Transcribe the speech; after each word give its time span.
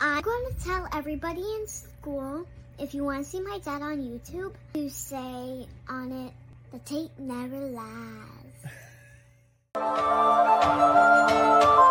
I'm 0.00 0.22
going 0.22 0.52
to 0.52 0.64
tell 0.64 0.88
everybody 0.92 1.40
in 1.40 1.66
school 1.66 2.46
if 2.78 2.94
you 2.94 3.04
want 3.04 3.24
to 3.24 3.30
see 3.30 3.40
my 3.40 3.58
dad 3.58 3.82
on 3.82 3.98
YouTube 3.98 4.54
to 4.74 4.90
say 4.90 5.66
on 5.88 6.12
it, 6.12 6.32
the 6.72 6.78
tape 6.80 7.10
never 7.18 7.56
lies. 7.56 7.80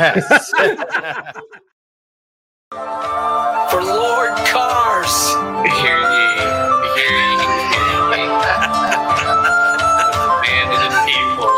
Yes. 0.00 0.50
For 3.70 3.82
Lord 3.82 4.32
Cars. 4.46 5.16
Hear 5.76 6.00
ye, 6.00 6.26
hear 6.96 7.16
ye, 7.20 7.36
hear 7.36 8.00
ye. 8.16 8.24
Man 10.40 10.68
to 10.72 10.88
people. 11.04 11.52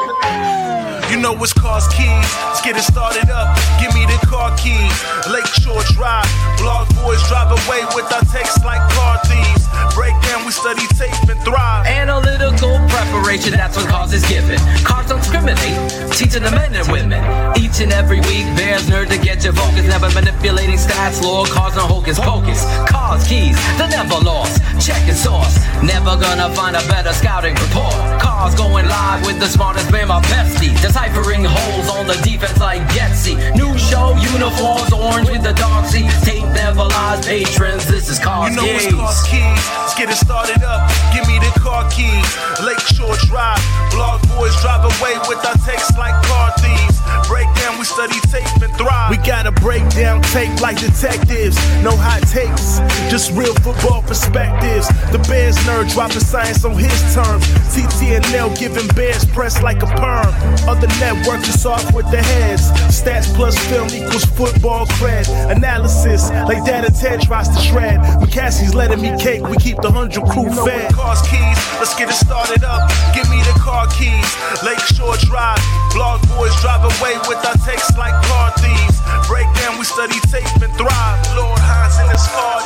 You 1.12 1.18
know 1.20 1.36
it's 1.44 1.52
cars 1.52 1.86
keys. 1.92 2.08
Let's 2.48 2.62
get 2.62 2.74
it 2.76 2.82
started 2.82 3.28
up. 3.28 3.54
Give 3.78 3.92
me 3.94 4.06
the 4.06 4.18
car 4.26 4.56
keys. 4.56 4.96
Lakeshore 5.28 5.84
Drive. 5.92 6.26
Blog 6.56 6.88
boys 7.04 7.22
drive 7.28 7.52
away 7.52 7.84
with 7.94 8.10
our 8.12 8.24
texts 8.32 8.64
like 8.64 8.80
car 8.96 9.20
thieves. 9.28 9.68
Break 9.94 10.14
down, 10.24 10.31
we 10.40 10.50
study 10.52 10.86
tape 10.96 11.12
and 11.28 11.40
thrive. 11.44 11.86
Analytical 11.86 12.80
preparation, 12.88 13.52
that's 13.52 13.76
what 13.76 13.88
cause 13.88 14.12
is 14.12 14.24
given. 14.26 14.58
Cars 14.84 15.06
don't 15.08 15.20
discriminate, 15.20 15.76
teaching 16.16 16.42
the 16.42 16.50
men 16.50 16.74
and 16.74 16.88
women. 16.90 17.20
Each 17.60 17.80
and 17.80 17.92
every 17.92 18.20
week, 18.20 18.48
there's 18.56 18.88
nerd 18.88 19.08
to 19.10 19.18
get 19.18 19.44
your 19.44 19.52
focus. 19.52 19.84
Never 19.86 20.08
manipulating 20.10 20.76
stats, 20.76 21.22
lore, 21.22 21.44
cars 21.46 21.74
and 21.76 21.84
hocus 21.84 22.18
pocus. 22.18 22.64
Cars, 22.88 23.26
keys, 23.28 23.56
they're 23.76 23.88
never 23.88 24.16
lost. 24.24 24.62
Check 24.80 25.02
and 25.06 25.16
source, 25.16 25.54
never 25.82 26.16
gonna 26.16 26.48
find 26.54 26.76
a 26.76 26.82
better 26.88 27.12
scouting 27.12 27.54
report. 27.54 27.94
Cars 28.20 28.54
going 28.54 28.88
live 28.88 29.26
with 29.26 29.38
the 29.38 29.46
smartest 29.46 29.92
man, 29.92 30.08
my 30.08 30.20
bestie. 30.32 30.72
Deciphering 30.80 31.44
holes 31.44 31.88
on 31.90 32.06
the 32.06 32.16
defense 32.24 32.58
like 32.58 32.82
Getsy. 32.88 33.36
New 33.54 33.76
show, 33.78 34.16
uniforms, 34.32 34.92
orange 34.92 35.28
with 35.28 35.42
the 35.42 35.52
dark 35.54 35.86
sea. 35.86 36.08
Tape 36.24 36.48
never 36.54 36.84
lies, 36.84 37.26
patrons, 37.26 37.86
this 37.86 38.08
is 38.08 38.18
Cars 38.18 38.50
You 38.50 38.56
know 38.56 38.66
it's 38.66 38.86
Keys. 38.86 38.94
cars 38.94 39.22
keys. 39.28 39.68
Let's 39.78 39.94
get 39.94 40.10
it 40.10 40.21
started 40.24 40.62
up. 40.62 40.88
Give 41.12 41.26
me 41.26 41.38
the 41.38 41.52
car 41.60 41.88
keys. 41.90 42.28
Lakeshore 42.62 43.16
Drive. 43.28 43.60
Blog 43.90 44.20
boys 44.28 44.54
drive 44.62 44.84
away 44.84 45.18
with 45.28 45.44
our 45.44 45.58
texts 45.66 45.96
like 45.98 46.14
car 46.24 46.52
thieves. 46.58 46.98
Break 47.28 47.46
down, 47.56 47.78
we 47.78 47.84
study 47.84 48.18
tape 48.30 48.46
and 48.62 48.72
thrive. 48.76 49.10
We 49.10 49.16
gotta 49.18 49.52
break 49.52 49.82
down 49.90 50.22
tape 50.34 50.60
like 50.60 50.78
detectives. 50.78 51.56
No 51.82 51.92
hot 51.96 52.22
takes, 52.28 52.78
just 53.10 53.32
real 53.32 53.54
football 53.56 54.02
perspectives. 54.02 54.88
The 55.12 55.18
Bears 55.28 55.56
nerd 55.68 55.92
dropping 55.92 56.20
science 56.20 56.64
on 56.64 56.76
his 56.78 57.14
terms. 57.14 57.44
TT 57.74 58.16
and 58.16 58.24
L 58.34 58.54
giving 58.56 58.88
Bears 58.94 59.24
press 59.24 59.62
like 59.62 59.82
a 59.82 59.86
perm. 60.00 60.32
Other 60.68 60.88
networks 61.00 61.48
is 61.54 61.66
off 61.66 61.92
with 61.94 62.10
the 62.10 62.22
heads. 62.22 62.70
Stats 62.88 63.32
plus 63.34 63.58
film 63.68 63.88
equals 63.88 64.24
football 64.24 64.86
cred. 64.98 65.28
Analysis 65.50 66.30
like 66.48 66.64
data 66.64 66.90
Ted 66.92 67.20
tries 67.20 67.48
to 67.48 67.60
shred. 67.60 68.00
McCaskey's 68.20 68.74
letting 68.74 69.00
me 69.00 69.16
cake. 69.18 69.46
We 69.48 69.56
keep 69.56 69.80
the 69.80 69.90
hundred 69.90 70.11
crew 70.20 70.52
fed. 70.52 70.92
Cars 70.92 71.22
keys, 71.24 71.56
let's 71.80 71.96
get 71.96 72.12
it 72.12 72.18
started 72.20 72.64
up. 72.64 72.90
Give 73.16 73.24
me 73.32 73.40
the 73.48 73.56
car 73.56 73.88
keys. 73.88 74.28
Lakeshore 74.60 75.16
Drive. 75.24 75.62
Blog 75.96 76.20
boys 76.36 76.52
drive 76.60 76.84
away 76.84 77.16
with 77.24 77.40
our 77.48 77.56
texts 77.64 77.96
like 77.96 78.12
car 78.28 78.52
thieves. 78.60 79.00
Break 79.28 79.48
down, 79.56 79.78
we 79.78 79.84
study 79.88 80.20
tape 80.28 80.44
and 80.60 80.72
thrive. 80.76 81.16
Lord 81.32 81.60
Hines 81.64 81.96
in 81.96 82.08
his 82.12 82.26
car. 82.28 82.60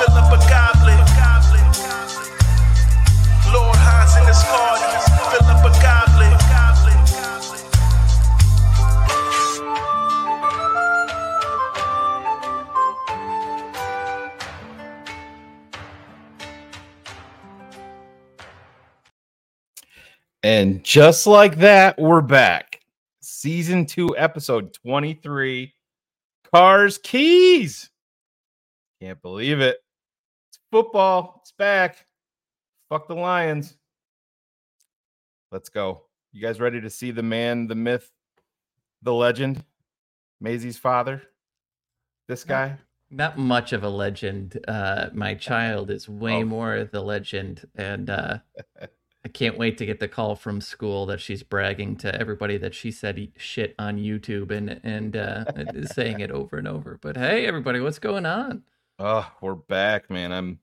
Fill 0.00 0.16
up 0.16 0.32
a 0.32 0.40
goblet. 0.48 0.96
Lord 3.52 3.76
Hines 3.76 4.16
in 4.16 4.24
his 4.24 4.40
car. 4.48 4.80
Fill 5.28 5.46
up 5.52 5.64
a 5.64 5.72
goblet. 5.82 6.05
And 20.42 20.82
just 20.84 21.26
like 21.26 21.56
that, 21.58 21.98
we're 21.98 22.20
back. 22.20 22.80
Season 23.20 23.86
two, 23.86 24.16
episode 24.16 24.72
23 24.74 25.72
Cars 26.54 26.98
Keys. 26.98 27.90
Can't 29.00 29.20
believe 29.20 29.60
it. 29.60 29.78
It's 30.48 30.58
football. 30.70 31.40
It's 31.42 31.52
back. 31.52 32.06
Fuck 32.88 33.08
the 33.08 33.14
Lions. 33.14 33.76
Let's 35.52 35.68
go. 35.68 36.02
You 36.32 36.40
guys 36.42 36.60
ready 36.60 36.80
to 36.80 36.90
see 36.90 37.10
the 37.10 37.22
man, 37.22 37.66
the 37.66 37.74
myth, 37.74 38.10
the 39.02 39.12
legend, 39.14 39.64
Maisie's 40.40 40.78
father? 40.78 41.22
This 42.28 42.44
guy? 42.44 42.76
Not 43.10 43.38
much 43.38 43.72
of 43.72 43.84
a 43.84 43.88
legend. 43.88 44.58
Uh, 44.68 45.08
my 45.12 45.34
child 45.34 45.90
is 45.90 46.08
way 46.08 46.42
Oh. 46.42 46.44
more 46.44 46.84
the 46.84 47.00
legend, 47.00 47.66
and 47.74 48.10
uh, 48.10 48.38
I 49.26 49.28
can't 49.28 49.58
wait 49.58 49.76
to 49.78 49.86
get 49.86 49.98
the 49.98 50.06
call 50.06 50.36
from 50.36 50.60
school 50.60 51.04
that 51.06 51.20
she's 51.20 51.42
bragging 51.42 51.96
to 51.96 52.14
everybody 52.14 52.58
that 52.58 52.76
she 52.76 52.92
said 52.92 53.32
shit 53.36 53.74
on 53.76 53.98
YouTube 53.98 54.52
and 54.52 54.80
and 54.84 55.16
uh, 55.16 55.44
saying 55.94 56.20
it 56.20 56.30
over 56.30 56.58
and 56.58 56.68
over. 56.68 56.96
But 57.02 57.16
hey, 57.16 57.44
everybody, 57.44 57.80
what's 57.80 57.98
going 57.98 58.24
on? 58.24 58.62
Oh, 59.00 59.28
we're 59.40 59.56
back, 59.56 60.10
man. 60.10 60.30
I'm 60.30 60.60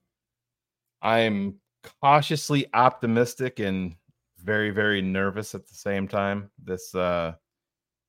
I'm 1.02 1.56
cautiously 2.00 2.64
optimistic 2.72 3.60
and 3.60 3.96
very, 4.42 4.70
very 4.70 5.02
nervous 5.02 5.54
at 5.54 5.68
the 5.68 5.74
same 5.74 6.08
time. 6.08 6.50
This 6.58 6.94
uh, 6.94 7.34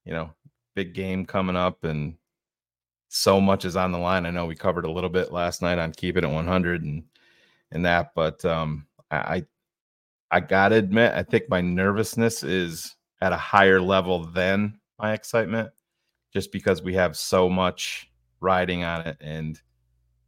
you 0.06 0.14
know, 0.14 0.30
big 0.74 0.94
game 0.94 1.26
coming 1.26 1.58
up 1.58 1.84
and 1.84 2.16
so 3.10 3.42
much 3.42 3.66
is 3.66 3.76
on 3.76 3.92
the 3.92 3.98
line. 3.98 4.26
I 4.26 4.32
know 4.32 4.46
we 4.46 4.56
covered 4.56 4.86
a 4.86 4.92
little 4.92 5.10
bit 5.10 5.34
last 5.34 5.62
night 5.62 5.80
on 5.80 5.92
keep 5.92 6.16
it 6.16 6.24
at 6.24 6.32
100 6.32 6.82
and 6.82 7.04
and 7.72 7.84
that, 7.84 8.14
but 8.16 8.46
um 8.46 8.88
I 9.12 9.44
I, 10.32 10.40
gotta 10.40 10.76
admit, 10.76 11.14
I 11.14 11.24
think 11.24 11.46
my 11.50 11.62
nervousness 11.62 12.44
is 12.44 12.96
at 13.22 13.34
a 13.34 13.38
higher 13.38 13.82
level 13.82 14.26
than 14.26 14.80
my 15.00 15.14
excitement, 15.14 15.70
just 16.34 16.52
because 16.52 16.82
we 16.82 16.94
have 16.96 17.16
so 17.16 17.50
much 17.50 18.10
riding 18.42 18.84
on 18.84 19.02
it 19.02 19.18
and 19.22 19.60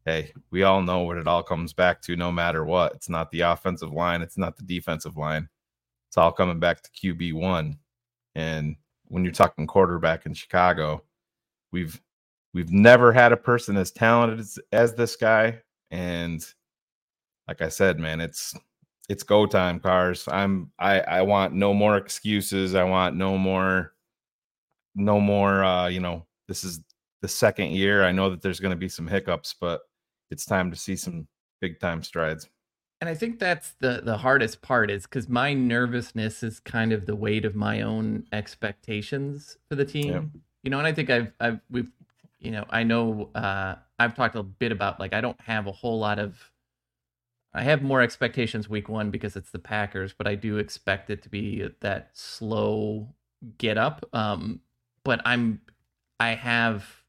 hey, 0.06 0.31
we 0.52 0.63
all 0.63 0.81
know 0.81 1.00
what 1.00 1.18
it 1.18 1.28
all 1.28 1.44
comes 1.44 1.74
back 1.74 2.02
to 2.02 2.16
no 2.16 2.31
matter 2.31 2.63
what. 2.63 2.94
It's 2.94 3.09
not 3.09 3.30
the 3.31 3.41
offensive 3.41 3.91
line, 3.91 4.22
it's 4.22 4.38
not 4.38 4.56
the 4.56 4.63
defensive 4.63 5.18
line. 5.18 5.50
It's 6.09 6.18
all 6.18 6.31
coming 6.31 6.59
back 6.59 6.81
to 6.81 6.90
QB1. 6.91 7.78
And 8.35 8.75
when 9.06 9.24
you're 9.25 9.34
talking 9.34 9.68
quarterback 9.68 10.25
in 10.25 10.34
Chicago, 10.34 11.03
we've 11.72 12.02
we've 12.53 12.72
never 12.72 13.12
had 13.12 13.34
a 13.34 13.38
person 13.38 13.75
as 13.78 13.91
talented 13.91 14.40
as, 14.40 14.58
as 14.72 14.94
this 14.96 15.16
guy 15.16 15.59
and 15.91 16.46
like 17.47 17.61
I 17.61 17.70
said, 17.70 18.00
man, 18.00 18.20
it's 18.20 18.53
it's 19.09 19.23
go 19.23 19.45
time 19.45 19.79
cars. 19.79 20.27
I'm 20.29 20.71
I 20.79 20.99
I 21.01 21.21
want 21.21 21.53
no 21.53 21.73
more 21.73 21.97
excuses. 21.97 22.75
I 22.75 22.83
want 22.83 23.15
no 23.15 23.37
more 23.37 23.93
no 24.95 25.19
more 25.19 25.63
uh, 25.63 25.87
you 25.87 25.99
know, 25.99 26.25
this 26.47 26.63
is 26.63 26.81
the 27.21 27.27
second 27.27 27.71
year. 27.71 28.03
I 28.03 28.11
know 28.11 28.29
that 28.29 28.41
there's 28.41 28.59
going 28.59 28.71
to 28.71 28.77
be 28.77 28.89
some 28.89 29.07
hiccups, 29.07 29.55
but 29.59 29.81
it's 30.29 30.45
time 30.45 30.71
to 30.71 30.77
see 30.77 30.95
some 30.95 31.27
big 31.61 31.79
time 31.79 32.03
strides. 32.03 32.49
And 32.99 33.09
I 33.09 33.13
think 33.13 33.39
that's 33.39 33.73
the 33.79 34.01
the 34.03 34.17
hardest 34.17 34.61
part 34.61 34.89
is 34.89 35.03
because 35.03 35.29
my 35.29 35.53
nervousness 35.53 36.41
is 36.43 36.59
kind 36.59 36.91
of 36.91 37.05
the 37.05 37.15
weight 37.15 37.45
of 37.45 37.55
my 37.55 37.81
own 37.81 38.25
expectations 38.31 39.57
for 39.69 39.75
the 39.75 39.85
team. 39.85 40.31
You 40.63 40.71
know, 40.71 40.79
and 40.79 40.87
I 40.87 40.91
think 40.91 41.09
I've 41.09 41.31
I've 41.39 41.59
we've 41.69 41.91
you 42.39 42.51
know 42.51 42.65
I 42.71 42.83
know 42.83 43.29
uh, 43.35 43.75
I've 43.99 44.15
talked 44.15 44.35
a 44.35 44.43
bit 44.43 44.71
about 44.71 44.99
like 44.99 45.13
I 45.13 45.21
don't 45.21 45.39
have 45.41 45.67
a 45.67 45.71
whole 45.71 45.99
lot 45.99 46.17
of 46.17 46.51
I 47.53 47.64
have 47.64 47.82
more 47.82 48.02
expectations 48.02 48.70
week 48.70 48.90
one 48.90 49.09
because 49.09 49.35
it's 49.35 49.52
the 49.52 49.59
Packers, 49.59 50.14
but 50.14 50.28
I 50.28 50.35
do 50.35 50.58
expect 50.58 51.09
it 51.09 51.22
to 51.23 51.29
be 51.29 51.67
that 51.79 52.09
slow 52.14 53.14
get 53.58 53.78
up. 53.78 54.08
Um, 54.14 54.61
but 55.03 55.22
I'm 55.26 55.61
I 56.20 56.29
have 56.29 57.03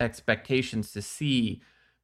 expectations 0.00 0.92
to 0.92 1.02
see 1.02 1.62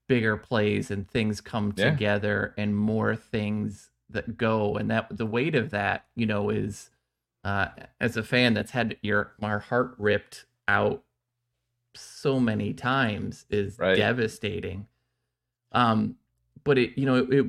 bigger 0.08 0.36
plays 0.36 0.90
and 0.90 1.08
things 1.10 1.40
come 1.40 1.72
Yeah. 1.76 1.84
together 1.84 2.54
and 2.58 2.76
more 2.76 3.14
things 3.16 3.90
that 4.08 4.36
go 4.36 4.76
and 4.76 4.90
that 4.90 5.16
the 5.16 5.26
weight 5.26 5.54
of 5.54 5.70
that 5.70 6.06
you 6.16 6.26
know 6.26 6.50
is 6.50 6.90
uh 7.44 7.68
as 8.00 8.16
a 8.16 8.22
fan 8.22 8.54
that's 8.54 8.72
had 8.72 8.96
your 9.02 9.34
my 9.40 9.58
heart 9.58 9.94
ripped 9.98 10.46
out 10.68 11.04
so 11.94 12.40
many 12.40 12.72
times 12.74 13.46
is 13.50 13.78
Right. 13.78 13.96
devastating 13.96 14.86
um 15.72 16.16
but 16.64 16.78
it 16.78 16.96
you 16.98 17.06
know 17.06 17.16
it, 17.16 17.32
it 17.32 17.46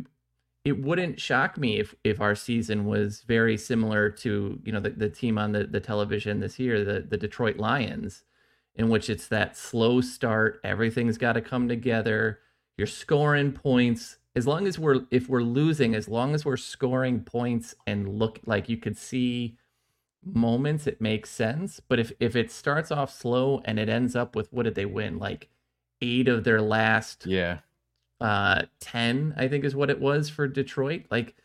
it 0.64 0.82
wouldn't 0.84 1.20
shock 1.20 1.58
me 1.58 1.80
if 1.80 1.96
if 2.04 2.22
our 2.22 2.36
season 2.36 2.86
was 2.86 3.22
very 3.22 3.58
similar 3.58 4.10
to 4.10 4.60
you 4.64 4.72
know 4.72 4.80
the, 4.80 4.92
the 4.92 5.10
team 5.10 5.38
on 5.38 5.52
the, 5.52 5.66
the 5.66 5.80
television 5.80 6.40
this 6.40 6.60
year 6.60 6.84
the 6.84 7.02
the 7.02 7.18
detroit 7.18 7.58
lions 7.58 8.24
in 8.76 8.90
which 8.90 9.10
it's 9.10 9.28
that 9.28 9.58
slow 9.58 10.02
start 10.02 10.60
everything's 10.64 11.18
got 11.18 11.34
to 11.34 11.42
come 11.42 11.68
together 11.68 12.40
you're 12.82 12.88
scoring 12.88 13.52
points. 13.52 14.18
As 14.36 14.48
long 14.48 14.66
as 14.66 14.80
we're 14.80 15.02
if 15.12 15.30
we're 15.30 15.44
losing 15.44 15.94
as 15.94 16.08
long 16.08 16.34
as 16.34 16.44
we're 16.44 16.58
scoring 16.58 17.20
points 17.22 17.76
and 17.86 18.18
look 18.18 18.40
like 18.48 18.70
you 18.70 18.78
could 18.78 18.98
see 18.98 19.58
moments 20.24 20.88
it 20.88 21.00
makes 21.00 21.30
sense. 21.30 21.80
But 21.80 22.00
if 22.00 22.12
if 22.20 22.36
it 22.36 22.50
starts 22.50 22.92
off 22.92 23.14
slow 23.14 23.62
and 23.66 23.78
it 23.78 23.88
ends 23.88 24.16
up 24.16 24.36
with 24.36 24.52
what 24.52 24.64
did 24.64 24.74
they 24.74 24.86
win? 24.86 25.20
Like 25.20 25.50
eight 26.02 26.28
of 26.28 26.44
their 26.44 26.60
last 26.60 27.28
Yeah. 27.28 27.60
Uh 28.22 28.64
10 28.80 29.34
i 29.38 29.48
think 29.48 29.64
is 29.64 29.76
what 29.76 29.90
it 29.90 30.00
was 30.00 30.30
for 30.30 30.48
detroit 30.48 31.06
like 31.12 31.36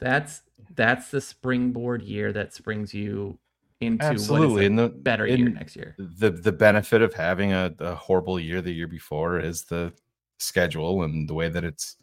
that's 0.00 0.42
that's 0.74 1.10
the 1.10 1.20
springboard 1.20 2.02
year 2.02 2.32
that 2.32 2.54
springs 2.54 2.92
you 2.94 3.38
into 3.80 4.04
Absolutely. 4.04 4.48
what 4.48 4.60
is 4.62 4.66
And 4.66 4.80
a 4.80 4.82
the 4.84 4.88
better 4.88 5.26
year 5.26 5.48
next 5.48 5.76
year 5.76 5.94
The 5.98 6.30
the 6.30 6.52
benefit 6.52 7.02
of 7.02 7.14
having 7.14 7.52
a, 7.52 7.74
a 7.80 7.94
horrible 7.94 8.38
year 8.38 8.60
the 8.62 8.72
year 8.72 8.86
before 8.86 9.38
is 9.40 9.64
the 9.64 9.92
schedule 10.38 11.02
and 11.02 11.28
the 11.28 11.34
way 11.34 11.48
that 11.48 11.64
it's 11.64 11.96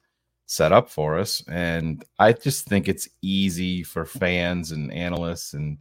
set 0.45 0.71
up 0.71 0.89
for 0.89 1.17
us. 1.17 1.43
And 1.47 2.03
I 2.17 2.33
just 2.33 2.65
think 2.65 2.87
it's 2.87 3.07
easy 3.21 3.83
for 3.83 4.05
fans 4.05 4.71
and 4.71 4.91
analysts 4.91 5.53
and 5.53 5.77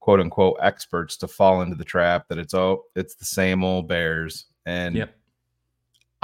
quote 0.00 0.20
unquote 0.20 0.58
experts 0.60 1.16
to 1.18 1.28
fall 1.28 1.62
into 1.62 1.76
the 1.76 1.84
trap 1.84 2.28
that 2.28 2.38
it's 2.38 2.54
oh, 2.54 2.84
it's 2.94 3.14
the 3.14 3.24
same 3.24 3.64
old 3.64 3.88
bears. 3.88 4.46
And 4.66 4.96
yep 4.96 5.16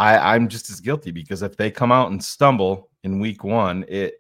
I, 0.01 0.35
I'm 0.35 0.49
just 0.49 0.71
as 0.71 0.81
guilty 0.81 1.11
because 1.11 1.43
if 1.43 1.59
they 1.59 1.71
come 1.71 1.93
out 1.93 2.11
and 2.11 2.25
stumble 2.25 2.89
in 3.05 3.21
week 3.21 3.45
one, 3.45 3.85
it 3.87 4.15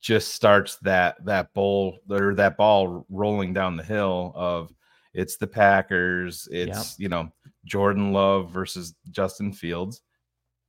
just 0.00 0.32
starts 0.32 0.76
that 0.82 1.16
that 1.24 1.52
bowl 1.54 1.98
or 2.08 2.36
that 2.36 2.56
ball 2.56 3.04
rolling 3.10 3.52
down 3.52 3.76
the 3.76 3.82
hill 3.82 4.32
of 4.36 4.72
it's 5.12 5.36
the 5.36 5.46
Packers, 5.48 6.46
it's 6.52 6.96
you 7.00 7.08
know 7.08 7.32
Jordan 7.64 8.12
Love 8.12 8.52
versus 8.52 8.94
Justin 9.10 9.52
Fields, 9.52 10.02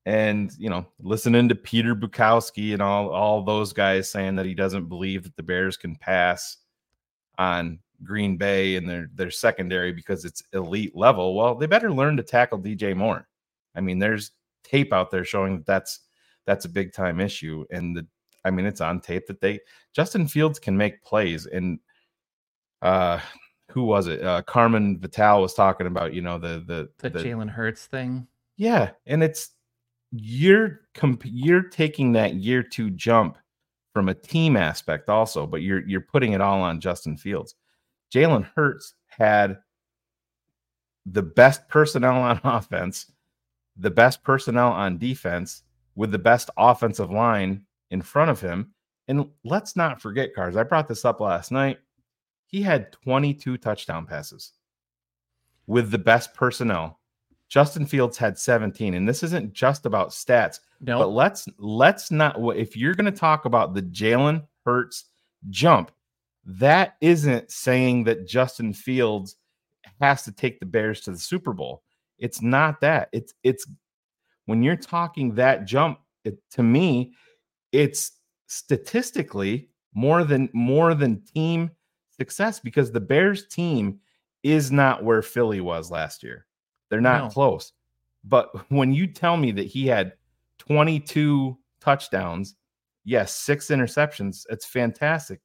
and 0.07 0.51
you 0.57 0.71
know 0.71 0.83
listening 0.99 1.47
to 1.49 1.53
Peter 1.53 1.95
Bukowski 1.95 2.73
and 2.73 2.81
all 2.81 3.09
all 3.09 3.43
those 3.43 3.71
guys 3.71 4.09
saying 4.09 4.35
that 4.37 4.47
he 4.47 4.55
doesn't 4.55 4.89
believe 4.89 5.21
that 5.25 5.35
the 5.35 5.43
Bears 5.43 5.77
can 5.77 5.95
pass 5.95 6.57
on 7.37 7.77
Green 8.03 8.35
Bay 8.35 8.77
and 8.77 8.89
their 8.89 9.11
their 9.13 9.29
secondary 9.29 9.91
because 9.91 10.25
it's 10.25 10.41
elite 10.53 10.95
level. 10.95 11.35
Well, 11.35 11.53
they 11.53 11.67
better 11.67 11.93
learn 11.93 12.17
to 12.17 12.23
tackle 12.23 12.57
DJ 12.57 12.95
Moore. 12.95 13.27
I 13.75 13.81
mean, 13.81 13.99
there's 13.99 14.31
tape 14.69 14.93
out 14.93 15.11
there 15.11 15.25
showing 15.25 15.57
that 15.57 15.65
that's 15.65 16.01
that's 16.45 16.65
a 16.65 16.69
big 16.69 16.93
time 16.93 17.19
issue, 17.19 17.65
and 17.71 17.95
the 17.95 18.07
I 18.45 18.51
mean, 18.51 18.65
it's 18.65 18.81
on 18.81 19.01
tape 19.01 19.27
that 19.27 19.41
they 19.41 19.59
Justin 19.93 20.27
Fields 20.27 20.59
can 20.59 20.77
make 20.77 21.03
plays, 21.03 21.45
and 21.45 21.79
uh, 22.81 23.19
who 23.71 23.83
was 23.83 24.07
it? 24.07 24.23
Uh, 24.23 24.41
Carmen 24.43 24.99
Vitali 24.99 25.41
was 25.41 25.53
talking 25.53 25.87
about, 25.87 26.13
you 26.13 26.21
know, 26.21 26.37
the 26.37 26.63
the 26.65 26.89
the, 26.99 27.09
the 27.09 27.23
jalen 27.23 27.49
hurts 27.49 27.85
thing 27.85 28.27
yeah, 28.59 28.91
and 29.05 29.23
it's 29.23 29.51
you're 30.11 30.81
comp- 30.93 31.23
you're 31.23 31.63
taking 31.63 32.11
that 32.11 32.33
year 32.35 32.61
two 32.61 32.89
jump 32.89 33.37
from 33.93 34.09
a 34.09 34.13
team 34.13 34.57
aspect 34.57 35.07
also, 35.07 35.47
but 35.47 35.61
you're 35.61 35.87
you're 35.87 36.01
putting 36.01 36.33
it 36.33 36.41
all 36.41 36.61
on 36.61 36.81
Justin 36.81 37.15
Fields. 37.15 37.55
Jalen 38.13 38.45
Hurts 38.55 38.95
had 39.07 39.59
the 41.05 41.23
best 41.23 41.69
personnel 41.69 42.17
on 42.17 42.41
offense, 42.43 43.09
the 43.79 43.91
best 43.91 44.23
personnel 44.23 44.71
on 44.71 44.97
defense, 44.97 45.63
with 45.95 46.11
the 46.11 46.19
best 46.19 46.49
offensive 46.57 47.11
line 47.11 47.63
in 47.91 48.01
front 48.01 48.29
of 48.29 48.39
him. 48.39 48.73
And 49.07 49.29
let's 49.43 49.75
not 49.75 50.01
forget, 50.01 50.35
Cars. 50.35 50.55
I 50.55 50.63
brought 50.63 50.87
this 50.87 51.05
up 51.05 51.19
last 51.19 51.51
night. 51.51 51.79
He 52.45 52.61
had 52.61 52.91
22 52.91 53.57
touchdown 53.57 54.05
passes 54.05 54.53
with 55.67 55.91
the 55.91 55.97
best 55.97 56.33
personnel. 56.33 56.99
Justin 57.47 57.85
Fields 57.85 58.17
had 58.17 58.37
17, 58.37 58.93
and 58.93 59.09
this 59.09 59.23
isn't 59.23 59.53
just 59.53 59.85
about 59.85 60.09
stats. 60.09 60.59
no 60.79 60.99
But 60.99 61.07
let's 61.07 61.47
let's 61.57 62.11
not. 62.11 62.37
If 62.55 62.77
you're 62.77 62.93
going 62.93 63.11
to 63.11 63.19
talk 63.19 63.45
about 63.45 63.73
the 63.73 63.81
Jalen 63.81 64.45
Hurts 64.65 65.05
jump, 65.49 65.91
that 66.45 66.95
isn't 67.01 67.51
saying 67.51 68.03
that 68.03 68.27
Justin 68.27 68.73
Fields 68.73 69.35
has 69.99 70.23
to 70.23 70.31
take 70.31 70.59
the 70.59 70.65
Bears 70.65 71.01
to 71.01 71.11
the 71.11 71.17
Super 71.17 71.53
Bowl. 71.53 71.83
It's 72.19 72.41
not 72.41 72.81
that. 72.81 73.09
It's 73.11 73.33
it's 73.43 73.65
when 74.45 74.63
you're 74.63 74.75
talking 74.75 75.35
that 75.35 75.65
jump. 75.65 75.99
It, 76.25 76.37
to 76.51 76.63
me, 76.63 77.13
it's 77.71 78.11
statistically 78.47 79.69
more 79.93 80.23
than 80.23 80.49
more 80.53 80.93
than 80.93 81.21
team 81.23 81.71
success 82.15 82.59
because 82.59 82.91
the 82.91 82.99
Bears 82.99 83.47
team 83.47 83.99
is 84.43 84.71
not 84.71 85.03
where 85.03 85.21
Philly 85.21 85.61
was 85.61 85.89
last 85.91 86.23
year. 86.23 86.45
They're 86.89 87.01
not 87.01 87.25
No. 87.25 87.29
close. 87.29 87.73
But 88.23 88.49
when 88.69 88.93
you 88.93 89.07
tell 89.07 89.37
me 89.37 89.51
that 89.53 89.67
he 89.67 89.87
had 89.87 90.13
22 90.59 91.57
touchdowns, 91.79 92.55
yes, 93.05 93.33
six 93.33 93.67
interceptions, 93.67 94.45
it's 94.49 94.65
fantastic. 94.65 95.39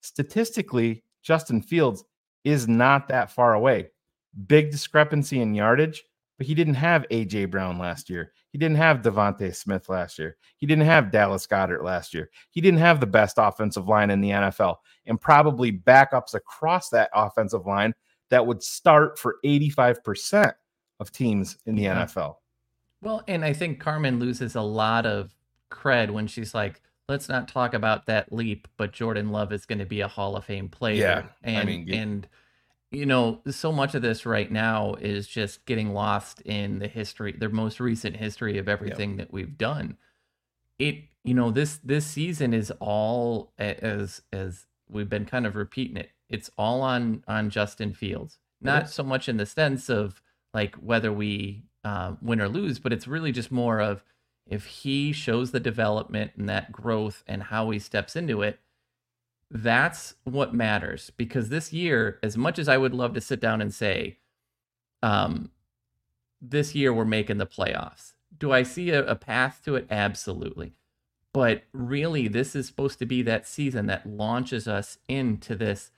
Statistically, 0.00 1.04
Justin 1.22 1.60
Fields 1.60 2.04
is 2.44 2.68
not 2.68 3.08
that 3.08 3.30
far 3.30 3.54
away. 3.54 3.90
Big 4.46 4.70
discrepancy 4.70 5.40
in 5.40 5.54
yardage, 5.54 6.04
but 6.36 6.46
he 6.46 6.54
didn't 6.54 6.74
have 6.74 7.06
AJ 7.10 7.50
Brown 7.50 7.78
last 7.78 8.08
year. 8.10 8.32
He 8.50 8.58
didn't 8.58 8.76
have 8.76 9.02
DeVonta 9.02 9.54
Smith 9.54 9.88
last 9.88 10.18
year. 10.18 10.36
He 10.56 10.66
didn't 10.66 10.84
have 10.84 11.10
Dallas 11.10 11.46
Goedert 11.46 11.82
last 11.82 12.14
year. 12.14 12.30
He 12.50 12.60
didn't 12.60 12.80
have 12.80 13.00
the 13.00 13.06
best 13.06 13.36
offensive 13.38 13.88
line 13.88 14.10
in 14.10 14.20
the 14.20 14.30
NFL 14.30 14.76
and 15.06 15.20
probably 15.20 15.72
backups 15.72 16.34
across 16.34 16.88
that 16.90 17.10
offensive 17.14 17.66
line 17.66 17.94
that 18.30 18.46
would 18.46 18.62
start 18.62 19.18
for 19.18 19.36
85% 19.44 20.52
of 21.00 21.10
teams 21.12 21.58
in 21.66 21.74
the 21.74 21.82
Yeah. 21.82 22.04
NFL. 22.04 22.36
Well, 23.02 23.22
and 23.28 23.44
I 23.44 23.52
think 23.52 23.80
Carmen 23.80 24.18
loses 24.18 24.54
a 24.56 24.60
lot 24.62 25.06
of 25.06 25.34
cred 25.70 26.10
when 26.10 26.26
she's 26.26 26.54
like, 26.54 26.82
let's 27.08 27.28
not 27.28 27.48
talk 27.48 27.72
about 27.74 28.06
that 28.06 28.32
leap, 28.32 28.66
but 28.76 28.92
Jordan 28.92 29.30
Love 29.30 29.52
is 29.52 29.64
going 29.66 29.78
to 29.78 29.86
be 29.86 30.00
a 30.00 30.08
Hall 30.08 30.36
of 30.36 30.44
Fame 30.44 30.68
player. 30.68 31.28
Yeah, 31.44 31.58
I 31.60 31.64
mean, 31.64 31.86
you- 31.86 31.94
and 31.94 32.28
you 32.90 33.04
know, 33.04 33.40
so 33.50 33.70
much 33.70 33.94
of 33.94 34.02
this 34.02 34.24
right 34.24 34.50
now 34.50 34.94
is 34.94 35.26
just 35.26 35.66
getting 35.66 35.92
lost 35.92 36.40
in 36.42 36.78
the 36.78 36.88
history, 36.88 37.32
the 37.32 37.48
most 37.48 37.80
recent 37.80 38.16
history 38.16 38.56
of 38.58 38.68
everything 38.68 39.16
that 39.18 39.32
we've 39.32 39.58
done. 39.58 39.98
It, 40.78 41.04
you 41.24 41.34
know, 41.34 41.50
this 41.50 41.78
this 41.84 42.06
season 42.06 42.54
is 42.54 42.72
all 42.80 43.52
as 43.58 44.22
as 44.32 44.66
we've 44.88 45.08
been 45.08 45.26
kind 45.26 45.46
of 45.46 45.54
repeating 45.54 45.96
it. 45.96 46.10
It's 46.30 46.50
all 46.56 46.80
on 46.80 47.24
on 47.28 47.50
Justin 47.50 47.92
Fields. 47.92 48.38
Not 48.60 48.88
so 48.88 49.02
much 49.02 49.28
in 49.28 49.36
the 49.36 49.46
sense 49.46 49.88
of 49.88 50.22
like 50.54 50.74
whether 50.76 51.12
we 51.12 51.64
uh, 51.84 52.14
win 52.22 52.40
or 52.40 52.48
lose, 52.48 52.78
but 52.78 52.92
it's 52.92 53.06
really 53.06 53.32
just 53.32 53.52
more 53.52 53.80
of 53.80 54.02
if 54.46 54.64
he 54.64 55.12
shows 55.12 55.50
the 55.50 55.60
development 55.60 56.32
and 56.36 56.48
that 56.48 56.72
growth 56.72 57.22
and 57.26 57.44
how 57.44 57.70
he 57.70 57.78
steps 57.78 58.16
into 58.16 58.42
it, 58.42 58.60
that's 59.50 60.14
what 60.24 60.54
matters. 60.54 61.10
Because 61.16 61.48
this 61.48 61.72
year, 61.72 62.18
as 62.22 62.36
much 62.36 62.58
as 62.58 62.68
I 62.68 62.76
would 62.76 62.94
love 62.94 63.14
to 63.14 63.20
sit 63.20 63.40
down 63.40 63.60
and 63.60 63.72
say, 63.72 64.18
um, 65.02 65.50
this 66.40 66.74
year 66.74 66.92
we're 66.92 67.04
making 67.04 67.38
the 67.38 67.46
playoffs. 67.46 68.12
Do 68.38 68.52
I 68.52 68.62
see 68.62 68.90
a, 68.90 69.04
a 69.06 69.16
path 69.16 69.60
to 69.64 69.74
it? 69.76 69.86
Absolutely. 69.90 70.72
But 71.32 71.64
really, 71.72 72.28
this 72.28 72.54
is 72.56 72.66
supposed 72.66 72.98
to 73.00 73.06
be 73.06 73.22
that 73.22 73.46
season 73.46 73.86
that 73.86 74.06
launches 74.06 74.66
us 74.68 74.98
into 75.08 75.54
this 75.54 75.90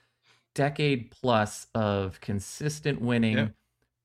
decade 0.53 1.11
plus 1.11 1.67
of 1.73 2.19
consistent 2.21 3.01
winning, 3.01 3.37
Yeah. 3.37 3.47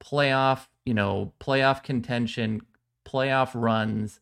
playoff, 0.00 0.68
you 0.84 0.94
know, 0.94 1.32
playoff 1.40 1.82
contention, 1.82 2.62
playoff 3.06 3.50
runs, 3.54 4.20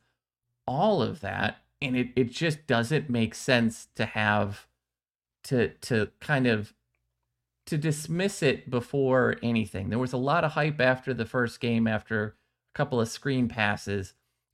all 0.66 1.02
of 1.02 1.20
that. 1.20 1.58
And 1.82 1.96
it, 1.96 2.08
it 2.16 2.30
just 2.30 2.66
doesn't 2.66 3.10
make 3.10 3.34
sense 3.34 3.88
to 3.96 4.06
have 4.06 4.66
to 5.44 5.68
to 5.68 6.08
kind 6.20 6.46
of 6.46 6.74
to 7.66 7.78
dismiss 7.78 8.42
it 8.42 8.68
before 8.68 9.36
anything. 9.42 9.88
There 9.88 9.98
was 9.98 10.12
a 10.12 10.18
lot 10.18 10.44
of 10.44 10.52
hype 10.52 10.80
after 10.80 11.14
the 11.14 11.24
first 11.24 11.60
game, 11.60 11.86
after 11.86 12.36
a 12.74 12.76
couple 12.76 13.00
of 13.00 13.08
screen 13.08 13.48
passes, 13.48 14.12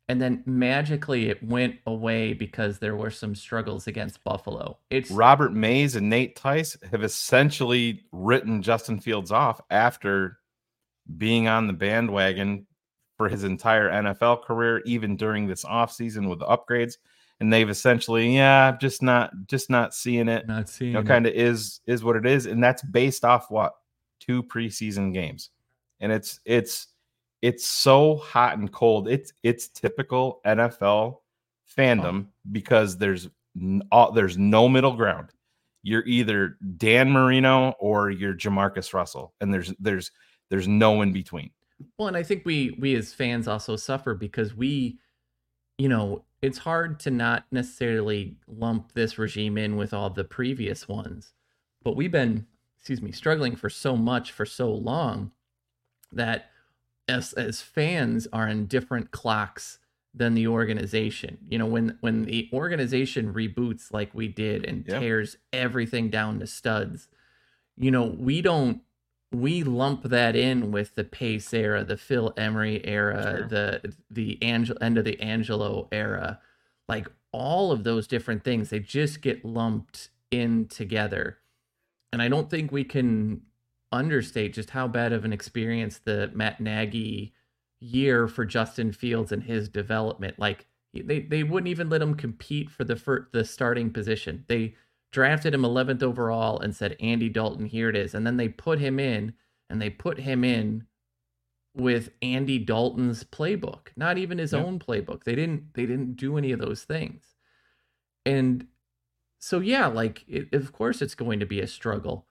and 0.08 0.20
then 0.20 0.42
magically 0.46 1.28
it 1.28 1.42
went 1.42 1.76
away 1.86 2.34
because 2.34 2.78
there 2.78 2.96
were 2.96 3.10
some 3.10 3.34
struggles 3.34 3.86
against 3.86 4.22
Buffalo. 4.22 4.78
It's 4.90 5.10
Robert 5.10 5.52
Mays 5.52 5.96
and 5.96 6.08
Nate 6.08 6.36
Tice 6.36 6.76
have 6.90 7.02
essentially 7.02 8.04
written 8.12 8.62
Justin 8.62 9.00
Fields 9.00 9.32
off 9.32 9.60
after 9.70 10.38
being 11.16 11.48
on 11.48 11.66
the 11.66 11.72
bandwagon 11.72 12.66
for 13.16 13.28
his 13.28 13.44
entire 13.44 13.90
NFL 13.90 14.44
career, 14.44 14.82
even 14.86 15.16
during 15.16 15.46
this 15.46 15.64
offseason 15.64 16.28
with 16.28 16.38
the 16.38 16.46
upgrades. 16.46 16.94
And 17.40 17.52
they've 17.52 17.68
essentially, 17.68 18.34
yeah, 18.34 18.76
just 18.78 19.02
not 19.02 19.32
just 19.46 19.70
not 19.70 19.94
seeing 19.94 20.28
it. 20.28 20.46
Not 20.46 20.68
seeing 20.68 20.92
You 20.92 20.98
know, 20.98 21.04
kind 21.04 21.26
of 21.26 21.32
is 21.32 21.80
is 21.86 22.04
what 22.04 22.16
it 22.16 22.26
is. 22.26 22.46
And 22.46 22.62
that's 22.62 22.82
based 22.82 23.24
off 23.24 23.50
what? 23.50 23.74
Two 24.18 24.42
preseason 24.42 25.14
games. 25.14 25.50
And 26.00 26.12
it's 26.12 26.40
it's 26.44 26.88
it's 27.42 27.66
so 27.66 28.16
hot 28.16 28.58
and 28.58 28.70
cold. 28.70 29.08
It's 29.08 29.32
it's 29.42 29.68
typical 29.68 30.40
NFL 30.46 31.18
fandom 31.76 32.26
because 32.52 32.98
there's 32.98 33.28
all, 33.90 34.12
there's 34.12 34.36
no 34.36 34.68
middle 34.68 34.94
ground. 34.94 35.30
You're 35.82 36.04
either 36.04 36.58
Dan 36.76 37.10
Marino 37.10 37.74
or 37.80 38.10
you're 38.10 38.34
Jamarcus 38.34 38.92
Russell, 38.92 39.34
and 39.40 39.52
there's 39.52 39.72
there's 39.80 40.10
there's 40.50 40.68
no 40.68 41.00
in 41.02 41.12
between. 41.12 41.50
Well, 41.96 42.08
and 42.08 42.16
I 42.16 42.22
think 42.22 42.44
we 42.44 42.76
we 42.78 42.94
as 42.96 43.14
fans 43.14 43.48
also 43.48 43.76
suffer 43.76 44.14
because 44.14 44.54
we, 44.54 44.98
you 45.78 45.88
know, 45.88 46.24
it's 46.42 46.58
hard 46.58 46.98
to 47.00 47.10
not 47.10 47.44
necessarily 47.50 48.36
lump 48.46 48.92
this 48.92 49.18
regime 49.18 49.58
in 49.58 49.76
with 49.76 49.92
all 49.92 50.10
the 50.10 50.24
previous 50.24 50.88
ones, 50.88 51.32
but 51.82 51.96
we've 51.96 52.12
been, 52.12 52.46
excuse 52.76 53.02
me, 53.02 53.12
struggling 53.12 53.56
for 53.56 53.68
so 53.68 53.96
much 53.96 54.32
for 54.32 54.46
so 54.46 54.70
long 54.72 55.32
that 56.12 56.50
as 57.08 57.32
as 57.34 57.60
fans 57.60 58.26
are 58.32 58.48
in 58.48 58.66
different 58.66 59.10
clocks 59.10 59.78
than 60.14 60.34
the 60.34 60.46
organization. 60.46 61.38
You 61.48 61.58
know, 61.58 61.66
when 61.66 61.98
when 62.00 62.22
the 62.24 62.48
organization 62.52 63.32
reboots 63.34 63.92
like 63.92 64.14
we 64.14 64.28
did 64.28 64.64
and 64.64 64.84
Yeah. 64.88 64.98
tears 64.98 65.36
everything 65.52 66.10
down 66.10 66.40
to 66.40 66.46
studs, 66.46 67.08
you 67.76 67.90
know, 67.90 68.04
we 68.06 68.42
don't 68.42 68.82
we 69.32 69.62
lump 69.62 70.02
that 70.04 70.34
in 70.34 70.72
with 70.72 70.94
the 70.96 71.04
Pace 71.04 71.52
era, 71.54 71.84
the 71.84 71.96
Phil 71.96 72.32
Emery 72.36 72.84
era, 72.84 73.38
Sure. 73.38 73.48
the 73.48 73.94
the 74.10 74.38
Angel 74.42 74.76
end 74.80 74.98
of 74.98 75.04
the 75.04 75.20
Angelo 75.20 75.88
era, 75.92 76.40
like 76.88 77.06
all 77.32 77.70
of 77.70 77.84
those 77.84 78.06
different 78.08 78.42
things, 78.42 78.70
they 78.70 78.80
just 78.80 79.22
get 79.22 79.44
lumped 79.44 80.10
in 80.30 80.66
together. 80.66 81.38
And 82.12 82.20
I 82.20 82.28
don't 82.28 82.50
think 82.50 82.72
we 82.72 82.82
can 82.82 83.42
understate 83.92 84.52
just 84.52 84.70
how 84.70 84.88
bad 84.88 85.12
of 85.12 85.24
an 85.24 85.32
experience 85.32 85.98
the 85.98 86.30
Matt 86.34 86.60
Nagy 86.60 87.32
year 87.80 88.26
for 88.28 88.44
Justin 88.44 88.92
Fields 88.92 89.30
and 89.32 89.44
his 89.44 89.68
development. 89.68 90.38
Like 90.38 90.66
they, 90.92 91.20
they 91.20 91.44
wouldn't 91.44 91.68
even 91.68 91.88
let 91.88 92.02
him 92.02 92.14
compete 92.14 92.68
for 92.68 92.82
the 92.82 92.96
for 92.96 93.28
the 93.32 93.44
starting 93.44 93.92
position. 93.92 94.44
They 94.48 94.74
drafted 95.10 95.54
him 95.54 95.62
11th 95.62 96.02
overall 96.02 96.58
and 96.60 96.74
said 96.74 96.96
Andy 97.00 97.28
Dalton 97.28 97.66
here 97.66 97.88
it 97.88 97.96
is. 97.96 98.14
And 98.14 98.26
then 98.26 98.36
they 98.36 98.48
put 98.48 98.78
him 98.78 99.00
in 99.00 99.34
and 99.68 99.80
they 99.80 99.90
put 99.90 100.20
him 100.20 100.44
in 100.44 100.86
with 101.74 102.10
Andy 102.20 102.58
Dalton's 102.58 103.22
playbook 103.24 103.88
not 103.96 104.18
even 104.18 104.38
his 104.38 104.52
own 104.52 104.78
playbook. 104.80 105.22
They 105.24 105.36
didn't 105.36 105.74
they 105.74 105.86
didn't 105.86 106.16
do 106.16 106.36
any 106.36 106.50
of 106.52 106.58
those 106.58 106.82
things. 106.82 107.36
And 108.26 108.66
so 109.38 109.60
yeah 109.60 109.86
like 109.86 110.24
it, 110.28 110.52
of 110.52 110.72
course 110.72 111.00
it's 111.00 111.14
going 111.14 111.38
to 111.40 111.46
be 111.46 111.60
a 111.60 111.66
struggle. 111.66 112.26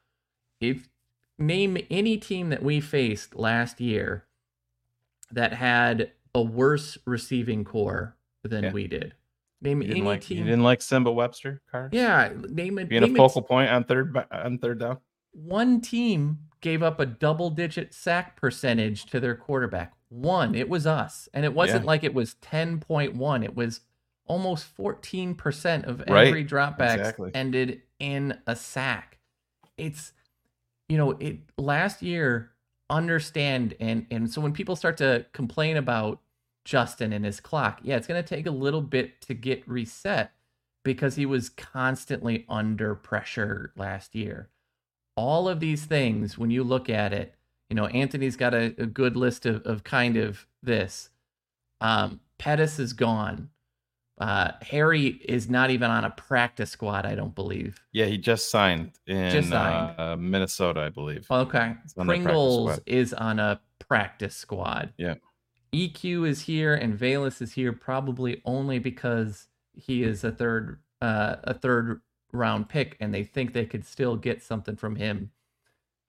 If 0.59 0.89
name 1.37 1.77
any 1.89 2.17
team 2.17 2.49
that 2.49 2.61
we 2.63 2.81
faced 2.81 3.35
last 3.35 3.79
year 3.79 4.25
that 5.31 5.53
had 5.53 6.11
a 6.35 6.41
worse 6.41 6.97
receiving 7.05 7.63
core 7.63 8.17
than 8.43 8.65
Yeah. 8.65 8.71
we 8.73 8.87
did 8.87 9.13
name 9.61 9.81
You 9.81 9.91
any 9.91 10.01
like 10.01 10.21
team 10.21 10.37
you 10.39 10.43
didn't 10.45 10.63
like 10.63 10.79
Nsimba 10.79 11.13
Webster, 11.13 11.61
Carr? 11.69 11.89
yeah, 11.91 12.29
name 12.49 12.79
it. 12.79 12.89
being 12.89 13.03
a 13.03 13.07
name 13.07 13.15
it- 13.15 13.19
focal 13.19 13.41
point 13.41 13.69
on 13.69 13.83
third 13.83 14.15
on 14.31 14.57
third 14.59 14.79
down. 14.79 14.97
One 15.33 15.81
team 15.81 16.39
gave 16.61 16.81
up 16.83 16.99
a 16.99 17.05
double-digit 17.05 17.93
sack 17.93 18.35
percentage 18.35 19.05
to 19.07 19.19
their 19.19 19.35
quarterback. 19.35 19.93
One, 20.09 20.55
it 20.55 20.67
was 20.67 20.85
us, 20.87 21.29
and 21.33 21.45
it 21.45 21.53
wasn't 21.53 21.83
Yeah. 21.83 21.87
like 21.87 22.03
it 22.03 22.13
was 22.13 22.33
ten 22.35 22.79
point 22.79 23.15
one. 23.15 23.43
It 23.43 23.55
was 23.55 23.81
almost 24.25 24.65
fourteen 24.65 25.35
percent 25.35 25.85
of 25.85 26.03
Right, 26.07 26.27
every 26.27 26.45
dropbacks 26.45 26.95
exactly. 26.97 27.31
ended 27.33 27.81
in 27.99 28.37
a 28.47 28.55
sack. 28.55 29.19
It's, 29.77 30.13
you 30.87 30.97
know, 30.97 31.11
it 31.11 31.39
last 31.57 32.01
year. 32.01 32.51
Understand 32.91 33.75
and 33.79 34.07
and 34.09 34.27
so 34.33 34.41
when 34.41 34.51
people 34.51 34.75
start 34.75 34.97
to 34.97 35.23
complain 35.31 35.77
about 35.77 36.21
Justin 36.69 37.11
and 37.11 37.25
his 37.25 37.39
clock, 37.39 37.79
yeah, 37.81 37.95
it's 37.95 38.05
going 38.05 38.23
to 38.23 38.35
take 38.35 38.45
a 38.45 38.51
little 38.51 38.83
bit 38.83 39.21
to 39.21 39.33
get 39.33 39.67
reset 39.67 40.33
because 40.85 41.15
he 41.15 41.25
was 41.25 41.49
constantly 41.49 42.45
under 42.47 42.93
pressure 42.93 43.73
last 43.75 44.13
year. 44.13 44.49
All 45.15 45.49
of 45.49 45.61
these 45.61 45.85
things, 45.85 46.37
when 46.37 46.51
you 46.51 46.63
look 46.63 46.87
at 46.87 47.11
it, 47.11 47.33
you 47.71 47.75
know, 47.75 47.87
Anthony's 47.87 48.35
got 48.35 48.53
a, 48.53 48.75
a 48.77 48.85
good 48.85 49.17
list 49.17 49.47
of, 49.47 49.63
of 49.65 49.83
kind 49.83 50.15
of 50.15 50.45
this. 50.61 51.09
Um, 51.81 52.19
Pettis 52.37 52.77
is 52.77 52.93
gone. 52.93 53.49
Uh, 54.19 54.51
Harry 54.61 55.07
is 55.07 55.49
not 55.49 55.71
even 55.71 55.89
on 55.89 56.03
a 56.03 56.11
practice 56.11 56.69
squad, 56.69 57.03
I 57.03 57.15
don't 57.15 57.33
believe. 57.33 57.83
Yeah, 57.93 58.05
he 58.05 58.19
just 58.19 58.51
signed 58.51 58.91
in 59.07 59.31
Just 59.31 59.49
signed. 59.49 59.99
Uh, 59.99 60.15
Minnesota, 60.17 60.81
I 60.81 60.89
believe. 60.89 61.25
Okay. 61.31 61.75
He's 61.81 61.97
on 61.97 62.05
Pringles 62.05 62.79
is 62.85 63.11
on 63.11 63.39
a 63.39 63.59
practice 63.79 64.35
squad. 64.35 64.93
Yeah. 64.97 65.15
EQ 65.73 66.27
is 66.27 66.41
here 66.41 66.73
and 66.73 66.97
Velus 66.97 67.41
is 67.41 67.53
here 67.53 67.73
probably 67.73 68.41
only 68.45 68.79
because 68.79 69.47
he 69.73 70.03
is 70.03 70.23
a 70.23 70.31
third 70.31 70.79
uh 71.01 71.37
a 71.43 71.53
third 71.53 72.01
round 72.31 72.69
pick 72.69 72.97
and 72.99 73.13
they 73.13 73.23
think 73.23 73.53
they 73.53 73.65
could 73.65 73.85
still 73.85 74.15
get 74.15 74.43
something 74.43 74.75
from 74.75 74.95
him 74.95 75.31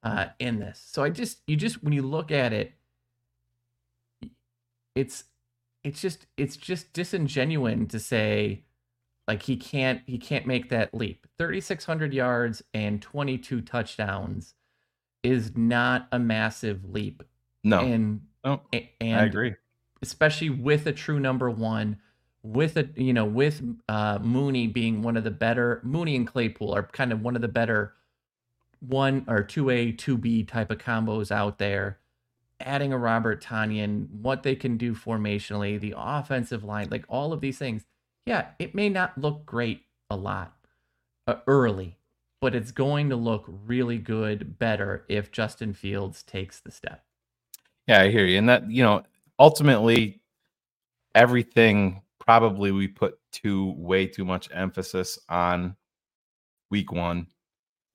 uh 0.02 0.26
in 0.38 0.58
this. 0.58 0.82
So 0.84 1.02
I 1.02 1.10
just 1.10 1.40
you 1.46 1.56
just 1.56 1.82
when 1.82 1.92
you 1.92 2.02
look 2.02 2.30
at 2.30 2.52
it 2.52 2.72
it's 4.94 5.24
it's 5.84 6.00
just 6.00 6.26
it's 6.36 6.56
just 6.56 6.92
disingenuine 6.92 7.88
to 7.88 7.98
say 7.98 8.64
like 9.28 9.42
he 9.42 9.56
can't 9.56 10.02
he 10.06 10.18
can't 10.18 10.46
make 10.46 10.70
that 10.70 10.94
leap. 10.94 11.26
3600 11.38 12.12
yards 12.12 12.62
and 12.74 13.00
22 13.00 13.60
touchdowns 13.60 14.54
is 15.22 15.56
not 15.56 16.08
a 16.10 16.18
massive 16.18 16.84
leap. 16.90 17.22
No, 17.62 17.80
And 17.80 18.22
a- 18.44 18.90
and 19.00 19.20
I 19.20 19.24
agree. 19.24 19.54
especially 20.02 20.50
with 20.50 20.86
a 20.86 20.92
true 20.92 21.20
number 21.20 21.50
one, 21.50 21.98
with 22.42 22.76
a 22.76 22.88
you 22.96 23.12
know 23.12 23.24
with 23.24 23.62
uh, 23.88 24.18
Mooney 24.20 24.66
being 24.66 25.02
one 25.02 25.16
of 25.16 25.24
the 25.24 25.30
better 25.30 25.80
Mooney 25.84 26.16
and 26.16 26.26
Claypool 26.26 26.74
are 26.74 26.82
kind 26.84 27.12
of 27.12 27.22
one 27.22 27.36
of 27.36 27.42
the 27.42 27.48
better 27.48 27.94
one 28.80 29.24
or 29.28 29.42
two 29.42 29.68
A 29.70 29.92
two 29.92 30.16
B 30.16 30.42
type 30.42 30.70
of 30.70 30.78
combos 30.78 31.30
out 31.30 31.58
there. 31.58 31.98
Adding 32.62 32.92
a 32.92 32.98
Robert 32.98 33.42
Tonyan, 33.42 34.10
what 34.10 34.42
they 34.42 34.54
can 34.54 34.76
do 34.76 34.94
formationally, 34.94 35.80
the 35.80 35.94
offensive 35.96 36.62
line, 36.62 36.88
like 36.90 37.04
all 37.08 37.32
of 37.32 37.40
these 37.40 37.56
things. 37.58 37.84
Yeah, 38.26 38.48
it 38.58 38.74
may 38.74 38.90
not 38.90 39.16
look 39.16 39.46
great 39.46 39.82
a 40.10 40.16
lot 40.16 40.54
uh, 41.26 41.36
early, 41.46 41.96
but 42.38 42.54
it's 42.54 42.70
going 42.70 43.08
to 43.08 43.16
look 43.16 43.44
really 43.46 43.96
good, 43.96 44.58
better 44.58 45.04
if 45.08 45.32
Justin 45.32 45.72
Fields 45.72 46.22
takes 46.22 46.60
the 46.60 46.70
step. 46.70 47.02
Yeah, 47.90 48.02
I 48.02 48.10
hear 48.10 48.24
you. 48.24 48.38
And 48.38 48.48
that, 48.48 48.70
you 48.70 48.84
know, 48.84 49.02
ultimately 49.40 50.20
everything 51.14 52.02
probably 52.20 52.72
we 52.72 52.88
put 52.88 53.18
too 53.32 53.74
way 53.76 54.06
too 54.06 54.24
much 54.24 54.48
emphasis 54.54 55.18
on 55.28 55.76
week 56.70 56.92
one. 56.92 57.26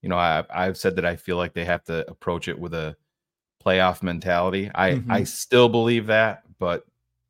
You 0.01 0.09
know, 0.09 0.17
I 0.17 0.45
I've 0.49 0.77
said 0.77 0.97
that 0.97 1.05
I 1.05 1.15
feel 1.15 1.37
like 1.37 1.53
they 1.53 1.65
have 1.65 1.83
to 1.85 2.09
approach 2.09 2.47
it 2.49 2.59
with 2.59 2.73
a 2.73 2.97
playoff 3.65 4.03
mentality. 4.03 4.71
I 4.75 5.03
I 5.09 5.23
Mhm. 5.23 5.27
still 5.27 5.69
believe 5.69 6.07
that, 6.07 6.43
but 6.59 6.85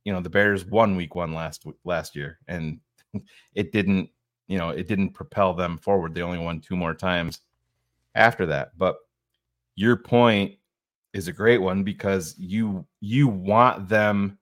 you 0.06 0.14
know, 0.14 0.22
the 0.22 0.30
Bears 0.32 0.66
won 0.66 0.96
week 0.96 1.16
one 1.16 1.34
last 1.34 1.66
last 1.86 2.16
year 2.16 2.40
and 2.48 2.80
it 3.56 3.72
didn't, 3.74 4.10
you 4.48 4.58
know, 4.58 4.72
it 4.72 4.88
didn't 4.88 5.12
propel 5.12 5.54
them 5.54 5.78
forward. 5.78 6.16
They 6.16 6.22
only 6.24 6.40
won 6.40 6.62
two 6.62 6.76
more 6.78 6.96
times 6.96 7.42
after 8.16 8.48
that. 8.48 8.78
But 8.78 8.98
your 9.76 9.98
point 9.98 10.58
is 11.16 11.30
a 11.30 11.34
great 11.34 11.62
one 11.62 11.82
because 11.82 12.36
you 12.38 12.86
you 13.00 13.28
want 13.28 13.88
them 13.88 14.38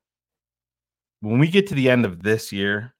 when 1.22 1.38
we 1.39 1.48
get 1.48 1.68
to 1.68 1.75
the 1.75 1.89
end 1.89 2.03
of 2.03 2.24
this 2.24 2.51
year 2.51 2.94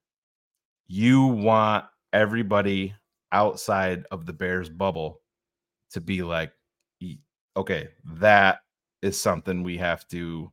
you 0.88 1.24
want 1.24 1.84
everybody 2.14 2.94
outside 3.32 4.06
of 4.12 4.28
the 4.28 4.34
bears 4.34 4.70
bubble 4.70 5.22
to 5.90 6.00
be 6.00 6.22
like 6.22 6.52
"E- 7.02 7.18
okay 7.58 7.90
that 8.06 8.60
is 9.02 9.20
something 9.20 9.64
we 9.64 9.76
have 9.76 10.08
to 10.08 10.52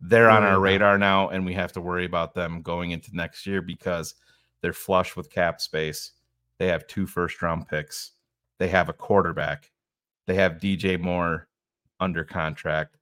they're 0.00 0.30
on 0.30 0.42
our 0.42 0.58
radar 0.58 0.98
now 0.98 1.28
and 1.28 1.46
we 1.46 1.54
have 1.54 1.72
to 1.72 1.80
worry 1.80 2.04
about 2.04 2.34
them 2.34 2.62
going 2.62 2.90
into 2.90 3.14
next 3.14 3.46
year 3.46 3.62
because 3.62 4.14
they're 4.60 4.72
flush 4.72 5.14
with 5.14 5.30
cap 5.30 5.60
space. 5.60 6.12
They 6.58 6.66
have 6.68 6.86
two 6.86 7.06
first 7.06 7.40
round 7.42 7.68
picks. 7.68 8.12
They 8.58 8.68
have 8.68 8.88
a 8.88 8.94
quarterback. 8.94 9.70
They 10.26 10.34
have 10.34 10.54
dj 10.54 10.98
moore 10.98 11.48
under 12.00 12.24
contract 12.24 12.96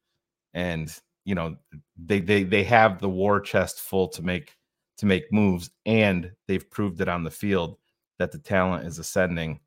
and 0.54 0.98
you 1.24 1.34
know 1.34 1.56
they 1.96 2.20
they 2.20 2.42
they 2.42 2.64
have 2.64 2.98
the 3.00 3.08
war 3.08 3.40
chest 3.40 3.80
full 3.80 4.08
to 4.08 4.22
make 4.22 4.56
to 4.96 5.06
make 5.06 5.32
moves 5.32 5.70
and 5.86 6.32
they've 6.48 6.68
proved 6.70 7.00
it 7.00 7.08
on 7.08 7.22
the 7.24 7.30
field 7.30 7.76
that 8.18 8.32
the 8.32 8.38
talent 8.38 8.84
is 8.86 8.98
ascending 8.98 9.60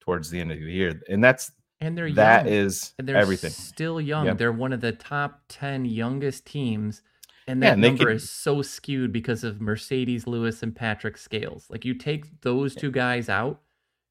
towards 0.00 0.30
the 0.30 0.40
end 0.40 0.50
of 0.50 0.58
the 0.58 0.64
year 0.72 1.00
and 1.08 1.22
that's 1.22 1.52
And 1.80 1.96
they're 1.98 2.10
that 2.14 2.46
young. 2.46 2.54
is 2.54 2.94
And 2.98 3.06
they're 3.08 3.16
everything 3.16 3.50
still 3.50 4.00
young. 4.00 4.26
Yep. 4.26 4.38
They're 4.38 4.52
one 4.52 4.72
of 4.72 4.80
the 4.80 4.92
top 4.92 5.42
10 5.48 5.84
youngest 5.84 6.46
teams. 6.46 7.02
And 7.46 7.62
Yeah, 7.62 7.68
that 7.70 7.72
and 7.74 7.82
number 7.82 8.04
could- 8.06 8.16
is 8.16 8.30
so 8.30 8.62
skewed 8.62 9.12
because 9.12 9.44
of 9.44 9.56
Marcedes 9.58 10.26
Lewis 10.26 10.62
and 10.62 10.74
Patrick 10.74 11.16
Scales. 11.18 11.66
Like 11.70 11.84
you 11.84 11.94
take 11.94 12.40
those 12.40 12.74
two 12.74 12.90
guys 12.90 13.28
out, 13.28 13.60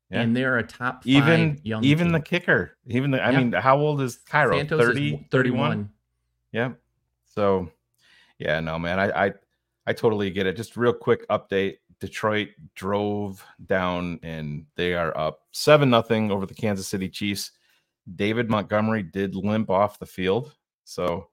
Yeah. 0.09 0.21
and 0.21 0.35
they're 0.35 0.57
a 0.57 0.63
top 0.63 1.03
five 1.03 1.07
even 1.07 1.59
young 1.63 1.83
even 1.83 2.07
team. 2.07 2.13
the 2.13 2.21
kicker, 2.21 2.77
even 2.85 3.11
the 3.11 3.21
I 3.21 3.31
Yeah. 3.31 3.39
mean, 3.39 3.51
how 3.51 3.77
old 3.77 3.99
is 4.01 4.15
Cairo? 4.17 4.55
Santos 4.57 4.79
30, 4.79 5.13
is 5.15 5.19
31. 5.31 5.89
Yeah. 6.53 6.73
So, 7.25 7.69
yeah, 8.39 8.59
no, 8.61 8.79
man, 8.79 8.99
I, 8.99 9.25
I, 9.27 9.33
I 9.85 9.93
totally 9.93 10.29
get 10.29 10.47
it. 10.47 10.55
Just 10.55 10.77
real 10.77 10.93
quick 10.93 11.27
update: 11.27 11.77
Detroit 11.99 12.49
drove 12.75 13.43
down, 13.65 14.19
and 14.23 14.65
they 14.75 14.93
are 14.93 15.15
up 15.17 15.41
seven 15.51 15.89
nothing 15.89 16.31
over 16.31 16.45
the 16.45 16.53
Kansas 16.53 16.87
City 16.87 17.09
Chiefs. 17.09 17.51
David 18.15 18.49
Montgomery 18.49 19.03
did 19.03 19.35
limp 19.35 19.69
off 19.69 19.99
the 19.99 20.05
field, 20.05 20.53
so 20.85 21.27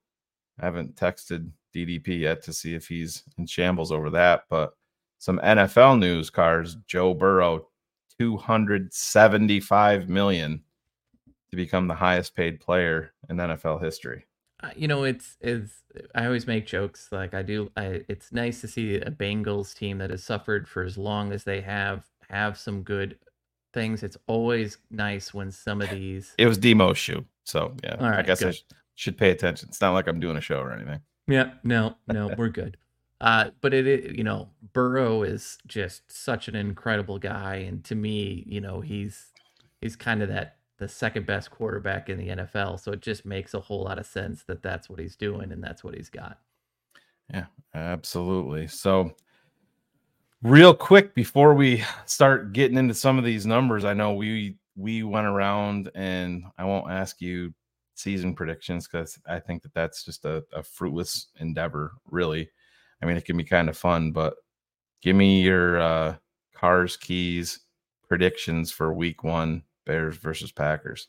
I 0.61 0.64
haven't 0.64 0.97
texted 0.97 1.49
DDP 1.73 2.19
yet 2.21 2.43
to 2.43 2.52
see 2.52 2.75
if 2.75 2.88
he's 2.88 3.23
in 3.38 3.47
shambles 3.47 3.93
over 3.93 4.11
that. 4.11 4.45
But 4.50 4.75
some 5.19 5.38
NFL 5.38 5.99
news: 6.00 6.28
cars 6.31 6.76
Joe 6.87 7.14
Burrow, 7.14 7.69
two 8.18 8.37
hundred 8.37 8.92
seventy-five 8.92 10.09
million 10.09 10.62
to 11.50 11.56
become 11.56 11.88
the 11.88 11.94
highest 11.94 12.35
paid 12.35 12.61
player 12.61 13.12
in 13.28 13.37
NFL 13.37 13.83
history. 13.83 14.26
Uh, 14.62 14.71
you 14.76 14.88
know, 14.88 15.04
it's 15.04 15.37
it's. 15.40 15.83
I 16.14 16.26
always 16.26 16.47
make 16.47 16.66
jokes 16.66 17.09
like 17.12 17.35
I 17.35 17.42
do. 17.42 17.71
I, 17.76 18.02
it's 18.09 18.33
nice 18.33 18.61
to 18.62 18.68
see 18.68 18.97
a 18.97 19.11
Bengals 19.11 19.75
team 19.75 19.99
that 19.99 20.11
has 20.11 20.23
suffered 20.25 20.68
for 20.68 20.83
as 20.83 20.97
long 20.97 21.33
as 21.33 21.44
they 21.44 21.61
have 21.61 22.04
have 22.30 22.59
some 22.59 22.83
good 22.83 23.18
things. 23.73 24.02
It's 24.02 24.16
always 24.26 24.78
nice 24.90 25.35
when 25.35 25.50
some 25.50 25.83
of 25.83 25.90
these. 25.90 26.35
It 26.38 26.47
was 26.47 26.59
Demo's 26.59 26.99
shoe, 26.99 27.25
so 27.44 27.75
yeah. 27.83 27.97
I 28.00 28.23
guess 28.23 28.42
I 28.42 28.47
good. 28.47 28.54
sh- 28.54 28.62
should 28.94 29.18
pay 29.18 29.30
attention. 29.30 29.68
It's 29.68 29.80
not 29.80 29.92
like 29.92 30.06
I'm 30.06 30.21
doing 30.21 30.37
a 30.37 30.40
show 30.40 30.61
or 30.61 30.73
anything. 30.73 31.00
Yeah, 31.26 31.52
no, 31.62 31.97
no, 32.06 32.35
we're 32.37 32.49
good. 32.49 32.76
Uh, 33.25 33.49
but 33.62 33.73
it, 33.73 33.87
it, 33.87 34.14
you 34.14 34.23
know, 34.23 34.50
Burrow 34.75 35.23
is 35.23 35.57
just 35.66 36.02
such 36.12 36.47
an 36.47 36.54
incredible 36.54 37.19
guy, 37.19 37.54
and 37.57 37.83
to 37.85 37.95
me, 37.95 38.45
you 38.47 38.61
know, 38.61 38.83
he's 38.83 39.33
he's 39.81 39.97
kind 39.97 40.23
of 40.23 40.28
that 40.28 40.59
the 40.76 40.87
second 40.87 41.25
best 41.25 41.50
quarterback 41.50 42.11
in 42.11 42.19
the 42.19 42.28
NFL. 42.28 42.78
So 42.78 42.93
it 42.93 43.00
just 43.00 43.25
makes 43.25 43.54
a 43.54 43.61
whole 43.61 43.83
lot 43.83 43.99
of 43.99 44.04
sense 44.04 44.45
that 44.45 44.62
that's 44.62 44.90
what 44.90 44.99
he's 44.99 45.16
doing 45.16 45.52
and 45.52 45.64
that's 45.64 45.83
what 45.83 45.95
he's 45.95 46.11
got. 46.11 46.38
Yeah, 47.33 47.47
absolutely. 47.75 48.66
So, 48.66 49.12
real 50.43 50.75
quick 50.75 51.14
before 51.14 51.54
we 51.54 51.83
start 52.04 52.52
getting 52.52 52.76
into 52.76 52.93
some 52.93 53.16
of 53.16 53.25
these 53.25 53.47
numbers, 53.47 53.87
I 53.87 53.95
know 53.95 54.12
we 54.12 54.59
we 54.76 55.02
went 55.02 55.26
around, 55.26 55.90
and 55.95 56.45
I 56.59 56.64
won't 56.66 56.90
ask 56.90 57.23
you 57.23 57.54
season 57.95 58.35
predictions 58.35 58.87
because 58.87 59.19
I 59.26 59.40
think 59.40 59.62
that 59.62 59.73
that's 59.73 60.04
just 60.04 60.26
a, 60.26 60.45
a 60.52 60.62
fruitless 60.62 61.28
endeavor. 61.40 61.93
Really, 62.11 62.50
I 63.04 63.06
mean, 63.06 63.16
it 63.18 63.26
can 63.26 63.37
be 63.37 63.44
kind 63.44 63.68
of 63.68 63.76
fun, 63.76 64.12
but 64.12 64.34
give 65.02 65.14
me 65.14 65.42
your 65.42 65.78
uh, 65.78 66.16
cars 66.54 66.96
keys 66.96 67.61
predictions 68.08 68.73
for 68.73 68.94
Week 68.94 69.23
One, 69.23 69.62
Bears 69.84 70.16
versus 70.16 70.50
Packers. 70.50 71.08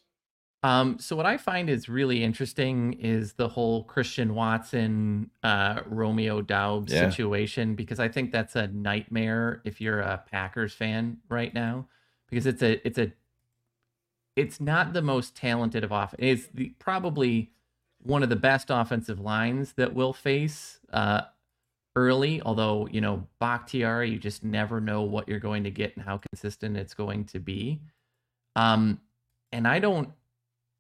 Um, 0.62 0.98
so 1.00 1.16
what 1.16 1.25
I 1.25 1.38
find 1.38 1.70
is 1.70 1.88
really 1.88 2.24
interesting 2.24 2.94
is 2.94 3.34
the 3.34 3.48
whole 3.48 3.84
Christian 3.84 4.34
Watson, 4.36 5.30
uh, 5.44 5.82
Romeo 5.86 6.42
Doubs 6.42 6.92
Yeah. 6.92 7.10
situation 7.10 7.75
because 7.75 8.00
I 8.00 8.10
think 8.10 8.32
that's 8.32 8.56
a 8.56 8.68
nightmare 8.68 9.62
if 9.64 9.80
you're 9.80 10.02
a 10.02 10.22
Packers 10.30 10.74
fan 10.74 11.20
right 11.30 11.54
now 11.54 11.88
because 12.30 12.46
it's 12.48 12.64
a 12.64 12.86
it's 12.86 12.98
a 12.98 13.14
it's 14.36 14.60
not 14.60 14.92
the 14.94 15.02
most 15.02 15.36
talented 15.36 15.84
of 15.84 15.94
off. 15.94 16.14
It's 16.20 16.48
the, 16.48 16.70
probably 16.80 17.54
one 18.02 18.24
of 18.24 18.30
the 18.30 18.36
best 18.36 18.68
offensive 18.70 19.20
lines 19.20 19.74
that 19.74 19.94
we'll 19.94 20.14
face 20.14 20.80
uh, 20.92 21.22
early. 21.96 22.42
Although 22.42 22.88
you 22.92 23.02
know 23.02 23.28
Bakhtiari, 23.40 24.10
you 24.12 24.20
just 24.20 24.44
never 24.44 24.80
know 24.80 25.04
what 25.04 25.28
you're 25.28 25.40
going 25.40 25.64
to 25.64 25.72
get 25.72 25.96
and 25.96 26.06
how 26.06 26.18
consistent 26.18 26.78
it's 26.78 26.94
going 26.94 27.25
to 27.25 27.40
be. 27.40 27.81
Um, 28.55 29.00
and 29.51 29.68
I 29.68 29.79
don't 29.79 30.10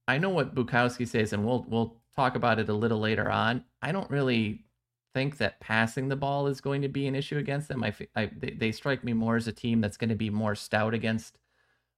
I 0.07 0.17
know 0.17 0.29
what 0.29 0.55
Bukowski 0.55 1.07
says, 1.07 1.33
and 1.33 1.45
we'll 1.45 1.65
we'll 1.67 1.97
talk 2.15 2.35
about 2.35 2.59
it 2.59 2.69
a 2.69 2.73
little 2.73 2.99
later 2.99 3.29
on. 3.29 3.63
I 3.81 3.91
don't 3.91 4.09
really 4.09 4.65
think 5.13 5.37
that 5.37 5.59
passing 5.59 6.09
the 6.09 6.15
ball 6.15 6.47
is 6.47 6.61
going 6.61 6.81
to 6.81 6.89
be 6.89 7.07
an 7.07 7.15
issue 7.15 7.37
against 7.37 7.67
them. 7.67 7.83
I, 7.83 7.93
I 8.15 8.29
they, 8.37 8.51
they 8.51 8.71
strike 8.71 9.03
me 9.03 9.13
more 9.13 9.35
as 9.35 9.47
a 9.47 9.53
team 9.53 9.81
that's 9.81 9.97
going 9.97 10.09
to 10.09 10.15
be 10.15 10.29
more 10.29 10.55
stout 10.55 10.93
against 10.93 11.39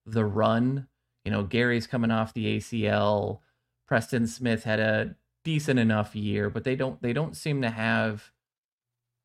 the 0.06 0.24
run. 0.26 0.88
You 1.26 1.32
know, 1.32 1.44
Gary's 1.44 1.88
coming 1.88 2.12
off 2.12 2.34
the 2.34 2.58
ACL. 2.58 3.40
Preston 3.88 4.28
Smith 4.28 4.64
had 4.64 4.80
a 4.80 5.16
decent 5.44 5.80
enough 5.80 6.16
year, 6.16 6.50
but 6.50 6.64
they 6.64 6.76
don't 6.76 7.02
they 7.02 7.14
don't 7.14 7.36
seem 7.36 7.62
to 7.62 7.70
have 7.70 8.32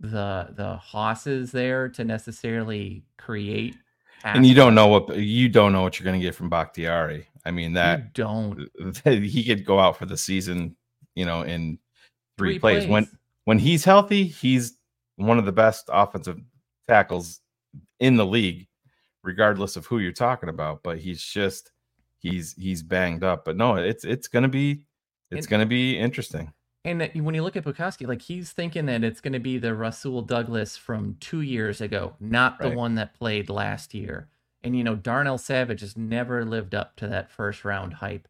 the 0.03 0.49
the 0.57 0.77
hosses 0.77 1.53
there 1.53 1.89
to 1.89 2.05
necessarily 2.05 3.05
create. 3.17 3.77
And 4.25 4.47
you 4.47 4.55
don't 4.55 4.75
know 4.75 4.87
what 4.89 5.17
you 5.17 5.49
don't 5.49 5.73
know 5.73 5.83
what 5.83 5.99
you're 5.99 6.05
going 6.05 6.21
to 6.21 6.25
get 6.25 6.35
from 6.35 6.51
Bakhtiari. 6.51 7.27
I 7.45 7.51
mean 7.51 7.73
that 7.75 7.99
you 8.01 8.05
don't 8.15 8.69
he 9.05 9.43
could 9.45 9.65
go 9.65 9.79
out 9.81 9.97
for 9.97 10.07
the 10.07 10.17
season, 10.17 10.77
you 11.15 11.25
know, 11.25 11.43
in 11.43 11.79
three, 12.37 12.55
Three 12.55 12.59
plays. 12.59 12.87
When 12.87 13.05
plays. 13.05 13.17
when 13.45 13.59
he's 13.59 13.85
healthy, 13.85 14.25
he's 14.25 14.77
one 15.17 15.39
of 15.39 15.45
the 15.47 15.53
best 15.53 15.89
offensive 15.93 16.39
tackles 16.89 17.41
in 18.01 18.17
the 18.17 18.27
league, 18.27 18.67
regardless 19.23 19.77
of 19.77 19.87
who 19.87 19.99
you're 19.99 20.13
talking 20.13 20.49
about. 20.49 20.83
But 20.83 20.99
he's 20.99 21.23
just 21.23 21.71
he's 22.19 22.55
he's 22.55 22.83
banged 22.83 23.23
up. 23.25 23.45
But 23.45 23.57
no, 23.57 23.77
it's 23.77 24.05
it's 24.05 24.29
gonna 24.29 24.49
be 24.49 24.85
it's 25.31 25.47
And- 25.47 25.51
gonna 25.51 25.67
be 25.67 25.97
interesting. 25.99 26.53
And 26.85 27.09
when 27.15 27.35
you 27.35 27.45
look 27.45 27.57
at 27.57 27.65
Bukowski, 27.65 28.09
like 28.09 28.23
he's 28.23 28.51
thinking 28.51 28.87
that 28.87 29.05
it's 29.05 29.21
going 29.21 29.35
to 29.35 29.39
be 29.39 29.57
the 29.57 29.75
Rasul 29.75 30.23
Douglas 30.23 30.77
from 30.77 31.17
two 31.21 31.41
years 31.41 31.81
ago, 31.81 32.15
not 32.19 32.59
the 32.59 32.71
one 32.71 32.97
that 32.97 33.15
played 33.15 33.49
last 33.49 33.95
year. 33.95 34.29
And 34.65 34.77
you 34.77 34.83
know, 34.83 34.97
Darnell 34.97 35.39
Savage 35.39 35.81
has 35.81 35.97
never 35.97 36.45
lived 36.45 36.75
up 36.75 36.97
to 36.97 37.07
that 37.09 37.31
first 37.31 37.65
round 37.65 37.95
hype. 37.95 38.27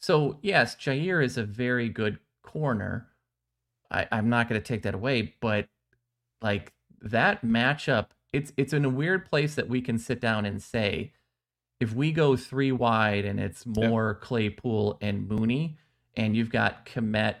So 0.00 0.38
yes, 0.42 0.76
Jaire 0.76 1.24
is 1.24 1.36
a 1.36 1.42
very 1.42 1.88
good 1.88 2.18
corner. 2.44 3.08
I, 3.90 4.06
I'm 4.12 4.28
not 4.28 4.48
going 4.48 4.60
to 4.60 4.66
take 4.66 4.82
that 4.82 4.94
away, 4.94 5.34
but 5.40 5.66
like 6.40 6.72
that 7.00 7.44
matchup, 7.44 8.08
it's 8.32 8.52
it's 8.56 8.72
in 8.72 8.84
a 8.84 8.90
weird 8.90 9.24
place 9.24 9.56
that 9.56 9.68
we 9.68 9.80
can 9.80 9.98
sit 9.98 10.20
down 10.20 10.44
and 10.44 10.62
say, 10.62 11.12
if 11.80 11.94
we 11.94 12.12
go 12.12 12.36
three 12.36 12.70
wide 12.70 13.24
and 13.24 13.40
it's 13.40 13.66
more 13.66 14.14
Claypool 14.14 14.98
and 15.00 15.28
Mooney, 15.28 15.78
and 16.16 16.36
you've 16.36 16.50
got 16.50 16.86
Kmet 16.86 17.36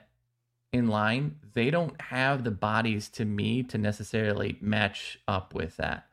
in 0.72 0.88
line, 0.88 1.36
they 1.54 1.70
don't 1.70 2.00
have 2.00 2.44
the 2.44 2.50
bodies 2.50 3.08
to 3.10 3.24
me 3.24 3.62
to 3.64 3.78
necessarily 3.78 4.58
match 4.60 5.18
up 5.26 5.54
with 5.54 5.76
that. 5.76 6.06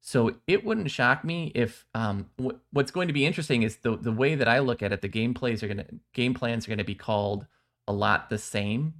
So 0.00 0.34
it 0.48 0.64
wouldn't 0.64 0.90
shock 0.90 1.24
me 1.24 1.52
if 1.54 1.86
um, 1.94 2.26
wh- 2.42 2.56
what's 2.72 2.90
going 2.90 3.06
to 3.06 3.14
be 3.14 3.24
interesting 3.24 3.62
is 3.62 3.76
the 3.76 3.96
the 3.96 4.10
way 4.10 4.34
that 4.34 4.48
I 4.48 4.58
look 4.58 4.82
at 4.82 4.92
it. 4.92 5.00
The 5.00 5.08
game 5.08 5.32
plays 5.32 5.62
are 5.62 5.68
gonna 5.68 5.86
game 6.12 6.34
plans 6.34 6.66
are 6.66 6.70
gonna 6.70 6.82
be 6.82 6.96
called 6.96 7.46
a 7.86 7.92
lot 7.92 8.28
the 8.28 8.38
same. 8.38 8.94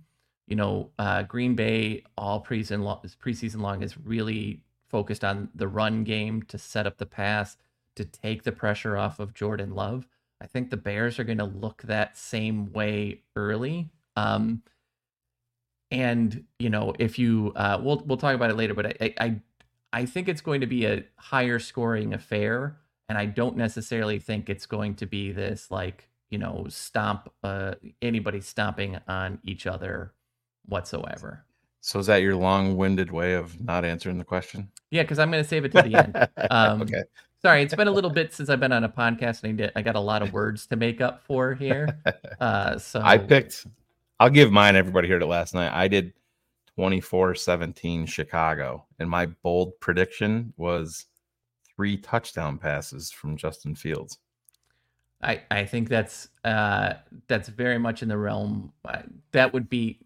You 0.46 0.56
know, 0.56 0.90
uh, 0.98 1.24
Green 1.24 1.56
Bay 1.56 2.04
all 2.16 2.44
preseason 2.44 2.82
long, 2.82 3.00
preseason 3.02 3.60
long 3.60 3.82
is 3.82 3.98
really 3.98 4.62
focused 4.88 5.24
on 5.24 5.48
the 5.54 5.66
run 5.66 6.04
game 6.04 6.42
to 6.44 6.58
set 6.58 6.86
up 6.86 6.98
the 6.98 7.06
pass 7.06 7.56
to 7.96 8.04
take 8.04 8.42
the 8.44 8.52
pressure 8.52 8.96
off 8.96 9.18
of 9.18 9.34
Jordan 9.34 9.74
Love. 9.74 10.06
I 10.40 10.46
think 10.46 10.70
the 10.70 10.76
Bears 10.76 11.18
are 11.18 11.24
going 11.24 11.38
to 11.38 11.44
look 11.44 11.82
that 11.82 12.16
same 12.16 12.72
way 12.72 13.22
early. 13.36 13.90
Um, 14.16 14.62
and 15.92 16.44
you 16.58 16.70
know, 16.70 16.94
if 16.98 17.18
you 17.18 17.52
uh, 17.54 17.78
we'll 17.80 18.02
we'll 18.06 18.16
talk 18.16 18.34
about 18.34 18.50
it 18.50 18.56
later, 18.56 18.74
but 18.74 19.00
I, 19.00 19.14
I 19.20 19.40
I 19.92 20.06
think 20.06 20.28
it's 20.28 20.40
going 20.40 20.62
to 20.62 20.66
be 20.66 20.86
a 20.86 21.04
higher 21.16 21.58
scoring 21.58 22.14
affair, 22.14 22.78
and 23.08 23.18
I 23.18 23.26
don't 23.26 23.56
necessarily 23.56 24.18
think 24.18 24.48
it's 24.48 24.64
going 24.64 24.94
to 24.96 25.06
be 25.06 25.32
this 25.32 25.70
like 25.70 26.08
you 26.30 26.38
know 26.38 26.66
stomp 26.68 27.30
uh, 27.44 27.74
anybody 28.00 28.40
stomping 28.40 28.98
on 29.06 29.38
each 29.44 29.66
other 29.66 30.14
whatsoever. 30.64 31.44
So 31.82 31.98
is 31.98 32.06
that 32.06 32.22
your 32.22 32.36
long-winded 32.36 33.10
way 33.10 33.34
of 33.34 33.60
not 33.60 33.84
answering 33.84 34.16
the 34.16 34.24
question? 34.24 34.70
Yeah, 34.92 35.02
because 35.02 35.18
I'm 35.18 35.32
going 35.32 35.42
to 35.42 35.48
save 35.48 35.64
it 35.64 35.72
to 35.72 35.82
the 35.82 35.94
end. 35.96 36.28
Um, 36.50 36.82
okay. 36.82 37.02
Sorry, 37.42 37.62
it's 37.62 37.74
been 37.74 37.88
a 37.88 37.92
little 37.92 38.10
bit 38.10 38.32
since 38.32 38.48
I've 38.48 38.60
been 38.60 38.70
on 38.70 38.84
a 38.84 38.88
podcast, 38.88 39.42
and 39.42 39.60
I, 39.60 39.64
did, 39.64 39.72
I 39.74 39.82
got 39.82 39.96
a 39.96 40.00
lot 40.00 40.22
of 40.22 40.32
words 40.32 40.68
to 40.68 40.76
make 40.76 41.00
up 41.00 41.24
for 41.24 41.54
here. 41.54 41.98
Uh, 42.40 42.76
so 42.76 43.00
I 43.00 43.18
picked. 43.18 43.66
I'll 44.22 44.30
give 44.30 44.52
mine. 44.52 44.76
Everybody 44.76 45.08
heard 45.08 45.20
it 45.20 45.26
last 45.26 45.52
night. 45.52 45.72
I 45.74 45.88
did 45.88 46.12
24-17 46.78 48.06
Chicago, 48.06 48.86
and 49.00 49.10
my 49.10 49.26
bold 49.26 49.72
prediction 49.80 50.52
was 50.56 51.06
three 51.74 51.96
touchdown 51.96 52.56
passes 52.56 53.10
from 53.10 53.36
Justin 53.36 53.74
Fields. 53.74 54.18
I, 55.24 55.42
I 55.50 55.64
think 55.64 55.88
that's 55.88 56.28
uh, 56.44 56.94
that's 57.26 57.48
very 57.48 57.78
much 57.78 58.00
in 58.04 58.08
the 58.08 58.16
realm. 58.16 58.72
Uh, 58.84 59.02
that 59.32 59.52
would 59.52 59.68
be, 59.68 59.98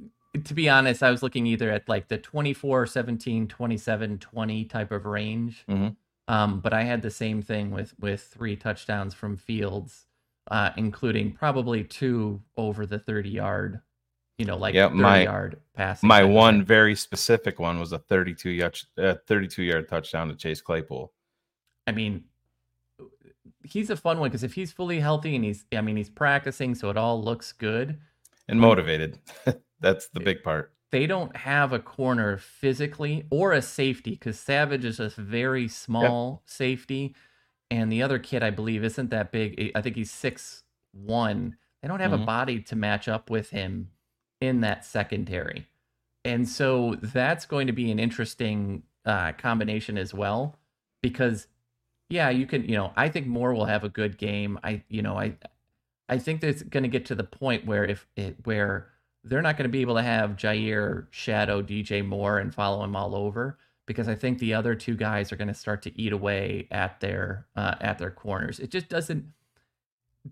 to 0.45 0.55
be 0.55 0.67
honest, 0.71 1.03
I 1.03 1.11
was 1.11 1.23
looking 1.23 1.47
either 1.47 1.71
at 1.71 1.87
like 1.87 2.09
the 2.09 2.17
24, 2.17 2.87
17, 2.87 3.47
27, 3.49 4.19
20 4.19 4.65
type 4.65 4.93
of 4.93 5.05
range. 5.05 5.63
Mhm. 5.69 5.95
Um, 6.27 6.61
but 6.61 6.73
I 6.73 6.85
had 6.85 7.03
the 7.03 7.11
same 7.11 7.43
thing 7.43 7.71
with 7.71 7.93
with 8.01 8.23
three 8.23 8.57
touchdowns 8.57 9.13
from 9.13 9.37
Fields, 9.37 10.07
uh, 10.51 10.71
including 10.79 11.33
probably 11.33 11.85
two 11.85 12.41
over 12.57 12.87
the 12.87 12.99
30 12.99 13.29
yard 13.29 13.83
you 14.39 14.45
know, 14.45 14.57
like 14.57 14.75
Yeah, 14.75 14.89
30 14.89 15.01
my- 15.01 15.23
yard 15.25 15.61
passing. 15.75 16.07
My 16.07 16.23
one 16.25 16.59
thing. 16.61 16.67
very 16.67 16.95
specific 16.95 17.59
one 17.59 17.79
was 17.81 17.93
a 17.93 17.99
32 17.99 18.51
yard, 18.51 18.79
uh, 18.99 19.15
32 19.27 19.63
yard 19.63 19.89
touchdown 19.89 20.29
to 20.29 20.35
Chase 20.37 20.61
Claypool. 20.61 21.13
I 21.87 21.93
mean, 21.93 22.25
he's 23.65 23.91
a 23.91 23.97
fun 23.97 24.19
one 24.19 24.29
because 24.29 24.45
if 24.45 24.55
he's 24.55 24.73
fully 24.73 25.01
healthy 25.01 25.35
and 25.37 25.45
he's, 25.45 25.65
I 25.73 25.81
mean, 25.81 25.97
he's 25.97 26.11
practicing, 26.11 26.75
so 26.75 26.91
it 26.91 26.97
all 26.97 27.23
looks 27.23 27.53
good. 27.53 27.99
and 28.49 28.61
motivated. 28.61 29.19
That's 29.81 30.09
the 30.11 30.21
big 30.21 30.43
part. 30.45 30.73
They 30.93 31.09
don't 31.09 31.35
have 31.37 31.73
a 31.73 31.81
corner 31.81 32.39
physically 32.39 33.27
or 33.29 33.53
a 33.53 33.61
safety 33.61 34.13
because 34.13 34.39
Savage 34.39 34.85
is 34.85 35.01
a 35.01 35.09
very 35.09 35.67
small 35.67 36.43
safety, 36.47 37.15
and 37.73 37.91
the 37.91 38.03
other 38.03 38.21
kid, 38.21 38.45
I 38.45 38.51
believe, 38.51 38.85
isn't 38.85 39.11
that 39.11 39.33
big. 39.33 39.73
I 39.75 39.81
think 39.83 39.97
he's 39.97 40.13
six 40.13 40.63
one. 40.93 41.57
They 41.83 41.89
don't 41.89 41.99
have 42.01 42.13
a 42.13 42.19
Mhm. 42.19 42.27
body 42.27 42.61
to 42.63 42.77
match 42.77 43.09
up 43.09 43.29
with 43.31 43.51
him 43.51 43.91
in 44.41 44.61
that 44.61 44.85
secondary, 44.85 45.67
and 46.25 46.49
so 46.49 46.97
that's 47.01 47.47
going 47.47 47.67
to 47.67 47.73
be 47.73 47.91
an 47.91 47.99
interesting 47.99 48.83
uh, 49.05 49.33
combination 49.33 49.97
as 49.97 50.13
well 50.13 50.57
because 51.03 51.47
yeah, 52.09 52.31
you 52.31 52.47
can, 52.47 52.65
you 52.69 52.77
know, 52.77 52.93
I 52.97 53.09
think 53.09 53.27
Moore 53.27 53.55
will 53.55 53.65
have 53.65 53.85
a 53.85 53.89
good 53.89 54.19
game. 54.19 54.59
I, 54.63 54.83
you 54.89 55.03
know, 55.03 55.19
I, 55.19 55.35
I 56.09 56.19
think 56.19 56.41
that's 56.41 56.63
going 56.63 56.85
to 56.85 56.89
get 56.89 57.07
to 57.07 57.15
the 57.15 57.25
point 57.25 57.67
where 57.67 57.85
if 57.85 58.07
it, 58.17 58.37
where 58.45 58.89
they're 59.25 59.43
not 59.43 59.57
going 59.57 59.69
to 59.69 59.73
be 59.73 59.81
able 59.81 59.97
to 59.97 60.03
have 60.03 60.37
Jaire 60.37 61.07
shadow 61.11 61.63
DJ 61.63 62.07
Moore 62.07 62.39
and 62.39 62.55
follow 62.55 62.85
him 62.85 62.95
all 62.95 63.17
over 63.17 63.59
because 63.87 64.09
I 64.09 64.15
think 64.15 64.39
the 64.39 64.55
other 64.55 64.75
two 64.75 64.97
guys 64.97 65.33
are 65.33 65.37
going 65.37 65.49
to 65.49 65.55
start 65.55 65.83
to 65.83 66.01
eat 66.01 66.13
away 66.13 66.69
at 66.71 67.01
their, 67.01 67.47
uh, 67.57 67.75
at 67.81 67.99
their 67.99 68.11
corners. 68.11 68.61
It 68.61 68.71
just 68.71 68.89
doesn't, 68.89 69.33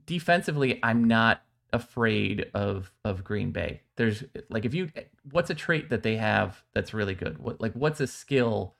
defensively, 0.06 0.78
I'm 0.82 1.04
not 1.04 1.42
afraid 1.74 2.50
of, 2.54 2.90
of 3.04 3.22
Green 3.24 3.50
Bay. 3.50 3.82
There's 3.96 4.24
like, 4.48 4.64
if 4.64 4.72
you, 4.74 4.88
what's 5.30 5.50
a 5.50 5.54
trait 5.54 5.90
that 5.90 6.02
they 6.02 6.16
have 6.16 6.62
that's 6.72 6.94
really 6.94 7.14
good? 7.14 7.38
What, 7.38 7.60
like, 7.60 7.72
what's 7.74 8.00
a 8.00 8.06
skill 8.06 8.76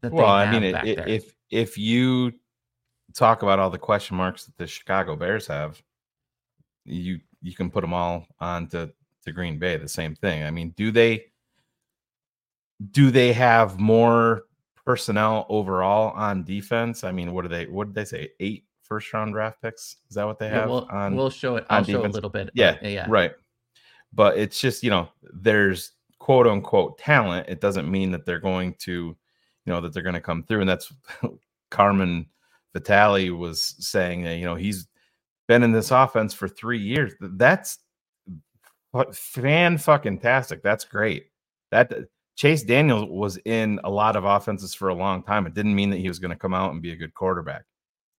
that 0.00 0.12
Well, 0.12 0.26
they 0.26 0.32
I 0.32 0.50
mean, 0.50 0.62
it, 0.64 0.72
back 0.72 0.86
it- 0.86 0.96
there? 0.96 1.08
if 1.08 1.34
if 1.50 1.78
you 1.78 2.32
talk 3.14 3.42
about 3.42 3.58
all 3.58 3.70
the 3.70 3.78
question 3.78 4.16
marks 4.16 4.44
that 4.44 4.56
the 4.56 4.66
Chicago 4.66 5.16
Bears 5.16 5.46
have, 5.46 5.80
you 6.84 7.20
you 7.42 7.54
can 7.54 7.70
put 7.70 7.82
them 7.82 7.94
all 7.94 8.26
on 8.40 8.66
to, 8.68 8.92
to 9.24 9.32
Green 9.32 9.58
Bay. 9.58 9.76
The 9.76 9.88
same 9.88 10.14
thing. 10.14 10.42
I 10.44 10.50
mean, 10.50 10.70
do 10.76 10.90
they 10.90 11.26
do 12.90 13.10
they 13.10 13.32
have 13.32 13.78
more 13.80 14.44
personnel 14.84 15.46
overall 15.48 16.12
on 16.14 16.44
defense? 16.44 17.04
I 17.04 17.12
mean, 17.12 17.32
what 17.32 17.42
do 17.42 17.48
they? 17.48 17.66
What 17.66 17.88
did 17.88 17.94
they 17.94 18.04
say? 18.04 18.30
Eight 18.40 18.65
first 18.86 19.12
round 19.12 19.32
draft 19.32 19.60
picks? 19.62 19.96
Is 20.08 20.14
that 20.16 20.24
what 20.24 20.38
they 20.38 20.46
Yeah, 20.46 20.60
have 20.60 20.70
we'll, 20.70 20.88
on? 20.90 21.16
we'll 21.16 21.30
show 21.30 21.56
it. 21.56 21.66
I'll 21.70 21.78
on 21.78 21.84
show 21.84 22.04
a 22.04 22.08
little 22.08 22.30
bit. 22.30 22.50
yeah, 22.54 22.76
yeah, 22.82 23.06
right. 23.08 23.32
But 24.12 24.38
it's 24.38 24.60
just 24.60 24.82
you 24.82 24.90
know, 24.90 25.08
there's 25.34 25.92
quote 26.18 26.46
unquote 26.46 26.98
talent. 26.98 27.48
It 27.48 27.60
doesn't 27.60 27.90
mean 27.90 28.10
that 28.12 28.24
they're 28.24 28.40
going 28.40 28.74
to, 28.80 28.92
you 28.92 29.16
know, 29.66 29.80
that 29.80 29.92
they're 29.92 30.02
going 30.02 30.14
to 30.14 30.20
come 30.20 30.42
through. 30.42 30.60
And 30.60 30.68
that's 30.70 30.92
Carmen 31.70 32.26
Vitali 32.72 33.30
was 33.30 33.74
saying 33.78 34.22
that 34.24 34.36
you 34.36 34.44
know 34.44 34.54
he's 34.54 34.86
been 35.48 35.62
in 35.62 35.72
this 35.72 35.90
offense 35.90 36.34
for 36.34 36.48
three 36.48 36.78
years. 36.78 37.12
That's 37.20 37.78
fan 39.12 39.78
fucking 39.78 40.18
tastic. 40.20 40.62
That's 40.62 40.84
great. 40.84 41.26
That 41.70 41.92
Chase 42.36 42.62
Daniel 42.62 43.08
was 43.08 43.38
in 43.44 43.80
a 43.84 43.90
lot 43.90 44.16
of 44.16 44.24
offenses 44.24 44.74
for 44.74 44.88
a 44.88 44.94
long 44.94 45.22
time. 45.22 45.46
It 45.46 45.54
didn't 45.54 45.74
mean 45.74 45.90
that 45.90 45.98
he 45.98 46.08
was 46.08 46.18
going 46.18 46.30
to 46.30 46.36
come 46.36 46.54
out 46.54 46.72
and 46.72 46.82
be 46.82 46.92
a 46.92 46.96
good 46.96 47.14
quarterback. 47.14 47.64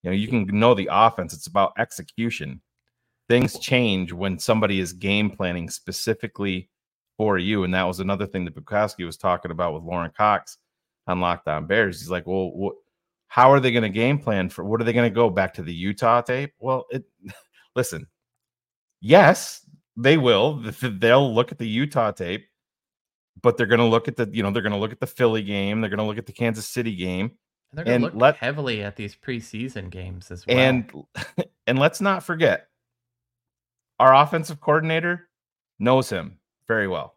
You 0.08 0.12
know, 0.12 0.16
you 0.16 0.28
can 0.30 0.60
know 0.60 0.74
the 0.74 0.88
offense. 0.90 1.34
It's 1.34 1.48
about 1.48 1.74
execution. 1.78 2.62
Things 3.28 3.60
change 3.60 4.14
when 4.14 4.40
somebody 4.40 4.80
is 4.80 4.94
game 4.94 5.30
planning 5.30 5.70
specifically 5.70 6.70
for 7.18 7.38
you. 7.38 7.66
And 7.66 7.74
that 7.74 7.84
was 7.84 8.00
another 8.00 8.26
thing 8.26 8.46
that 8.46 8.56
Bukowski 8.56 9.06
was 9.06 9.18
talking 9.18 9.52
about 9.52 9.74
with 9.74 9.84
Lauren 9.84 10.12
Cox 10.16 10.60
on 11.08 11.20
Lockdown 11.20 11.68
Bears. 11.68 12.00
He's 12.00 12.10
like, 12.10 12.26
well, 12.26 12.52
what, 12.52 12.76
how 13.28 13.52
are 13.52 13.60
they 13.60 13.74
going 13.74 13.84
to 13.84 13.90
game 13.90 14.18
plan 14.18 14.48
for 14.48 14.64
what 14.64 14.80
are 14.80 14.86
they 14.86 14.94
going 14.94 15.10
to 15.10 15.14
go 15.14 15.30
back 15.30 15.54
to 15.56 15.62
the 15.62 15.74
Utah 15.74 16.22
tape? 16.22 16.54
Well, 16.58 16.86
it 16.90 17.04
listen, 17.76 18.08
yes, 19.02 19.66
they 19.98 20.18
will. 20.18 20.64
They'll 20.82 21.36
look 21.36 21.52
at 21.52 21.58
the 21.58 21.68
Utah 21.68 22.12
tape, 22.12 22.48
but 23.42 23.58
they're 23.58 23.68
going 23.68 23.80
to 23.80 23.86
look 23.86 24.08
at 24.08 24.16
the, 24.16 24.30
you 24.32 24.42
know, 24.42 24.52
they're 24.52 24.64
going 24.64 24.72
to 24.72 24.80
look 24.80 24.94
at 24.94 25.02
the 25.02 25.06
Philly 25.08 25.44
game. 25.44 25.82
They're 25.82 25.90
going 25.90 25.98
to 25.98 26.06
look 26.06 26.18
at 26.18 26.28
the 26.28 26.32
Kansas 26.32 26.66
City 26.66 26.96
game. 26.96 27.32
And 27.72 27.78
they're 27.78 27.86
going 27.86 28.02
to 28.02 28.06
look 28.08 28.16
let- 28.16 28.36
heavily 28.38 28.84
at 28.84 28.96
these 28.96 29.16
preseason 29.16 29.90
games 29.90 30.32
as 30.32 30.46
well. 30.48 30.58
And 30.58 30.92
and 31.68 31.78
let's 31.80 32.02
not 32.02 32.24
forget, 32.24 32.68
our 34.00 34.14
offensive 34.16 34.62
coordinator 34.62 35.28
knows 35.80 36.10
him 36.10 36.40
very 36.68 36.88
well. 36.88 37.16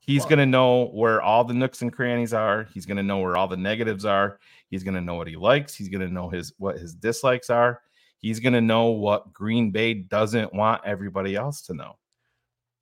He's 0.00 0.22
Well- 0.22 0.30
going 0.30 0.38
to 0.40 0.46
know 0.46 0.86
where 0.88 1.20
all 1.20 1.44
the 1.44 1.54
nooks 1.54 1.82
and 1.82 1.92
crannies 1.92 2.32
are. 2.32 2.64
He's 2.72 2.86
going 2.86 2.96
to 2.96 3.02
know 3.02 3.18
where 3.18 3.36
all 3.36 3.48
the 3.48 3.56
negatives 3.56 4.04
are. 4.04 4.38
He's 4.70 4.82
going 4.82 4.94
to 4.94 5.00
know 5.00 5.14
what 5.14 5.28
he 5.28 5.36
likes. 5.36 5.74
He's 5.74 5.88
going 5.88 6.06
to 6.06 6.12
know 6.12 6.28
his 6.28 6.52
what 6.58 6.78
his 6.78 6.94
dislikes 6.94 7.50
are. 7.50 7.80
He's 8.18 8.40
going 8.40 8.52
to 8.52 8.60
know 8.60 8.86
what 8.86 9.32
Green 9.32 9.70
Bay 9.70 9.94
doesn't 9.94 10.52
want 10.52 10.82
everybody 10.84 11.36
else 11.36 11.62
to 11.62 11.74
know. 11.74 11.96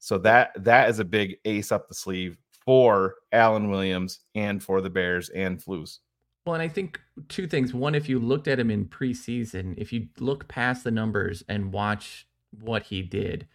So 0.01 0.19
that 0.19 0.53
that 0.64 0.88
is 0.91 1.01
a 1.01 1.05
big 1.05 1.37
ace 1.45 1.73
up 1.73 1.88
the 1.88 1.95
sleeve 1.95 2.38
for 2.64 3.17
Alan 3.33 3.69
Williams 3.71 4.21
and 4.35 4.62
for 4.62 4.81
the 4.81 4.91
Bears 4.91 5.29
and 5.31 5.59
Flus. 5.62 5.99
Well, 6.49 6.55
and 6.55 6.63
I 6.63 6.69
think 6.69 6.99
two 7.29 7.47
things. 7.47 7.75
One, 7.75 7.95
if 7.95 8.09
you 8.09 8.19
looked 8.19 8.49
at 8.49 8.59
him 8.59 8.71
in 8.71 8.87
preseason, 8.87 9.75
if 9.77 9.93
you 9.93 10.09
look 10.19 10.49
past 10.49 10.83
the 10.83 10.91
numbers 10.91 11.45
and 11.47 11.75
watch 11.75 12.27
what 12.59 12.85
he 12.85 13.03
did, 13.03 13.47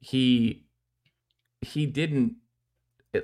he 0.00 0.62
he 1.60 1.86
didn't 1.86 2.36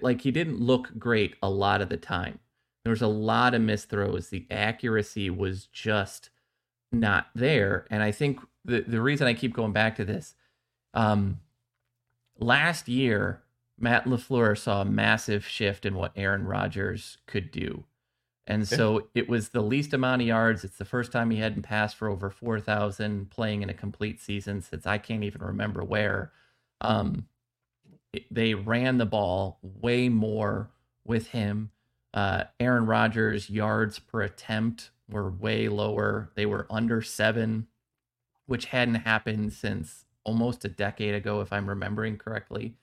like 0.03 0.23
he 0.23 0.33
didn't 0.33 0.61
look 0.61 0.99
great 0.99 1.37
a 1.41 1.49
lot 1.49 1.81
of 1.81 1.89
the 1.89 1.97
time. 1.97 2.41
There 2.83 2.91
was 2.91 3.01
a 3.01 3.07
lot 3.07 3.55
of 3.55 3.63
missed 3.63 3.91
throws. 3.91 4.31
The 4.31 4.45
accuracy 4.51 5.31
was 5.31 5.67
just 5.67 6.31
not 6.91 7.29
there. 7.33 7.87
And 7.93 8.03
I 8.03 8.11
think 8.11 8.41
the 8.65 8.81
the 8.81 9.01
reason 9.01 9.29
I 9.29 9.35
keep 9.35 9.55
going 9.55 9.73
back 9.73 9.95
to 9.99 10.05
this, 10.05 10.35
um, 10.95 11.39
last 12.41 12.89
year 12.89 13.45
Matt 13.79 14.07
Lafleur 14.07 14.59
saw 14.59 14.81
a 14.81 14.85
massive 14.85 15.47
shift 15.47 15.87
in 15.87 15.95
what 15.95 16.11
Aaron 16.17 16.43
Rodgers 16.43 17.19
could 17.29 17.53
do. 17.53 17.85
And 18.47 18.67
so 18.67 19.09
it 19.15 19.29
was 19.29 19.49
the 19.49 19.61
least 19.63 19.93
amount 19.93 20.23
of 20.23 20.29
yards. 20.29 20.63
It's 20.65 20.79
the 20.79 20.85
first 20.85 21.11
time 21.11 21.31
he 21.31 21.39
hadn't 21.39 21.63
passed 21.63 21.97
for 21.97 22.09
over 22.09 22.31
4,000 22.31 23.29
playing 23.31 23.63
in 23.63 23.71
a 23.71 23.75
complete 23.75 24.21
season 24.21 24.61
since 24.61 24.87
I 24.87 24.99
can't 24.99 25.25
even 25.25 25.43
remember 25.43 25.83
where. 25.83 26.33
Um, 26.81 27.27
it- 28.13 28.27
they 28.31 28.55
ran 28.55 28.99
the 28.99 29.07
ball 29.07 29.59
way 29.63 30.09
more 30.09 30.71
with 31.05 31.29
him. 31.29 31.71
Uh, 32.15 32.45
Aaron 32.61 32.87
Rodgers' 32.87 33.51
yards 33.51 33.99
per 33.99 34.23
attempt 34.23 34.91
were 35.09 35.31
way 35.31 35.69
lower. 35.69 36.31
They 36.35 36.47
were 36.47 36.67
under 36.71 37.03
seven, 37.03 37.67
which 38.47 38.67
hadn't 38.67 38.95
happened 38.97 39.53
since 39.53 40.05
almost 40.25 40.65
a 40.65 40.69
decade 40.69 41.15
ago, 41.15 41.41
if 41.41 41.53
I'm 41.53 41.69
remembering 41.69 42.17
correctly. 42.17 42.77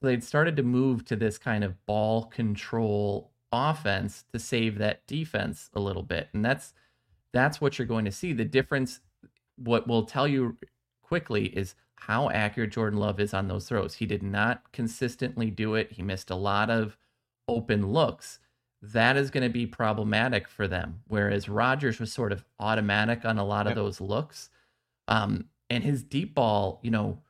So 0.00 0.06
they'd 0.06 0.24
started 0.24 0.56
to 0.56 0.62
move 0.62 1.04
to 1.06 1.16
this 1.16 1.36
kind 1.36 1.62
of 1.62 1.84
ball 1.84 2.24
control 2.24 3.32
offense 3.52 4.24
to 4.32 4.38
save 4.38 4.78
that 4.78 5.06
defense 5.06 5.70
a 5.74 5.80
little 5.80 6.02
bit. 6.02 6.28
And 6.32 6.44
that's 6.44 6.72
that's 7.32 7.60
what 7.60 7.78
you're 7.78 7.86
going 7.86 8.04
to 8.04 8.12
see. 8.12 8.32
The 8.32 8.44
difference 8.44 9.00
what 9.56 9.86
will 9.86 10.04
tell 10.04 10.26
you 10.26 10.56
quickly 11.02 11.46
is 11.46 11.74
how 11.96 12.30
accurate 12.30 12.72
Jordan 12.72 12.98
Love 12.98 13.20
is 13.20 13.34
on 13.34 13.48
those 13.48 13.68
throws. 13.68 13.94
He 13.94 14.06
did 14.06 14.22
not 14.22 14.72
consistently 14.72 15.50
do 15.50 15.74
it. 15.74 15.92
He 15.92 16.02
missed 16.02 16.30
a 16.30 16.34
lot 16.36 16.70
of 16.70 16.96
open 17.46 17.92
looks. 17.92 18.38
That 18.82 19.16
is 19.18 19.30
going 19.30 19.42
to 19.44 19.52
be 19.52 19.66
problematic 19.66 20.48
for 20.48 20.66
them. 20.66 21.02
Whereas 21.08 21.48
Rodgers 21.48 22.00
was 22.00 22.12
sort 22.12 22.32
of 22.32 22.44
automatic 22.58 23.24
on 23.26 23.36
a 23.38 23.44
lot 23.44 23.66
of 23.66 23.72
Yep. 23.72 23.76
those 23.76 24.00
looks. 24.00 24.48
Um, 25.08 25.46
and 25.68 25.84
his 25.84 26.02
deep 26.02 26.34
ball, 26.34 26.80
you 26.82 26.90
know, 26.90 27.20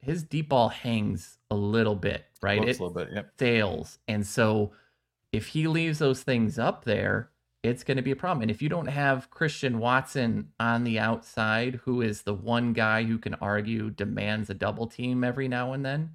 his 0.00 0.24
deep 0.24 0.48
ball 0.48 0.68
hangs 0.70 1.38
a 1.50 1.54
little 1.54 1.94
bit, 1.94 2.24
right? 2.42 2.58
Looks 2.60 2.72
It 2.72 2.80
a 2.80 2.82
little 2.84 3.04
bit, 3.04 3.12
yep. 3.14 3.36
fails. 3.38 3.98
And 4.08 4.26
so 4.26 4.72
if 5.36 5.48
he 5.48 5.68
leaves 5.68 5.98
those 5.98 6.22
things 6.22 6.58
up 6.58 6.84
there, 6.84 7.30
it's 7.62 7.84
going 7.84 7.96
to 7.96 8.02
be 8.02 8.10
a 8.10 8.16
problem. 8.16 8.42
And 8.42 8.50
if 8.50 8.62
you 8.62 8.68
don't 8.68 8.86
have 8.86 9.30
Christian 9.30 9.78
Watson 9.78 10.48
on 10.58 10.84
the 10.84 10.98
outside, 10.98 11.80
who 11.84 12.00
is 12.00 12.22
the 12.22 12.34
one 12.34 12.72
guy 12.72 13.04
who 13.04 13.18
can 13.18 13.34
argue 13.34 13.90
demands 13.90 14.48
a 14.48 14.54
double 14.54 14.86
team 14.86 15.22
every 15.22 15.46
now 15.46 15.72
and 15.72 15.84
then, 15.84 16.12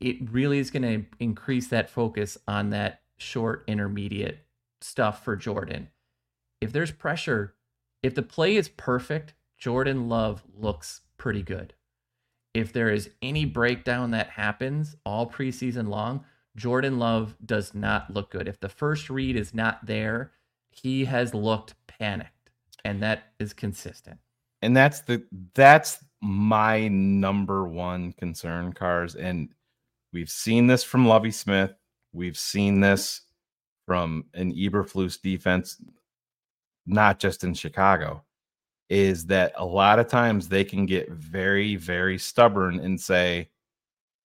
it 0.00 0.30
really 0.30 0.58
is 0.58 0.70
going 0.70 0.82
to 0.82 1.04
increase 1.18 1.68
that 1.68 1.90
focus 1.90 2.38
on 2.46 2.70
that 2.70 3.00
short 3.16 3.64
intermediate 3.66 4.46
stuff 4.80 5.24
for 5.24 5.34
Jordan. 5.34 5.88
If 6.60 6.72
there's 6.72 6.92
pressure, 6.92 7.54
if 8.02 8.14
the 8.14 8.22
play 8.22 8.56
is 8.56 8.68
perfect, 8.68 9.34
Jordan 9.58 10.08
Love 10.08 10.42
looks 10.56 11.00
pretty 11.16 11.42
good. 11.42 11.74
If 12.52 12.72
there 12.72 12.90
is 12.90 13.10
any 13.22 13.44
breakdown 13.44 14.12
that 14.12 14.30
happens 14.30 14.94
all 15.04 15.28
preseason 15.28 15.88
long, 15.88 16.24
Jordan 16.56 16.98
Love 16.98 17.36
does 17.44 17.74
not 17.74 18.12
look 18.12 18.30
good. 18.30 18.48
If 18.48 18.60
the 18.60 18.68
first 18.68 19.10
read 19.10 19.36
is 19.36 19.54
not 19.54 19.86
there, 19.86 20.32
he 20.70 21.04
has 21.06 21.34
looked 21.34 21.74
panicked, 21.86 22.50
and 22.84 23.02
that 23.02 23.32
is 23.38 23.52
consistent. 23.52 24.18
and 24.62 24.76
that's 24.76 25.00
the 25.00 25.22
that's 25.54 26.04
my 26.22 26.88
number 26.88 27.68
one 27.68 28.12
concern 28.12 28.72
cars 28.72 29.14
and 29.14 29.50
We've 30.14 30.30
seen 30.30 30.68
this 30.68 30.84
from 30.84 31.08
Lovie 31.08 31.32
Smith. 31.32 31.74
We've 32.12 32.38
seen 32.38 32.78
this 32.78 33.22
from 33.84 34.26
an 34.32 34.54
Eberflus 34.54 35.20
defense, 35.20 35.82
not 36.86 37.18
just 37.18 37.42
in 37.42 37.52
Chicago, 37.52 38.22
is 38.88 39.26
that 39.26 39.54
a 39.56 39.64
lot 39.64 39.98
of 39.98 40.06
times 40.06 40.48
they 40.48 40.62
can 40.62 40.86
get 40.86 41.10
very, 41.10 41.74
very 41.74 42.16
stubborn 42.16 42.78
and 42.78 43.00
say, 43.00 43.48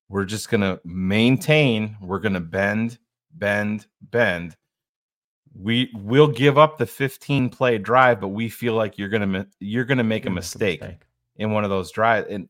we're 0.09 0.25
just 0.25 0.49
going 0.49 0.61
to 0.61 0.81
maintain, 0.83 1.95
we're 2.01 2.19
going 2.19 2.33
to 2.33 2.39
bend, 2.39 2.97
bend, 3.31 3.87
bend. 4.01 4.57
We 5.55 5.91
will 5.95 6.27
give 6.27 6.57
up 6.57 6.77
the 6.77 6.85
15 6.85 7.49
play 7.49 7.77
drive, 7.77 8.19
but 8.19 8.29
we 8.29 8.49
feel 8.49 8.73
like 8.73 8.97
you're 8.97 9.09
going 9.09 9.33
to 9.33 9.47
you're 9.59 9.85
going 9.85 9.97
to 9.97 10.03
make 10.03 10.25
a 10.25 10.29
mistake, 10.29 10.81
mistake 10.81 11.05
in 11.37 11.51
one 11.51 11.63
of 11.63 11.69
those 11.69 11.91
drives 11.91 12.27
and 12.29 12.49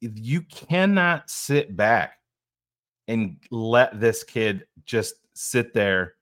you 0.00 0.42
cannot 0.42 1.28
sit 1.28 1.76
back 1.76 2.18
and 3.06 3.36
let 3.50 4.00
this 4.00 4.24
kid 4.24 4.66
just 4.84 5.14
sit 5.34 5.74
there 5.74 6.14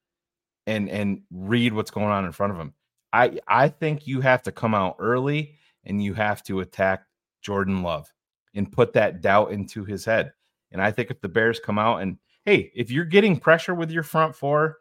and 0.66 0.88
and 0.88 1.22
read 1.30 1.72
what's 1.72 1.90
going 1.90 2.06
on 2.06 2.24
in 2.24 2.32
front 2.32 2.52
of 2.52 2.58
him. 2.58 2.74
I 3.12 3.38
I 3.46 3.68
think 3.68 4.06
you 4.06 4.20
have 4.20 4.42
to 4.42 4.52
come 4.52 4.74
out 4.74 4.96
early 4.98 5.54
and 5.84 6.02
you 6.02 6.14
have 6.14 6.42
to 6.44 6.60
attack 6.60 7.04
Jordan 7.40 7.82
Love 7.82 8.12
and 8.58 8.70
put 8.70 8.92
that 8.92 9.22
doubt 9.22 9.52
into 9.52 9.84
his 9.84 10.04
head. 10.04 10.32
And 10.72 10.82
I 10.82 10.90
think 10.90 11.10
if 11.10 11.20
the 11.20 11.28
Bears 11.28 11.60
come 11.60 11.78
out 11.78 12.02
and 12.02 12.18
hey, 12.44 12.70
if 12.74 12.90
you're 12.90 13.04
getting 13.04 13.38
pressure 13.38 13.74
with 13.74 13.90
your 13.90 14.02
front 14.02 14.34
four, 14.34 14.78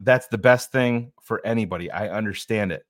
that's 0.00 0.26
the 0.26 0.38
best 0.38 0.72
thing 0.72 1.12
for 1.22 1.40
anybody. 1.46 1.90
I 1.90 2.08
understand 2.08 2.72
it. 2.72 2.84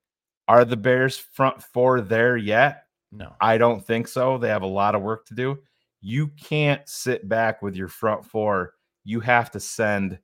Are 0.49 0.64
the 0.64 0.77
Bears 0.77 1.16
front 1.18 1.62
four 1.62 2.01
there 2.01 2.37
yet? 2.37 2.85
No. 3.12 3.35
I 3.40 3.59
don't 3.59 3.87
think 3.87 4.09
so. 4.09 4.38
They 4.38 4.49
have 4.49 4.62
a 4.62 4.66
lot 4.66 4.94
of 4.94 5.03
work 5.03 5.27
to 5.27 5.35
do. 5.35 5.59
You 6.01 6.29
can't 6.29 6.88
sit 6.88 7.29
back 7.29 7.61
with 7.62 7.77
your 7.77 7.88
front 7.88 8.25
four. 8.25 8.75
You 9.05 9.21
have 9.21 9.51
to 9.53 9.61
send 9.61 10.18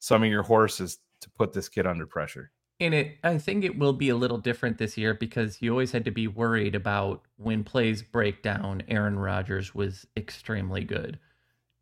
some 0.00 0.22
of 0.22 0.30
your 0.30 0.42
horses 0.42 0.98
to 1.20 1.30
put 1.30 1.52
this 1.52 1.68
kid 1.68 1.86
under 1.86 2.06
pressure. 2.06 2.50
And 2.80 2.94
it, 2.94 3.18
I 3.24 3.38
think 3.38 3.64
it 3.64 3.78
will 3.78 3.92
be 3.92 4.08
a 4.08 4.16
little 4.16 4.38
different 4.38 4.78
this 4.78 4.96
year 4.96 5.12
because 5.12 5.60
you 5.60 5.72
always 5.72 5.92
had 5.92 6.04
to 6.04 6.10
be 6.12 6.28
worried 6.28 6.74
about 6.74 7.22
when 7.36 7.64
plays 7.64 8.02
break 8.02 8.42
down. 8.42 8.82
Aaron 8.88 9.18
Rodgers 9.18 9.74
was 9.74 10.06
extremely 10.16 10.84
good. 10.84 11.18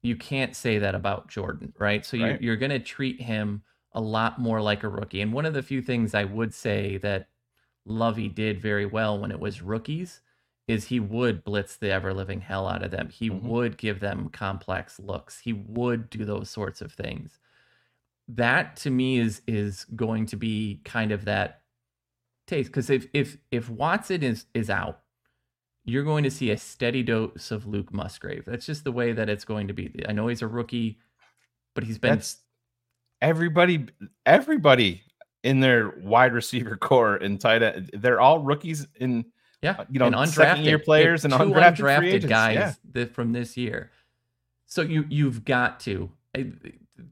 You 0.03 0.17
can't 0.17 0.57
say 0.57 0.79
that 0.79 0.95
about 0.95 1.29
Jordan, 1.29 1.75
right? 1.79 2.05
So 2.07 2.17
right. 2.17 2.41
You, 2.41 2.47
you're 2.47 2.57
going 2.57 2.71
to 2.71 2.79
treat 2.79 3.21
him 3.21 3.63
a 3.93 4.01
lot 4.01 4.39
more 4.39 4.63
like 4.63 4.85
a 4.85 4.89
rookie. 4.89 5.21
And 5.21 5.33
one 5.33 5.45
of 5.45 5.55
the 5.55 5.63
few 5.63 5.83
things 5.83 6.15
I 6.15 6.25
would 6.25 6.55
say 6.55 6.97
that 6.99 7.29
Lovie 7.85 8.29
did 8.29 8.61
very 8.61 8.87
well 8.87 9.19
when 9.19 9.31
it 9.31 9.41
was 9.41 9.63
rookies 9.63 10.21
is 10.67 10.87
he 10.87 10.99
would 10.99 11.45
blitz 11.45 11.77
the 11.77 11.91
ever 11.91 12.13
living 12.13 12.41
hell 12.41 12.67
out 12.67 12.83
of 12.83 12.91
them. 12.91 13.09
He 13.11 13.31
mm-hmm. 13.31 13.47
would 13.49 13.77
give 13.77 14.01
them 14.01 14.31
complex 14.31 14.99
looks. 14.99 15.41
He 15.41 15.53
would 15.53 16.11
do 16.11 16.25
those 16.25 16.51
sorts 16.51 16.81
of 16.81 16.93
things 16.93 17.39
that 18.29 18.77
to 18.77 18.91
me 18.91 19.19
is 19.19 19.43
is 19.47 19.85
going 19.95 20.27
to 20.27 20.37
be 20.37 20.81
kind 20.85 21.12
of 21.12 21.25
that 21.27 21.62
taste 22.47 22.69
because 22.71 22.91
if 22.91 23.07
if 23.12 23.37
if 23.51 23.69
Watson 23.69 24.23
is 24.23 24.47
is 24.55 24.71
out, 24.71 25.01
you're 25.85 26.05
going 26.05 26.25
to 26.25 26.31
see 26.31 26.51
a 26.51 26.57
steady 26.57 27.03
dose 27.03 27.51
of 27.51 27.67
Luke 27.67 27.93
Musgrave. 27.93 28.45
That's 28.45 28.67
just 28.67 28.85
the 28.85 28.93
way 28.93 29.12
that 29.12 29.29
it's 29.29 29.45
going 29.45 29.69
to 29.69 29.75
be. 29.75 29.93
I 30.09 30.12
know 30.12 30.27
he's 30.27 30.43
a 30.43 30.49
rookie, 30.49 30.99
but 31.75 31.85
he's 31.85 31.99
been 31.99 32.17
That's 32.17 32.39
everybody 33.23 33.87
everybody 34.25 35.03
in 35.43 35.61
their 35.61 35.91
wide 36.03 36.33
receiver 36.33 36.77
core 36.77 37.17
and 37.17 37.41
tight 37.41 37.62
end. 37.62 37.91
They're 37.93 38.21
all 38.21 38.41
rookies 38.41 38.87
in 38.97 39.27
yeah, 39.62 39.77
uh, 39.79 39.85
you 39.91 39.99
know, 39.99 40.07
and 40.07 40.15
undrafted 40.15 40.65
year 40.65 40.79
players 40.79 41.25
and 41.25 41.33
undrafted, 41.33 41.77
undrafted 41.77 42.29
guys 42.29 42.77
yeah. 42.95 43.05
from 43.07 43.33
this 43.33 43.57
year. 43.57 43.91
So 44.67 44.83
you 44.83 45.07
you've 45.09 45.45
got 45.45 45.81
to 45.81 46.11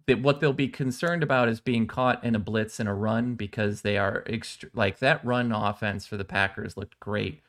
that 0.07 0.23
what 0.23 0.41
they'll 0.41 0.53
be 0.53 0.69
concerned 0.69 1.23
about 1.23 1.49
is 1.49 1.61
being 1.61 1.87
caught 1.87 2.23
in 2.25 2.35
a 2.35 2.39
blitz 2.39 2.81
and 2.81 2.89
a 2.89 2.95
run 2.95 3.35
because 3.35 3.83
they 3.83 3.99
are 3.99 4.23
ext- 4.27 4.71
like 4.75 4.99
that 4.99 5.25
run 5.25 5.53
offense 5.53 6.07
for 6.07 6.17
the 6.17 6.25
Packers 6.25 6.77
looked 6.77 6.99
great 7.01 7.43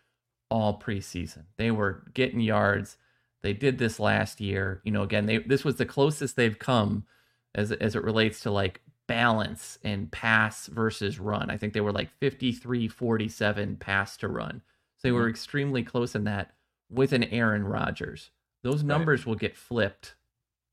all 0.50 0.80
preseason. 0.80 1.44
They 1.58 1.72
were 1.72 2.04
getting 2.14 2.40
yards. 2.40 2.98
They 3.42 3.54
did 3.54 3.78
this 3.78 4.00
last 4.00 4.42
year. 4.42 4.82
You 4.84 4.92
know, 4.92 5.04
again, 5.04 5.26
they 5.26 5.38
this 5.38 5.64
was 5.64 5.76
the 5.76 5.86
closest 5.86 6.36
they've 6.36 6.58
come 6.58 7.06
as 7.54 7.72
as 7.72 7.96
it 7.96 8.04
relates 8.04 8.42
to 8.42 8.52
like 8.52 8.82
balance 9.08 9.78
and 9.84 10.12
pass 10.12 10.68
versus 10.68 11.20
run. 11.20 11.50
I 11.50 11.58
think 11.58 11.74
they 11.74 11.82
were 11.82 11.92
like 11.92 12.10
53 12.20 12.88
47 12.88 13.78
pass 13.78 14.18
to 14.18 14.28
run. 14.28 14.62
So 14.98 15.08
they 15.08 15.12
were 15.12 15.22
mm-hmm. 15.22 15.30
extremely 15.30 15.84
close 15.84 16.16
in 16.16 16.24
that 16.26 16.54
with 16.90 17.14
an 17.14 17.24
Aaron 17.26 17.66
Rodgers. 17.66 18.32
Those 18.64 18.84
numbers 18.84 19.22
right. 19.22 19.28
will 19.28 19.36
get 19.36 19.56
flipped 19.56 20.16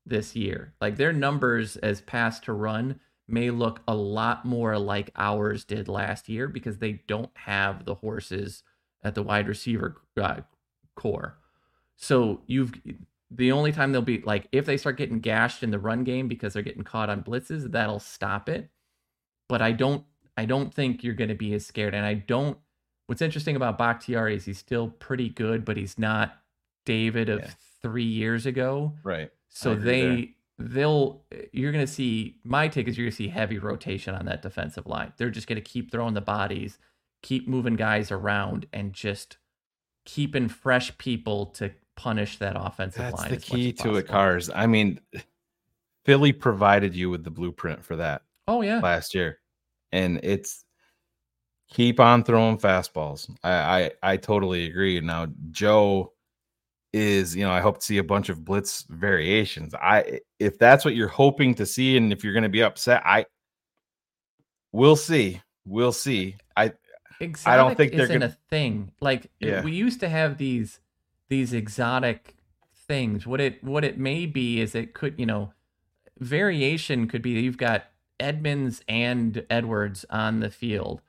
this 0.05 0.35
year. 0.35 0.73
Like 0.81 0.97
their 0.97 1.13
numbers 1.13 1.77
as 1.77 2.01
pass 2.01 2.39
to 2.41 2.53
run 2.53 2.99
may 3.27 3.49
look 3.49 3.81
a 3.87 3.95
lot 3.95 4.45
more 4.45 4.77
like 4.77 5.11
ours 5.15 5.63
did 5.63 5.87
last 5.87 6.27
year 6.27 6.47
because 6.47 6.77
they 6.77 7.03
don't 7.07 7.31
have 7.35 7.85
the 7.85 7.95
horses 7.95 8.63
at 9.03 9.15
the 9.15 9.23
wide 9.23 9.47
receiver 9.47 10.01
uh, 10.21 10.41
core. 10.95 11.37
So 11.95 12.41
you've 12.47 12.73
the 13.31 13.51
only 13.51 13.71
time 13.71 13.91
they'll 13.91 14.01
be 14.01 14.21
like 14.21 14.47
if 14.51 14.65
they 14.65 14.77
start 14.77 14.97
getting 14.97 15.19
gashed 15.19 15.63
in 15.63 15.71
the 15.71 15.79
run 15.79 16.03
game 16.03 16.27
because 16.27 16.53
they're 16.53 16.63
getting 16.63 16.83
caught 16.83 17.09
on 17.09 17.23
blitzes, 17.23 17.71
that'll 17.71 17.99
stop 17.99 18.49
it. 18.49 18.69
But 19.47 19.61
I 19.61 19.71
don't 19.71 20.03
I 20.35 20.45
don't 20.45 20.73
think 20.73 21.03
you're 21.03 21.13
going 21.13 21.29
to 21.29 21.35
be 21.35 21.53
as 21.53 21.65
scared 21.65 21.93
and 21.93 22.05
I 22.05 22.15
don't 22.15 22.57
what's 23.07 23.21
interesting 23.21 23.55
about 23.55 23.77
Bakhtiari 23.77 24.35
is 24.35 24.45
he's 24.45 24.57
still 24.57 24.89
pretty 24.89 25.29
good, 25.29 25.65
but 25.65 25.77
he's 25.77 25.97
not 25.97 26.37
David 26.85 27.29
of 27.29 27.39
yeah. 27.41 27.51
3 27.81 28.03
years 28.03 28.45
ago. 28.45 28.93
Right. 29.03 29.31
So 29.53 29.75
they 29.75 30.35
there. 30.57 30.67
they'll 30.69 31.21
eh, 31.31 31.43
you're 31.51 31.71
going 31.71 31.85
to 31.85 31.91
see 31.91 32.37
my 32.43 32.67
take 32.67 32.87
is 32.87 32.97
you're 32.97 33.05
going 33.05 33.11
to 33.11 33.15
see 33.15 33.27
heavy 33.29 33.59
rotation 33.59 34.15
on 34.15 34.25
that 34.25 34.41
defensive 34.41 34.87
line. 34.87 35.13
They're 35.17 35.29
just 35.29 35.47
going 35.47 35.61
to 35.61 35.61
keep 35.61 35.91
throwing 35.91 36.15
the 36.15 36.21
bodies, 36.21 36.79
keep 37.21 37.47
moving 37.47 37.75
guys 37.75 38.11
around, 38.11 38.65
and 38.73 38.91
just 38.93 39.37
keeping 40.05 40.49
fresh 40.49 40.97
people 40.97 41.45
to 41.45 41.71
punish 41.95 42.39
that 42.39 42.55
offensive 42.59 43.03
That's 43.03 43.17
line. 43.19 43.29
That's 43.29 43.47
the 43.47 43.55
key 43.55 43.73
to 43.73 43.95
it, 43.95 44.07
Cars. 44.07 44.49
I 44.53 44.65
mean, 44.65 44.99
Philly 46.05 46.33
provided 46.33 46.95
you 46.95 47.09
with 47.09 47.23
the 47.23 47.31
blueprint 47.31 47.85
for 47.85 47.95
that. 47.97 48.23
Oh 48.47 48.61
yeah, 48.61 48.79
last 48.79 49.13
year, 49.13 49.39
and 49.91 50.19
it's 50.23 50.65
keep 51.69 51.99
on 51.99 52.23
throwing 52.23 52.57
fastballs. 52.57 53.29
I 53.43 53.51
I, 53.51 53.91
I 54.01 54.17
totally 54.17 54.65
agree. 54.65 54.99
Now 54.99 55.27
Joe 55.51 56.13
is 56.93 57.35
you 57.35 57.43
know 57.43 57.51
I 57.51 57.59
hope 57.59 57.79
to 57.79 57.85
see 57.85 57.97
a 57.97 58.03
bunch 58.03 58.29
of 58.29 58.45
blitz 58.45 58.85
variations. 58.89 59.73
I 59.73 60.19
if 60.39 60.59
that's 60.59 60.85
what 60.85 60.95
you're 60.95 61.07
hoping 61.07 61.55
to 61.55 61.65
see, 61.65 61.97
and 61.97 62.13
if 62.13 62.23
you're 62.23 62.33
going 62.33 62.43
to 62.43 62.49
be 62.49 62.63
upset, 62.63 63.01
I 63.05 63.25
we'll 64.71 64.95
see. 64.95 65.41
We'll 65.65 65.91
see. 65.91 66.37
I 66.55 66.73
exotic 67.19 67.53
I 67.53 67.57
don't 67.57 67.75
think 67.75 67.93
they're 67.93 68.07
gonna... 68.07 68.27
a 68.27 68.37
thing. 68.49 68.91
Like 69.01 69.31
yeah. 69.39 69.63
we 69.63 69.73
used 69.73 69.99
to 70.01 70.09
have 70.09 70.37
these 70.37 70.79
these 71.29 71.53
exotic 71.53 72.35
things. 72.87 73.25
What 73.25 73.41
it 73.41 73.63
what 73.63 73.83
it 73.83 73.97
may 73.97 74.25
be 74.25 74.61
is 74.61 74.75
it 74.75 74.93
could 74.93 75.15
you 75.17 75.25
know 75.25 75.53
variation 76.19 77.07
could 77.07 77.21
be 77.21 77.31
you've 77.31 77.57
got 77.57 77.85
Edmunds 78.19 78.81
and 78.87 79.43
Edwards 79.49 80.05
on 80.09 80.39
the 80.39 80.49
field 80.49 81.01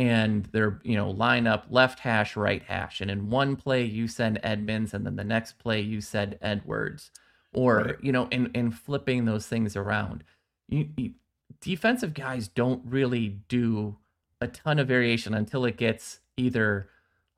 and 0.00 0.46
they're 0.52 0.80
you 0.82 0.96
know 0.96 1.10
line 1.10 1.46
up 1.46 1.66
left 1.68 2.00
hash 2.00 2.36
right 2.36 2.62
hash. 2.62 3.00
And 3.02 3.10
in 3.10 3.28
one 3.28 3.54
play 3.54 3.84
you 3.84 4.08
send 4.08 4.40
edmunds 4.42 4.94
and 4.94 5.04
then 5.04 5.16
the 5.16 5.24
next 5.24 5.58
play 5.58 5.80
you 5.80 6.00
send 6.00 6.38
edwards. 6.40 7.10
Or 7.52 7.76
right. 7.78 7.96
you 8.00 8.12
know 8.12 8.28
and 8.32 8.50
and 8.54 8.74
flipping 8.74 9.26
those 9.26 9.46
things 9.46 9.76
around 9.76 10.24
you, 10.70 10.88
you, 10.96 11.12
defensive 11.60 12.14
guys 12.14 12.48
don't 12.48 12.82
really 12.86 13.40
do 13.48 13.96
a 14.40 14.48
ton 14.48 14.78
of 14.78 14.88
variation 14.88 15.34
until 15.34 15.64
it 15.66 15.76
gets 15.76 16.20
either 16.36 16.88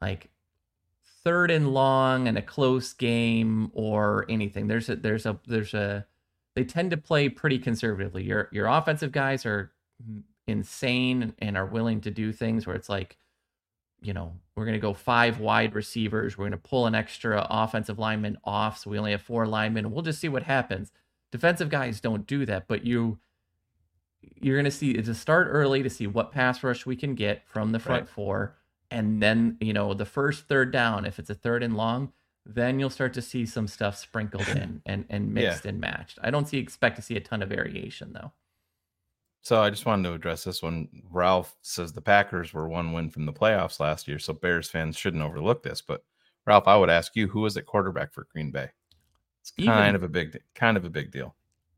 like 0.01 0.31
third 1.25 1.51
and 1.51 1.73
long 1.73 2.29
and 2.29 2.39
a 2.39 2.43
close 2.43 2.93
game 2.93 3.71
or 3.75 4.27
anything. 4.29 4.69
There's 4.69 4.89
a 4.89 4.97
there's 4.97 5.27
a 5.27 5.41
there's 5.47 5.75
a 5.75 6.07
they 6.55 6.65
tend 6.65 6.91
to 6.93 6.97
play 6.97 7.29
pretty 7.29 7.59
conservatively. 7.59 8.23
Your 8.23 8.49
your 8.53 8.67
offensive 8.67 9.11
guys 9.11 9.45
are 9.47 9.73
insane 10.47 11.35
and 11.39 11.57
are 11.57 11.67
willing 11.67 12.01
to 12.03 12.11
do 12.11 12.33
things 12.33 12.67
where 12.67 12.77
it's 12.77 12.89
like, 12.89 13.17
you 14.03 14.13
know, 14.13 14.33
we're 14.57 14.65
going 14.65 14.77
to 14.77 14.81
go 14.81 14.93
five 14.93 15.39
wide 15.39 15.75
receivers. 15.75 16.37
We're 16.37 16.49
going 16.49 16.61
to 16.61 16.69
pull 16.69 16.87
an 16.87 16.95
extra 16.95 17.47
offensive 17.49 17.99
lineman 17.99 18.37
off. 18.45 18.79
So 18.79 18.91
we 18.91 18.99
only 18.99 19.13
have 19.13 19.23
four 19.23 19.47
linemen. 19.47 19.91
We'll 19.91 20.03
just 20.03 20.21
see 20.21 20.29
what 20.29 20.43
happens. 20.43 20.93
Defensive 21.31 21.69
guys 21.69 22.01
don't 22.01 22.27
do 22.27 22.45
that, 22.47 22.67
but 22.67 22.85
you, 22.85 23.19
you're 24.21 24.57
going 24.57 24.65
to 24.65 24.71
see 24.71 24.93
to 24.95 25.15
start 25.15 25.49
early 25.51 25.83
to 25.83 25.91
see 25.91 26.07
what 26.07 26.33
pass 26.33 26.63
rush 26.63 26.85
we 26.85 26.97
can 26.97 27.15
get 27.15 27.47
from 27.47 27.73
the 27.73 27.79
front 27.79 28.03
right. 28.03 28.09
four. 28.09 28.57
And 28.91 29.23
then, 29.23 29.57
you 29.61 29.73
know, 29.73 29.95
the 29.95 30.05
first 30.05 30.49
third 30.49 30.71
down, 30.71 31.07
if 31.07 31.19
it's 31.19 31.31
a 31.31 31.35
third 31.35 31.63
and 31.63 31.77
long, 31.77 32.13
then 32.45 32.79
you'll 32.79 32.91
start 32.91 33.15
to 33.15 33.23
see 33.23 33.47
some 33.47 33.67
stuff 33.67 33.97
sprinkled 33.97 34.49
in 34.57 34.83
and, 34.85 35.07
and 35.09 35.33
mixed 35.33 35.65
yeah. 35.65 35.71
and 35.71 35.81
matched. 35.81 36.19
I 36.23 36.31
don't 36.31 36.49
see 36.49 36.59
expect 36.59 36.97
to 36.97 37.03
see 37.03 37.17
a 37.17 37.21
ton 37.21 37.43
of 37.43 37.49
variation 37.49 38.13
though. 38.13 38.33
So 39.45 39.61
I 39.61 39.71
just 39.71 39.87
wanted 39.87 40.09
to 40.09 40.15
address 40.15 40.45
this 40.45 40.63
one. 40.63 40.89
Ralph 41.11 41.57
says 41.63 41.93
the 41.93 42.01
Packers 42.01 42.53
were 42.55 42.69
one 42.69 42.93
win 42.93 43.11
from 43.11 43.27
the 43.27 43.33
playoffs 43.33 43.81
last 43.81 44.07
year, 44.07 44.19
so 44.21 44.33
Bears 44.33 44.71
fans 44.71 44.97
shouldn't 44.97 45.23
overlook 45.23 45.63
this. 45.65 45.83
But 45.83 46.05
Ralph, 46.47 46.69
I 46.69 46.77
would 46.77 46.91
ask 46.91 47.17
you, 47.17 47.27
who 47.29 47.41
was 47.41 47.57
at 47.57 47.67
quarterback 47.67 48.13
for 48.13 48.27
Green 48.33 48.51
Bay? 48.53 48.71
It's 49.41 49.53
Even- 49.59 49.73
kind 49.75 49.97
of 49.97 50.05
a 50.05 50.09
big, 50.09 50.39
kind 50.55 50.77
of 50.77 50.85
a 50.85 50.91
big 50.91 51.11
deal. 51.11 51.35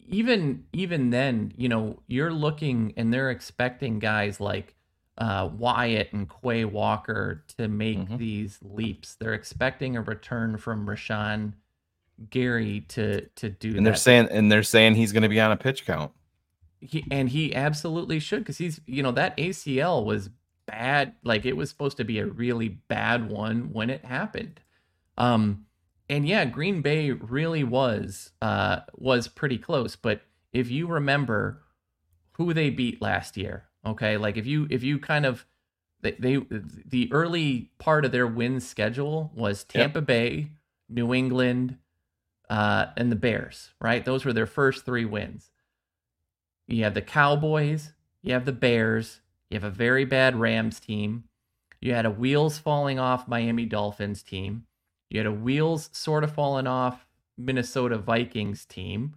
even 0.07 0.62
even 0.74 1.09
then, 1.09 1.50
you 1.57 1.66
know, 1.66 1.98
you're 2.09 2.31
looking 2.33 2.92
and 2.98 3.11
they're 3.11 3.31
expecting 3.31 3.98
guys 3.98 4.38
like 4.38 4.74
uh, 5.16 5.48
Wyatt 5.57 6.12
and 6.12 6.29
Quay 6.29 6.64
Walker 6.66 7.42
to 7.57 7.68
make 7.68 7.98
Mhm. 8.00 8.18
these 8.18 8.59
leaps. 8.62 9.14
They're 9.14 9.33
expecting 9.33 9.96
a 9.96 10.03
return 10.03 10.59
from 10.59 10.87
Rashan 10.87 11.55
Gary 12.29 12.81
to 12.88 13.22
to 13.37 13.48
do 13.48 13.77
And 13.79 13.87
they're 13.87 13.94
saying, 13.94 14.29
and 14.31 14.53
they're 14.53 14.62
saying 14.62 14.96
he's 14.96 15.12
going 15.12 15.22
to 15.22 15.29
be 15.31 15.40
on 15.40 15.53
a 15.53 15.57
pitch 15.57 15.87
count. 15.87 16.12
He, 16.85 17.05
and 17.11 17.29
he 17.29 17.55
absolutely 17.55 18.18
should 18.18 18.40
because 18.40 18.59
he's 18.59 18.81
you 18.87 19.03
know 19.03 19.12
that 19.12 19.37
ACL 19.37 20.05
was 20.05 20.31
bad 20.66 21.14
like 21.23 21.44
it 21.44 21.57
was 21.57 21.68
supposed 21.68 21.97
to 21.99 22.05
be 22.05 22.18
a 22.18 22.27
really 22.27 22.68
bad 22.68 23.29
one 23.29 23.73
when 23.73 23.90
it 23.90 24.05
happened. 24.05 24.61
Um 25.18 25.66
and 26.09 26.27
yeah 26.27 26.44
Green 26.44 26.83
Bay 26.83 27.11
really 27.11 27.64
was 27.64 28.33
uh 28.42 28.81
was 28.94 29.29
pretty 29.29 29.59
close 29.59 29.97
but 29.97 30.23
if 30.53 30.70
you 30.70 30.87
remember 30.87 31.62
who 32.33 32.53
they 32.53 32.70
beat 32.70 33.01
last 33.01 33.37
year 33.37 33.64
okay 33.87 34.16
like 34.16 34.37
if 34.37 34.47
you 34.47 34.66
if 34.70 34.83
you 34.83 34.99
kind 34.99 35.25
of 35.27 35.47
they, 36.01 36.12
they 36.12 36.38
the 36.87 37.11
early 37.12 37.70
part 37.79 38.05
of 38.05 38.12
their 38.12 38.27
win 38.27 38.61
schedule 38.61 39.33
was 39.35 39.64
Yep. 39.75 39.92
Tampa 39.92 40.03
Bay 40.03 40.51
New 40.88 41.14
England 41.14 41.79
uh 42.51 42.87
and 42.97 43.11
the 43.11 43.16
Bears 43.16 43.70
right? 43.81 44.05
Those 44.05 44.25
were 44.25 44.33
their 44.33 44.47
first 44.47 44.85
3 44.85 45.05
wins 45.05 45.51
you 46.66 46.85
have 46.85 46.94
the 46.94 47.03
Cowboys, 47.03 47.92
you 48.22 48.33
have 48.33 48.44
the 48.44 48.53
Bears, 48.53 49.20
you 49.50 49.57
have 49.57 49.64
a 49.64 49.70
very 49.70 50.05
bad 50.05 50.37
Rams 50.37 50.81
team, 50.81 51.24
you 51.81 51.92
had 51.94 52.07
a 52.07 52.11
wheels 52.11 52.59
falling 52.59 52.98
off 52.98 53.29
Miami 53.29 53.66
Dolphins 53.66 54.22
team, 54.22 54.66
you 55.11 55.18
had 55.18 55.27
a 55.27 55.33
wheels 55.33 55.90
sort 55.92 56.24
of 56.24 56.33
falling 56.33 56.66
off 56.66 57.07
Minnesota 57.37 57.98
Vikings 57.98 58.64
team, 58.64 59.14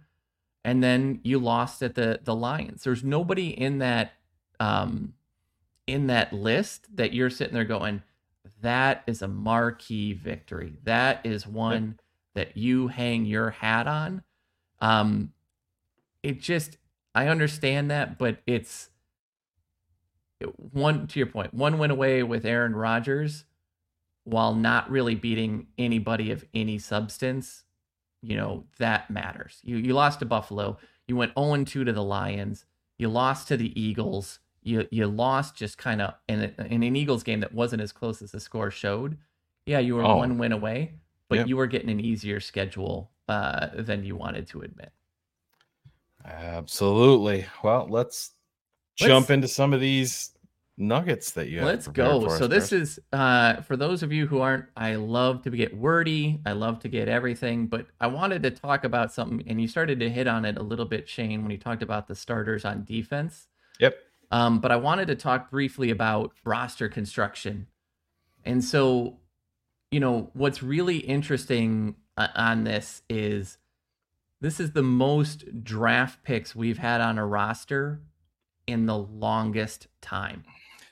and 0.64 0.82
then 0.82 1.20
you 1.22 1.38
lost 1.38 1.82
at 1.82 1.94
the 1.94 2.20
the 2.22 2.34
Lions. 2.34 2.84
There's 2.84 3.04
nobody 3.04 3.48
in 3.48 3.78
that 3.78 4.12
um 4.60 5.14
in 5.86 6.08
that 6.08 6.32
list 6.32 6.94
that 6.96 7.14
you're 7.14 7.30
sitting 7.30 7.54
there 7.54 7.64
going, 7.64 8.02
that 8.60 9.02
is 9.06 9.22
a 9.22 9.28
marquee 9.28 10.12
victory. 10.12 10.74
That 10.84 11.24
is 11.24 11.46
one 11.46 11.98
that 12.34 12.56
you 12.56 12.88
hang 12.88 13.24
your 13.24 13.50
hat 13.50 13.86
on. 13.86 14.22
Um 14.80 15.32
it 16.22 16.40
just 16.40 16.77
I 17.14 17.28
understand 17.28 17.90
that, 17.90 18.18
but 18.18 18.38
it's 18.46 18.90
one 20.72 21.06
to 21.08 21.18
your 21.18 21.26
point. 21.26 21.52
One 21.52 21.78
went 21.78 21.92
away 21.92 22.22
with 22.22 22.44
Aaron 22.44 22.74
Rodgers 22.76 23.44
while 24.24 24.54
not 24.54 24.90
really 24.90 25.14
beating 25.14 25.66
anybody 25.78 26.30
of 26.30 26.44
any 26.54 26.78
substance. 26.78 27.64
You 28.22 28.36
know, 28.36 28.64
that 28.78 29.10
matters. 29.10 29.60
You 29.62 29.76
you 29.76 29.94
lost 29.94 30.20
to 30.20 30.26
Buffalo. 30.26 30.78
You 31.06 31.16
went 31.16 31.32
0 31.38 31.64
2 31.64 31.84
to 31.84 31.92
the 31.92 32.02
Lions. 32.02 32.66
You 32.98 33.08
lost 33.08 33.48
to 33.48 33.56
the 33.56 33.78
Eagles. 33.80 34.40
You 34.62 34.86
you 34.90 35.06
lost 35.06 35.54
just 35.56 35.78
kind 35.78 36.02
of 36.02 36.14
in, 36.28 36.52
a- 36.58 36.64
in 36.64 36.82
an 36.82 36.96
Eagles 36.96 37.22
game 37.22 37.40
that 37.40 37.54
wasn't 37.54 37.82
as 37.82 37.92
close 37.92 38.20
as 38.22 38.32
the 38.32 38.40
score 38.40 38.70
showed. 38.70 39.16
Yeah, 39.66 39.78
you 39.78 39.94
were 39.96 40.04
Oh. 40.04 40.16
one 40.16 40.38
win 40.38 40.52
away, 40.52 40.94
but 41.28 41.38
Yep. 41.38 41.46
you 41.48 41.56
were 41.56 41.66
getting 41.66 41.90
an 41.90 42.00
easier 42.00 42.40
schedule 42.40 43.10
uh, 43.28 43.68
than 43.74 44.04
you 44.04 44.16
wanted 44.16 44.46
to 44.48 44.62
admit. 44.62 44.90
Absolutely. 46.28 47.46
Well, 47.62 47.86
let's, 47.88 48.32
Let's- 49.00 49.08
jump 49.08 49.30
into 49.30 49.48
some 49.48 49.72
of 49.72 49.80
these 49.80 50.30
nuggets 50.76 51.32
that 51.32 51.48
you 51.48 51.58
have. 51.58 51.66
Let's 51.66 51.88
go. 51.88 52.20
for 52.20 52.30
us, 52.34 52.38
So 52.38 52.46
this 52.46 52.68
Chris. 52.68 52.90
is 52.90 53.00
uh, 53.12 53.62
for 53.62 53.76
those 53.76 54.02
of 54.02 54.12
you 54.12 54.26
who 54.26 54.40
aren't. 54.40 54.66
I 54.76 54.94
love 54.94 55.42
to 55.42 55.50
get 55.50 55.76
wordy. 55.76 56.40
I 56.46 56.52
love 56.52 56.78
to 56.80 56.88
get 56.88 57.08
everything, 57.08 57.66
but 57.66 57.86
I 58.00 58.06
wanted 58.06 58.42
to 58.44 58.50
talk 58.52 58.84
about 58.84 59.12
something, 59.12 59.42
and 59.48 59.60
you 59.60 59.66
started 59.66 59.98
to 60.00 60.10
hit 60.10 60.26
on 60.28 60.44
it 60.44 60.56
a 60.56 60.62
little 60.62 60.84
bit, 60.84 61.08
Shane, 61.08 61.42
when 61.42 61.50
you 61.50 61.58
talked 61.58 61.82
about 61.82 62.06
the 62.06 62.14
starters 62.14 62.64
on 62.64 62.84
defense. 62.84 63.48
Yep. 63.80 63.96
Um, 64.30 64.60
but 64.60 64.70
I 64.70 64.76
wanted 64.76 65.08
to 65.08 65.16
talk 65.16 65.50
briefly 65.50 65.90
about 65.90 66.32
roster 66.44 66.88
construction, 66.88 67.66
and 68.44 68.62
so, 68.62 69.18
you 69.90 70.00
know, 70.00 70.30
what's 70.34 70.62
really 70.62 70.98
interesting 70.98 71.96
uh, 72.16 72.28
on 72.36 72.62
this 72.64 73.02
is 73.08 73.58
this 74.40 74.60
is 74.60 74.72
the 74.72 74.82
most 74.82 75.64
draft 75.64 76.22
picks 76.22 76.54
we've 76.54 76.78
had 76.78 77.00
on 77.00 77.18
a 77.18 77.26
roster 77.26 78.00
in 78.66 78.86
the 78.86 78.98
longest 78.98 79.88
time. 80.00 80.44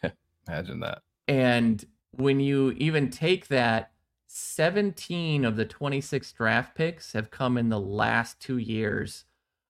Imagine 0.49 0.81
that. 0.81 1.03
And 1.29 1.85
when 2.13 2.41
you 2.41 2.73
even 2.79 3.11
take 3.11 3.49
that, 3.49 3.93
17 4.29 5.45
of 5.45 5.57
the 5.57 5.65
26 5.65 6.33
draft 6.33 6.75
picks 6.75 7.13
have 7.13 7.31
come 7.31 7.57
in 7.57 7.69
the 7.69 7.81
last 7.81 8.41
two 8.41 8.59
years 8.59 9.25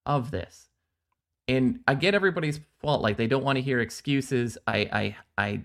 of 0.04 0.30
this. 0.30 0.70
And 1.48 1.80
I 1.86 1.94
get 1.94 2.14
everybody's 2.14 2.60
fault. 2.80 3.02
Like 3.02 3.16
they 3.16 3.26
don't 3.26 3.44
want 3.44 3.56
to 3.56 3.62
hear 3.62 3.80
excuses. 3.80 4.58
I, 4.66 5.14
I, 5.38 5.62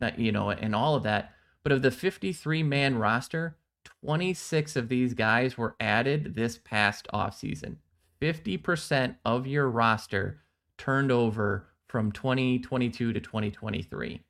I, 0.00 0.12
you 0.16 0.32
know, 0.32 0.50
and 0.50 0.74
all 0.74 0.94
of 0.94 1.04
that. 1.04 1.32
But 1.62 1.72
of 1.72 1.82
the 1.82 1.90
53 1.90 2.62
man 2.62 2.96
roster, 2.98 3.56
26 4.04 4.76
of 4.76 4.88
these 4.88 5.14
guys 5.14 5.58
were 5.58 5.76
added 5.80 6.34
this 6.34 6.58
past 6.58 7.08
offseason. 7.12 7.76
50% 8.20 9.16
of 9.24 9.46
your 9.46 9.68
roster 9.68 10.40
turned 10.76 11.10
over 11.10 11.66
from 11.88 12.12
2022 12.12 13.12
to 13.12 13.20
2023. 13.20 14.20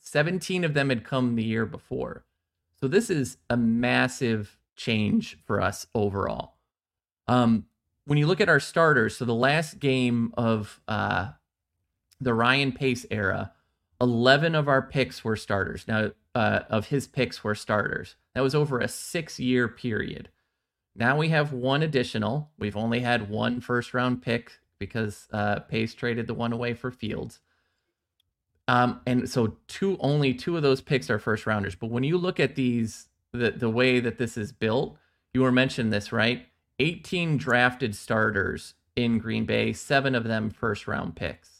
17 0.00 0.64
of 0.64 0.74
them 0.74 0.88
had 0.88 1.04
come 1.04 1.34
the 1.34 1.44
year 1.44 1.66
before. 1.66 2.24
So 2.80 2.88
this 2.88 3.10
is 3.10 3.36
a 3.50 3.56
massive 3.56 4.56
change 4.76 5.38
for 5.44 5.60
us 5.60 5.86
overall. 5.94 6.54
Um, 7.26 7.66
when 8.06 8.18
you 8.18 8.26
look 8.26 8.40
at 8.40 8.48
our 8.48 8.60
starters, 8.60 9.16
so 9.16 9.24
the 9.24 9.34
last 9.34 9.78
game 9.80 10.32
of 10.36 10.80
uh, 10.88 11.30
the 12.20 12.32
Ryan 12.32 12.72
Pace 12.72 13.04
era, 13.10 13.52
11 14.00 14.54
of 14.54 14.68
our 14.68 14.82
picks 14.82 15.24
were 15.24 15.36
starters. 15.36 15.86
Now, 15.88 16.12
uh, 16.34 16.60
of 16.70 16.88
his 16.88 17.06
picks 17.06 17.42
were 17.42 17.54
starters. 17.54 18.16
That 18.34 18.42
was 18.42 18.54
over 18.54 18.78
a 18.78 18.88
six 18.88 19.40
year 19.40 19.66
period. 19.66 20.28
Now 20.94 21.16
we 21.16 21.28
have 21.28 21.52
one 21.52 21.82
additional. 21.82 22.50
We've 22.58 22.76
only 22.76 23.00
had 23.00 23.30
one 23.30 23.60
first 23.60 23.94
round 23.94 24.22
pick 24.22 24.58
because 24.78 25.26
uh, 25.32 25.60
Pace 25.60 25.94
traded 25.94 26.26
the 26.26 26.34
one 26.34 26.52
away 26.52 26.74
for 26.74 26.90
Fields. 26.90 27.40
Um, 28.68 29.00
and 29.06 29.28
so 29.28 29.56
two 29.66 29.96
only 30.00 30.34
two 30.34 30.56
of 30.56 30.62
those 30.62 30.80
picks 30.80 31.08
are 31.08 31.18
first 31.18 31.46
rounders. 31.46 31.74
But 31.74 31.90
when 31.90 32.04
you 32.04 32.18
look 32.18 32.38
at 32.38 32.54
these, 32.54 33.08
the 33.32 33.50
the 33.50 33.70
way 33.70 34.00
that 34.00 34.18
this 34.18 34.36
is 34.36 34.52
built, 34.52 34.96
you 35.32 35.42
were 35.42 35.52
mentioning 35.52 35.90
this 35.90 36.12
right. 36.12 36.46
18 36.80 37.38
drafted 37.38 37.96
starters 37.96 38.74
in 38.94 39.18
Green 39.18 39.44
Bay, 39.44 39.72
seven 39.72 40.14
of 40.14 40.24
them 40.24 40.50
first 40.50 40.86
round 40.86 41.16
picks. 41.16 41.57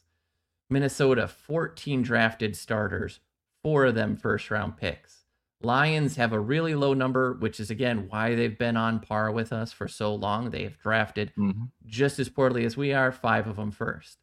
Minnesota, 0.71 1.27
14 1.29 2.03
drafted 2.03 2.57
starters, 2.57 3.21
four 3.63 3.87
of 3.87 3.95
them 3.95 4.17
first 4.17 4.51
round 4.51 4.77
picks. 4.77 5.25
Lions 5.61 6.17
have 6.17 6.33
a 6.33 6.39
really 6.39 6.75
low 6.75 6.95
number, 6.95 7.33
which 7.35 7.59
is 7.59 7.71
again 7.71 8.07
why 8.09 8.35
they've 8.35 8.57
been 8.59 8.77
on 8.77 9.01
par 9.01 9.33
with 9.33 9.53
us 9.53 9.73
for 9.73 9.89
so 9.89 10.15
long. 10.15 10.51
They 10.51 10.63
have 10.63 10.79
drafted 10.79 11.33
Mhm. 11.37 11.71
just 11.85 12.19
as 12.21 12.29
poorly 12.29 12.65
as 12.65 12.77
we 12.77 12.93
are, 12.93 13.11
five 13.11 13.47
of 13.49 13.57
them 13.57 13.73
first. 13.73 14.19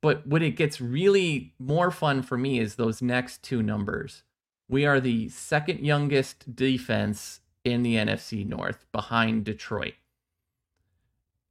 But 0.00 0.26
what 0.26 0.40
it 0.42 0.52
gets 0.52 0.80
really 0.80 1.54
more 1.58 1.90
fun 1.90 2.22
for 2.22 2.38
me 2.38 2.58
is 2.60 2.76
those 2.76 3.02
next 3.02 3.42
two 3.42 3.62
numbers. 3.62 4.22
We 4.68 4.86
are 4.86 5.00
the 5.00 5.28
second 5.30 5.84
youngest 5.84 6.54
defense 6.54 7.40
in 7.64 7.82
the 7.82 7.96
NFC 7.96 8.44
North 8.44 8.86
behind 8.92 9.44
Detroit. 9.44 9.94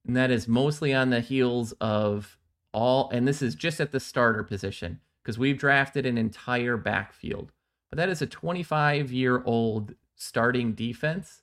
And 0.07 0.15
that 0.15 0.31
is 0.31 0.47
mostly 0.47 0.93
on 0.93 1.09
the 1.09 1.19
heels 1.19 1.73
of 1.73 2.38
all, 2.73 3.09
and 3.11 3.27
this 3.27 3.41
is 3.41 3.55
just 3.55 3.79
at 3.79 3.91
the 3.91 3.99
starter 3.99 4.43
position 4.43 4.99
because 5.23 5.37
we've 5.37 5.57
drafted 5.57 6.05
an 6.05 6.17
entire 6.17 6.77
backfield. 6.77 7.51
But 7.89 7.97
that 7.97 8.09
is 8.09 8.21
a 8.21 8.27
25 8.27 9.11
year 9.11 9.43
old 9.43 9.95
starting 10.15 10.73
defense 10.73 11.41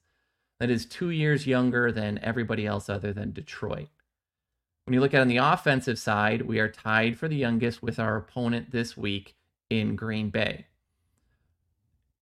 that 0.60 0.70
is 0.70 0.86
two 0.86 1.10
years 1.10 1.46
younger 1.46 1.92
than 1.92 2.18
everybody 2.22 2.66
else 2.66 2.88
other 2.88 3.12
than 3.12 3.32
Detroit. 3.32 3.88
When 4.84 4.94
you 4.94 5.00
look 5.00 5.14
at 5.14 5.20
on 5.20 5.28
the 5.28 5.38
offensive 5.38 5.98
side, 5.98 6.42
we 6.42 6.60
are 6.60 6.68
tied 6.68 7.18
for 7.18 7.26
the 7.26 7.36
youngest 7.36 7.82
with 7.82 7.98
our 7.98 8.16
opponent 8.16 8.70
this 8.70 8.96
week 8.96 9.34
in 9.68 9.96
Green 9.96 10.30
Bay. 10.30 10.66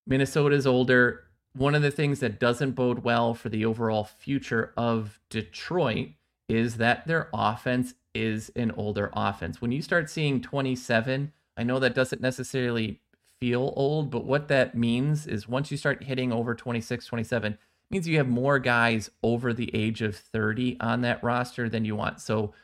Minnesota's 0.07 0.67
older. 0.67 1.25
One 1.55 1.75
of 1.75 1.83
the 1.83 1.91
things 1.91 2.21
that 2.21 2.41
doesn't 2.41 2.73
bode 2.73 3.05
well 3.05 3.35
for 3.35 3.49
the 3.49 3.65
overall 3.65 4.05
future 4.05 4.73
of 4.77 5.21
Detroit 5.31 6.09
is 6.49 6.77
that 6.77 7.07
their 7.07 7.29
offense 7.33 7.95
is 8.15 8.51
an 8.55 8.71
older 8.73 9.11
offense. 9.13 9.61
When 9.61 9.73
you 9.73 9.83
start 9.83 10.11
seeing 10.11 10.41
27, 10.41 11.33
I 11.57 11.63
know 11.63 11.79
that 11.79 11.95
doesn't 11.95 12.21
necessarily 12.21 13.01
feel 13.41 13.73
old, 13.77 14.11
but 14.11 14.25
what 14.25 14.49
that 14.49 14.77
means 14.77 15.27
is 15.27 15.49
once 15.49 15.71
you 15.71 15.77
start 15.77 16.05
hitting 16.05 16.33
over 16.33 16.55
26, 16.55 17.07
27, 17.07 17.53
it 17.53 17.59
means 17.91 18.09
you 18.09 18.19
have 18.19 18.29
more 18.29 18.59
guys 18.59 19.11
over 19.23 19.53
the 19.53 19.75
age 19.75 20.03
of 20.03 20.17
30 20.17 20.79
on 20.81 21.01
that 21.03 21.23
roster 21.23 21.69
than 21.69 21.85
you 21.85 21.97
want. 21.97 22.21
So, 22.21 22.55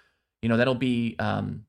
you 0.42 0.48
know, 0.48 0.56
that'll 0.56 0.74
be 0.74 1.16
um, 1.18 1.64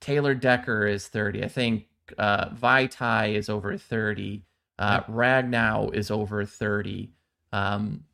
Taylor 0.00 0.34
Decker 0.34 0.86
is 0.86 1.08
30. 1.08 1.44
I 1.44 1.48
think 1.48 1.86
uh, 2.18 2.50
Vaitai 2.50 3.34
is 3.34 3.48
over 3.48 3.76
30. 3.76 4.42
Uh, 4.78 5.00
Ragnow 5.02 5.94
is 5.94 6.10
over 6.10 6.44
30. 6.44 7.10
Um, 7.52 8.04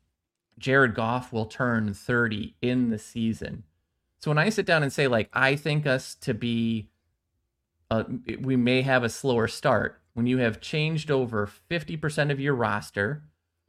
Jared 0.57 0.95
Goff 0.95 1.33
will 1.33 1.45
turn 1.45 1.93
30 1.93 2.55
in 2.61 2.89
the 2.89 2.99
season. 2.99 3.63
So 4.19 4.31
when 4.31 4.37
I 4.37 4.49
sit 4.49 4.65
down 4.65 4.83
and 4.83 4.93
say 4.93 5.07
like 5.07 5.29
I 5.33 5.55
think 5.55 5.85
us 5.85 6.15
to 6.15 6.33
be 6.33 6.89
uh, 7.91 8.03
we 8.39 8.55
may 8.55 8.81
have 8.81 9.03
a 9.03 9.09
slower 9.09 9.47
start 9.47 9.99
when 10.13 10.25
you 10.25 10.37
have 10.37 10.61
changed 10.61 11.11
over 11.11 11.49
50% 11.69 12.31
of 12.31 12.39
your 12.39 12.55
roster, 12.55 13.23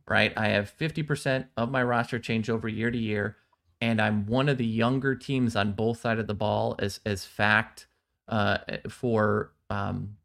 right? 0.08 0.32
I 0.36 0.48
have 0.48 0.72
50% 0.78 1.48
of 1.56 1.70
my 1.70 1.82
roster 1.82 2.18
change 2.18 2.48
over 2.48 2.68
year 2.68 2.90
to 2.90 2.98
year 2.98 3.36
and 3.80 4.00
I'm 4.00 4.26
one 4.26 4.48
of 4.48 4.56
the 4.56 4.66
younger 4.66 5.14
teams 5.14 5.56
on 5.56 5.72
both 5.72 6.00
sides 6.00 6.20
of 6.20 6.26
the 6.26 6.34
ball 6.34 6.76
as 6.78 7.00
as 7.04 7.24
fact 7.24 7.86
uh, 8.28 8.58
for 8.88 9.52
um, 9.68 10.16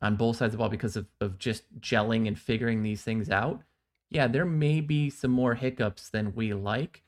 on 0.00 0.16
both 0.16 0.36
sides 0.36 0.54
of 0.54 0.58
the 0.58 0.58
ball 0.58 0.68
because 0.68 0.96
of, 0.96 1.06
of 1.20 1.38
just 1.38 1.64
gelling 1.80 2.26
and 2.26 2.38
figuring 2.38 2.82
these 2.82 3.02
things 3.02 3.28
out. 3.30 3.62
Yeah, 4.10 4.26
there 4.26 4.44
may 4.44 4.80
be 4.80 5.10
some 5.10 5.30
more 5.30 5.54
hiccups 5.54 6.08
than 6.08 6.34
we 6.34 6.54
like, 6.54 7.02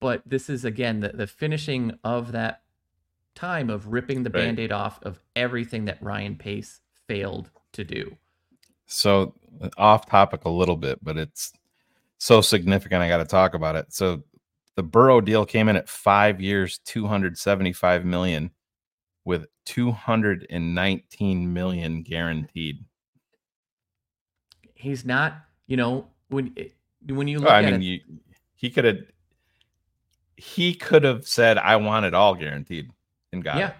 but 0.00 0.22
this 0.24 0.48
is 0.48 0.64
again 0.64 1.00
the, 1.00 1.08
the 1.08 1.26
finishing 1.26 1.98
of 2.04 2.32
that 2.32 2.62
time 3.34 3.70
of 3.70 3.88
ripping 3.88 4.22
the 4.22 4.30
Right. 4.30 4.44
band-aid 4.44 4.70
off 4.72 5.02
of 5.02 5.20
everything 5.34 5.86
that 5.86 6.00
Ryan 6.02 6.36
Pace 6.36 6.80
failed 7.08 7.50
to 7.72 7.82
do. 7.84 8.16
So 8.86 9.34
uh, 9.60 9.70
off 9.76 10.06
topic 10.06 10.44
a 10.44 10.50
little 10.50 10.76
bit, 10.76 11.02
but 11.02 11.16
it's 11.16 11.52
so 12.18 12.40
significant. 12.40 13.02
I 13.02 13.08
got 13.08 13.18
to 13.18 13.24
talk 13.24 13.54
about 13.54 13.74
it. 13.76 13.92
So 13.92 14.22
the 14.76 14.82
Burrow 14.84 15.20
deal 15.20 15.44
came 15.44 15.68
in 15.68 15.76
at 15.76 15.88
five 15.88 16.40
years, 16.40 16.78
275 16.84 18.04
million 18.04 18.50
with 19.24 19.46
219 19.66 21.52
million 21.52 22.02
guaranteed. 22.02 22.84
He's 24.74 25.04
not, 25.04 25.34
you 25.66 25.76
know, 25.76 26.08
when 26.28 26.54
when 27.08 27.28
you 27.28 27.38
look 27.38 27.48
Well, 27.48 27.56
I 27.56 27.62
at 27.62 27.72
mean, 27.72 27.82
it, 27.82 27.84
you, 27.84 28.00
he 28.54 28.70
could 28.70 28.84
have, 28.84 28.98
he 30.36 30.74
could 30.74 31.04
have 31.04 31.26
said, 31.26 31.58
I 31.58 31.76
want 31.76 32.06
it 32.06 32.14
all 32.14 32.34
guaranteed 32.34 32.90
and 33.32 33.42
got 33.44 33.56
yeah, 33.58 33.68
it. 33.68 33.74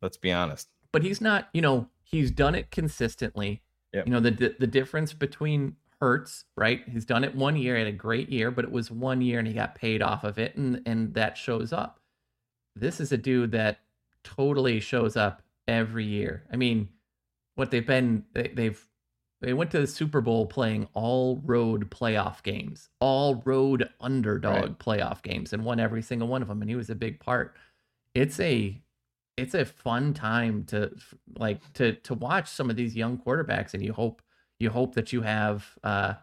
Let's 0.00 0.16
be 0.16 0.32
honest. 0.32 0.68
but 0.92 1.02
he's 1.02 1.20
not, 1.20 1.48
you 1.52 1.60
know, 1.62 1.88
he's 2.02 2.30
done 2.30 2.54
it 2.54 2.70
consistently. 2.70 3.62
Yep. 3.92 4.06
You 4.06 4.12
know, 4.12 4.20
the 4.20 4.54
the- 4.58 4.66
difference 4.66 5.12
between 5.12 5.76
Hurts, 6.00 6.44
right? 6.56 6.82
He's 6.88 7.04
done 7.04 7.24
it 7.24 7.34
one 7.34 7.56
year, 7.56 7.76
had 7.76 7.86
a 7.88 7.92
great 7.92 8.28
year, 8.28 8.50
but 8.52 8.64
it 8.64 8.70
was 8.70 8.90
one 8.90 9.20
year 9.20 9.40
and 9.40 9.48
he 9.48 9.54
got 9.54 9.74
paid 9.74 10.00
off 10.02 10.22
of 10.24 10.38
it, 10.38 10.54
and 10.56 10.80
and 10.86 11.14
that 11.14 11.36
shows 11.36 11.72
up. 11.72 11.98
This 12.76 13.00
is 13.00 13.10
a 13.10 13.16
dude 13.16 13.50
that 13.52 13.80
totally 14.22 14.78
shows 14.78 15.16
up 15.16 15.42
every 15.66 16.04
year. 16.04 16.44
I 16.52 16.56
mean, 16.56 16.88
what 17.56 17.70
they've 17.72 17.84
been 17.86 18.24
they, 18.34 18.52
they've 18.54 18.87
they 19.40 19.52
went 19.52 19.70
to 19.70 19.80
the 19.80 19.86
Super 19.86 20.20
Bowl 20.20 20.46
playing 20.46 20.88
all 20.94 21.40
road 21.44 21.90
playoff 21.90 22.42
games, 22.42 22.88
all 23.00 23.42
road 23.44 23.88
underdog 24.00 24.54
Right. 24.56 24.78
playoff 24.78 25.22
games, 25.22 25.52
and 25.52 25.64
won 25.64 25.78
every 25.80 26.02
single 26.02 26.28
one 26.28 26.42
of 26.42 26.48
them. 26.48 26.60
And 26.60 26.68
he 26.70 26.76
was 26.76 26.90
a 26.90 26.94
big 26.94 27.20
part. 27.20 27.54
It's 28.14 28.40
a 28.40 28.80
it's 29.36 29.54
a 29.54 29.64
fun 29.64 30.14
time 30.14 30.64
to 30.64 30.90
like 31.36 31.60
to 31.74 31.92
to 31.92 32.14
watch 32.14 32.48
some 32.48 32.70
of 32.70 32.76
these 32.76 32.96
young 32.96 33.18
quarterbacks, 33.18 33.74
and 33.74 33.84
you 33.84 33.92
hope 33.92 34.22
you 34.58 34.70
hope 34.70 34.94
that 34.96 35.12
you 35.12 35.22
have 35.22 35.78
uh 35.84 36.14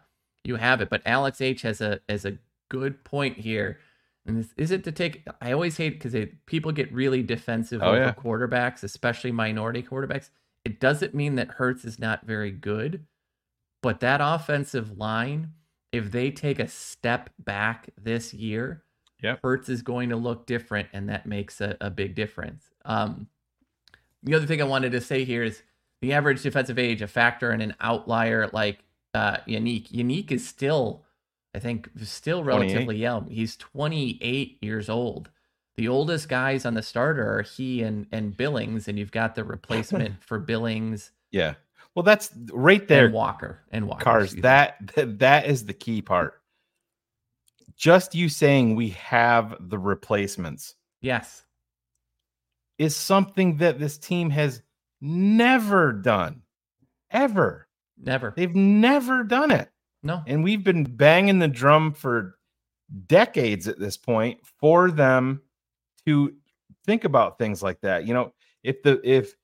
you 0.44 0.56
have 0.56 0.80
it. 0.82 0.90
But 0.90 1.02
Alex 1.06 1.40
H 1.40 1.62
has 1.62 1.80
a 1.80 2.00
has 2.08 2.24
a 2.26 2.36
good 2.68 3.02
point 3.04 3.38
here. 3.38 3.78
And 4.26 4.36
this 4.38 4.52
is 4.56 4.70
it 4.72 4.82
to 4.84 4.92
take. 4.92 5.22
I 5.40 5.52
always 5.52 5.76
hate 5.76 6.00
because 6.02 6.14
people 6.46 6.72
get 6.72 6.92
really 6.92 7.22
defensive 7.22 7.80
Oh, 7.82 7.90
over 7.92 7.96
yeah. 7.98 8.12
quarterbacks, 8.12 8.82
especially 8.82 9.30
minority 9.32 9.82
quarterbacks. 9.84 10.30
It 10.66 10.80
doesn't 10.80 11.14
mean 11.14 11.36
that 11.36 11.48
Hurts 11.48 11.84
is 11.84 11.98
not 11.98 12.26
very 12.26 12.50
good, 12.50 13.06
but 13.82 14.00
that 14.00 14.20
offensive 14.20 14.98
line, 14.98 15.52
if 15.92 16.10
they 16.10 16.30
take 16.30 16.58
a 16.58 16.66
step 16.68 17.30
back 17.38 17.90
this 17.96 18.34
year, 18.34 18.82
Yep. 19.22 19.40
Hurts 19.42 19.68
is 19.68 19.82
going 19.82 20.10
to 20.10 20.16
look 20.16 20.46
different, 20.46 20.88
and 20.92 21.08
that 21.08 21.26
makes 21.26 21.60
a, 21.60 21.76
a 21.80 21.90
big 21.90 22.14
difference. 22.14 22.64
Um, 22.84 23.28
the 24.22 24.34
other 24.34 24.46
thing 24.46 24.60
I 24.60 24.64
wanted 24.64 24.92
to 24.92 25.00
say 25.00 25.24
here 25.24 25.42
is 25.42 25.62
the 26.02 26.12
average 26.12 26.42
defensive 26.42 26.78
age, 26.78 27.00
a 27.00 27.06
factor 27.06 27.50
and 27.50 27.62
an 27.62 27.74
outlier 27.80 28.48
like 28.52 28.80
uh, 29.14 29.38
Yannick. 29.48 29.90
Yannick 29.90 30.30
is 30.30 30.46
still, 30.46 31.04
I 31.54 31.60
think, 31.60 31.88
still 32.02 32.42
28. 32.42 32.58
relatively 32.58 32.96
young. 32.98 33.30
He's 33.30 33.56
28 33.56 34.58
years 34.60 34.90
old. 34.90 35.30
The 35.76 35.88
oldest 35.88 36.28
guys 36.28 36.64
on 36.64 36.74
the 36.74 36.82
starter 36.82 37.38
are 37.38 37.42
he 37.42 37.82
and 37.82 38.06
and 38.12 38.36
Billings, 38.36 38.88
and 38.88 38.98
you've 38.98 39.12
got 39.12 39.34
the 39.34 39.44
replacement 39.44 40.22
for 40.24 40.38
Billings 40.38 41.12
Yeah. 41.30 41.54
Well, 41.94 42.02
that's 42.02 42.30
right 42.52 42.86
there. 42.88 43.06
and 43.06 43.14
Walker 43.14 43.60
and 43.72 43.88
Walker. 43.88 44.04
cars 44.04 44.34
that, 44.36 44.92
that 44.94 45.18
that 45.20 45.46
is 45.46 45.64
the 45.64 45.72
key 45.72 46.02
part 46.02 46.34
just 47.76 48.14
you 48.14 48.28
saying 48.28 48.74
we 48.74 48.90
have 48.90 49.54
the 49.60 49.78
replacements 49.78 50.74
yes, 51.00 51.44
is 52.78 52.96
something 52.96 53.58
that 53.58 53.78
this 53.78 53.98
team 53.98 54.30
has 54.30 54.62
never 55.00 55.92
done 55.92 56.42
ever 57.10 57.68
never. 58.02 58.32
they've 58.36 58.54
never 58.56 59.22
done 59.22 59.50
it 59.50 59.70
No, 60.02 60.22
and 60.26 60.42
we've 60.42 60.64
been 60.64 60.84
banging 60.84 61.38
the 61.38 61.48
drum 61.48 61.92
for 61.92 62.38
decades 63.06 63.68
at 63.68 63.78
this 63.78 63.96
point 63.96 64.38
for 64.58 64.90
them 64.90 65.42
to 66.06 66.34
think 66.84 67.04
about 67.04 67.38
things 67.38 67.62
like 67.62 67.80
that 67.80 68.06
you 68.06 68.14
know 68.14 68.32
if 68.62 68.82
the 68.82 69.00
if 69.04 69.34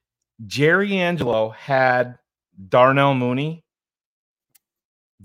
jerry 0.46 0.96
angelo 0.98 1.50
had 1.50 2.18
darnell 2.68 3.14
mooney 3.14 3.64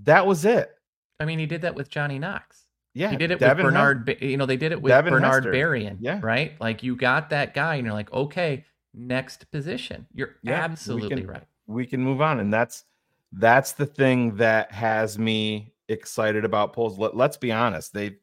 that 0.03 0.25
was 0.25 0.45
it 0.45 0.71
I 1.19 1.25
mean 1.25 1.39
he 1.39 1.45
did 1.45 1.61
that 1.61 1.73
with 1.75 1.89
Johnny 1.89 2.19
Knox. 2.19 2.63
yeah 2.93 3.09
he 3.09 3.17
did 3.17 3.31
it 3.31 3.39
Devin 3.39 3.65
with 3.65 3.73
Bernard. 3.73 4.17
You 4.21 4.37
know, 4.37 4.45
they 4.45 4.57
did 4.57 4.71
it 4.71 4.79
with 4.81 4.91
Devin 4.91 5.13
Bernard 5.13 5.45
Hester. 5.45 5.51
Berrian. 5.51 5.97
Yeah. 5.99 6.19
Right. 6.21 6.53
Like 6.61 6.83
you 6.83 6.95
got 6.95 7.31
that 7.31 7.55
guy, 7.55 7.73
and 7.75 7.85
you're 7.85 7.93
like, 7.95 8.13
okay, 8.13 8.63
next 8.93 9.49
position. 9.49 10.05
You're 10.13 10.35
Yeah, 10.43 10.59
we 10.59 10.63
absolutely 10.63 11.21
can- 11.21 11.27
right. 11.27 11.43
we 11.65 11.87
can 11.87 12.03
move 12.03 12.21
on 12.21 12.39
and 12.39 12.53
that's 12.53 12.83
that's 13.33 13.71
the 13.73 13.85
thing 13.87 14.35
that 14.35 14.71
has 14.71 15.17
me 15.17 15.73
excited 15.89 16.45
about 16.45 16.73
Poles 16.73 16.97
Let, 16.99 17.15
let's 17.15 17.37
be 17.37 17.51
honest 17.51 17.93
they 17.93 18.17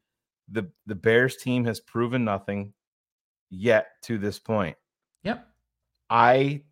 the 0.49 0.71
the 0.87 0.95
bears 0.95 1.37
team 1.37 1.65
has 1.65 1.81
proven 1.81 2.25
nothing 2.25 2.73
yet 3.55 3.89
to 4.03 4.19
this 4.19 4.39
point 4.39 4.77
Yep. 5.23 5.47
i 6.11 6.63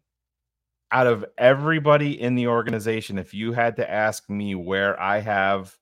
out 0.91 1.07
of 1.07 1.24
everybody 1.39 2.20
in 2.20 2.35
the 2.35 2.49
organization 2.49 3.18
if 3.18 3.33
you 3.33 3.53
had 3.53 3.76
to 3.76 3.91
ask 3.91 4.28
me 4.28 4.55
where 4.55 5.01
i 5.01 5.20
have 5.20 5.74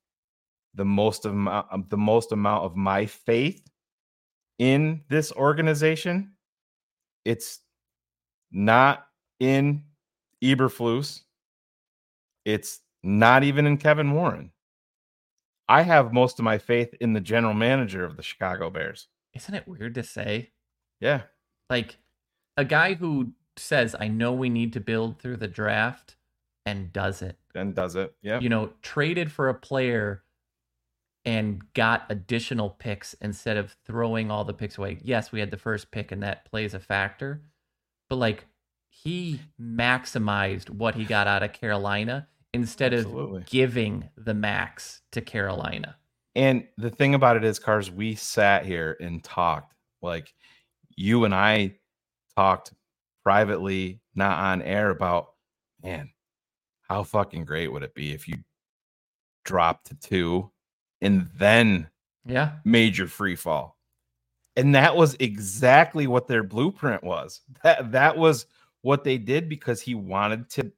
the 0.75 0.85
most 0.85 1.25
of 1.27 1.33
um, 1.33 1.87
the 1.89 1.97
most 1.97 2.33
amount 2.33 2.65
of 2.65 2.77
my 2.77 3.07
faith 3.07 3.63
in 4.59 5.01
this 5.09 5.33
organization 5.33 6.33
it's 7.25 7.61
not 8.53 9.07
in 9.39 9.85
Eberflus. 10.43 11.21
It's 12.45 12.81
not 13.03 13.45
even 13.45 13.67
in 13.67 13.77
Kevin 13.77 14.13
Warren. 14.13 14.53
I 15.69 15.83
have 15.83 16.13
most 16.13 16.39
of 16.39 16.45
my 16.45 16.59
faith 16.59 16.95
in 17.01 17.13
the 17.13 17.21
general 17.21 17.55
manager 17.55 18.05
of 18.05 18.17
the 18.17 18.23
Chicago 18.23 18.71
Bears. 18.71 19.09
Isn't 19.35 19.55
it 19.55 19.69
weird 19.69 19.95
to 19.95 20.03
say? 20.03 20.51
Yeah. 21.01 21.23
Like 21.69 21.99
a 22.57 22.65
guy 22.65 22.95
who 22.95 23.33
says, 23.57 23.95
I 23.99 24.09
know 24.09 24.33
we 24.33 24.49
need 24.49 24.73
to 24.75 24.81
build 24.81 25.19
through 25.19 25.39
the 25.39 25.49
draft 25.49 26.17
and 26.67 26.93
does 26.93 27.23
it. 27.23 27.39
And 27.55 27.75
does 27.75 27.97
it. 27.97 28.15
Yeah. 28.23 28.41
You 28.41 28.49
know, 28.49 28.71
traded 28.83 29.33
for 29.33 29.49
a 29.49 29.55
player 29.55 30.23
and 31.25 31.63
got 31.75 32.07
additional 32.09 32.71
picks 32.71 33.15
instead 33.15 33.57
of 33.57 33.77
throwing 33.85 34.31
all 34.31 34.45
the 34.45 34.55
picks 34.55 34.79
away. 34.79 34.99
Yes, 35.03 35.33
we 35.33 35.41
had 35.41 35.51
the 35.51 35.57
first 35.57 35.91
pick 35.91 36.13
and 36.13 36.23
that 36.23 36.45
plays 36.45 36.75
a 36.75 36.81
factor. 36.81 37.43
But 38.09 38.17
like 38.17 38.47
he 38.89 39.41
maximized 39.61 40.71
what 40.71 40.95
he 40.95 41.05
got 41.05 41.27
out 41.27 41.43
of 41.43 41.53
Carolina 41.53 42.29
instead 42.53 42.93
Absolutely. 42.93 43.43
of 43.43 43.47
giving 43.47 44.09
the 44.17 44.35
max 44.35 45.03
to 45.13 45.21
Carolina. 45.21 45.97
And 46.35 46.67
the 46.77 46.91
thing 46.91 47.15
about 47.15 47.37
it 47.37 47.45
is, 47.45 47.59
Cars, 47.59 47.91
we 47.91 48.15
sat 48.15 48.65
here 48.65 48.97
and 49.01 49.23
talked. 49.23 49.75
Like 50.03 50.33
you 51.01 51.25
and 51.25 51.35
I 51.35 51.77
talked 52.37 52.75
privately, 53.25 54.01
not 54.15 54.39
on 54.39 54.61
air, 54.61 54.91
about 54.91 55.31
man, 55.83 56.11
how 56.83 57.03
fucking 57.05 57.47
great 57.47 57.73
would 57.73 57.83
it 57.83 57.95
be 57.95 58.13
if 58.13 58.29
you 58.29 58.37
dropped 59.45 59.87
to 59.87 59.95
two 59.95 60.51
and 61.01 61.27
then 61.37 61.89
Yeah. 62.27 62.59
made 62.65 62.99
your 62.99 63.07
free 63.07 63.35
fall. 63.35 63.79
And 64.57 64.75
that 64.75 64.95
was 64.95 65.17
exactly 65.21 66.07
what 66.07 66.27
their 66.27 66.43
blueprint 66.43 67.03
was. 67.03 67.41
That 67.63 67.93
that 67.93 68.17
was 68.17 68.45
what 68.83 69.03
they 69.03 69.17
did 69.17 69.49
because 69.49 69.81
he 69.81 69.95
wanted 69.95 70.51
to 70.51 70.71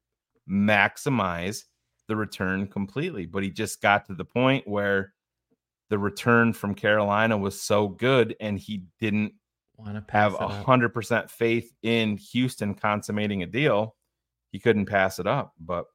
maximize 0.49 1.64
the 2.07 2.14
return 2.14 2.68
completely. 2.68 3.27
But 3.27 3.43
he 3.43 3.51
just 3.51 3.83
got 3.83 4.07
to 4.07 4.14
the 4.14 4.25
point 4.25 4.68
where 4.68 5.14
the 5.91 5.99
return 5.99 6.53
from 6.53 6.75
Carolina 6.77 7.37
was 7.37 7.61
so 7.61 7.89
good 7.89 8.37
and 8.41 8.57
he 8.59 8.85
didn't 9.01 9.33
Want 9.33 9.33
to 9.33 9.39
pass 9.39 9.41
have 10.09 10.35
a 10.35 10.49
hundred 10.49 10.91
percent 10.91 11.30
faith 11.30 11.72
in 11.83 12.16
Houston 12.16 12.74
consummating 12.74 13.43
a 13.43 13.47
deal. 13.47 13.97
He 14.51 14.59
couldn't 14.59 14.87
pass 14.87 15.18
it 15.18 15.26
up. 15.26 15.55
But 15.61 15.87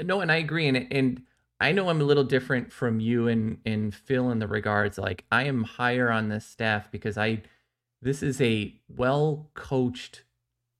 No, 0.00 0.20
and 0.20 0.30
I 0.30 0.36
agree, 0.36 0.68
and 0.68 0.86
and 0.92 1.22
I 1.60 1.72
know 1.72 1.88
I'm 1.88 2.00
a 2.00 2.04
little 2.04 2.24
different 2.24 2.72
from 2.72 3.00
you 3.00 3.28
and 3.28 3.58
and 3.64 3.94
Phil 3.94 4.30
in 4.30 4.38
the 4.38 4.48
regards 4.48 4.98
like 4.98 5.24
I 5.32 5.44
am 5.44 5.62
higher 5.64 6.10
on 6.10 6.28
this 6.28 6.46
staff 6.46 6.90
because 6.90 7.16
I 7.18 7.42
this 8.02 8.22
is 8.22 8.40
a 8.40 8.74
well 8.88 9.50
coached 9.54 10.22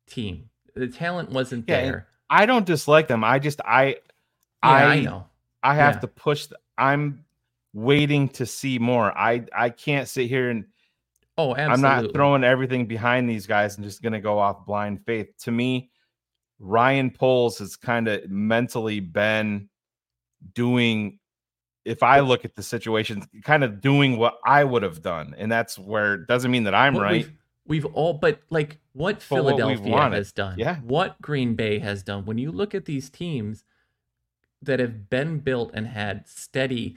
team. 0.07 0.51
The 0.75 0.89
talent 0.89 1.31
wasn't 1.31 1.69
Yeah, 1.69 1.81
there. 1.83 2.09
I 2.29 2.47
don't 2.47 2.67
dislike 2.67 3.09
them. 3.09 3.25
I 3.25 3.39
just 3.39 3.61
I 3.65 3.87
Yeah, 3.87 3.97
I 4.63 4.85
I 4.85 5.01
know. 5.01 5.27
I 5.63 5.75
have 5.77 5.95
Yeah. 5.97 6.01
to 6.01 6.09
push. 6.09 6.47
th- 6.47 6.61
I'm 6.77 7.25
waiting 7.73 8.29
to 8.31 8.47
see 8.47 8.79
more. 8.79 9.17
I 9.17 9.47
I 9.53 9.71
can't 9.71 10.09
sit 10.09 10.29
here 10.29 10.51
and 10.51 10.67
Oh, 11.37 11.55
I'm 11.55 11.81
not 11.81 12.13
throwing 12.13 12.45
everything 12.45 12.87
behind 12.87 13.29
these 13.29 13.47
guys 13.47 13.77
and 13.77 13.85
just 13.85 14.03
going 14.03 14.13
to 14.13 14.21
go 14.21 14.39
off 14.39 14.65
blind 14.67 15.05
faith. 15.05 15.29
To 15.41 15.51
me, 15.51 15.91
Ryan 16.61 17.11
Poles 17.11 17.59
has 17.59 17.75
kind 17.77 18.07
of 18.09 18.31
mentally 18.31 19.01
been 19.01 19.69
doing. 20.55 21.19
If 21.85 22.03
I 22.03 22.21
look 22.21 22.45
at 22.45 22.55
the 22.55 22.63
situation, 22.63 23.23
kind 23.43 23.63
of 23.65 23.81
doing 23.81 24.17
what 24.17 24.39
I 24.47 24.65
would 24.65 24.83
have 24.83 25.03
done, 25.03 25.35
and 25.37 25.51
that's 25.53 25.79
where 25.79 26.15
it 26.15 26.27
doesn't 26.29 26.51
mean 26.51 26.65
that 26.65 26.75
I'm 26.75 26.95
What 26.95 27.03
right. 27.03 27.13
We've, 27.13 27.33
we've 27.67 27.85
all, 27.87 28.15
but 28.15 28.41
like 28.49 28.79
what 28.95 29.17
But 29.17 29.23
Philadelphia 29.23 29.91
wanted. 29.93 30.17
has 30.17 30.33
done, 30.33 30.59
Yeah. 30.59 30.77
what 30.77 31.21
Green 31.21 31.57
Bay 31.57 31.81
has 31.81 32.03
done. 32.03 32.25
When 32.25 32.39
you 32.39 32.53
look 32.53 32.75
at 32.75 32.85
these 32.87 33.11
teams 33.11 33.65
that 34.63 34.81
have 34.81 35.11
been 35.11 35.41
built 35.41 35.73
and 35.75 35.87
had 35.89 36.27
steady, 36.27 36.97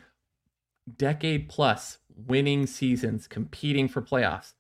decade 0.95 1.49
plus 1.49 1.97
winning 2.26 2.65
seasons, 2.65 3.28
competing 3.28 3.88
for 3.88 4.01
playoffs, 4.01 4.53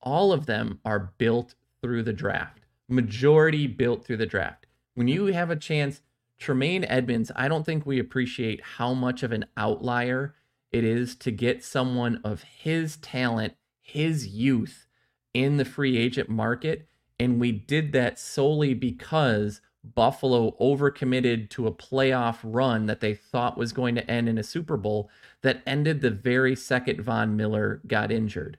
all 0.00 0.32
of 0.32 0.46
them 0.46 0.80
are 0.84 1.12
built 1.18 1.54
through 1.80 2.02
the 2.02 2.12
draft. 2.12 2.60
Majority 2.88 3.66
built 3.66 4.04
through 4.04 4.18
the 4.18 4.26
draft. 4.26 4.66
When 4.94 5.08
you 5.08 5.26
have 5.26 5.50
a 5.50 5.56
chance, 5.56 6.02
Tremaine 6.38 6.84
Edmunds, 6.84 7.30
I 7.34 7.48
don't 7.48 7.64
think 7.64 7.86
we 7.86 7.98
appreciate 7.98 8.60
how 8.62 8.94
much 8.94 9.22
of 9.22 9.32
an 9.32 9.46
outlier 9.56 10.34
it 10.72 10.84
is 10.84 11.14
to 11.16 11.30
get 11.30 11.64
someone 11.64 12.20
of 12.24 12.42
his 12.42 12.96
talent, 12.96 13.54
his 13.80 14.26
youth 14.26 14.86
in 15.32 15.56
the 15.56 15.64
free 15.64 15.96
agent 15.96 16.28
market. 16.28 16.88
And 17.18 17.40
we 17.40 17.52
did 17.52 17.92
that 17.92 18.18
solely 18.18 18.74
because 18.74 19.60
Buffalo 19.94 20.52
overcommitted 20.60 21.50
to 21.50 21.66
a 21.66 21.72
playoff 21.72 22.38
run 22.42 22.86
that 22.86 23.00
they 23.00 23.14
thought 23.14 23.58
was 23.58 23.72
going 23.72 23.94
to 23.96 24.10
end 24.10 24.28
in 24.28 24.38
a 24.38 24.42
Super 24.42 24.76
Bowl 24.76 25.10
that 25.42 25.62
ended 25.66 26.00
the 26.00 26.10
very 26.10 26.56
second 26.56 27.02
Von 27.02 27.36
Miller 27.36 27.80
got 27.86 28.10
injured. 28.10 28.58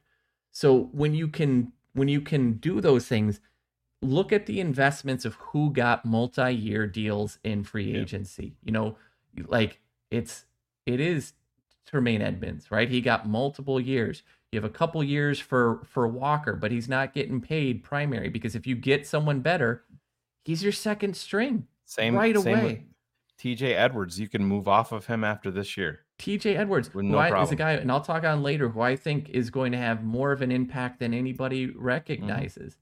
So 0.52 0.90
when 0.92 1.16
you 1.16 1.28
can 1.28 1.72
when 1.94 2.08
you 2.10 2.22
can 2.22 2.54
do 2.54 2.82
those 2.82 3.08
things, 3.08 3.40
look 4.02 4.32
at 4.32 4.46
the 4.46 4.60
investments 4.60 5.26
of 5.26 5.36
who 5.36 5.72
got 5.72 6.06
multi-year 6.06 6.86
deals 6.88 7.40
in 7.44 7.64
free 7.64 7.92
Yeah. 7.92 8.02
agency. 8.02 8.56
You 8.64 8.72
know, 8.72 8.98
like 9.48 9.80
it's 10.12 10.46
it 10.86 11.00
is 11.00 11.34
Tremaine 11.86 12.22
Edmunds, 12.22 12.70
right? 12.72 12.90
He 12.90 13.02
got 13.02 13.28
multiple 13.28 13.80
years. 13.80 14.24
You 14.52 14.58
have 14.62 14.70
a 14.70 14.74
couple 14.74 15.04
years 15.04 15.40
for 15.40 15.82
for 15.86 16.08
Walker, 16.08 16.54
but 16.56 16.72
he's 16.72 16.88
not 16.88 17.14
getting 17.14 17.42
paid 17.42 17.84
primary 17.84 18.30
because 18.30 18.56
if 18.56 18.68
you 18.68 18.76
get 18.76 19.08
someone 19.08 19.40
better, 19.42 19.84
he's 20.46 20.64
your 20.64 20.72
second 20.72 21.18
string 21.18 21.68
Same 21.84 22.16
right 22.16 22.38
same 22.38 22.58
away. 22.60 22.86
TJ 23.38 23.74
Edwards. 23.76 24.18
You 24.20 24.30
can 24.30 24.46
move 24.46 24.68
off 24.68 24.94
of 24.94 25.08
him 25.08 25.24
after 25.26 25.52
this 25.52 25.76
year. 25.76 26.06
TJ 26.20 26.56
Edwards, 26.56 26.94
With 26.94 27.06
who 27.06 27.18
I- 27.18 27.44
is 27.44 27.52
a 27.52 27.56
guy, 27.58 27.74
and 27.74 27.92
I'll 27.92 28.00
talk 28.02 28.24
on 28.24 28.42
later, 28.42 28.70
who 28.70 28.80
I 28.80 28.96
think 28.96 29.30
is 29.30 29.50
going 29.50 29.74
to 29.74 29.78
have 29.78 30.04
more 30.04 30.32
of 30.32 30.42
an 30.42 30.52
impact 30.52 31.00
than 31.00 31.14
anybody 31.14 31.68
recognizes. 31.68 32.74
Mm-hmm. 32.76 32.82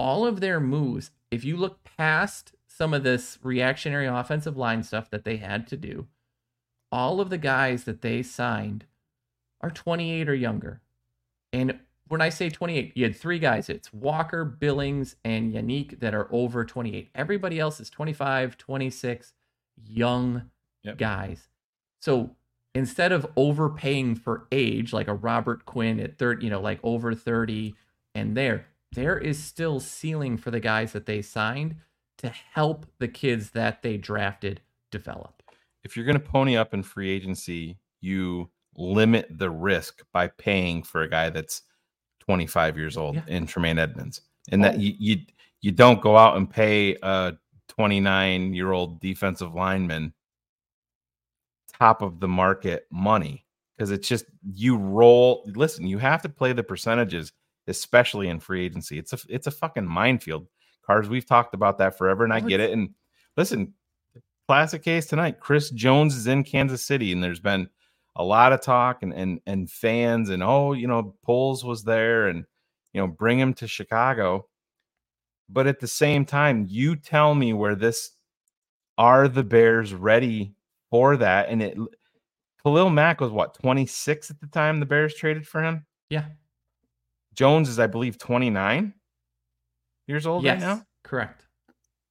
All 0.00 0.26
of 0.26 0.40
their 0.40 0.58
moves, 0.58 1.12
if 1.30 1.44
you 1.44 1.56
look 1.56 1.84
past 1.84 2.54
some 2.66 2.92
of 2.92 3.04
this 3.04 3.38
reactionary 3.44 4.06
offensive 4.06 4.56
line 4.56 4.82
stuff 4.82 5.08
that 5.10 5.24
they 5.24 5.36
had 5.36 5.68
to 5.68 5.76
do, 5.76 6.08
all 6.90 7.20
of 7.20 7.30
the 7.30 7.38
guys 7.38 7.84
that 7.84 8.02
they 8.02 8.22
signed 8.24 8.86
are 9.60 9.70
28 9.70 10.28
or 10.28 10.34
younger. 10.34 10.80
And 11.52 11.78
when 12.08 12.20
I 12.20 12.28
say 12.28 12.50
28, 12.50 12.92
you 12.96 13.04
had 13.04 13.16
three 13.16 13.38
guys. 13.38 13.68
It's 13.68 13.92
Walker, 13.92 14.44
Billings, 14.44 15.16
and 15.24 15.52
Yannick 15.52 16.00
that 16.00 16.14
are 16.14 16.28
over 16.30 16.64
28. 16.64 17.08
Everybody 17.14 17.58
else 17.58 17.80
is 17.80 17.90
25, 17.90 18.56
26, 18.58 19.32
young 19.86 20.50
Yep. 20.82 20.98
guys. 20.98 21.48
So 22.00 22.36
instead 22.74 23.10
of 23.10 23.26
overpaying 23.36 24.16
for 24.16 24.46
age, 24.52 24.92
like 24.92 25.08
a 25.08 25.14
Robert 25.14 25.64
Quinn 25.64 25.98
at 25.98 26.18
30, 26.18 26.44
you 26.44 26.50
know, 26.50 26.60
like 26.60 26.78
over 26.82 27.14
30 27.14 27.74
and 28.14 28.36
there, 28.36 28.66
there 28.92 29.16
is 29.18 29.42
still 29.42 29.80
ceiling 29.80 30.36
for 30.36 30.50
the 30.50 30.60
guys 30.60 30.92
that 30.92 31.06
they 31.06 31.22
signed 31.22 31.76
to 32.18 32.28
help 32.28 32.84
the 32.98 33.08
kids 33.08 33.50
that 33.50 33.80
they 33.82 33.96
drafted 33.96 34.60
develop. 34.90 35.42
if 35.82 35.96
you're 35.96 36.06
going 36.06 36.18
to 36.18 36.24
pony 36.24 36.56
up 36.56 36.72
in 36.74 36.82
free 36.82 37.10
agency, 37.10 37.78
you 38.00 38.50
limit 38.76 39.26
the 39.30 39.50
risk 39.50 40.02
by 40.12 40.26
paying 40.28 40.82
for 40.82 41.02
a 41.02 41.08
guy 41.08 41.30
that's 41.30 41.62
25 42.26 42.76
years 42.78 42.96
old 42.96 43.16
Yeah. 43.16 43.22
in 43.28 43.46
Tremaine 43.46 43.78
Edmunds, 43.78 44.20
and 44.50 44.62
that 44.64 44.74
Oh. 44.76 44.78
you, 44.78 44.94
you 44.98 45.16
you 45.60 45.72
don't 45.72 46.00
go 46.02 46.16
out 46.16 46.36
and 46.36 46.48
pay 46.48 46.96
a 47.02 47.32
29 47.68 48.52
year 48.54 48.72
old 48.72 49.00
defensive 49.00 49.54
lineman 49.54 50.12
top 51.78 52.02
of 52.02 52.20
the 52.20 52.28
market 52.28 52.86
money 52.90 53.44
because 53.76 53.90
it's 53.90 54.06
just 54.08 54.26
you 54.52 54.76
roll. 54.76 55.50
Listen, 55.54 55.86
you 55.86 55.98
have 55.98 56.22
to 56.22 56.28
play 56.28 56.52
the 56.52 56.62
percentages, 56.62 57.32
especially 57.66 58.28
in 58.28 58.40
free 58.40 58.64
agency. 58.64 58.98
It's 58.98 59.12
a 59.12 59.18
it's 59.28 59.46
a 59.46 59.50
fucking 59.50 59.86
minefield. 59.86 60.46
Cars, 60.86 61.08
we've 61.08 61.26
talked 61.26 61.54
about 61.54 61.78
that 61.78 61.96
forever, 61.96 62.24
and 62.24 62.32
I 62.32 62.38
Oh, 62.40 62.46
get 62.46 62.60
it. 62.60 62.70
And 62.72 62.90
listen, 63.36 63.72
classic 64.46 64.82
case 64.82 65.06
tonight. 65.06 65.40
Chris 65.40 65.70
Jones 65.70 66.14
is 66.14 66.26
in 66.26 66.44
Kansas 66.44 66.84
City, 66.84 67.10
and 67.10 67.24
there's 67.24 67.40
been 67.40 67.68
a 68.16 68.24
lot 68.24 68.52
of 68.52 68.60
talk 68.60 69.02
and 69.02 69.12
and 69.12 69.40
and 69.46 69.70
fans 69.70 70.30
and 70.30 70.42
oh, 70.42 70.72
you 70.72 70.86
know, 70.86 71.14
Poles 71.24 71.64
was 71.64 71.84
there, 71.84 72.28
and 72.28 72.44
you 72.92 73.00
know, 73.00 73.06
bring 73.06 73.38
him 73.38 73.54
to 73.54 73.68
Chicago. 73.68 74.46
But 75.48 75.66
at 75.66 75.80
the 75.80 75.88
same 75.88 76.24
time, 76.24 76.66
you 76.68 76.96
tell 76.96 77.34
me 77.34 77.52
where 77.52 77.74
this 77.74 78.12
are 78.96 79.28
the 79.28 79.44
Bears 79.44 79.92
ready 79.92 80.54
for 80.90 81.16
that? 81.16 81.48
And 81.48 81.62
it 81.62 81.78
Khalil 82.64 82.90
Mack 82.90 83.20
was 83.20 83.30
what 83.30 83.54
26 83.54 84.30
at 84.30 84.40
the 84.40 84.46
time 84.46 84.80
the 84.80 84.86
Bears 84.86 85.14
traded 85.14 85.46
for 85.46 85.62
him. 85.62 85.86
Yeah. 86.08 86.24
Jones 87.34 87.68
is, 87.68 87.78
I 87.78 87.86
believe, 87.86 88.16
29 88.16 88.94
years 90.06 90.26
old 90.26 90.44
yes. 90.44 90.62
right 90.62 90.68
now. 90.68 90.86
Correct. 91.02 91.44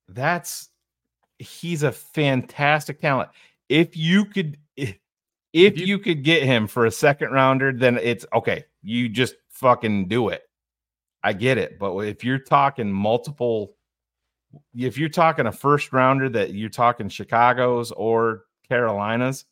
That's 0.10 0.70
he's 1.40 1.84
a 1.84 1.92
fantastic 1.92 3.00
talent. 3.00 3.30
If 3.70 3.98
you 3.98 4.26
could 4.26 4.58
if, 5.54 5.74
if 5.74 5.80
you- 5.80 5.86
you 5.86 6.00
could 6.00 6.24
get 6.24 6.44
him 6.44 6.68
for 6.68 6.86
a 6.86 6.92
second 6.92 7.32
rounder, 7.32 7.72
then 7.72 7.98
it's 8.02 8.26
okay. 8.34 8.66
You 8.82 9.08
just 9.10 9.36
fucking 9.50 10.08
do 10.10 10.30
it. 10.30 10.42
I 11.24 11.32
get 11.34 11.58
it. 11.58 11.80
But 11.80 11.96
if 12.00 12.24
you're 12.24 12.40
talking 12.40 12.92
multiple 12.92 13.76
if 14.78 14.98
you're 15.00 15.10
talking 15.10 15.48
a 15.48 15.52
first 15.52 15.92
rounder 15.94 16.30
that 16.30 16.54
you're 16.54 16.70
talking 16.70 17.10
Chicago's 17.10 17.92
or 17.92 18.44
Carolina's 18.70 19.46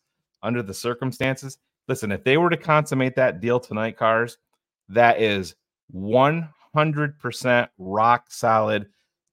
under 0.43 0.61
the 0.61 0.73
circumstances, 0.75 1.57
listen, 1.87 2.11
if 2.11 2.23
they 2.23 2.37
were 2.37 2.51
to 2.51 2.57
consummate 2.57 3.15
that 3.15 3.39
deal 3.39 3.59
tonight, 3.59 3.97
cars, 3.97 4.37
that 4.89 5.19
is 5.19 5.55
100% 5.95 7.69
rock 7.77 8.25
solid. 8.29 8.87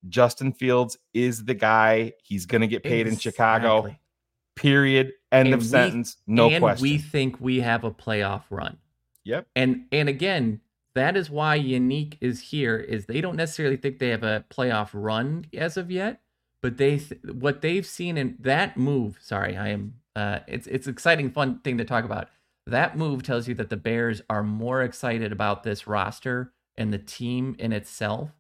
Justin 0.09 0.53
Fields 0.53 0.97
is 1.13 1.45
the 1.45 1.55
guy. 1.55 2.13
He's 2.23 2.47
going 2.47 2.61
to 2.61 2.67
get 2.69 2.83
paid 2.83 3.07
in 3.07 3.17
Chicago. 3.19 3.83
Period. 4.59 5.13
End 5.33 5.49
And 5.49 5.55
of 5.55 5.61
we- 5.61 5.67
sentence. 5.67 6.17
No 6.27 6.51
and 6.51 6.61
question. 6.63 6.83
we 6.83 6.99
think 6.99 7.41
we 7.41 7.61
have 7.61 7.85
a 7.85 7.91
playoff 7.91 8.43
run. 8.51 8.79
Yep. 9.25 9.47
And 9.57 9.85
and 9.93 10.09
again, 10.09 10.61
that 10.95 11.17
is 11.17 11.31
why 11.31 11.59
Yannick 11.59 12.17
is 12.21 12.41
here. 12.41 12.77
Is 12.79 13.07
they 13.07 13.21
don't 13.21 13.37
necessarily 13.37 13.77
think 13.77 13.99
they 13.99 14.09
have 14.09 14.23
a 14.23 14.45
playoff 14.51 14.91
run 14.93 15.45
as 15.55 15.77
of 15.77 15.91
yet, 15.91 16.21
but 16.63 16.77
they 16.79 16.99
th- 16.99 17.21
what 17.35 17.61
they've 17.61 17.87
seen 17.87 18.17
in 18.17 18.37
that 18.41 18.77
move. 18.77 19.19
Sorry, 19.21 19.57
I 19.57 19.69
am. 19.69 19.95
Uh, 20.17 20.41
it's 20.49 20.67
it's 20.67 20.87
exciting, 20.87 21.31
fun 21.31 21.59
thing 21.61 21.79
to 21.79 21.85
talk 21.85 22.05
about. 22.05 22.29
That 22.67 22.97
move 22.99 23.23
tells 23.23 23.49
you 23.49 23.55
that 23.55 23.71
the 23.71 23.77
Bears 23.77 24.21
are 24.29 24.43
more 24.43 24.83
excited 24.83 25.31
about 25.33 25.63
this 25.63 25.87
roster 25.87 26.53
and 26.77 26.93
the 26.93 26.99
team 26.99 27.55
in 27.59 27.73
itself. 27.73 28.31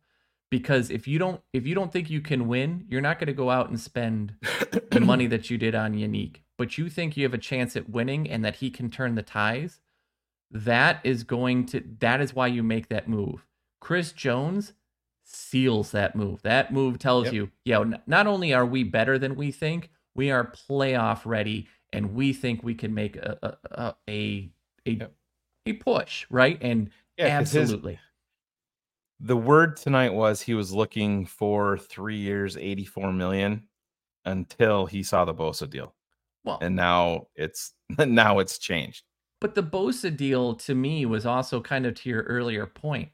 Because 0.50 0.90
if 0.90 1.06
you 1.06 1.18
don't 1.18 1.40
if 1.52 1.66
you 1.66 1.74
don't 1.74 1.92
think 1.92 2.08
you 2.08 2.20
can 2.20 2.48
win, 2.48 2.84
you're 2.88 3.00
not 3.02 3.18
going 3.18 3.26
to 3.26 3.32
go 3.34 3.50
out 3.50 3.68
and 3.68 3.78
spend 3.78 4.34
the 4.90 5.00
money 5.00 5.26
that 5.26 5.50
you 5.50 5.58
did 5.58 5.74
on 5.74 5.92
Yannick, 5.94 6.36
but 6.56 6.78
you 6.78 6.88
think 6.88 7.16
you 7.16 7.24
have 7.24 7.34
a 7.34 7.38
chance 7.38 7.76
at 7.76 7.90
winning 7.90 8.28
and 8.28 8.44
that 8.44 8.56
he 8.56 8.70
can 8.70 8.90
turn 8.90 9.14
the 9.14 9.22
ties, 9.22 9.80
that 10.50 11.00
is 11.04 11.22
going 11.24 11.66
to 11.66 11.82
that 12.00 12.20
is 12.22 12.34
why 12.34 12.46
you 12.46 12.62
make 12.62 12.88
that 12.88 13.08
move. 13.08 13.46
Chris 13.80 14.12
Jones 14.12 14.72
seals 15.24 15.90
that 15.90 16.16
move. 16.16 16.40
That 16.42 16.72
move 16.72 16.98
tells 16.98 17.26
Yep. 17.26 17.34
you, 17.34 17.50
yeah, 17.66 17.80
n- 17.80 18.00
not 18.06 18.26
only 18.26 18.54
are 18.54 18.64
we 18.64 18.82
better 18.84 19.18
than 19.18 19.36
we 19.36 19.52
think, 19.52 19.90
we 20.14 20.30
are 20.30 20.50
playoff 20.68 21.20
ready 21.26 21.68
and 21.92 22.14
we 22.14 22.32
think 22.32 22.62
we 22.62 22.74
can 22.74 22.94
make 22.94 23.16
a 23.16 23.56
a 23.76 23.94
a 24.08 24.50
a, 24.86 24.90
Yep. 24.92 25.12
a 25.66 25.72
push, 25.74 26.24
right? 26.30 26.56
And 26.62 26.88
Yeah, 27.18 27.38
'cause 27.38 27.52
his- 27.52 27.62
absolutely. 27.64 27.98
The 29.20 29.36
word 29.36 29.76
tonight 29.76 30.12
was 30.14 30.40
he 30.42 30.54
was 30.54 30.72
looking 30.72 31.26
for 31.26 31.78
three 31.78 32.16
years, 32.18 32.56
84 32.56 33.12
million 33.12 33.68
until 34.24 34.86
he 34.86 35.02
saw 35.02 35.24
the 35.24 35.34
Bosa 35.34 35.68
deal. 35.68 35.94
Well, 36.44 36.58
and 36.60 36.76
now 36.76 37.28
it's 37.34 37.74
now 37.98 38.38
it's 38.38 38.58
changed. 38.58 39.04
But 39.40 39.54
the 39.54 39.62
Bosa 39.62 40.16
deal 40.16 40.54
to 40.56 40.74
me 40.74 41.06
was 41.06 41.26
also 41.26 41.60
kind 41.60 41.86
of 41.86 41.94
to 41.96 42.08
your 42.08 42.22
earlier 42.24 42.66
point. 42.66 43.10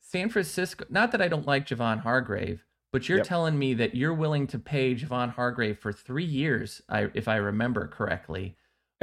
San 0.00 0.28
Francisco, 0.28 0.84
not 0.90 1.12
that 1.12 1.22
I 1.22 1.28
don't 1.28 1.46
like 1.46 1.66
Javon 1.66 2.00
Hargrave, 2.00 2.66
but 2.92 3.08
you're 3.08 3.18
Yep. 3.18 3.26
telling 3.26 3.58
me 3.58 3.74
that 3.74 3.94
you're 3.94 4.12
willing 4.14 4.46
to 4.48 4.58
pay 4.58 4.94
Javon 4.94 5.30
Hargrave 5.30 5.78
for 5.78 5.92
three 5.92 6.24
years, 6.24 6.82
I, 6.88 7.10
if 7.14 7.28
I 7.28 7.36
remember 7.36 7.88
correctly, 7.88 8.56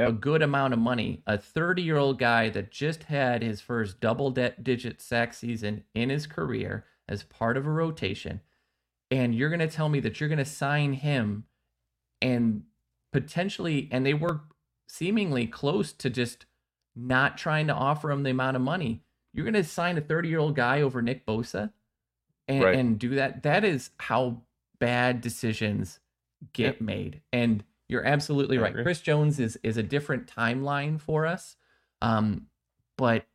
a 0.08 0.12
good 0.12 0.42
amount 0.42 0.72
of 0.72 0.78
money. 0.78 1.22
A 1.26 1.36
30 1.38 1.82
year 1.82 1.96
old 1.96 2.18
guy 2.18 2.48
that 2.50 2.70
just 2.70 3.04
had 3.04 3.42
his 3.42 3.60
first 3.60 4.00
double 4.00 4.30
digit 4.30 5.00
sack 5.00 5.34
season 5.34 5.84
in 5.94 6.10
his 6.10 6.26
career 6.26 6.84
as 7.08 7.22
part 7.24 7.56
of 7.56 7.66
a 7.66 7.70
rotation. 7.70 8.40
And 9.10 9.34
you're 9.34 9.48
going 9.50 9.60
to 9.60 9.68
tell 9.68 9.88
me 9.88 10.00
that 10.00 10.20
you're 10.20 10.28
going 10.28 10.38
to 10.38 10.44
sign 10.44 10.92
him 10.94 11.44
and 12.22 12.62
potentially, 13.12 13.88
and 13.90 14.06
they 14.06 14.14
were 14.14 14.42
seemingly 14.88 15.46
close 15.46 15.92
to 15.94 16.10
just 16.10 16.46
not 16.94 17.38
trying 17.38 17.66
to 17.66 17.74
offer 17.74 18.10
him 18.10 18.22
the 18.22 18.30
amount 18.30 18.56
of 18.56 18.62
money. 18.62 19.02
You're 19.32 19.44
going 19.44 19.54
to 19.54 19.64
sign 19.64 19.96
a 19.98 20.00
30 20.00 20.28
year 20.28 20.38
old 20.38 20.56
guy 20.56 20.80
over 20.82 21.02
Nick 21.02 21.26
Bosa 21.26 21.72
and, 22.48 22.64
Right. 22.64 22.74
and 22.76 22.98
do 22.98 23.14
that. 23.16 23.42
That 23.42 23.64
is 23.64 23.90
how 23.98 24.42
bad 24.78 25.20
decisions 25.20 26.00
get 26.52 26.74
Yep. 26.76 26.80
made. 26.80 27.20
And 27.32 27.64
you're 27.90 28.06
absolutely 28.06 28.56
right. 28.56 28.72
Chris 28.72 29.00
Jones 29.00 29.40
is 29.40 29.58
is 29.64 29.76
a 29.76 29.82
different 29.82 30.26
timeline 30.26 31.00
for 31.00 31.26
us. 31.26 31.56
Um, 32.00 32.46
but 32.96 33.26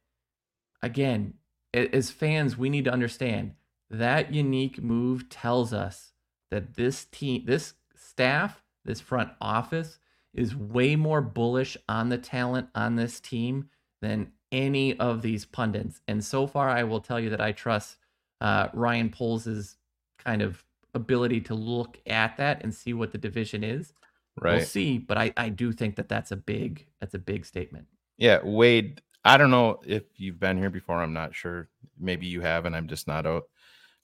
again, 0.82 1.34
as 1.74 2.10
fans, 2.10 2.58
we 2.58 2.70
need 2.70 2.86
to 2.86 2.94
understand 2.94 3.54
that 3.90 4.34
unique 4.34 4.82
move 4.82 5.30
tells 5.30 5.74
us 5.74 6.14
that 6.52 6.76
this 6.76 7.06
team, 7.06 7.44
this 7.46 7.74
staff, 7.96 8.64
this 8.86 9.02
front 9.02 9.32
office 9.42 10.00
is 10.34 10.56
way 10.56 10.96
more 10.96 11.22
bullish 11.22 11.76
on 11.90 12.10
the 12.10 12.18
talent 12.18 12.70
on 12.74 12.96
this 12.96 13.20
team 13.20 13.70
than 14.02 14.32
any 14.52 14.98
of 15.00 15.22
these 15.22 15.44
pundits. 15.46 16.02
And 16.08 16.24
so 16.24 16.48
far, 16.48 16.70
I 16.70 16.84
will 16.84 17.02
tell 17.02 17.20
you 17.20 17.30
that 17.32 17.42
I 17.42 17.52
trust 17.52 17.98
uh, 18.40 18.70
Ryan 18.74 19.10
Poles' 19.10 19.76
kind 20.18 20.42
of 20.42 20.64
ability 20.94 21.42
to 21.42 21.56
look 21.56 22.00
at 22.08 22.38
that 22.38 22.64
and 22.64 22.74
see 22.74 22.94
what 22.94 23.12
the 23.12 23.18
division 23.18 23.64
is. 23.64 23.94
Right. 24.42 24.58
We'll 24.58 24.66
see, 24.66 24.98
but 24.98 25.18
I, 25.18 25.34
I 25.38 25.50
do 25.50 25.72
think 25.72 25.96
that 25.96 26.10
that's 26.10 26.32
a 26.32 26.36
big 26.36 26.86
that's 27.00 27.14
a 27.14 27.20
big 27.20 27.46
statement. 27.46 27.88
Yeah, 28.18 28.40
Wade. 28.44 29.02
I 29.24 29.38
don't 29.38 29.52
know 29.52 29.82
if 29.86 30.04
you've 30.18 30.40
been 30.40 30.58
here 30.58 30.70
before. 30.70 31.02
I'm 31.02 31.14
not 31.14 31.34
sure. 31.34 31.70
Maybe 32.00 32.28
you 32.28 32.42
have, 32.42 32.66
and 32.66 32.76
I'm 32.76 32.88
just 32.88 33.08
not 33.08 33.26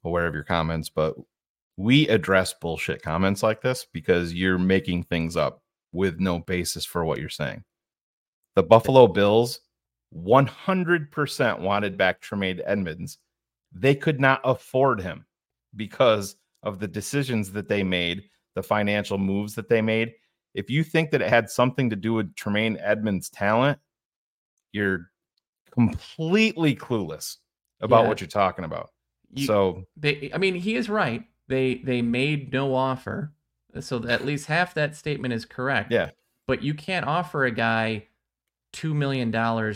aware 0.03 0.25
of 0.25 0.33
your 0.33 0.43
comments. 0.43 0.89
But 0.89 1.15
we 1.77 2.07
address 2.07 2.53
bullshit 2.53 3.01
comments 3.01 3.43
like 3.43 3.61
this 3.61 3.85
because 3.91 4.33
you're 4.33 4.57
making 4.57 5.03
things 5.03 5.35
up 5.35 5.61
with 5.91 6.19
no 6.19 6.39
basis 6.39 6.85
for 6.85 7.03
what 7.03 7.19
you're 7.19 7.29
saying. 7.29 7.63
The 8.55 8.63
Buffalo 8.63 9.07
Bills 9.07 9.59
100% 10.15 11.59
wanted 11.59 11.97
back 11.97 12.21
Tremaine 12.21 12.61
Edmunds. 12.65 13.17
They 13.71 13.95
could 13.95 14.19
not 14.19 14.41
afford 14.43 15.01
him 15.01 15.25
because 15.75 16.35
of 16.63 16.79
the 16.79 16.87
decisions 16.87 17.51
that 17.53 17.67
they 17.67 17.83
made, 17.83 18.23
the 18.55 18.63
financial 18.63 19.17
moves 19.17 19.55
that 19.55 19.69
they 19.69 19.81
made. 19.81 20.13
If 20.53 20.69
you 20.69 20.83
think 20.83 21.11
that 21.11 21.21
it 21.21 21.29
had 21.29 21.49
something 21.49 21.89
to 21.89 21.95
do 21.95 22.13
with 22.13 22.35
Tremaine 22.35 22.77
Edmunds' 22.81 23.29
talent, 23.29 23.79
you're 24.71 25.09
completely 25.71 26.75
clueless 26.75 27.37
about 27.79 28.03
Yeah. 28.03 28.07
what 28.09 28.21
you're 28.21 28.27
talking 28.27 28.65
about. 28.65 28.91
You- 29.33 29.45
so 29.45 29.85
they 29.95 30.29
i 30.33 30.37
mean 30.37 30.55
he 30.55 30.75
is 30.75 30.89
right. 30.89 31.23
They 31.47 31.75
they 31.75 32.01
made 32.01 32.51
no 32.51 32.75
offer 32.75 33.33
uh, 33.73 33.79
so 33.81 34.05
at 34.07 34.25
least 34.25 34.47
half 34.47 34.73
that 34.73 34.95
statement 34.95 35.33
is 35.33 35.45
correct. 35.45 35.91
Yeah, 35.91 36.11
but 36.47 36.61
you 36.61 36.73
can't 36.73 37.05
offer 37.05 37.45
a 37.45 37.51
guy 37.51 38.07
$2 38.73 38.93
million 38.93 39.31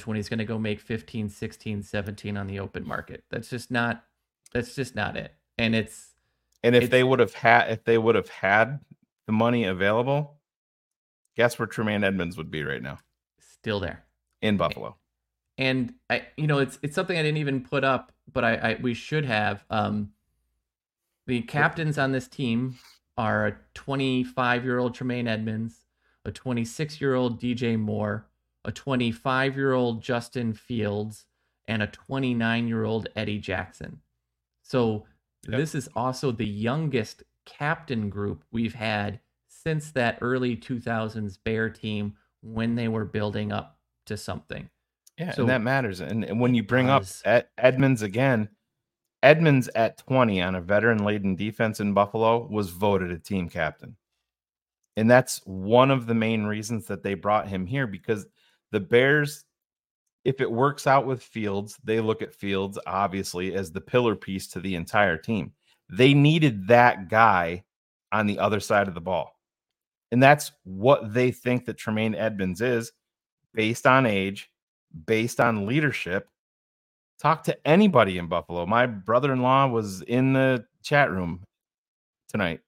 when 0.05 0.15
he's 0.15 0.27
going 0.29 0.39
to 0.39 0.45
go 0.45 0.57
make 0.59 0.79
15 0.81 1.29
16 1.29 1.83
17 1.83 2.37
on 2.37 2.47
the 2.47 2.59
open 2.59 2.85
market. 2.85 3.23
That's 3.29 3.49
just 3.49 3.71
not 3.71 4.03
that's 4.53 4.75
just 4.75 4.95
not 4.95 5.15
it. 5.15 5.33
And 5.57 5.73
it's 5.73 6.15
and 6.63 6.75
if 6.75 6.83
It's- 6.83 6.91
they 6.91 7.03
would 7.05 7.19
have 7.19 7.33
had 7.33 7.71
if 7.71 7.85
they 7.85 7.97
would 7.97 8.15
have 8.15 8.29
had 8.29 8.81
the 9.27 9.31
money 9.33 9.63
available, 9.63 10.34
guess 11.35 11.57
where 11.59 11.67
Tremaine 11.67 12.03
Edmunds 12.03 12.37
would 12.37 12.51
be 12.51 12.63
right 12.63 12.81
now 12.81 12.97
still 13.39 13.79
there 13.79 14.03
in 14.41 14.57
Buffalo. 14.57 14.95
and 15.57 15.93
I, 16.09 16.23
you 16.37 16.47
know, 16.47 16.59
it's 16.59 16.77
it's 16.81 16.95
something 16.95 17.17
I 17.17 17.21
didn't 17.23 17.37
even 17.37 17.61
put 17.63 17.83
up, 17.83 18.11
but 18.31 18.43
I, 18.43 18.55
I 18.55 18.77
we 18.81 18.93
should 18.93 19.25
have. 19.25 19.63
Um, 19.69 20.11
the 21.27 21.41
captains 21.41 21.97
on 21.97 22.11
this 22.11 22.27
team 22.27 22.77
are 23.17 23.47
a 23.47 23.57
25 23.73 24.63
year 24.63 24.77
old 24.77 24.93
Tremaine 24.93 25.27
Edmunds, 25.27 25.85
a 26.25 26.31
26 26.31 27.01
year 27.01 27.15
old 27.15 27.41
DJ 27.41 27.79
Moore, 27.79 28.27
a 28.63 28.71
25 28.71 29.55
year 29.55 29.73
old 29.73 30.03
Justin 30.03 30.53
Fields, 30.53 31.25
and 31.67 31.81
a 31.81 31.87
29 31.87 32.67
year 32.67 32.83
old 32.83 33.07
Eddie 33.15 33.39
Jackson. 33.39 34.01
So 34.61 35.05
Yep. 35.47 35.59
this 35.59 35.75
is 35.75 35.87
also 35.95 36.31
the 36.31 36.45
youngest 36.47 37.21
captain 37.45 38.09
group 38.09 38.43
we've 38.51 38.73
had 38.73 39.19
since 39.65 39.91
that 39.91 40.19
early 40.21 40.55
2000s 40.55 41.37
Bear 41.43 41.69
team 41.69 42.15
when 42.41 42.75
they 42.75 42.87
were 42.87 43.05
building 43.05 43.51
up 43.51 43.79
to 44.05 44.15
something. 44.15 44.69
Yeah, 45.17 45.31
So- 45.31 45.43
and 45.43 45.49
that 45.49 45.61
matters. 45.61 46.01
And, 46.01 46.39
when 46.39 46.53
you 46.53 46.63
bring 46.63 46.89
up. 46.89 47.03
Ed, 47.23 47.47
Edmunds 47.57 48.01
again, 48.01 48.49
Edmunds 49.23 49.69
at 49.73 49.97
20 49.97 50.41
on 50.41 50.55
a 50.55 50.61
veteran 50.61 51.03
laden 51.03 51.35
defense 51.35 51.79
in 51.79 51.93
Buffalo 51.93 52.45
was 52.47 52.69
voted 52.69 53.11
a 53.11 53.17
team 53.17 53.49
captain. 53.49 53.95
And 54.97 55.09
that's 55.09 55.41
one 55.45 55.89
of 55.89 56.05
the 56.05 56.13
main 56.13 56.43
reasons 56.43 56.85
that 56.87 57.01
they 57.01 57.15
brought 57.15 57.47
him 57.47 57.65
here 57.65 57.87
because 57.87 58.27
the 58.71 58.79
Bears, 58.79 59.45
if 60.23 60.41
it 60.41 60.51
works 60.51 60.85
out 60.85 61.05
with 61.07 61.23
Fields, 61.23 61.77
they 61.83 61.99
look 61.99 62.21
at 62.21 62.33
Fields 62.35 62.77
obviously 62.85 63.55
as 63.55 63.71
the 63.71 63.81
pillar 63.81 64.15
piece 64.15 64.47
to 64.49 64.59
the 64.59 64.75
entire 64.75 65.17
team. 65.17 65.53
They 65.89 66.13
needed 66.13 66.67
that 66.67 67.09
guy 67.09 67.63
on 68.11 68.27
the 68.27 68.39
other 68.39 68.59
side 68.59 68.87
of 68.87 68.93
the 68.93 69.01
ball. 69.01 69.34
And 70.15 70.23
that's 70.23 70.53
what 70.63 71.13
they 71.13 71.29
think 71.31 71.65
that 71.65 71.75
Tremaine 71.75 72.15
Edmunds 72.15 72.61
is 72.61 72.93
based 73.53 73.85
on 73.85 74.05
age, 74.05 74.49
based 75.05 75.41
on 75.41 75.65
leadership. 75.65 76.29
Talk 77.19 77.43
to 77.43 77.67
anybody 77.67 78.17
in 78.17 78.27
Buffalo. 78.27 78.65
My 78.65 78.85
brother 78.85 79.33
in 79.33 79.41
law 79.41 79.67
was 79.67 80.03
in 80.03 80.31
the 80.31 80.63
chat 80.81 81.11
room 81.11 81.43
tonight, 82.29 82.61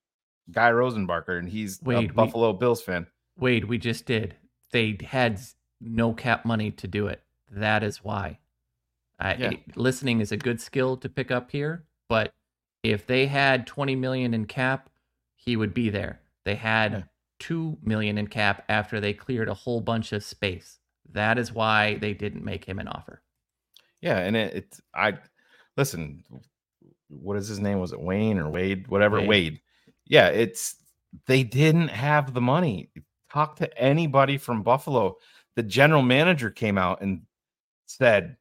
Guy 0.52 0.72
Rosenbarker, 0.72 1.40
and 1.40 1.48
he's 1.48 1.82
Wait, 1.82 1.96
a 1.96 2.00
we- 2.02 2.08
Buffalo 2.08 2.52
Bills 2.52 2.82
fan. 2.82 3.08
Wade, 3.40 3.64
we 3.64 3.78
just 3.78 4.06
did. 4.06 4.36
They 4.74 4.98
had 5.02 5.40
no 5.80 6.12
cap 6.12 6.44
money 6.44 6.72
to 6.72 6.86
do 6.86 7.08
it. 7.08 7.24
That 7.50 7.82
is 7.82 8.04
why. 8.04 8.40
I, 9.20 9.36
Yeah. 9.36 9.52
Listening 9.78 10.20
is 10.20 10.34
a 10.34 10.38
good 10.38 10.60
skill 10.60 10.98
to 10.98 11.08
pick 11.08 11.32
up 11.32 11.52
here, 11.52 11.86
but 12.10 12.34
if 12.84 13.08
they 13.08 13.26
had 13.26 13.66
20 13.66 13.96
million 13.96 14.34
in 14.34 14.48
cap, 14.48 14.90
he 15.38 15.56
would 15.56 15.74
be 15.74 15.90
there. 15.90 16.20
They 16.44 16.56
had. 16.56 17.08
2 17.40 17.78
million 17.84 18.18
in 18.18 18.28
cap 18.28 18.64
after 18.70 19.00
they 19.00 19.14
cleared 19.14 19.50
a 19.50 19.54
whole 19.54 19.82
bunch 19.82 20.12
of 20.12 20.24
space. 20.24 20.80
That 21.12 21.38
is 21.38 21.54
why 21.54 21.96
they 21.96 22.14
didn't 22.14 22.44
make 22.44 22.66
him 22.66 22.80
an 22.80 22.88
offer. 22.88 23.22
Yeah, 24.02 24.20
and 24.20 24.36
it, 24.36 24.54
it's 24.54 24.82
I 24.94 25.18
listen. 25.76 26.24
What 27.10 27.38
is 27.38 27.48
his 27.48 27.60
name? 27.60 27.80
Was 27.80 27.94
it 27.94 28.02
Wayne 28.02 28.38
or 28.38 28.50
Wade? 28.50 28.88
Whatever, 28.88 29.18
Wade. 29.20 29.30
Wade. 29.30 29.62
Yeah, 30.06 30.28
it's 30.28 30.76
they 31.26 31.44
didn't 31.44 31.90
have 31.90 32.34
the 32.34 32.42
money. 32.42 32.92
Talk 33.32 33.56
to 33.58 33.78
anybody 33.78 34.38
from 34.38 34.64
Buffalo. 34.64 35.16
The 35.56 35.64
general 35.64 36.02
manager 36.02 36.50
came 36.50 36.78
out 36.78 37.02
and 37.02 37.22
said, 37.86 38.38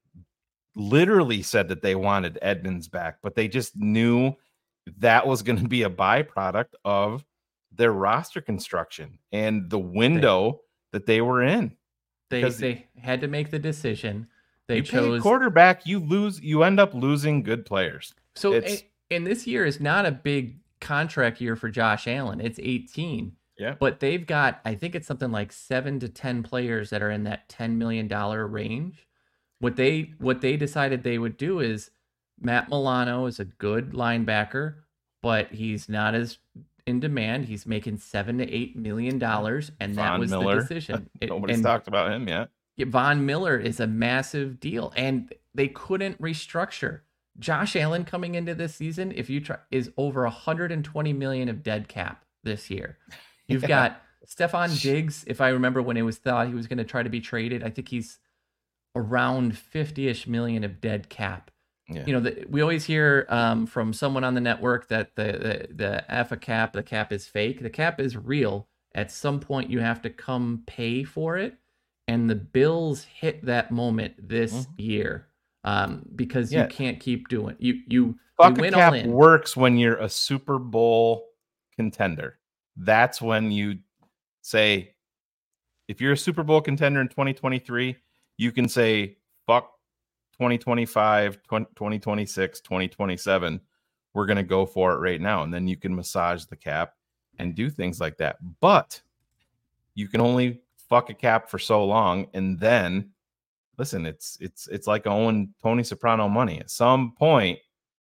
literally 0.74 1.42
said 1.42 1.68
that 1.68 1.82
they 1.82 1.94
wanted 1.94 2.38
Edmunds 2.42 2.88
back, 2.88 3.18
but 3.22 3.34
they 3.34 3.48
just 3.48 3.76
knew 3.76 4.34
that 4.98 5.26
was 5.26 5.42
going 5.42 5.58
to 5.58 5.68
be 5.68 5.82
a 5.82 5.90
byproduct 5.90 6.74
of 6.84 7.24
their 7.76 7.92
roster 7.92 8.40
construction 8.40 9.18
and 9.32 9.70
the 9.70 9.78
window 9.78 10.60
that 10.92 11.06
they 11.06 11.20
were 11.20 11.42
in. 11.42 11.76
They 12.30 12.48
they 12.48 12.86
had 13.00 13.20
to 13.20 13.28
make 13.28 13.50
the 13.50 13.58
decision. 13.58 14.28
They 14.66 14.78
you 14.78 14.82
pay 14.82 14.98
a 14.98 15.00
chose 15.02 15.22
quarterback, 15.22 15.86
you 15.86 16.00
lose, 16.00 16.40
you 16.40 16.64
end 16.64 16.80
up 16.80 16.92
losing 16.92 17.42
good 17.42 17.64
players. 17.64 18.14
So 18.34 18.52
It's- 18.52 18.82
and 19.10 19.24
this 19.26 19.46
year 19.46 19.64
is 19.64 19.80
not 19.80 20.04
a 20.04 20.10
big 20.10 20.58
contract 20.80 21.40
year 21.40 21.54
for 21.54 21.68
Josh 21.70 22.08
Allen. 22.08 22.40
It's 22.40 22.58
18. 22.60 23.36
Yeah. 23.56 23.76
But 23.78 24.00
they've 24.00 24.26
got 24.26 24.60
I 24.64 24.74
think 24.74 24.94
it's 24.94 25.06
something 25.06 25.30
like 25.30 25.52
7 25.52 26.00
to 26.00 26.08
10 26.08 26.42
players 26.42 26.90
that 26.90 27.02
are 27.02 27.10
in 27.10 27.24
that 27.24 27.48
10 27.48 27.78
million 27.78 28.08
dollar 28.08 28.46
range. 28.46 29.06
What 29.60 29.76
they 29.76 30.12
what 30.18 30.40
they 30.40 30.56
decided 30.56 31.02
they 31.02 31.18
would 31.18 31.36
do 31.36 31.60
is 31.60 31.90
Matt 32.38 32.68
Milano 32.68 33.26
is 33.26 33.40
a 33.40 33.46
good 33.46 33.92
linebacker, 33.92 34.74
but 35.22 35.52
he's 35.52 35.88
not 35.88 36.14
as 36.14 36.38
in 36.86 37.00
demand. 37.00 37.46
He's 37.46 37.66
making 37.66 37.98
7 37.98 38.38
to 38.38 38.50
8 38.50 38.76
million 38.76 39.18
dollars 39.18 39.72
and 39.80 39.94
that 39.96 40.10
Von 40.12 40.20
was 40.20 40.30
Miller. 40.30 40.54
the 40.56 40.60
decision. 40.62 41.10
It- 41.20 41.28
Nobody's 41.30 41.56
and- 41.56 41.64
talked 41.64 41.88
about 41.88 42.12
him 42.12 42.28
yet. 42.28 42.48
Von 42.78 43.24
Miller 43.24 43.56
is 43.58 43.80
a 43.80 43.86
massive 43.86 44.60
deal, 44.60 44.92
and 44.96 45.32
they 45.54 45.66
couldn't 45.68 46.20
restructure. 46.20 47.00
Josh 47.38 47.74
Allen 47.74 48.04
coming 48.04 48.34
into 48.34 48.54
this 48.54 48.74
season, 48.74 49.12
if 49.16 49.30
you 49.30 49.40
try, 49.40 49.56
is 49.70 49.90
over 49.96 50.24
120 50.24 51.12
million 51.14 51.48
of 51.48 51.62
dead 51.62 51.88
cap 51.88 52.22
this 52.44 52.70
year. 52.70 52.98
You've 53.48 53.62
Yeah. 53.62 53.68
got 53.68 54.02
Stefon 54.26 54.78
Diggs, 54.82 55.24
if 55.26 55.40
I 55.40 55.48
remember 55.48 55.80
when 55.80 55.96
it 55.96 56.02
was 56.02 56.18
thought 56.18 56.48
he 56.48 56.54
was 56.54 56.66
going 56.66 56.76
to 56.78 56.84
try 56.84 57.02
to 57.02 57.08
be 57.08 57.20
traded, 57.20 57.62
I 57.62 57.70
think 57.70 57.88
he's 57.88 58.18
around 58.94 59.54
50ish 59.54 60.26
million 60.26 60.62
of 60.62 60.80
dead 60.80 61.08
cap. 61.08 61.50
Yeah. 61.88 62.04
You 62.06 62.12
know, 62.14 62.20
the, 62.20 62.44
we 62.48 62.62
always 62.62 62.84
hear 62.84 63.26
um, 63.28 63.66
from 63.66 63.92
someone 63.92 64.24
on 64.24 64.34
the 64.34 64.40
network 64.40 64.88
that 64.88 65.14
the, 65.14 65.66
the 65.68 65.74
the 65.74 66.10
AFA 66.12 66.36
cap, 66.36 66.72
the 66.72 66.82
cap 66.82 67.12
is 67.12 67.26
fake. 67.26 67.62
The 67.62 67.70
cap 67.70 68.00
is 68.00 68.16
real. 68.16 68.66
At 68.94 69.12
some 69.12 69.38
point, 69.38 69.70
you 69.70 69.78
have 69.80 70.02
to 70.02 70.10
come 70.10 70.62
pay 70.66 71.04
for 71.04 71.36
it, 71.36 71.54
and 72.08 72.28
the 72.28 72.34
Bills 72.34 73.04
hit 73.04 73.44
that 73.44 73.70
moment 73.70 74.14
this 74.28 74.66
year 74.76 75.28
um, 75.64 76.04
because 76.16 76.48
Mm-hmm. 76.48 76.56
Yeah. 76.56 76.62
you 76.64 76.68
can't 76.70 77.00
keep 77.00 77.28
doing 77.28 77.56
you 77.58 77.82
you 77.86 78.18
Fuck 78.36 78.58
you 78.58 78.64
a 78.64 78.70
cap 78.70 79.06
works 79.06 79.56
when 79.56 79.78
you're 79.78 79.96
a 79.96 80.08
Super 80.08 80.58
Bowl 80.58 81.28
contender. 81.74 82.38
That's 82.76 83.22
when 83.22 83.50
you 83.50 83.78
say, 84.42 84.94
if 85.88 86.00
you're 86.00 86.12
a 86.12 86.16
Super 86.18 86.42
Bowl 86.42 86.60
contender 86.60 87.00
in 87.00 87.08
2023, 87.08 87.96
you 88.36 88.52
can 88.52 88.68
say, 88.68 89.16
fuck 89.46 89.72
2025, 90.38 91.42
20, 91.42 91.66
2026, 91.74 92.60
2027. 92.60 93.60
We're 94.14 94.26
going 94.26 94.36
to 94.36 94.42
go 94.42 94.66
for 94.66 94.92
it 94.94 94.98
right 94.98 95.20
now. 95.20 95.42
And 95.42 95.52
then 95.52 95.66
you 95.68 95.76
can 95.76 95.94
massage 95.94 96.44
the 96.44 96.56
cap 96.56 96.94
and 97.38 97.54
do 97.54 97.68
things 97.70 98.00
like 98.00 98.16
that. 98.18 98.36
But 98.60 99.00
you 99.94 100.08
can 100.08 100.20
only 100.20 100.60
fuck 100.88 101.10
a 101.10 101.14
cap 101.14 101.48
for 101.50 101.58
so 101.58 101.84
long. 101.84 102.26
And 102.34 102.58
then 102.58 103.10
listen, 103.78 104.06
it's 104.06 104.38
it's 104.40 104.68
it's 104.68 104.86
like 104.86 105.06
owing 105.06 105.52
Tony 105.62 105.82
Soprano 105.82 106.28
money. 106.28 106.60
At 106.60 106.70
some 106.70 107.12
point, 107.12 107.58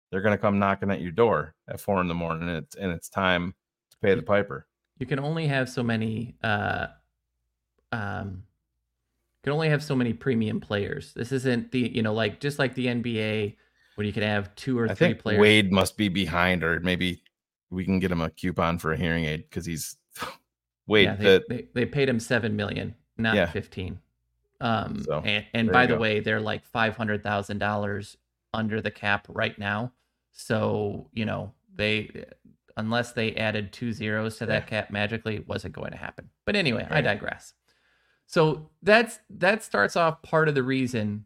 they're 0.09 0.21
gonna 0.21 0.37
come 0.37 0.59
knocking 0.59 0.91
at 0.91 1.01
your 1.01 1.11
door 1.11 1.55
at 1.67 1.79
four 1.79 1.99
in 2.01 2.07
the 2.07 2.13
morning, 2.13 2.47
and 2.47 2.57
it's 2.57 2.75
and 2.75 2.91
it's 2.91 3.09
time 3.09 3.53
to 3.91 3.97
pay 3.97 4.15
the 4.15 4.21
piper. 4.21 4.67
you 4.99 5.05
can 5.05 5.19
only 5.19 5.45
have 5.47 5.69
so 5.69 5.83
many 5.83 6.35
uh 6.43 6.87
um 7.91 8.43
can 9.47 9.53
only 9.53 9.69
have 9.69 9.81
so 9.81 9.95
many 9.95 10.11
premium 10.11 10.59
players 10.59 11.13
this 11.13 11.31
isn't 11.31 11.71
the 11.71 11.79
you 11.95 12.01
know 12.01 12.13
like 12.13 12.39
just 12.41 12.59
like 12.59 12.75
the 12.75 12.87
nba 12.87 13.55
where 13.95 14.05
you 14.05 14.11
can 14.13 14.23
have 14.23 14.53
two 14.55 14.77
or 14.77 14.85
I 14.89 14.93
three 14.93 15.07
think 15.07 15.19
players 15.19 15.39
Wade 15.39 15.71
must 15.71 15.97
be 15.97 16.07
behind, 16.07 16.63
or 16.63 16.79
maybe 16.81 17.23
we 17.71 17.83
can 17.83 17.97
get 17.99 18.11
him 18.11 18.21
a 18.21 18.29
coupon 18.29 18.77
for 18.77 18.91
a 18.93 18.97
hearing 18.97 19.23
aid 19.25 19.45
because 19.49 19.65
he's 19.65 19.95
Wade. 20.87 21.05
yeah, 21.05 21.15
they, 21.15 21.23
the, 21.23 21.43
they, 21.49 21.67
they 21.73 21.85
paid 21.85 22.07
him 22.07 22.19
seven 22.19 22.55
million 22.55 22.93
not 23.17 23.35
Yeah. 23.35 23.47
15 23.47 23.97
um 24.61 25.03
So, 25.03 25.21
and, 25.25 25.45
and 25.53 25.71
by 25.71 25.85
the 25.87 25.93
go. 25.95 25.99
way 25.99 26.19
they're 26.19 26.39
like 26.41 26.63
five 26.65 26.95
hundred 26.97 27.23
thousand 27.23 27.57
dollars 27.59 28.17
under 28.53 28.81
the 28.81 28.91
cap 28.91 29.25
right 29.29 29.57
now 29.57 29.91
so 30.31 31.09
you 31.13 31.25
know 31.25 31.53
they 31.75 32.25
unless 32.75 33.13
they 33.13 33.33
added 33.35 33.71
two 33.73 33.91
zeros 33.93 34.37
to 34.37 34.45
that 34.45 34.63
Yeah. 34.65 34.69
cap 34.81 34.91
magically 34.91 35.35
it 35.35 35.47
wasn't 35.47 35.73
going 35.73 35.91
to 35.91 35.97
happen 35.97 36.29
but 36.45 36.55
anyway 36.55 36.85
i 36.91 37.01
digress 37.01 37.53
so 38.27 38.69
that's 38.83 39.19
that 39.29 39.63
starts 39.63 39.95
off 39.95 40.21
part 40.21 40.49
of 40.49 40.55
the 40.55 40.63
reason 40.63 41.25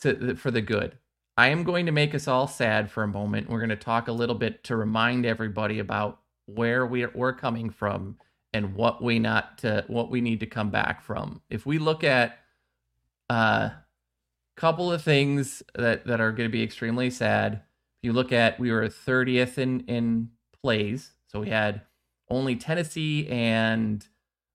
to 0.00 0.36
for 0.36 0.50
the 0.50 0.62
good. 0.62 0.96
I 1.36 1.48
am 1.48 1.64
going 1.64 1.86
to 1.86 1.92
make 1.92 2.14
us 2.14 2.28
all 2.28 2.46
sad 2.46 2.90
for 2.90 3.02
a 3.02 3.08
moment. 3.08 3.50
We're 3.50 3.60
going 3.60 3.70
to 3.70 3.76
talk 3.76 4.08
a 4.08 4.12
little 4.12 4.34
bit 4.34 4.62
to 4.64 4.76
remind 4.76 5.24
everybody 5.24 5.78
about 5.78 6.20
where 6.46 6.84
we're, 6.84 7.10
we're 7.14 7.32
coming 7.32 7.70
from 7.70 8.18
and 8.52 8.74
what 8.74 9.02
we 9.02 9.18
not 9.18 9.58
to 9.58 9.84
what 9.88 10.10
we 10.10 10.20
need 10.20 10.40
to 10.40 10.46
come 10.46 10.70
back 10.70 11.02
from. 11.02 11.42
If 11.50 11.66
we 11.66 11.78
look 11.78 12.04
at 12.04 12.38
a 13.28 13.72
couple 14.56 14.92
of 14.92 15.02
things 15.02 15.62
that 15.74 16.06
that 16.06 16.20
are 16.20 16.32
going 16.32 16.48
to 16.48 16.52
be 16.52 16.62
extremely 16.62 17.10
sad 17.10 17.54
if 17.54 18.06
you 18.06 18.12
look 18.12 18.32
at 18.32 18.58
we 18.60 18.70
were 18.70 18.88
30th 18.88 19.58
in 19.58 19.80
in 19.80 20.30
plays. 20.62 21.12
So 21.26 21.40
we 21.40 21.48
had 21.48 21.82
only 22.28 22.54
tennessee 22.54 23.26
and 23.28 24.06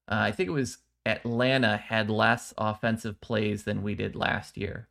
uh, 0.08 0.16
i 0.20 0.32
think 0.32 0.48
it 0.48 0.52
was 0.52 0.78
atlanta 1.06 1.76
had 1.76 2.10
less 2.10 2.52
offensive 2.58 3.20
plays 3.20 3.64
than 3.64 3.82
we 3.82 3.94
did 3.94 4.14
last 4.16 4.56
year 4.58 4.88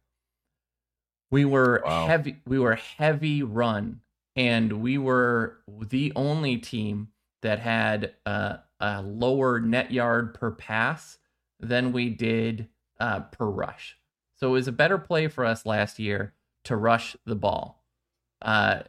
we 1.32 1.46
were 1.46 1.84
Wow. 1.86 2.06
heavy 2.08 2.38
we 2.48 2.60
were 2.60 2.76
heavy 2.76 3.44
run 3.44 4.02
and 4.36 4.82
we 4.82 4.98
were 4.98 5.60
the 5.68 6.12
only 6.16 6.58
team 6.58 7.10
that 7.42 7.60
had 7.60 8.14
uh, 8.26 8.58
a 8.80 9.02
lower 9.02 9.60
net 9.60 9.92
yard 9.92 10.34
per 10.34 10.52
pass 10.52 11.18
than 11.60 11.92
we 11.92 12.10
did 12.10 12.68
uh, 13.00 13.22
per 13.22 13.46
rush. 13.46 13.98
So 14.36 14.50
it 14.50 14.52
was 14.52 14.68
a 14.68 14.74
better 14.74 14.98
play 14.98 15.28
for 15.28 15.46
us 15.46 15.66
last 15.66 16.00
year 16.00 16.34
to 16.66 16.76
rush 16.76 17.16
the 17.26 17.36
ball, 17.36 17.84
uh, 18.42 18.80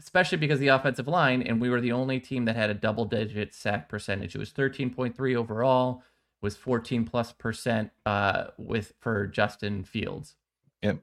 especially 0.00 0.38
because 0.38 0.58
the 0.60 0.68
offensive 0.68 1.08
line, 1.08 1.42
and 1.42 1.60
we 1.60 1.68
were 1.68 1.80
the 1.80 1.92
only 1.92 2.20
team 2.20 2.44
that 2.44 2.56
had 2.56 2.70
a 2.70 2.74
double 2.74 3.04
digit 3.04 3.54
sack 3.54 3.88
percentage. 3.88 4.34
It 4.34 4.38
was 4.38 4.50
13.3 4.50 5.36
overall, 5.36 6.02
was 6.40 6.56
14 6.56 7.04
plus 7.04 7.32
percent 7.32 7.90
uh, 8.06 8.48
with 8.56 8.94
for 9.00 9.26
Justin 9.26 9.84
Fields. 9.84 10.36
Yep. 10.82 11.00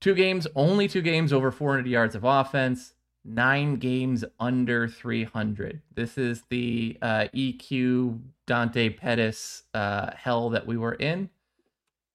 Two 0.00 0.14
games, 0.14 0.46
only 0.54 0.88
two 0.88 1.02
games 1.02 1.32
over 1.32 1.50
400 1.50 1.86
yards 1.86 2.14
of 2.14 2.24
offense, 2.24 2.94
nine 3.24 3.76
games 3.76 4.24
under 4.38 4.88
300. 4.88 5.80
This 5.94 6.18
is 6.18 6.42
the 6.50 6.98
uh, 7.00 7.26
EQ 7.34 8.20
Dante 8.46 8.90
Pettis 8.90 9.62
uh, 9.72 10.10
hell 10.16 10.50
that 10.50 10.66
we 10.66 10.76
were 10.76 10.94
in. 10.94 11.30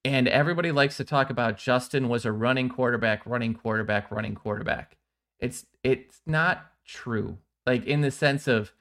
And 0.05 0.27
everybody 0.27 0.71
likes 0.71 0.97
to 0.97 1.03
talk 1.03 1.29
about 1.29 1.57
Justin 1.57 2.07
was 2.09 2.25
a 2.25 2.31
running 2.31 2.69
quarterback, 2.69 3.25
running 3.25 3.53
quarterback, 3.53 4.11
running 4.11 4.35
quarterback. 4.35 4.98
It's 5.39 5.65
it's 5.83 6.21
not 6.25 6.71
true. 6.85 7.37
Like 7.65 7.85
in 7.85 8.01
the 8.01 8.11
sense 8.11 8.47
of 8.47 8.73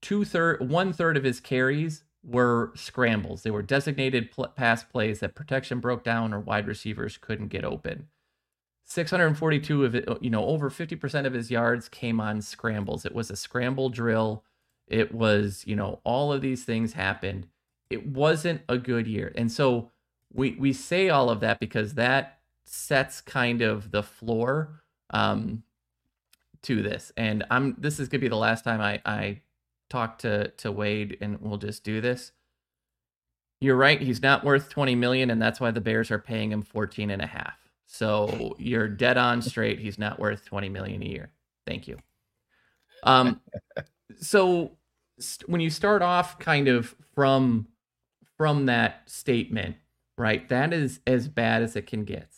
two 0.00 0.24
third, 0.24 0.68
one 0.68 0.92
third 0.92 1.16
of 1.16 1.24
his 1.24 1.40
carries 1.40 2.04
were 2.24 2.72
scrambles. 2.74 3.42
They 3.42 3.50
were 3.50 3.62
designated 3.62 4.30
pl- 4.30 4.48
pass 4.48 4.82
plays 4.82 5.20
that 5.20 5.34
protection 5.34 5.80
broke 5.80 6.02
down 6.02 6.34
or 6.34 6.40
wide 6.40 6.66
receivers 6.66 7.18
couldn't 7.18 7.48
get 7.48 7.64
open. 7.64 8.08
642 8.84 9.84
of 9.84 9.94
it, 9.94 10.08
uh, 10.08 10.16
you 10.20 10.30
know, 10.30 10.44
over 10.44 10.70
50% 10.70 11.26
of 11.26 11.32
his 11.32 11.50
yards 11.50 11.88
came 11.88 12.20
on 12.20 12.40
scrambles. 12.40 13.04
It 13.04 13.14
was 13.14 13.30
a 13.30 13.36
scramble 13.36 13.88
drill. 13.88 14.44
It 14.86 15.12
was, 15.12 15.64
you 15.66 15.74
know, 15.74 16.00
all 16.04 16.32
of 16.32 16.40
these 16.40 16.64
things 16.64 16.92
happened. 16.92 17.48
It 17.90 18.06
wasn't 18.06 18.62
a 18.68 18.78
good 18.78 19.06
year. 19.06 19.32
And 19.34 19.50
so 19.50 19.90
we 20.32 20.52
we 20.52 20.72
say 20.72 21.08
all 21.08 21.30
of 21.30 21.40
that 21.40 21.60
because 21.60 21.94
that 21.94 22.38
sets 22.64 23.20
kind 23.20 23.62
of 23.62 23.90
the 23.90 24.02
floor 24.02 24.82
um 25.10 25.62
to 26.62 26.82
this. 26.82 27.12
And 27.16 27.44
I'm 27.50 27.76
this 27.78 28.00
is 28.00 28.08
gonna 28.08 28.20
be 28.20 28.28
the 28.28 28.36
last 28.36 28.64
time 28.64 28.80
I 28.80 29.00
I 29.04 29.40
talk 29.88 30.18
to 30.18 30.48
to 30.48 30.72
Wade 30.72 31.18
and 31.20 31.40
we'll 31.40 31.58
just 31.58 31.84
do 31.84 32.00
this. 32.00 32.32
You're 33.60 33.76
right, 33.76 34.00
he's 34.00 34.20
not 34.20 34.44
worth 34.44 34.68
20 34.68 34.94
million 34.96 35.30
and 35.30 35.40
that's 35.40 35.60
why 35.60 35.70
the 35.70 35.80
Bears 35.80 36.10
are 36.10 36.18
paying 36.18 36.52
him 36.52 36.62
14 36.62 37.10
and 37.10 37.22
a 37.22 37.26
half. 37.26 37.56
So 37.86 38.54
you're 38.58 38.88
dead 38.88 39.16
on 39.16 39.40
straight. 39.40 39.78
He's 39.78 39.98
not 39.98 40.18
worth 40.18 40.44
20 40.44 40.68
million 40.68 41.02
a 41.02 41.06
year. 41.06 41.30
Thank 41.66 41.88
you. 41.88 41.98
Um 43.02 43.40
so 44.20 44.72
st- 45.18 45.48
when 45.48 45.60
you 45.60 45.70
start 45.70 46.02
off 46.02 46.38
kind 46.38 46.68
of 46.68 46.94
from 47.14 47.68
from 48.36 48.66
that 48.66 49.08
statement, 49.08 49.76
right? 50.18 50.48
That 50.48 50.72
is 50.72 51.00
as 51.06 51.28
bad 51.28 51.62
as 51.62 51.76
it 51.76 51.86
can 51.86 52.04
get. 52.04 52.28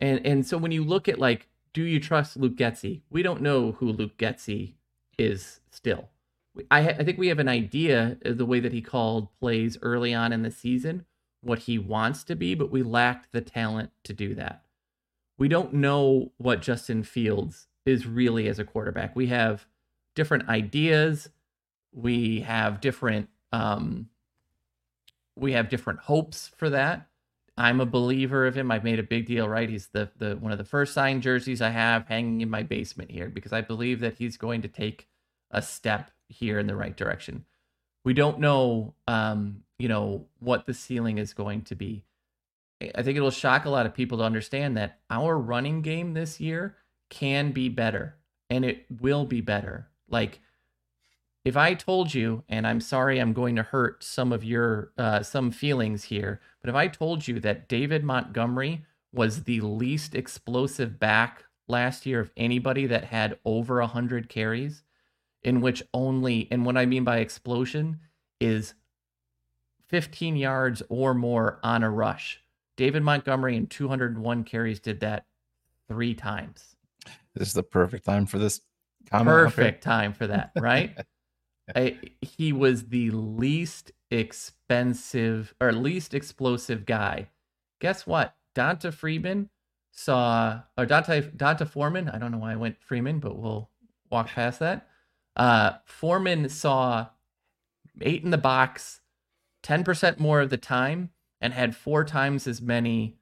And 0.00 0.26
and 0.26 0.46
so 0.46 0.58
when 0.58 0.72
you 0.72 0.84
look 0.84 1.08
at 1.08 1.18
like, 1.18 1.48
do 1.72 1.82
you 1.82 2.00
trust 2.00 2.36
Luke 2.36 2.56
Getsy? 2.56 3.02
We 3.10 3.22
don't 3.22 3.40
know 3.40 3.72
who 3.72 3.90
Luke 3.90 4.18
Getsy 4.18 4.74
is 5.18 5.60
still. 5.70 6.08
I, 6.70 6.88
I 6.88 7.04
think 7.04 7.18
we 7.18 7.28
have 7.28 7.38
an 7.38 7.48
idea 7.48 8.18
of 8.24 8.36
the 8.38 8.44
way 8.44 8.60
that 8.60 8.72
he 8.72 8.82
called 8.82 9.28
plays 9.40 9.78
early 9.80 10.12
on 10.12 10.32
in 10.32 10.42
the 10.42 10.50
season, 10.50 11.06
what 11.40 11.60
he 11.60 11.78
wants 11.78 12.24
to 12.24 12.36
be, 12.36 12.54
but 12.54 12.70
we 12.70 12.82
lacked 12.82 13.32
the 13.32 13.40
talent 13.40 13.90
to 14.04 14.12
do 14.12 14.34
that. 14.34 14.64
We 15.38 15.48
don't 15.48 15.72
know 15.72 16.32
what 16.36 16.62
Justin 16.62 17.02
Fields 17.02 17.68
is 17.86 18.06
really 18.06 18.48
as 18.48 18.58
a 18.58 18.64
quarterback. 18.64 19.16
We 19.16 19.28
have 19.28 19.66
different 20.14 20.48
ideas. 20.48 21.30
We 21.92 22.40
have 22.40 22.80
different 22.80 23.28
um, 23.50 24.08
we 25.34 25.52
have 25.52 25.68
different 25.68 26.00
hopes 26.00 26.50
for 26.56 26.70
that. 26.70 27.06
I'm 27.56 27.80
a 27.80 27.86
believer 27.86 28.46
of 28.46 28.56
him. 28.56 28.70
I've 28.70 28.84
made 28.84 28.98
a 28.98 29.04
big 29.04 29.26
deal, 29.26 29.48
right? 29.48 29.68
He's 29.68 29.88
the 29.88 30.10
the 30.16 30.36
one 30.36 30.52
of 30.52 30.58
the 30.58 30.64
first 30.64 30.94
signed 30.94 31.22
jerseys 31.22 31.60
I 31.60 31.70
have 31.70 32.06
hanging 32.06 32.40
in 32.40 32.50
my 32.50 32.62
basement 32.62 33.10
here 33.10 33.28
because 33.28 33.52
I 33.52 33.60
believe 33.60 34.00
that 34.00 34.14
he's 34.18 34.36
going 34.36 34.62
to 34.62 34.68
take 34.68 35.08
a 35.50 35.60
step 35.60 36.10
here 36.28 36.58
in 36.58 36.66
the 36.66 36.76
right 36.76 36.96
direction. 36.96 37.44
We 38.04 38.14
don't 38.14 38.40
know 38.40 38.94
um, 39.06 39.64
you 39.82 39.88
know, 39.88 40.26
what 40.38 40.64
the 40.64 40.74
ceiling 40.74 41.18
is 41.18 41.34
going 41.34 41.62
to 41.62 41.74
be. 41.74 42.04
I- 42.80 43.02
think 43.02 43.16
it'll 43.16 43.32
shock 43.32 43.64
a 43.64 43.70
lot 43.70 43.84
of 43.84 43.94
people 43.94 44.18
to 44.18 44.24
understand 44.24 44.76
that 44.76 45.00
our 45.10 45.36
running 45.36 45.82
game 45.82 46.14
this 46.14 46.38
year 46.38 46.76
can 47.10 47.50
be 47.50 47.68
better 47.68 48.14
and 48.48 48.64
it 48.64 48.86
will 49.00 49.24
be 49.24 49.40
better. 49.40 49.88
Like 50.08 50.40
if 51.44 51.56
I 51.56 51.74
told 51.74 52.14
you, 52.14 52.44
and 52.48 52.66
I'm 52.66 52.80
sorry, 52.80 53.18
I'm 53.18 53.32
going 53.32 53.56
to 53.56 53.62
hurt 53.62 54.04
some 54.04 54.32
of 54.32 54.44
your 54.44 54.92
uh, 54.96 55.22
some 55.22 55.50
feelings 55.50 56.04
here, 56.04 56.40
but 56.60 56.70
if 56.70 56.76
I 56.76 56.86
told 56.86 57.26
you 57.26 57.40
that 57.40 57.68
David 57.68 58.04
Montgomery 58.04 58.84
was 59.12 59.44
the 59.44 59.60
least 59.60 60.14
explosive 60.14 60.98
back 60.98 61.44
last 61.68 62.06
year 62.06 62.20
of 62.20 62.30
anybody 62.36 62.86
that 62.86 63.04
had 63.04 63.38
over 63.44 63.80
hundred 63.82 64.28
carries, 64.28 64.84
in 65.42 65.60
which 65.60 65.82
only, 65.92 66.46
and 66.50 66.64
what 66.64 66.76
I 66.76 66.86
mean 66.86 67.02
by 67.02 67.18
explosion 67.18 67.98
is 68.40 68.74
15 69.88 70.36
yards 70.36 70.82
or 70.88 71.12
more 71.12 71.58
on 71.62 71.82
a 71.82 71.90
rush. 71.90 72.40
David 72.76 73.02
Montgomery 73.02 73.56
in 73.56 73.66
201 73.66 74.44
carries 74.44 74.80
did 74.80 75.00
that 75.00 75.26
three 75.88 76.14
times. 76.14 76.76
This 77.34 77.48
is 77.48 77.54
the 77.54 77.62
perfect 77.62 78.04
time 78.04 78.26
for 78.26 78.38
this. 78.38 78.60
comment. 79.10 79.28
Perfect 79.28 79.82
time 79.82 80.12
for 80.12 80.28
that, 80.28 80.52
right? 80.56 80.96
I, 81.74 81.98
he 82.20 82.52
was 82.52 82.88
the 82.88 83.10
least 83.10 83.92
expensive 84.10 85.54
or 85.60 85.72
least 85.72 86.14
explosive 86.14 86.84
guy. 86.84 87.28
Guess 87.80 88.06
what? 88.06 88.34
D'Onta 88.54 88.92
Freeman 88.92 89.48
saw, 89.90 90.60
or 90.76 90.86
Dante 90.86 91.20
D'Onta 91.22 91.66
Foreman. 91.66 92.08
I 92.08 92.18
don't 92.18 92.32
know 92.32 92.38
why 92.38 92.52
I 92.52 92.56
went 92.56 92.82
Freeman, 92.82 93.18
but 93.18 93.36
we'll 93.36 93.70
walk 94.10 94.28
past 94.28 94.58
that. 94.60 94.88
Uh, 95.36 95.72
Foreman 95.84 96.48
saw 96.48 97.06
eight 98.00 98.22
in 98.22 98.30
the 98.30 98.38
box, 98.38 99.00
10% 99.62 100.18
more 100.18 100.40
of 100.40 100.50
the 100.50 100.56
time, 100.56 101.10
and 101.40 101.52
had 101.52 101.76
four 101.76 102.04
times 102.04 102.46
as 102.46 102.60
many 102.60 103.16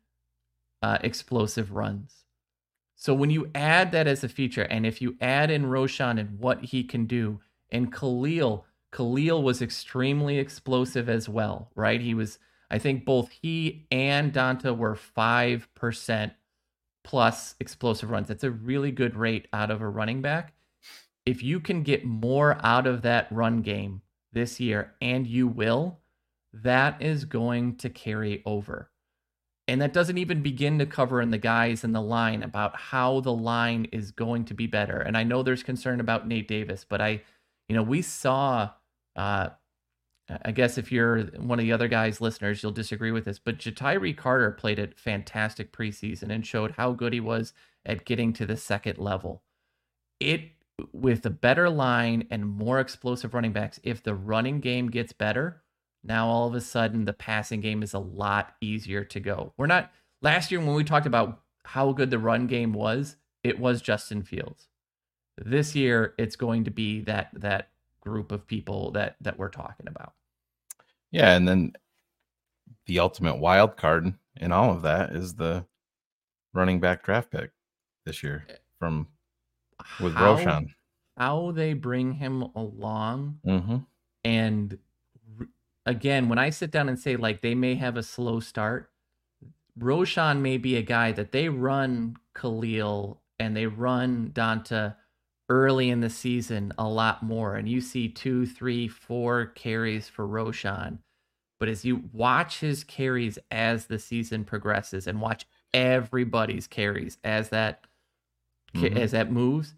uh, 0.83 0.99
explosive 1.03 1.73
runs. 1.73 2.25
So 2.97 3.15
when 3.15 3.31
you 3.31 3.51
add 3.55 3.93
that 3.93 4.07
as 4.07 4.23
a 4.23 4.29
feature, 4.29 4.63
and 4.65 4.85
if 4.85 5.01
you 5.01 5.17
add 5.21 5.51
in 5.51 5.65
Roschon 5.65 6.21
and 6.21 6.39
what 6.39 6.65
he 6.65 6.85
can 6.85 7.07
do, 7.07 7.41
and 7.73 7.93
Khalil, 7.93 8.67
Khalil 8.93 9.43
was 9.43 9.63
extremely 9.63 10.39
explosive 10.39 11.09
as 11.09 11.29
well, 11.29 11.71
right? 11.75 12.01
He 12.01 12.15
was, 12.15 12.39
I 12.71 12.79
think 12.79 13.05
both 13.05 13.31
he 13.31 13.87
and 13.91 14.33
D'Onta 14.33 14.77
were 14.77 14.97
5% 14.97 16.33
plus 17.03 17.55
explosive 17.61 18.11
runs. 18.11 18.29
That's 18.29 18.45
a 18.45 18.51
really 18.51 18.91
good 18.91 19.17
rate 19.17 19.49
out 19.53 19.71
of 19.71 19.81
a 19.81 19.89
running 19.89 20.23
back. 20.23 20.53
If 21.25 21.43
you 21.43 21.61
can 21.61 21.83
get 21.83 22.05
more 22.05 22.59
out 22.65 22.87
of 22.87 23.03
that 23.03 23.29
run 23.31 23.63
game 23.63 24.03
this 24.33 24.61
year, 24.61 24.95
and 25.01 25.27
you 25.27 25.47
will, 25.47 25.99
that 26.53 27.01
is 27.01 27.25
going 27.25 27.77
to 27.77 27.91
carry 27.91 28.43
over. 28.45 28.91
And 29.69 29.81
that 29.81 29.93
doesn't 29.93 30.19
even 30.19 30.43
begin 30.43 30.81
to 30.81 30.87
cover 30.87 31.21
in 31.21 31.31
the 31.31 31.39
guys 31.39 31.85
in 31.85 31.93
the 31.93 32.01
line 32.01 32.43
about 32.43 32.77
how 32.77 33.21
the 33.21 33.33
line 33.33 33.87
is 33.93 34.11
going 34.11 34.45
to 34.47 34.55
be 34.55 34.67
better. 34.67 34.99
And 34.99 35.17
I 35.17 35.23
know 35.23 35.43
there's 35.43 35.63
concern 35.63 36.01
about 36.01 36.27
Nate 36.27 36.49
Davis, 36.49 36.85
but 36.89 37.01
I, 37.01 37.23
you 37.71 37.77
know, 37.77 37.85
we 37.85 38.03
saw, 38.03 38.71
uh, 39.15 39.51
I 40.45 40.51
guess 40.51 40.77
if 40.77 40.91
you're 40.91 41.23
one 41.37 41.61
of 41.61 41.65
the 41.65 41.71
other 41.71 41.87
guys' 41.87 42.21
listeners, 42.21 42.61
you'll 42.65 42.73
disagree 42.73 43.13
with 43.13 43.27
this, 43.27 43.39
but 43.39 43.59
Ja'Tyre 43.59 44.17
Carter 44.17 44.51
played 44.51 44.81
a 44.81 44.89
fantastic 44.97 45.73
preseason 45.73 46.31
and 46.31 46.45
showed 46.45 46.73
how 46.73 46.91
good 46.91 47.13
he 47.13 47.21
was 47.21 47.53
at 47.87 48.05
getting 48.05 48.33
to 48.33 48.45
the 48.45 48.57
second 48.57 48.99
level. 48.99 49.45
It, 50.19 50.51
with 50.93 51.25
a 51.25 51.31
better 51.31 51.71
line 51.71 52.27
and 52.29 52.45
more 52.45 52.81
explosive 52.81 53.35
running 53.35 53.53
backs, 53.53 53.79
if 53.85 54.03
the 54.03 54.17
running 54.17 54.59
game 54.59 54.91
gets 54.91 55.13
better, 55.13 55.63
now 56.03 56.27
all 56.27 56.49
of 56.49 56.57
a 56.57 56.61
sudden 56.61 57.05
the 57.05 57.13
passing 57.13 57.61
game 57.61 57.85
is 57.85 57.95
a 57.95 58.01
lot 58.01 58.57
easier 58.61 59.05
to 59.05 59.21
go. 59.21 59.53
We're 59.57 59.69
not 59.69 59.93
last 60.23 60.51
year 60.51 60.59
when 60.59 60.75
we 60.75 60.83
talked 60.83 61.07
about 61.07 61.41
how 61.65 61.93
good 61.93 62.11
the 62.11 62.19
run 62.19 62.49
game 62.49 62.73
was, 62.73 63.15
it 63.45 63.61
was 63.61 63.81
Justin 63.81 64.25
Fields. 64.25 64.70
This 65.45 65.75
year 65.75 66.15
it's 66.19 66.37
going 66.37 66.65
to 66.65 66.71
be 66.71 67.01
that 67.03 67.31
that 67.35 67.69
group 68.01 68.33
of 68.33 68.47
people 68.47 68.91
that 68.93 69.17
that 69.21 69.39
we're 69.39 69.49
talking 69.49 69.87
about. 69.89 70.13
Yeah, 71.11 71.35
and 71.35 71.47
then 71.49 71.73
the 72.87 72.99
ultimate 73.01 73.37
wild 73.39 73.77
card 73.77 74.15
in 74.37 74.53
all 74.53 74.71
of 74.73 74.83
that 74.83 75.11
is 75.11 75.35
the 75.35 75.65
running 76.53 76.81
back 76.81 77.03
draft 77.05 77.31
pick 77.31 77.51
this 78.07 78.23
year 78.23 78.47
from 78.79 79.09
with 80.01 80.15
How- 80.15 80.37
Roschon. 80.37 80.75
How 81.17 81.51
they 81.53 81.75
bring 81.75 82.13
him 82.15 82.43
along 82.55 83.41
Mm-hmm. 83.47 83.77
and 84.25 84.79
again, 85.87 86.29
when 86.29 86.39
I 86.39 86.51
sit 86.51 86.71
down 86.71 86.89
and 86.89 86.99
say 86.99 87.17
like 87.17 87.41
they 87.43 87.55
may 87.55 87.75
have 87.75 87.97
a 87.97 88.03
slow 88.03 88.41
start, 88.41 88.91
Roschon 89.79 90.41
may 90.41 90.57
be 90.57 90.77
a 90.77 90.83
guy 90.83 91.13
that 91.13 91.33
they 91.33 91.49
run 91.49 92.17
Khalil 92.35 93.21
and 93.39 93.57
they 93.57 93.67
run 93.67 94.31
D'Onta 94.33 94.97
early 95.51 95.91
in 95.91 96.01
the 96.01 96.11
season 96.11 96.73
a 96.79 96.89
lot 96.89 97.23
more, 97.25 97.57
and 97.57 97.69
you 97.69 97.83
see 97.83 98.09
two, 98.09 98.47
three, 98.47 98.89
four 98.89 99.49
carries 99.49 100.09
for 100.09 100.27
Roschon. 100.29 101.01
But 101.61 101.69
as 101.71 101.85
you 101.85 102.09
watch 102.13 102.61
his 102.61 102.85
carries 102.85 103.39
as 103.51 103.87
the 103.87 103.99
season 104.01 104.45
progresses, 104.45 105.07
and 105.07 105.21
watch 105.21 105.47
everybody's 105.75 106.67
carries 106.69 107.19
as 107.25 107.51
that 107.51 107.87
Mhm. 108.75 109.05
as 109.05 109.13
that 109.13 109.33
moves, 109.33 109.75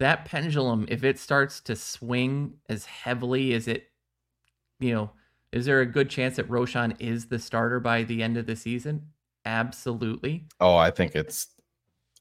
that 0.00 0.24
pendulum, 0.26 0.86
if 0.88 1.04
it 1.04 1.18
starts 1.18 1.60
to 1.62 1.76
swing 1.76 2.60
as 2.68 2.86
heavily 2.86 3.54
as 3.54 3.68
it, 3.68 3.90
you 4.80 4.92
know, 4.94 5.12
is 5.52 5.66
there 5.66 5.80
a 5.80 5.86
good 5.86 6.10
chance 6.10 6.36
that 6.36 6.48
Roschon 6.48 6.96
is 7.00 7.28
the 7.28 7.38
starter 7.38 7.80
by 7.80 8.04
the 8.04 8.22
end 8.22 8.36
of 8.38 8.46
the 8.46 8.56
season? 8.56 9.12
Absolutely. 9.44 10.48
Oh, 10.60 10.76
I 10.76 10.90
think 10.90 11.14
it's 11.16 11.48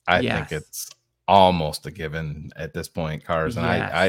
I 0.07 0.21
Yes. 0.21 0.23
think 0.23 0.51
it's 0.51 0.89
almost 1.29 1.85
a 1.85 1.91
given 1.91 2.49
at 2.55 2.73
this 2.73 2.89
point, 2.89 3.23
Cars. 3.23 3.55
And 3.55 3.65
I, 3.65 4.07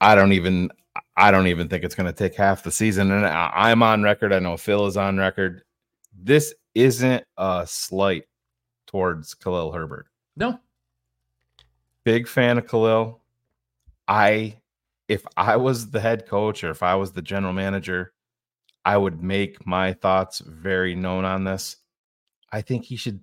I 0.00 0.12
I 0.12 0.14
don't 0.14 0.32
even 0.32 0.70
I 1.16 1.30
don't 1.30 1.46
even 1.46 1.68
think 1.68 1.82
it's 1.82 1.94
going 1.94 2.06
to 2.06 2.12
take 2.12 2.34
half 2.34 2.62
the 2.62 2.70
season. 2.70 3.10
And 3.10 3.26
I, 3.26 3.50
I'm 3.54 3.82
on 3.82 4.02
record. 4.02 4.32
I 4.32 4.38
know 4.38 4.56
Phil 4.56 4.86
is 4.86 4.96
on 4.96 5.16
record. 5.18 5.62
This 6.16 6.52
isn't 6.74 7.24
a 7.38 7.64
slight 7.66 8.24
towards 8.86 9.34
Khalil 9.34 9.72
Herbert. 9.72 10.06
no. 10.36 10.60
Big 12.02 12.26
fan 12.26 12.56
of 12.56 12.66
Khalil. 12.66 13.20
I, 14.08 14.56
if 15.06 15.24
I 15.36 15.56
was 15.56 15.90
the 15.90 16.00
head 16.00 16.26
coach 16.26 16.64
or 16.64 16.70
if 16.70 16.82
I 16.82 16.94
was 16.94 17.12
the 17.12 17.20
general 17.22 17.52
manager, 17.52 18.14
I 18.86 18.96
would 18.96 19.22
make 19.22 19.66
my 19.66 19.92
thoughts 19.92 20.38
very 20.40 20.94
known 20.94 21.26
on 21.26 21.44
this. 21.44 21.76
I 22.50 22.62
think 22.62 22.84
he 22.84 22.96
should 22.96 23.20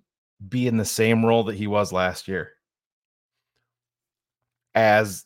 be 0.47 0.67
in 0.67 0.77
the 0.77 0.85
same 0.85 1.25
role 1.25 1.43
that 1.45 1.55
he 1.55 1.65
was 1.65 1.91
last 1.91 2.27
year. 2.27 2.51
As 4.77 5.25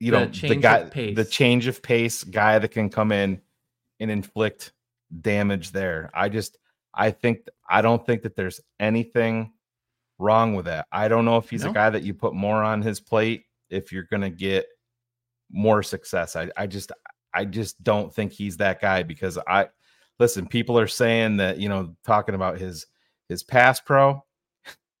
you 0.00 0.12
The 0.12 0.20
know, 0.20 0.26
the 0.26 0.56
guy, 0.56 0.82
the 0.84 1.24
change 1.24 1.66
of 1.66 1.82
pace 1.82 2.22
guy 2.24 2.58
that 2.58 2.68
can 2.68 2.90
come 2.90 3.10
in 3.10 3.40
and 4.00 4.10
inflict 4.10 4.72
damage 5.22 5.72
there. 5.72 6.10
I 6.12 6.28
just, 6.28 6.58
I 6.92 7.10
think, 7.10 7.48
I 7.70 7.80
don't 7.80 8.04
think 8.04 8.20
that 8.22 8.36
there's 8.36 8.60
anything 8.78 9.52
wrong 10.18 10.54
with 10.54 10.66
that. 10.66 10.86
I 10.92 11.08
don't 11.08 11.24
know 11.24 11.38
if 11.38 11.48
he's 11.48 11.64
No. 11.64 11.70
a 11.70 11.72
guy 11.72 11.88
that 11.88 12.02
you 12.02 12.12
put 12.12 12.34
more 12.34 12.62
on 12.62 12.82
his 12.82 13.00
plate 13.00 13.44
if 13.70 13.92
you're 13.92 14.02
going 14.04 14.20
to 14.20 14.30
get 14.30 14.66
more 15.50 15.82
success. 15.82 16.36
I, 16.36 16.50
I 16.56 16.66
just, 16.66 16.92
I 17.32 17.46
just 17.46 17.82
don't 17.82 18.14
think 18.14 18.32
he's 18.32 18.58
that 18.58 18.80
guy 18.80 19.04
because 19.04 19.38
I, 19.48 19.68
listen, 20.18 20.46
people 20.46 20.78
are 20.78 20.86
saying 20.86 21.38
that, 21.38 21.58
you 21.58 21.70
know, 21.70 21.96
talking 22.04 22.34
about 22.34 22.58
his, 22.58 22.86
his 23.30 23.42
pass 23.42 23.80
pro, 23.80 24.22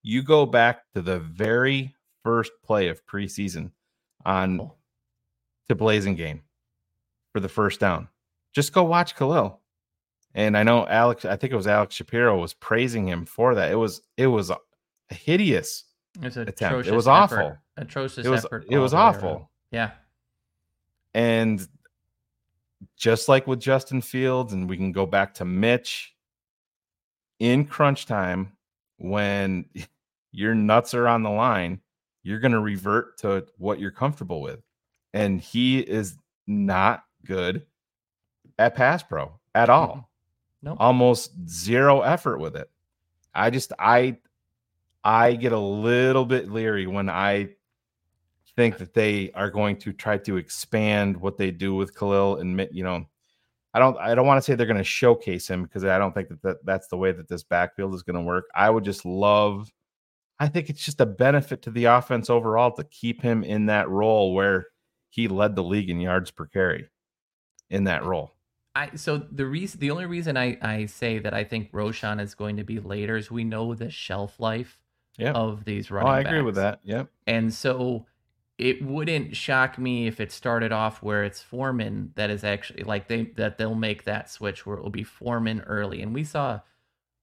you 0.02 0.22
go 0.22 0.46
back 0.46 0.80
to 0.94 1.02
the 1.02 1.18
very 1.18 1.93
first 2.24 2.50
play 2.64 2.88
of 2.88 3.04
preseason 3.06 3.70
on 4.24 4.70
to 5.68 5.74
Blazing 5.74 6.16
Game 6.16 6.42
for 7.32 7.40
the 7.40 7.48
first 7.48 7.78
down. 7.78 8.08
Just 8.52 8.72
go 8.72 8.82
watch 8.82 9.14
Khalil. 9.14 9.60
And 10.34 10.56
I 10.56 10.64
know 10.64 10.84
Alex, 10.88 11.24
I 11.24 11.36
think 11.36 11.52
it 11.52 11.56
was 11.56 11.68
Alex 11.68 11.94
Shapiro 11.94 12.40
was 12.40 12.54
praising 12.54 13.06
him 13.06 13.24
for 13.24 13.54
that. 13.54 13.70
It 13.70 13.76
was 13.76 14.00
it 14.16 14.26
was 14.26 14.50
a 14.50 14.56
hideous. 15.10 15.84
It's 16.22 16.36
attempt. 16.36 16.88
It 16.88 16.92
was 16.94 17.06
effort. 17.06 17.12
awful. 17.12 17.58
Atrocious 17.76 18.24
It 18.24 18.28
was 18.30 18.44
effort. 18.44 18.66
it 18.68 18.78
was 18.78 18.92
way 18.92 18.98
around. 19.00 19.14
awful. 19.16 19.50
Yeah. 19.70 19.90
And 21.14 21.66
just 22.96 23.28
like 23.28 23.46
with 23.46 23.60
Justin 23.60 24.00
Fields, 24.00 24.52
and 24.52 24.68
we 24.68 24.76
can 24.76 24.92
go 24.92 25.06
back 25.06 25.34
to 25.34 25.44
Mitch 25.44 26.14
in 27.38 27.64
crunch 27.64 28.06
time 28.06 28.52
when 28.96 29.66
your 30.32 30.54
nuts 30.54 30.94
are 30.94 31.06
on 31.08 31.22
the 31.22 31.30
line, 31.30 31.80
you're 32.24 32.40
going 32.40 32.52
to 32.52 32.60
revert 32.60 33.18
to 33.18 33.46
what 33.58 33.78
you're 33.78 33.92
comfortable 33.92 34.40
with. 34.40 34.60
And 35.12 35.40
he 35.40 35.78
is 35.78 36.16
not 36.48 37.04
good 37.24 37.64
at 38.58 38.74
pass 38.74 39.02
pro 39.02 39.38
at 39.54 39.70
all. 39.70 40.10
No. 40.62 40.76
Almost 40.80 41.32
zero 41.48 42.00
effort 42.00 42.38
with 42.38 42.56
it. 42.56 42.68
I 43.34 43.50
just 43.50 43.72
I 43.78 44.16
I 45.04 45.34
get 45.34 45.52
a 45.52 45.58
little 45.58 46.24
bit 46.24 46.50
leery 46.50 46.86
when 46.86 47.10
I 47.10 47.50
think 48.56 48.78
that 48.78 48.94
they 48.94 49.30
are 49.32 49.50
going 49.50 49.76
to 49.76 49.92
try 49.92 50.16
to 50.16 50.36
expand 50.36 51.16
what 51.16 51.36
they 51.36 51.50
do 51.50 51.74
with 51.74 51.96
Khalil 51.96 52.36
and 52.36 52.66
you 52.72 52.84
know 52.84 53.04
I 53.74 53.80
don't 53.80 53.98
I 53.98 54.14
don't 54.14 54.26
want 54.26 54.38
to 54.38 54.42
say 54.42 54.54
they're 54.54 54.66
going 54.66 54.78
to 54.78 54.84
showcase 54.84 55.48
him 55.48 55.64
because 55.64 55.84
I 55.84 55.98
don't 55.98 56.14
think 56.14 56.28
that, 56.28 56.42
that 56.42 56.64
that's 56.64 56.88
the 56.88 56.96
way 56.96 57.12
that 57.12 57.28
this 57.28 57.42
backfield 57.42 57.94
is 57.94 58.02
going 58.02 58.16
to 58.16 58.22
work. 58.22 58.46
I 58.54 58.70
would 58.70 58.84
just 58.84 59.04
love 59.04 59.70
I 60.40 60.48
think 60.48 60.68
it's 60.68 60.84
just 60.84 61.00
a 61.00 61.06
benefit 61.06 61.62
to 61.62 61.70
the 61.70 61.84
offense 61.84 62.28
overall 62.28 62.72
to 62.72 62.84
keep 62.84 63.22
him 63.22 63.44
in 63.44 63.66
that 63.66 63.88
role 63.88 64.34
where 64.34 64.66
he 65.08 65.28
led 65.28 65.54
the 65.54 65.62
league 65.62 65.90
in 65.90 66.00
yards 66.00 66.30
per 66.30 66.46
carry 66.46 66.88
in 67.70 67.84
that 67.84 68.04
role. 68.04 68.32
I 68.74 68.90
so 68.96 69.18
the 69.18 69.46
reason 69.46 69.78
the 69.78 69.92
only 69.92 70.06
reason 70.06 70.36
I 70.36 70.58
I 70.60 70.86
say 70.86 71.20
that 71.20 71.32
I 71.32 71.44
think 71.44 71.70
Roschon 71.70 72.20
is 72.20 72.34
going 72.34 72.56
to 72.56 72.64
be 72.64 72.80
later 72.80 73.16
is 73.16 73.30
we 73.30 73.44
know 73.44 73.74
the 73.74 73.90
shelf 73.90 74.40
life 74.40 74.80
Yeah. 75.16 75.32
of 75.32 75.64
these 75.64 75.90
Oh, 75.92 75.94
running 75.96 76.10
I 76.10 76.20
agree 76.20 76.42
with 76.42 76.56
that. 76.56 76.80
Yep. 76.82 77.08
And 77.28 77.54
so 77.54 78.06
it 78.58 78.84
wouldn't 78.84 79.36
shock 79.36 79.78
me 79.78 80.06
if 80.08 80.20
it 80.20 80.32
started 80.32 80.72
off 80.72 81.02
where 81.02 81.22
it's 81.24 81.40
Foreman 81.40 82.10
that 82.16 82.30
is 82.30 82.42
actually 82.42 82.82
like 82.82 83.06
they 83.06 83.26
that 83.36 83.58
they'll 83.58 83.76
make 83.76 84.02
that 84.04 84.28
switch 84.28 84.66
where 84.66 84.76
it 84.76 84.82
will 84.82 84.90
be 84.90 85.04
Foreman 85.04 85.60
early. 85.60 86.02
And 86.02 86.12
we 86.12 86.24
saw 86.24 86.60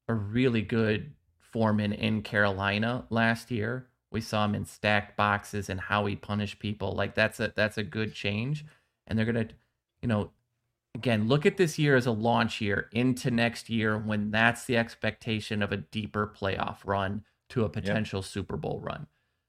a 0.07 0.13
really 0.13 0.61
good 0.61 1.13
Foreman 1.51 1.93
in 1.93 2.21
Carolina 2.21 3.05
last 3.09 3.51
year. 3.51 3.87
We 4.11 4.21
saw 4.21 4.45
him 4.45 4.55
in 4.55 4.65
stacked 4.65 5.15
boxes 5.15 5.69
and 5.69 5.79
how 5.79 6.05
he 6.05 6.15
punished 6.15 6.59
people. 6.59 6.93
Like 6.93 7.15
that's 7.15 7.39
a 7.39 7.53
that's 7.55 7.77
a 7.77 7.83
good 7.83 8.13
change. 8.13 8.65
And 9.07 9.17
they're 9.17 9.25
gonna, 9.25 9.47
you 10.01 10.07
know, 10.07 10.31
again, 10.95 11.27
look 11.27 11.45
at 11.45 11.57
this 11.57 11.79
year 11.79 11.95
as 11.95 12.05
a 12.05 12.11
launch 12.11 12.61
year 12.61 12.89
into 12.91 13.31
next 13.31 13.69
year 13.69 13.97
when 13.97 14.31
that's 14.31 14.65
the 14.65 14.77
expectation 14.77 15.61
of 15.61 15.71
a 15.71 15.77
deeper 15.77 16.27
playoff 16.27 16.77
run 16.85 17.23
to 17.49 17.63
a 17.63 17.69
potential 17.69 18.19
yep. 18.19 18.25
Super 18.25 18.57
Bowl 18.57 18.79
run. 18.81 19.07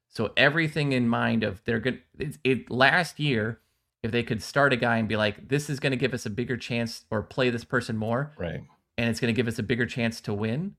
So 0.08 0.32
everything 0.36 0.92
in 0.92 1.08
mind 1.08 1.42
of 1.42 1.62
they're 1.64 1.80
good. 1.80 2.02
It, 2.18 2.38
it 2.44 2.70
last 2.70 3.18
year, 3.18 3.60
if 4.02 4.10
they 4.10 4.22
could 4.22 4.42
start 4.42 4.72
a 4.72 4.76
guy 4.76 4.98
and 4.98 5.08
be 5.08 5.16
like, 5.16 5.48
this 5.48 5.70
is 5.70 5.80
going 5.80 5.92
to 5.92 5.96
give 5.96 6.12
us 6.12 6.26
a 6.26 6.30
bigger 6.30 6.56
chance 6.56 7.04
or 7.10 7.22
play 7.22 7.50
this 7.50 7.64
person 7.64 7.96
more, 7.96 8.32
right? 8.36 8.60
And 8.98 9.08
it's 9.08 9.20
going 9.20 9.32
to 9.32 9.36
give 9.36 9.48
us 9.48 9.58
a 9.58 9.62
bigger 9.62 9.86
chance 9.86 10.20
to 10.22 10.34
win. 10.34 10.76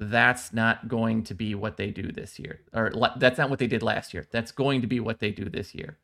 That's 0.00 0.52
not 0.52 0.88
going 0.88 1.24
to 1.24 1.34
be 1.34 1.54
what 1.54 1.76
they 1.76 1.90
do 1.90 2.10
this 2.10 2.38
year, 2.38 2.60
or 2.72 2.90
that's 3.18 3.38
not 3.38 3.50
what 3.50 3.58
they 3.58 3.66
did 3.66 3.82
last 3.82 4.14
year. 4.14 4.26
That's 4.32 4.50
going 4.50 4.80
to 4.80 4.86
be 4.86 4.98
what 4.98 5.20
they 5.20 5.30
do 5.30 5.44
this 5.44 5.74
year. 5.74 5.98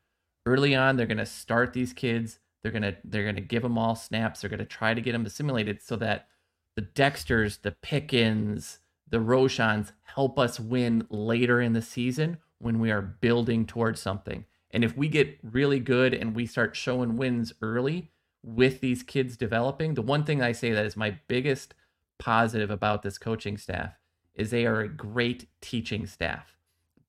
Early 0.45 0.75
on, 0.75 0.95
they're 0.95 1.07
going 1.07 1.17
to 1.17 1.25
start 1.25 1.73
these 1.73 1.93
kids. 1.93 2.39
They're 2.61 2.71
gonna 2.71 2.95
they're 3.03 3.25
gonna 3.25 3.41
give 3.41 3.63
them 3.63 3.77
all 3.77 3.95
snaps. 3.95 4.41
They're 4.41 4.49
gonna 4.49 4.65
try 4.65 4.93
to 4.93 5.01
get 5.01 5.13
them 5.13 5.25
assimilated 5.25 5.81
so 5.81 5.95
that 5.97 6.27
the 6.75 6.81
Dexters, 6.81 7.61
the 7.61 7.71
Pickens, 7.71 8.79
the 9.09 9.19
Roschons 9.19 9.93
help 10.03 10.37
us 10.37 10.59
win 10.59 11.07
later 11.09 11.61
in 11.61 11.73
the 11.73 11.81
season 11.81 12.37
when 12.59 12.79
we 12.79 12.91
are 12.91 13.01
building 13.01 13.65
towards 13.65 14.01
something. 14.01 14.45
And 14.71 14.83
if 14.83 14.97
we 14.97 15.07
get 15.07 15.39
really 15.43 15.79
good 15.79 16.13
and 16.13 16.35
we 16.35 16.45
start 16.45 16.75
showing 16.75 17.15
wins 17.15 17.53
early 17.61 18.11
with 18.43 18.81
these 18.81 19.01
kids 19.01 19.37
developing, 19.37 19.93
the 19.93 20.01
one 20.01 20.23
thing 20.23 20.41
I 20.41 20.51
say 20.51 20.71
that 20.71 20.85
is 20.85 20.97
my 20.97 21.17
biggest 21.27 21.73
positive 22.19 22.69
about 22.69 23.01
this 23.01 23.17
coaching 23.17 23.57
staff 23.57 23.93
is 24.35 24.49
they 24.49 24.65
are 24.65 24.81
a 24.81 24.89
great 24.89 25.47
teaching 25.61 26.05
staff. 26.05 26.55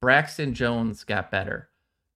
Braxton 0.01 0.55
Jones 0.55 1.05
got 1.05 1.31
better. 1.31 1.69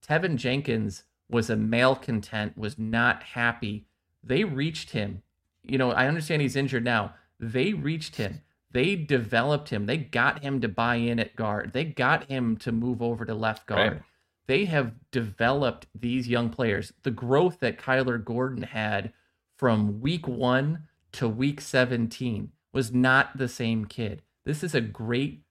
Teven 0.06 0.36
Jenkins 0.36 1.04
was 1.28 1.50
a 1.50 1.56
malcontent, 1.56 2.56
was 2.56 2.78
not 2.78 3.22
happy. 3.22 3.86
They 4.22 4.44
reached 4.44 4.90
him. 4.90 5.22
You 5.62 5.78
know, 5.78 5.92
I 5.92 6.06
understand 6.06 6.42
he's 6.42 6.56
injured 6.56 6.84
now. 6.84 7.14
They 7.38 7.72
reached 7.72 8.16
him. 8.16 8.40
They 8.70 8.96
developed 8.96 9.68
him. 9.68 9.86
They 9.86 9.98
got 9.98 10.42
him 10.42 10.60
to 10.62 10.68
buy 10.68 10.96
in 10.96 11.18
at 11.18 11.36
guard. 11.36 11.72
They 11.72 11.84
got 11.84 12.30
him 12.30 12.56
to 12.58 12.72
move 12.72 13.02
over 13.02 13.24
to 13.24 13.34
left 13.34 13.66
guard. 13.66 13.92
Right. 13.92 14.02
They 14.46 14.64
have 14.64 14.92
developed 15.10 15.86
these 15.94 16.28
young 16.28 16.50
players. 16.50 16.92
The 17.02 17.10
growth 17.10 17.60
that 17.60 17.78
Kyler 17.78 18.22
Gordon 18.22 18.64
had 18.64 19.12
from 19.56 20.00
week 20.00 20.26
one 20.26 20.88
to 21.12 21.28
week 21.28 21.60
17 21.60 22.50
was 22.72 22.92
not 22.92 23.36
the 23.36 23.48
same 23.48 23.84
kid. 23.84 24.22
This 24.44 24.62
is 24.64 24.74
a 24.74 24.80
great 24.80 25.42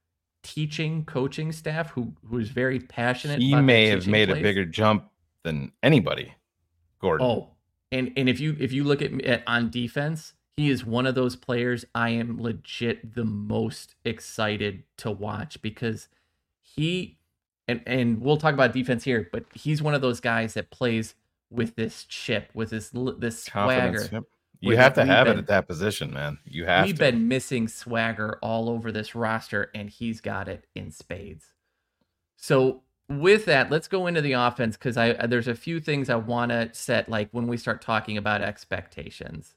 teaching 0.43 1.05
coaching 1.05 1.51
staff 1.51 1.91
who 1.91 2.13
who 2.28 2.38
is 2.38 2.49
very 2.49 2.80
passionate. 2.80 3.39
He 3.39 3.55
may 3.55 3.88
have 3.88 4.07
made 4.07 4.30
plays. 4.30 4.39
a 4.39 4.43
bigger 4.43 4.65
jump 4.65 5.09
than 5.43 5.72
anybody. 5.84 6.34
Gordon. 6.99 7.26
Oh, 7.26 7.49
and 7.91 8.11
and 8.15 8.30
if 8.30 8.39
you 8.39 8.55
if 8.59 8.72
you 8.72 8.84
look 8.84 9.01
at, 9.01 9.19
at 9.24 9.43
on 9.47 9.69
defense, 9.69 10.34
he 10.57 10.69
is 10.69 10.86
one 10.86 11.05
of 11.05 11.15
those 11.15 11.36
players 11.36 11.86
I 11.95 12.09
am 12.09 12.41
legit 12.41 13.15
the 13.15 13.26
most 13.26 13.95
excited 14.05 14.84
to 14.97 15.11
watch 15.11 15.61
because 15.61 16.07
he 16.59 17.17
and 17.67 17.82
and 17.86 18.22
we'll 18.22 18.38
talk 18.38 18.53
about 18.53 18.74
defense 18.74 19.03
here, 19.03 19.30
but 19.32 19.45
he's 19.53 19.82
one 19.82 19.93
of 19.93 20.01
those 20.01 20.19
guys 20.19 20.53
that 20.55 20.69
plays 20.69 21.15
with 21.49 21.76
this 21.76 22.05
chip, 22.05 22.49
with 22.53 22.69
this 22.69 22.91
this 23.17 23.43
swagger. 23.43 24.09
Yep. 24.11 24.24
You 24.62 24.78
have 24.78 24.93
to 24.93 25.05
have 25.05 25.26
been, 25.26 25.38
it 25.38 25.39
at 25.39 25.47
that 25.47 25.68
position, 25.68 26.14
man. 26.14 26.38
You 26.45 26.66
have. 26.66 26.86
We've 26.86 26.95
to. 26.95 26.99
been 26.99 27.28
missing 27.28 27.68
swagger 27.68 28.38
all 28.41 28.70
over 28.70 28.91
this 28.91 29.16
roster, 29.16 29.72
and 29.74 29.89
he's 29.89 30.22
got 30.22 30.47
it 30.47 30.68
in 30.76 30.91
spades. 30.91 31.47
So 32.38 32.84
with 33.09 33.45
that, 33.45 33.72
let's 33.72 33.88
go 33.88 34.07
into 34.07 34.22
the 34.22 34.34
offense 34.34 34.78
because 34.78 34.97
I 34.97 35.14
there's 35.28 35.47
a 35.47 35.55
few 35.55 35.80
things 35.80 36.09
I 36.09 36.16
want 36.16 36.51
to 36.51 36.70
set 36.74 37.09
like 37.09 37.30
when 37.32 37.47
we 37.47 37.57
start 37.57 37.82
talking 37.82 38.18
about 38.18 38.41
expectations. 38.41 39.55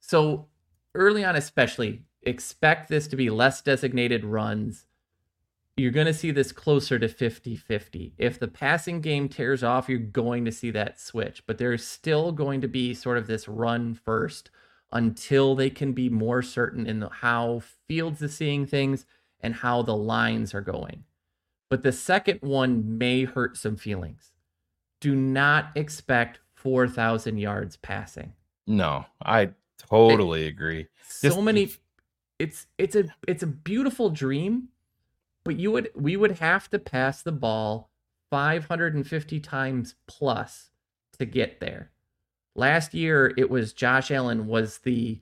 So 0.00 0.48
early 0.94 1.24
on, 1.24 1.36
especially, 1.36 2.02
expect 2.22 2.88
this 2.88 3.06
to 3.08 3.16
be 3.16 3.30
less 3.30 3.62
designated 3.62 4.24
runs. 4.24 4.86
You're 5.76 5.90
going 5.90 6.06
to 6.06 6.14
see 6.14 6.30
this 6.30 6.52
closer 6.52 6.98
to 6.98 7.08
50 7.08 7.56
50. 7.56 8.14
If 8.18 8.38
the 8.38 8.48
passing 8.48 9.00
game 9.00 9.28
tears 9.28 9.64
off, 9.64 9.88
you're 9.88 9.98
going 9.98 10.44
to 10.44 10.52
see 10.52 10.70
that 10.70 11.00
switch, 11.00 11.42
but 11.46 11.58
there's 11.58 11.84
still 11.84 12.32
going 12.32 12.60
to 12.60 12.68
be 12.68 12.94
sort 12.94 13.18
of 13.18 13.26
this 13.26 13.48
run 13.48 13.94
first 13.94 14.50
until 14.92 15.54
they 15.54 15.70
can 15.70 15.92
be 15.92 16.08
more 16.08 16.42
certain 16.42 16.86
in 16.86 17.02
how 17.10 17.62
Fields 17.88 18.22
is 18.22 18.36
seeing 18.36 18.66
things 18.66 19.04
and 19.40 19.56
how 19.56 19.82
the 19.82 19.96
lines 19.96 20.54
are 20.54 20.60
going. 20.60 21.04
But 21.68 21.82
the 21.82 21.92
second 21.92 22.40
one 22.42 22.98
may 22.98 23.24
hurt 23.24 23.56
some 23.56 23.76
feelings. 23.76 24.30
Do 25.00 25.16
not 25.16 25.70
expect 25.74 26.38
4,000 26.54 27.38
yards 27.38 27.76
passing. 27.76 28.34
No, 28.66 29.06
I 29.24 29.50
Totally 29.88 30.46
agree. 30.46 30.86
So 31.06 31.28
Just, 31.28 31.42
many 31.42 31.70
it's 32.38 32.66
it's 32.78 32.96
a 32.96 33.04
it's 33.28 33.42
a 33.42 33.46
beautiful 33.46 34.10
dream, 34.10 34.68
but 35.44 35.58
you 35.58 35.70
would 35.70 35.90
we 35.94 36.16
would 36.16 36.38
have 36.38 36.68
to 36.70 36.78
pass 36.78 37.22
the 37.22 37.32
ball 37.32 37.90
550 38.30 39.40
times 39.40 39.94
plus 40.06 40.70
to 41.18 41.24
get 41.24 41.60
there. 41.60 41.90
Last 42.54 42.94
year 42.94 43.32
it 43.36 43.50
was 43.50 43.72
Josh 43.72 44.10
Allen 44.10 44.46
was 44.46 44.78
the 44.78 45.20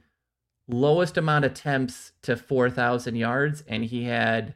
lowest 0.69 1.17
amount 1.17 1.45
of 1.45 1.53
attempts 1.53 2.13
to 2.23 2.37
4000 2.37 3.17
yards 3.17 3.65
and 3.67 3.85
he 3.85 4.05
had 4.05 4.55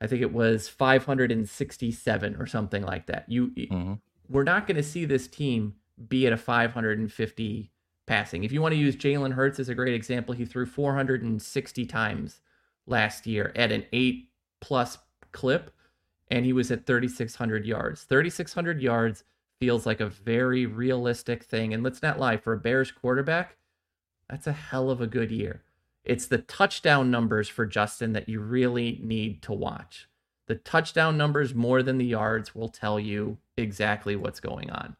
I 0.00 0.08
think 0.08 0.20
it 0.22 0.32
was 0.32 0.68
567 0.68 2.36
or 2.36 2.46
something 2.46 2.82
like 2.82 3.06
that. 3.06 3.24
You 3.28 3.48
mm-hmm. 3.48 3.94
we're 4.28 4.42
not 4.42 4.66
going 4.66 4.76
to 4.76 4.82
see 4.82 5.04
this 5.04 5.28
team 5.28 5.74
be 6.08 6.26
at 6.26 6.32
a 6.32 6.36
550 6.36 7.70
passing. 8.06 8.42
If 8.42 8.50
you 8.50 8.60
want 8.60 8.72
to 8.72 8.80
use 8.80 8.96
Jalen 8.96 9.34
Hurts 9.34 9.60
as 9.60 9.68
a 9.68 9.74
great 9.74 9.94
example, 9.94 10.34
he 10.34 10.44
threw 10.44 10.66
460 10.66 11.86
times 11.86 12.40
last 12.86 13.26
year 13.26 13.52
at 13.54 13.70
an 13.70 13.84
eight 13.92 14.31
plus 14.62 14.96
clip, 15.32 15.70
and 16.30 16.46
he 16.46 16.54
was 16.54 16.70
at 16.70 16.86
3,600 16.86 17.66
yards. 17.66 18.04
3,600 18.04 18.80
yards 18.80 19.24
feels 19.60 19.84
like 19.84 20.00
a 20.00 20.08
very 20.08 20.64
realistic 20.64 21.44
thing. 21.44 21.74
And 21.74 21.82
let's 21.82 22.02
not 22.02 22.18
lie, 22.18 22.38
for 22.38 22.54
a 22.54 22.58
Bears 22.58 22.90
quarterback, 22.90 23.56
that's 24.30 24.46
a 24.46 24.52
hell 24.52 24.88
of 24.88 25.02
a 25.02 25.06
good 25.06 25.30
year. 25.30 25.62
It's 26.04 26.26
the 26.26 26.38
touchdown 26.38 27.10
numbers 27.10 27.48
for 27.48 27.66
Justin 27.66 28.14
that 28.14 28.28
you 28.28 28.40
really 28.40 28.98
need 29.02 29.42
to 29.42 29.52
watch. 29.52 30.08
The 30.46 30.54
touchdown 30.56 31.16
numbers 31.16 31.54
more 31.54 31.82
than 31.82 31.98
the 31.98 32.06
yards 32.06 32.54
will 32.54 32.68
tell 32.68 32.98
you 32.98 33.38
exactly 33.56 34.16
what's 34.16 34.40
going 34.40 34.70
on. 34.70 34.96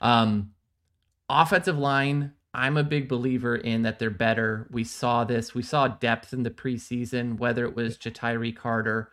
Um, 0.00 0.50
Offensive 1.28 1.78
line, 1.78 2.32
I'm 2.54 2.76
a 2.76 2.84
big 2.84 3.08
believer 3.08 3.56
in 3.56 3.82
that 3.82 3.98
they're 3.98 4.10
better. 4.10 4.68
We 4.70 4.84
saw 4.84 5.24
this. 5.24 5.54
We 5.54 5.62
saw 5.62 5.88
depth 5.88 6.32
in 6.32 6.44
the 6.44 6.50
preseason, 6.50 7.38
whether 7.38 7.64
it 7.64 7.74
was 7.74 7.98
Ja'Tyre 7.98 8.54
Carter. 8.54 9.10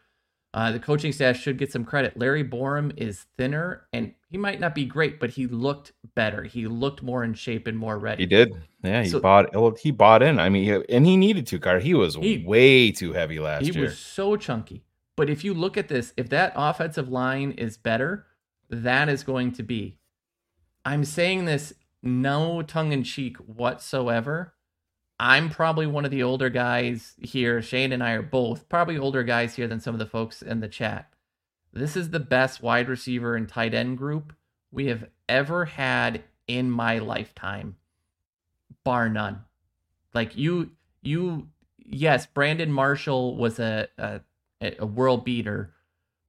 Uh, 0.53 0.71
the 0.71 0.79
coaching 0.79 1.13
staff 1.13 1.37
should 1.37 1.57
get 1.57 1.71
some 1.71 1.85
credit. 1.85 2.17
Larry 2.17 2.43
Borom 2.43 2.91
is 2.97 3.25
thinner, 3.37 3.87
and 3.93 4.13
he 4.29 4.37
might 4.37 4.59
not 4.59 4.75
be 4.75 4.85
great, 4.85 5.19
but 5.19 5.29
he 5.29 5.47
looked 5.47 5.93
better. 6.13 6.43
He 6.43 6.67
looked 6.67 7.01
more 7.01 7.23
in 7.23 7.33
shape 7.33 7.67
and 7.67 7.77
more 7.77 7.97
ready. 7.97 8.23
He 8.23 8.27
did. 8.27 8.53
Yeah, 8.83 9.03
he 9.03 9.09
so, 9.09 9.21
bought. 9.21 9.79
He 9.79 9.91
bought 9.91 10.21
in. 10.21 10.39
I 10.39 10.49
mean, 10.49 10.83
and 10.89 11.05
he 11.05 11.15
needed 11.15 11.47
to. 11.47 11.59
Carter. 11.59 11.79
He 11.79 11.93
was 11.93 12.15
he, 12.15 12.43
way 12.45 12.91
too 12.91 13.13
heavy 13.13 13.39
last 13.39 13.61
he 13.61 13.67
year. 13.67 13.75
He 13.75 13.81
was 13.81 13.97
so 13.97 14.35
chunky. 14.35 14.83
But 15.15 15.29
if 15.29 15.43
you 15.43 15.53
look 15.53 15.77
at 15.77 15.87
this, 15.87 16.13
if 16.17 16.29
that 16.29 16.53
offensive 16.55 17.07
line 17.07 17.51
is 17.53 17.77
better, 17.77 18.27
that 18.69 19.07
is 19.07 19.23
going 19.23 19.53
to 19.53 19.63
be. 19.63 19.99
I'm 20.83 21.05
saying 21.05 21.45
this 21.45 21.73
no 22.03 22.61
tongue 22.61 22.91
in 22.91 23.03
cheek 23.03 23.37
whatsoever. 23.37 24.53
I'm 25.19 25.49
probably 25.49 25.85
one 25.85 26.03
of 26.03 26.11
the 26.11 26.23
older 26.23 26.49
guys 26.49 27.13
here. 27.21 27.61
Shane 27.61 27.91
and 27.91 28.03
I 28.03 28.13
are 28.13 28.23
both 28.23 28.67
probably 28.69 28.97
older 28.97 29.23
guys 29.23 29.55
here 29.55 29.67
than 29.67 29.79
some 29.79 29.93
of 29.93 29.99
the 29.99 30.05
folks 30.07 30.41
in 30.41 30.61
the 30.61 30.67
chat. 30.67 31.13
This 31.71 31.95
is 31.95 32.09
the 32.09 32.19
best 32.19 32.63
wide 32.63 32.89
receiver 32.89 33.35
and 33.35 33.47
tight 33.47 33.73
end 33.73 33.97
group 33.97 34.33
we 34.71 34.87
have 34.87 35.05
ever 35.29 35.65
had 35.65 36.23
in 36.47 36.71
my 36.71 36.97
lifetime, 36.97 37.75
bar 38.83 39.09
none. 39.09 39.45
Like 40.13 40.35
you, 40.35 40.71
you, 41.01 41.47
yes, 41.77 42.25
Brandon 42.25 42.71
Marshall 42.71 43.37
was 43.37 43.59
a 43.59 43.87
a, 43.97 44.21
a 44.79 44.85
world 44.85 45.23
beater, 45.23 45.73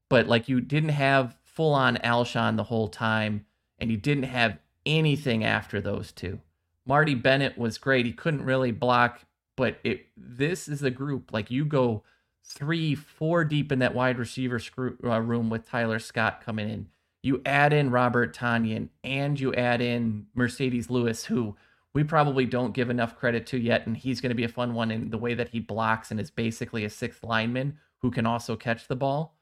but 0.08 0.26
like 0.28 0.48
you 0.48 0.60
didn't 0.60 0.90
have 0.90 1.36
full 1.44 1.74
on 1.74 1.96
Alshon 1.96 2.56
the 2.56 2.64
whole 2.64 2.88
time, 2.88 3.46
and 3.78 3.90
you 3.90 3.96
didn't 3.96 4.24
have 4.24 4.58
anything 4.86 5.44
after 5.44 5.80
those 5.80 6.12
two. 6.12 6.40
Marty 6.86 7.14
Bennett 7.14 7.56
was 7.56 7.78
great. 7.78 8.06
He 8.06 8.12
couldn't 8.12 8.44
really 8.44 8.72
block, 8.72 9.20
but 9.56 9.78
it 9.84 10.06
this 10.16 10.68
is 10.68 10.82
a 10.82 10.90
group 10.90 11.32
like 11.32 11.50
you 11.50 11.64
go 11.64 12.02
three, 12.44 12.94
four 12.94 13.44
deep 13.44 13.70
in 13.70 13.78
that 13.78 13.94
wide 13.94 14.18
receiver 14.18 14.58
screw, 14.58 14.96
uh, 15.04 15.20
room 15.20 15.48
with 15.48 15.68
Tyler 15.68 15.98
Scott 15.98 16.42
coming 16.44 16.68
in. 16.68 16.88
You 17.22 17.40
add 17.46 17.72
in 17.72 17.90
Robert 17.90 18.36
Tonyan 18.36 18.88
and 19.04 19.38
you 19.38 19.54
add 19.54 19.80
in 19.80 20.26
Marcedes 20.36 20.90
Lewis, 20.90 21.24
who 21.24 21.56
we 21.94 22.02
probably 22.02 22.46
don't 22.46 22.74
give 22.74 22.90
enough 22.90 23.16
credit 23.16 23.46
to 23.48 23.58
yet. 23.58 23.86
And 23.86 23.96
he's 23.96 24.20
going 24.20 24.30
to 24.30 24.36
be 24.36 24.44
a 24.44 24.48
fun 24.48 24.74
one 24.74 24.90
in 24.90 25.10
the 25.10 25.18
way 25.18 25.34
that 25.34 25.50
he 25.50 25.60
blocks 25.60 26.10
and 26.10 26.18
is 26.18 26.30
basically 26.30 26.84
a 26.84 26.90
sixth 26.90 27.22
lineman 27.22 27.78
who 27.98 28.10
can 28.10 28.26
also 28.26 28.56
catch 28.56 28.88
the 28.88 28.96
ball. 28.96 29.36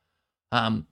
Um, 0.53 0.87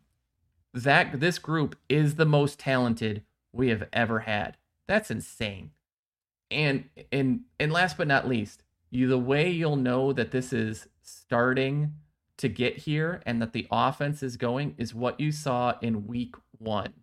that 0.72 1.20
this 1.20 1.38
group 1.38 1.76
is 1.88 2.14
the 2.14 2.24
most 2.24 2.58
talented 2.58 3.22
we 3.58 3.68
have 3.68 3.86
ever 3.92 4.20
had. 4.20 4.56
That's 4.86 5.10
insane. 5.10 5.72
And 6.50 6.84
and 7.12 7.42
and 7.60 7.70
last 7.70 7.98
but 7.98 8.08
not 8.08 8.26
least, 8.26 8.62
you 8.90 9.06
the 9.06 9.18
way 9.18 9.50
you'll 9.50 9.76
know 9.76 10.14
that 10.14 10.30
this 10.30 10.52
is 10.52 10.88
starting 11.02 11.92
to 12.38 12.48
get 12.48 12.78
here 12.78 13.20
and 13.26 13.42
that 13.42 13.52
the 13.52 13.66
offense 13.70 14.22
is 14.22 14.36
going 14.38 14.74
is 14.78 14.94
what 14.94 15.20
you 15.20 15.32
saw 15.32 15.74
in 15.82 16.06
week 16.06 16.36
1. 16.58 16.94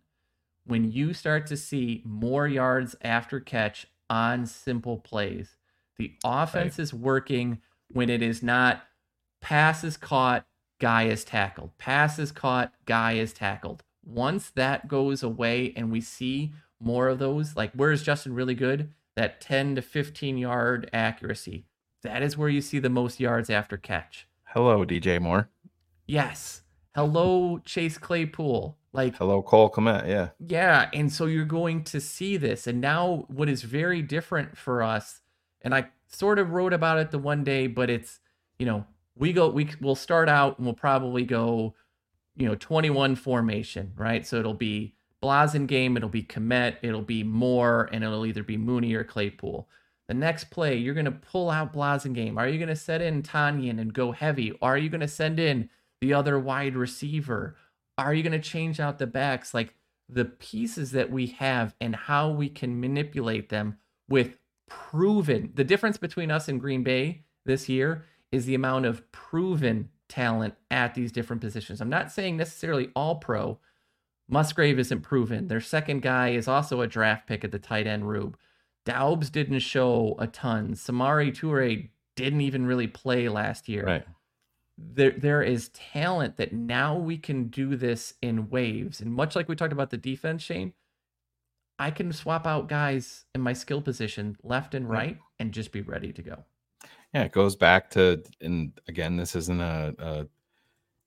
When 0.64 0.90
you 0.90 1.12
start 1.12 1.46
to 1.48 1.56
see 1.56 2.02
more 2.04 2.48
yards 2.48 2.96
after 3.02 3.38
catch 3.38 3.86
on 4.08 4.46
simple 4.46 4.98
plays. 4.98 5.56
The 5.98 6.14
offense 6.24 6.78
right. 6.78 6.82
is 6.82 6.94
working 6.94 7.60
when 7.88 8.10
it 8.10 8.22
is 8.22 8.42
not 8.42 8.84
pass 9.40 9.84
is 9.84 9.96
caught, 9.96 10.46
guy 10.80 11.04
is 11.04 11.24
tackled. 11.24 11.76
Pass 11.78 12.18
is 12.18 12.32
caught, 12.32 12.72
guy 12.84 13.12
is 13.12 13.32
tackled. 13.32 13.82
Once 14.06 14.50
that 14.50 14.88
goes 14.88 15.22
away 15.22 15.72
and 15.76 15.90
we 15.90 16.00
see 16.00 16.52
more 16.80 17.08
of 17.08 17.18
those, 17.18 17.56
like 17.56 17.72
where 17.72 17.92
is 17.92 18.02
Justin 18.02 18.34
really 18.34 18.54
good? 18.54 18.92
That 19.16 19.40
10 19.40 19.74
to 19.76 19.82
15 19.82 20.38
yard 20.38 20.88
accuracy. 20.92 21.66
That 22.02 22.22
is 22.22 22.36
where 22.36 22.48
you 22.48 22.60
see 22.60 22.78
the 22.78 22.88
most 22.88 23.18
yards 23.18 23.50
after 23.50 23.76
catch. 23.76 24.28
Hello, 24.44 24.84
DJ 24.84 25.20
Moore. 25.20 25.48
Yes. 26.06 26.62
Hello, 26.94 27.58
Chase 27.64 27.98
Claypool. 27.98 28.78
Like 28.92 29.16
hello, 29.16 29.42
Cole 29.42 29.70
Kmet. 29.70 30.08
Yeah. 30.08 30.28
Yeah, 30.38 30.88
and 30.94 31.12
so 31.12 31.26
you're 31.26 31.44
going 31.44 31.84
to 31.84 32.00
see 32.00 32.38
this, 32.38 32.66
and 32.66 32.80
now 32.80 33.26
what 33.28 33.50
is 33.50 33.62
very 33.62 34.00
different 34.00 34.56
for 34.56 34.82
us, 34.82 35.20
and 35.60 35.74
I 35.74 35.88
sort 36.06 36.38
of 36.38 36.52
wrote 36.52 36.72
about 36.72 36.98
it 36.98 37.10
the 37.10 37.18
one 37.18 37.44
day, 37.44 37.66
but 37.66 37.90
it's 37.90 38.20
you 38.58 38.64
know 38.64 38.86
we 39.14 39.34
go 39.34 39.50
we 39.50 39.68
we'll 39.82 39.96
start 39.96 40.30
out 40.30 40.56
and 40.56 40.66
we'll 40.66 40.74
probably 40.74 41.24
go 41.24 41.74
you 42.36 42.46
know 42.46 42.54
21 42.54 43.16
formation, 43.16 43.92
right? 43.96 44.26
So 44.26 44.36
it'll 44.36 44.54
be 44.54 44.94
Blasingame, 45.22 45.96
it'll 45.96 46.08
be 46.08 46.22
Kmet, 46.22 46.76
it'll 46.82 47.02
be 47.02 47.24
Moore, 47.24 47.88
and 47.92 48.04
it'll 48.04 48.26
either 48.26 48.42
be 48.42 48.56
Mooney 48.56 48.94
or 48.94 49.04
Claypool. 49.04 49.68
The 50.08 50.14
next 50.14 50.50
play, 50.50 50.76
you're 50.76 50.94
going 50.94 51.06
to 51.06 51.10
pull 51.10 51.50
out 51.50 51.72
Blasingame. 51.72 52.36
Are 52.36 52.48
you 52.48 52.58
going 52.58 52.68
to 52.68 52.76
set 52.76 53.02
in 53.02 53.22
Tonyan 53.22 53.80
and 53.80 53.92
go 53.92 54.12
heavy? 54.12 54.56
Are 54.62 54.78
you 54.78 54.88
going 54.88 55.00
to 55.00 55.08
send 55.08 55.40
in 55.40 55.68
the 56.00 56.14
other 56.14 56.38
wide 56.38 56.76
receiver? 56.76 57.56
Are 57.98 58.14
you 58.14 58.22
going 58.22 58.40
to 58.40 58.48
change 58.48 58.78
out 58.78 58.98
the 58.98 59.06
backs? 59.06 59.52
Like 59.52 59.74
the 60.08 60.26
pieces 60.26 60.92
that 60.92 61.10
we 61.10 61.26
have 61.26 61.74
and 61.80 61.96
how 61.96 62.30
we 62.30 62.48
can 62.48 62.78
manipulate 62.78 63.48
them 63.48 63.78
with 64.08 64.36
proven. 64.68 65.50
The 65.54 65.64
difference 65.64 65.96
between 65.96 66.30
us 66.30 66.46
and 66.46 66.60
Green 66.60 66.84
Bay 66.84 67.24
this 67.44 67.68
year 67.68 68.04
is 68.30 68.46
the 68.46 68.54
amount 68.54 68.86
of 68.86 69.10
proven 69.10 69.90
talent 70.08 70.54
at 70.70 70.94
these 70.94 71.12
different 71.12 71.42
positions. 71.42 71.80
I'm 71.80 71.88
not 71.88 72.12
saying 72.12 72.36
necessarily 72.36 72.90
all 72.94 73.16
pro. 73.16 73.58
Musgrave 74.28 74.78
isn't 74.78 75.02
proven. 75.02 75.48
Their 75.48 75.60
second 75.60 76.02
guy 76.02 76.30
is 76.30 76.48
also 76.48 76.80
a 76.80 76.86
draft 76.86 77.26
pick 77.26 77.44
at 77.44 77.52
the 77.52 77.58
tight 77.58 77.86
end 77.86 78.08
Rube. 78.08 78.36
Doubs 78.84 79.30
didn't 79.30 79.60
show 79.60 80.16
a 80.18 80.26
ton. 80.26 80.74
Samori 80.74 81.32
Toure 81.32 81.88
didn't 82.14 82.40
even 82.40 82.66
really 82.66 82.86
play 82.86 83.28
last 83.28 83.68
year. 83.68 83.84
Right 83.84 84.06
there 84.78 85.12
there 85.12 85.42
is 85.42 85.70
talent 85.70 86.36
that 86.36 86.52
now 86.52 86.96
we 86.96 87.16
can 87.16 87.48
do 87.48 87.76
this 87.76 88.14
in 88.20 88.50
waves. 88.50 89.00
And 89.00 89.12
much 89.12 89.34
like 89.34 89.48
we 89.48 89.56
talked 89.56 89.72
about 89.72 89.90
the 89.90 89.96
defense, 89.96 90.42
Shane, 90.42 90.72
I 91.78 91.90
can 91.90 92.12
swap 92.12 92.46
out 92.46 92.68
guys 92.68 93.24
in 93.34 93.40
my 93.40 93.52
skill 93.52 93.80
position 93.80 94.36
left 94.42 94.74
and 94.74 94.88
right 94.88 95.18
and 95.38 95.52
just 95.52 95.72
be 95.72 95.80
ready 95.80 96.12
to 96.12 96.22
go. 96.22 96.44
Yeah, 97.14 97.24
it 97.24 97.32
goes 97.32 97.56
back 97.56 97.90
to 97.90 98.22
and 98.40 98.72
again, 98.88 99.16
this 99.16 99.34
isn't 99.36 99.60
a, 99.60 99.94
a 99.98 100.26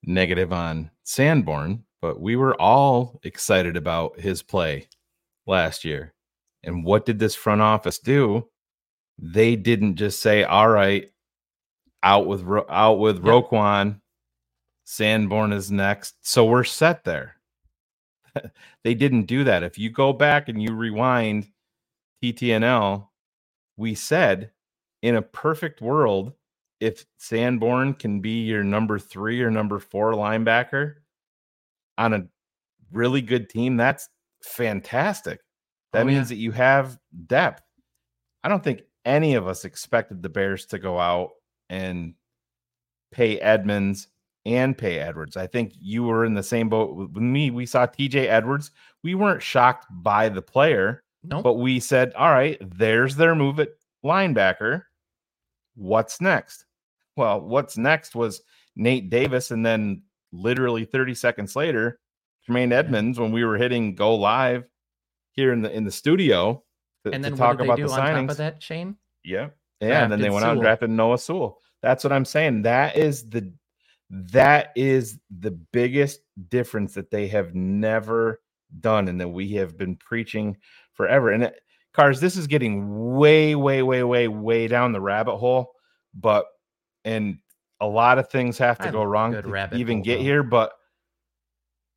negative 0.02 0.52
on 0.52 0.90
Sanborn, 1.04 1.84
but 2.00 2.20
we 2.20 2.36
were 2.36 2.60
all 2.60 3.20
excited 3.22 3.76
about 3.76 4.18
his 4.18 4.42
play 4.42 4.88
last 5.46 5.84
year. 5.84 6.14
And 6.62 6.84
what 6.84 7.06
did 7.06 7.18
this 7.18 7.34
front 7.34 7.62
office 7.62 7.98
do? 7.98 8.48
They 9.18 9.56
didn't 9.56 9.96
just 9.96 10.20
say, 10.20 10.44
"All 10.44 10.68
right, 10.68 11.10
out 12.02 12.26
with 12.26 12.46
out 12.68 12.98
with 12.98 13.16
yep. 13.16 13.24
Roquan. 13.24 14.00
Sanborn 14.84 15.52
is 15.52 15.70
next, 15.70 16.16
so 16.22 16.44
we're 16.44 16.64
set 16.64 17.04
there. 17.04 17.36
they 18.84 18.94
didn't 18.94 19.24
do 19.24 19.44
that. 19.44 19.62
If 19.62 19.78
you 19.78 19.90
go 19.90 20.12
back 20.12 20.48
and 20.48 20.60
you 20.60 20.74
rewind 20.74 21.46
TTNL, 22.22 23.06
we 23.76 23.94
said 23.94 24.50
in 25.02 25.16
a 25.16 25.22
perfect 25.22 25.80
world, 25.80 26.32
if 26.80 27.04
Sanborn 27.18 27.94
can 27.94 28.20
be 28.20 28.42
your 28.42 28.64
number 28.64 28.98
three 28.98 29.42
or 29.42 29.50
number 29.50 29.78
four 29.78 30.12
linebacker 30.12 30.94
on 31.98 32.14
a 32.14 32.26
really 32.92 33.20
good 33.20 33.48
team, 33.50 33.76
that's 33.76 34.08
fantastic. 34.42 35.40
That 35.92 36.02
oh, 36.02 36.04
means 36.04 36.30
yeah. 36.30 36.36
that 36.36 36.40
you 36.40 36.52
have 36.52 36.98
depth. 37.26 37.62
I 38.42 38.48
don't 38.48 38.64
think 38.64 38.82
any 39.04 39.34
of 39.34 39.46
us 39.46 39.64
expected 39.64 40.22
the 40.22 40.28
Bears 40.28 40.66
to 40.66 40.78
go 40.78 40.98
out 40.98 41.30
and 41.68 42.14
pay 43.12 43.38
Edmunds 43.38 44.08
and 44.46 44.76
pay 44.76 44.98
Edwards. 44.98 45.36
I 45.36 45.46
think 45.46 45.72
you 45.78 46.04
were 46.04 46.24
in 46.24 46.34
the 46.34 46.42
same 46.42 46.68
boat 46.68 46.94
with 46.94 47.22
me. 47.22 47.50
We 47.50 47.66
saw 47.66 47.86
TJ 47.86 48.26
Edwards. 48.26 48.70
We 49.02 49.14
weren't 49.14 49.42
shocked 49.42 49.86
by 49.90 50.28
the 50.28 50.42
player, 50.42 51.02
nope. 51.22 51.42
but 51.42 51.54
we 51.54 51.80
said, 51.80 52.12
all 52.14 52.30
right, 52.30 52.58
there's 52.60 53.16
their 53.16 53.34
move 53.34 53.60
at 53.60 53.70
linebacker. 54.04 54.82
What's 55.80 56.20
next? 56.20 56.66
Well, 57.16 57.40
what's 57.40 57.78
next 57.78 58.14
was 58.14 58.42
Nate 58.76 59.08
Davis. 59.08 59.50
And 59.50 59.64
then 59.64 60.02
literally 60.30 60.84
30 60.84 61.14
seconds 61.14 61.56
later, 61.56 61.98
Tremaine 62.44 62.72
Edmunds, 62.72 63.18
when 63.18 63.32
we 63.32 63.44
were 63.44 63.56
hitting 63.56 63.94
go 63.94 64.14
live 64.14 64.64
here 65.32 65.52
in 65.52 65.62
the 65.62 65.72
in 65.72 65.84
the 65.84 65.90
studio 65.90 66.62
to, 67.04 67.12
and 67.12 67.24
then 67.24 67.32
to 67.32 67.38
talk 67.38 67.60
about 67.60 67.78
the 67.78 67.84
signings. 67.84 68.26
Top 68.26 68.30
of 68.30 68.36
that, 68.38 68.62
Shane? 68.62 68.96
Yeah. 69.24 69.48
Ah, 69.82 69.86
yeah, 69.86 70.02
and 70.02 70.12
then 70.12 70.20
they 70.20 70.28
went 70.28 70.42
Sewell. 70.42 70.50
out 70.50 70.52
and 70.52 70.60
drafted 70.60 70.90
Noah 70.90 71.18
Sewell. 71.18 71.58
That's 71.82 72.04
what 72.04 72.12
I'm 72.12 72.26
saying. 72.26 72.62
That 72.62 72.96
is 72.96 73.28
the 73.28 73.52
that 74.10 74.72
is 74.76 75.18
the 75.30 75.52
biggest 75.52 76.20
difference 76.48 76.94
that 76.94 77.10
they 77.10 77.28
have 77.28 77.54
never 77.54 78.40
done 78.80 79.08
and 79.08 79.20
that 79.20 79.28
we 79.28 79.52
have 79.52 79.78
been 79.78 79.96
preaching 79.96 80.56
forever. 80.92 81.30
And 81.30 81.44
it, 81.44 81.60
cars, 81.94 82.20
this 82.20 82.36
is 82.36 82.46
getting 82.46 83.16
way, 83.16 83.54
way, 83.54 83.82
way, 83.82 84.02
way, 84.02 84.28
way 84.28 84.66
down 84.68 84.92
the 84.92 85.00
rabbit 85.00 85.36
hole. 85.36 85.72
But 86.14 86.46
and 87.04 87.38
a 87.80 87.86
lot 87.86 88.18
of 88.18 88.28
things 88.28 88.58
have 88.58 88.78
to 88.78 88.90
go 88.90 89.02
wrong 89.02 89.32
to 89.32 89.68
even 89.74 90.02
get 90.02 90.20
here. 90.20 90.42
But 90.42 90.72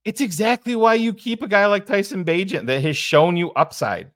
it's 0.06 0.22
exactly 0.22 0.76
why 0.76 0.96
you 0.96 1.14
keep 1.14 1.42
a 1.42 1.48
guy 1.48 1.66
like 1.66 1.86
Tyson 1.86 2.26
Bagent 2.26 2.68
that 2.68 2.82
has 2.82 2.98
shown 2.98 3.38
you 3.38 3.52
upside. 3.52 4.12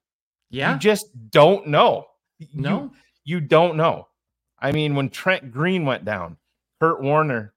Yeah. 0.49 0.74
You 0.74 0.80
just 0.80 1.07
don't 1.30 1.68
know. 1.68 2.07
No. 2.53 2.91
You, 3.24 3.40
you 3.40 3.41
don't 3.41 3.76
know. 3.76 4.07
I 4.60 4.72
mean, 4.72 4.95
when 4.95 5.10
Trent 5.10 5.52
Green 5.52 5.86
went 5.86 6.06
down, 6.06 6.38
Kurt 6.80 7.02
Warner 7.02 7.53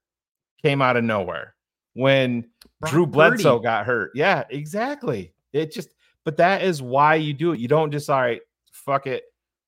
came 0.62 0.82
out 0.82 0.96
of 0.96 1.04
nowhere. 1.04 1.54
When 1.94 2.48
Brock 2.80 2.92
Drew 2.92 3.06
Bledsoe 3.06 3.56
Purdy. 3.56 3.64
got 3.64 3.86
hurt. 3.86 4.12
Yeah, 4.14 4.44
exactly. 4.48 5.32
It 5.52 5.72
just, 5.72 5.94
but 6.24 6.36
that 6.36 6.62
is 6.62 6.80
why 6.80 7.16
you 7.16 7.32
do 7.32 7.52
it. 7.52 7.60
You 7.60 7.68
don't 7.68 7.90
just, 7.90 8.08
all 8.08 8.20
right, 8.20 8.40
fuck 8.72 9.06
it. 9.06 9.24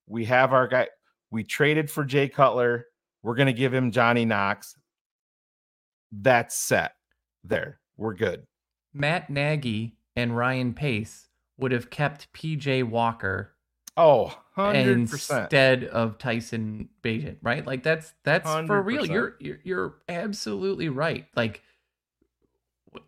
We 0.07 0.24
have 0.27 0.53
our 0.53 0.69
guy. 0.69 0.89
We 1.33 1.43
traded 1.45 1.91
for 1.91 2.05
Jay 2.05 2.29
Cutler. 2.29 2.87
We're 3.23 3.35
going 3.35 3.47
to 3.47 3.53
give 3.53 3.73
him 3.73 3.91
Johnny 3.91 4.25
Knox. 4.25 4.77
That's 6.13 6.55
set 6.57 6.93
there. 7.43 7.81
We're 7.97 8.15
good. 8.15 8.45
Matt 8.93 9.31
Nagy 9.31 9.97
and 10.15 10.37
Ryan 10.37 10.75
Pace 10.75 11.29
would 11.57 11.73
have 11.73 11.89
kept 11.91 12.33
PJ 12.35 12.85
Walker 12.85 13.55
Oh, 13.97 14.35
100%. 14.57 14.75
instead 14.87 15.85
of 15.85 16.17
Tyson 16.19 16.89
Bagent, 17.03 17.37
right? 17.43 17.67
Like 17.67 17.83
that's 17.83 18.15
that's 18.25 18.49
100%. 18.49 18.67
for 18.67 18.83
real. 18.83 19.07
You're, 19.07 19.37
you're 19.39 19.59
you're 19.65 19.95
absolutely 20.09 20.89
right. 20.89 21.27
Like 21.37 21.63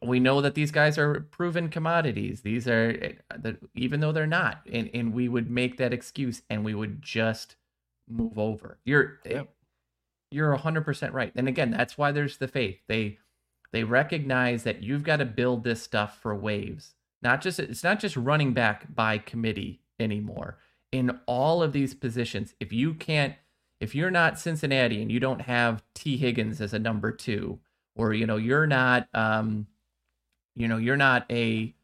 we 0.03 0.21
know 0.21 0.41
that 0.43 0.55
these 0.55 0.71
guys 0.71 0.97
are 0.99 1.21
proven 1.31 1.69
commodities. 1.69 2.41
These 2.43 2.69
are 2.69 2.99
eh, 3.45 3.53
even 3.75 4.01
though 4.01 4.13
they're 4.13 4.27
not, 4.27 4.61
and 4.71 4.91
and 4.95 5.13
we 5.15 5.29
would 5.29 5.51
make 5.51 5.77
that 5.79 5.93
excuse 5.95 6.43
and 6.51 6.65
we 6.65 6.75
would 6.75 7.01
just 7.03 7.57
move 8.09 8.39
over. 8.39 8.79
You're 8.85 9.21
yep. 9.25 9.49
you're 10.31 10.57
100% 10.57 11.13
right. 11.13 11.33
And 11.35 11.49
again, 11.49 11.71
that's 11.71 11.99
why 11.99 12.13
there's 12.13 12.39
the 12.39 12.49
faith. 12.49 12.79
They 12.89 13.19
they 13.73 13.85
recognize 13.85 14.63
that 14.63 14.83
you've 14.83 15.03
got 15.03 15.17
to 15.17 15.25
build 15.25 15.65
this 15.65 15.83
stuff 15.83 16.21
for 16.21 16.35
waves. 16.35 16.95
Not 17.23 17.41
just 17.41 17.59
it's 17.59 17.85
not 17.85 18.01
just 18.01 18.17
running 18.17 18.53
back 18.53 18.95
by 18.95 19.19
committee 19.19 19.81
anymore 19.99 20.59
in 20.95 21.19
all 21.27 21.61
of 21.61 21.73
these 21.73 21.93
positions, 21.93 22.55
if 22.61 22.73
you 22.73 22.95
can't 22.95 23.35
if 23.81 23.95
you're 23.95 24.13
not 24.13 24.39
Cincinnati 24.39 25.03
and 25.03 25.11
you 25.11 25.19
don't 25.19 25.43
have 25.43 25.83
Tee 25.93 26.17
Higgins 26.17 26.61
as 26.61 26.73
a 26.73 26.79
number 26.79 27.11
two, 27.11 27.59
or 27.97 28.15
you 28.15 28.27
know 28.27 28.37
you're 28.37 28.67
not, 28.67 29.09
um, 29.13 29.67
you 30.55 30.69
know 30.69 30.77
you're 30.77 30.97
not 30.97 31.27
a 31.31 31.75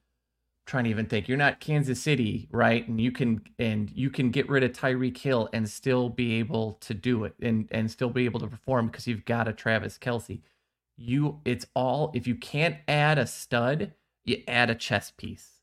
trying 0.70 0.84
to 0.84 0.90
even 0.90 1.06
think 1.06 1.28
you're 1.28 1.36
not 1.36 1.58
Kansas 1.58 2.00
City, 2.00 2.48
right? 2.52 2.86
And 2.86 3.00
you 3.00 3.10
can 3.10 3.42
and 3.58 3.90
you 3.90 4.08
can 4.08 4.30
get 4.30 4.48
rid 4.48 4.62
of 4.62 4.72
Tyreek 4.72 5.18
Hill 5.18 5.48
and 5.52 5.68
still 5.68 6.08
be 6.08 6.38
able 6.38 6.74
to 6.82 6.94
do 6.94 7.24
it 7.24 7.34
and 7.42 7.68
and 7.72 7.90
still 7.90 8.08
be 8.08 8.24
able 8.24 8.38
to 8.40 8.46
perform 8.46 8.86
because 8.86 9.06
you've 9.06 9.24
got 9.24 9.48
a 9.48 9.52
Travis 9.52 9.98
Kelce. 9.98 10.40
You 10.96 11.40
it's 11.44 11.66
all 11.74 12.12
if 12.14 12.28
you 12.28 12.36
can't 12.36 12.76
add 12.86 13.18
a 13.18 13.26
stud, 13.26 13.92
you 14.24 14.42
add 14.46 14.70
a 14.70 14.76
chess 14.76 15.10
piece. 15.10 15.60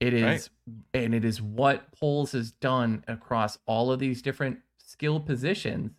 It 0.00 0.12
is 0.12 0.50
Right. 0.66 1.04
and 1.04 1.14
it 1.14 1.24
is 1.24 1.40
what 1.40 1.92
Poles 1.92 2.32
has 2.32 2.50
done 2.50 3.04
across 3.06 3.58
all 3.66 3.92
of 3.92 4.00
these 4.00 4.22
different 4.22 4.58
skill 4.78 5.20
positions 5.20 5.92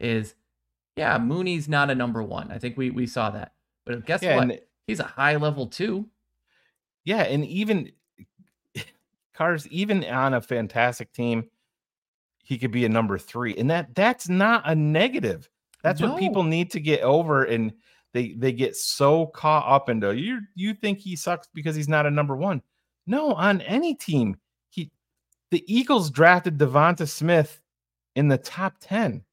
is 0.00 0.34
yeah, 0.96 1.16
Mooney's 1.18 1.68
not 1.68 1.88
a 1.88 1.94
number 1.94 2.22
one. 2.22 2.50
I 2.50 2.58
think 2.58 2.76
we 2.76 2.90
we 2.90 3.06
saw 3.06 3.30
that. 3.30 3.52
But 3.86 4.04
guess 4.06 4.22
Yeah, 4.22 4.44
what? 4.44 4.68
He's 4.88 4.98
a 4.98 5.04
high 5.04 5.36
level 5.36 5.68
two. 5.68 6.08
Yeah, 7.04 7.22
and 7.22 7.44
even 7.44 7.92
eh, 8.76 8.82
Cars, 9.34 9.66
even 9.68 10.04
on 10.04 10.34
a 10.34 10.40
fantastic 10.40 11.12
team, 11.12 11.48
he 12.42 12.58
could 12.58 12.70
be 12.70 12.84
a 12.84 12.88
number 12.88 13.18
three, 13.18 13.56
and 13.56 13.70
that 13.70 13.94
that's 13.94 14.28
not 14.28 14.62
a 14.66 14.74
negative. 14.74 15.48
That's 15.82 16.00
what 16.00 16.18
people 16.18 16.44
need 16.44 16.70
to 16.72 16.80
get 16.80 17.00
over, 17.00 17.44
and 17.44 17.72
they 18.12 18.32
they 18.32 18.52
get 18.52 18.76
so 18.76 19.26
caught 19.26 19.66
up 19.66 19.88
into 19.88 20.14
you. 20.16 20.40
You 20.54 20.74
think 20.74 20.98
he 20.98 21.16
sucks 21.16 21.48
because 21.54 21.74
he's 21.74 21.88
not 21.88 22.06
a 22.06 22.10
number 22.10 22.36
one? 22.36 22.62
No, 23.06 23.32
on 23.32 23.60
any 23.62 23.94
team, 23.94 24.36
he 24.70 24.90
the 25.50 25.64
Eagles 25.72 26.10
drafted 26.10 26.58
DeVonta 26.58 27.08
Smith 27.08 27.60
in 28.14 28.28
the 28.28 28.38
top 28.38 28.74
ten. 28.80 29.24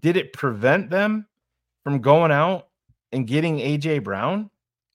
Did 0.00 0.16
it 0.16 0.32
prevent 0.32 0.90
them 0.90 1.26
from 1.84 2.00
going 2.00 2.30
out 2.30 2.68
and 3.12 3.26
getting 3.26 3.58
AJ 3.58 4.04
Brown? 4.04 4.50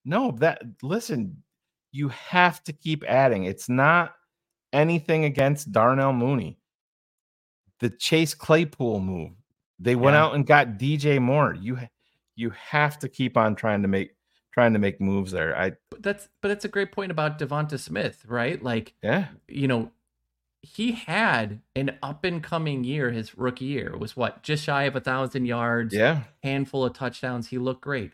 No, 0.05 0.31
that 0.39 0.61
listen, 0.81 1.43
you 1.93 2.09
have 2.09 2.61
to 2.65 2.73
keep 2.73 3.03
adding. 3.07 3.45
It's 3.45 3.69
not 3.69 4.15
anything 4.73 5.23
against 5.23 5.71
Darnell 5.71 6.11
Mooney. 6.11 6.57
The 7.79 7.89
Chase 7.89 8.33
Claypool 8.33 8.99
move. 8.99 9.31
They 9.79 9.95
went 9.95 10.15
Yeah. 10.15 10.23
out 10.25 10.35
and 10.35 10.45
got 10.45 10.77
DJ 10.77 11.19
Moore. 11.21 11.53
You 11.53 11.79
you 12.35 12.49
have 12.49 12.97
to 12.99 13.07
keep 13.07 13.37
on 13.37 13.55
trying 13.55 13.83
to 13.83 13.87
make 13.87 14.15
trying 14.51 14.73
to 14.73 14.79
make 14.79 14.99
moves 14.99 15.31
there. 15.31 15.55
I 15.57 15.73
But 15.91 16.03
that's 16.03 16.29
but 16.41 16.47
that's 16.49 16.65
a 16.65 16.69
great 16.69 16.91
point 16.91 17.11
about 17.11 17.37
DeVonta 17.39 17.79
Smith, 17.79 18.25
right? 18.27 18.61
Like 18.61 18.93
yeah. 19.03 19.27
you 19.47 19.67
know, 19.67 19.91
he 20.61 20.93
had 20.93 21.59
an 21.75 21.97
up 22.01 22.23
and 22.23 22.41
coming 22.41 22.83
year. 22.83 23.11
His 23.11 23.37
rookie 23.37 23.65
year 23.65 23.87
It 23.93 23.99
was 23.99 24.15
what 24.15 24.41
just 24.43 24.63
shy 24.63 24.83
of 24.83 24.95
a 24.95 24.99
thousand 25.01 25.45
yards, 25.45 25.93
Yeah. 25.93 26.23
handful 26.41 26.85
of 26.85 26.93
touchdowns. 26.93 27.49
He 27.49 27.57
looked 27.57 27.81
great. 27.81 28.13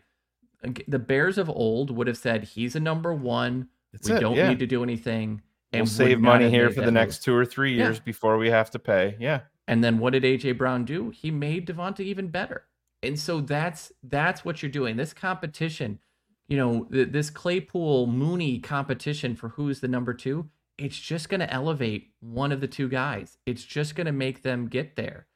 The 0.62 0.98
Bears 0.98 1.38
of 1.38 1.48
old 1.48 1.90
would 1.90 2.06
have 2.06 2.18
said 2.18 2.44
he's 2.44 2.76
a 2.76 2.80
number 2.80 3.14
one. 3.14 3.68
That's 3.92 4.08
we 4.08 4.16
it, 4.16 4.20
don't 4.20 4.36
yeah. 4.36 4.48
need 4.48 4.58
to 4.60 4.66
do 4.66 4.82
anything. 4.82 5.42
We'll 5.72 5.86
save 5.86 6.20
money 6.20 6.50
here 6.50 6.68
for 6.68 6.80
the 6.80 6.86
move. 6.86 6.94
next 6.94 7.22
two 7.22 7.34
or 7.34 7.44
three 7.44 7.76
Yeah. 7.76 7.84
years 7.84 8.00
before 8.00 8.36
we 8.38 8.50
have 8.50 8.70
to 8.72 8.78
pay. 8.78 9.16
Yeah. 9.20 9.40
And 9.68 9.84
then 9.84 9.98
what 9.98 10.12
did 10.12 10.24
AJ 10.24 10.58
Brown 10.58 10.84
do? 10.84 11.10
He 11.10 11.30
made 11.30 11.66
DeVonta 11.66 12.00
even 12.00 12.28
better. 12.28 12.66
And 13.02 13.18
so 13.18 13.40
that's 13.40 13.92
that's 14.02 14.44
what 14.44 14.62
you're 14.62 14.70
doing. 14.70 14.96
This 14.96 15.14
competition, 15.14 16.00
you 16.48 16.56
know, 16.56 16.84
th- 16.84 17.10
this 17.12 17.30
Claypool 17.30 18.08
Mooney 18.08 18.58
competition 18.58 19.36
for 19.36 19.50
who's 19.50 19.80
the 19.80 19.88
number 19.88 20.12
two, 20.12 20.50
it's 20.76 20.98
just 20.98 21.28
going 21.28 21.40
to 21.40 21.50
elevate 21.52 22.10
one 22.20 22.52
of 22.52 22.60
the 22.60 22.66
two 22.66 22.88
guys. 22.88 23.38
It's 23.46 23.64
just 23.64 23.94
going 23.94 24.06
to 24.06 24.12
make 24.12 24.42
them 24.42 24.66
get 24.66 24.96
there. 24.96 25.26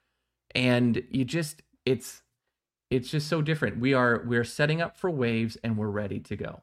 And 0.54 1.02
you 1.10 1.24
just 1.24 1.62
it's 1.86 2.22
it's 2.90 3.10
just 3.10 3.28
so 3.28 3.42
different. 3.42 3.78
We 3.80 3.94
are 3.94 4.22
we're 4.26 4.44
setting 4.44 4.80
up 4.80 4.96
for 4.96 5.10
waves 5.10 5.56
and 5.64 5.76
we're 5.76 5.88
ready 5.88 6.20
to 6.20 6.36
go. 6.36 6.62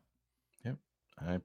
Yep. 0.66 0.76
I, 1.20 1.40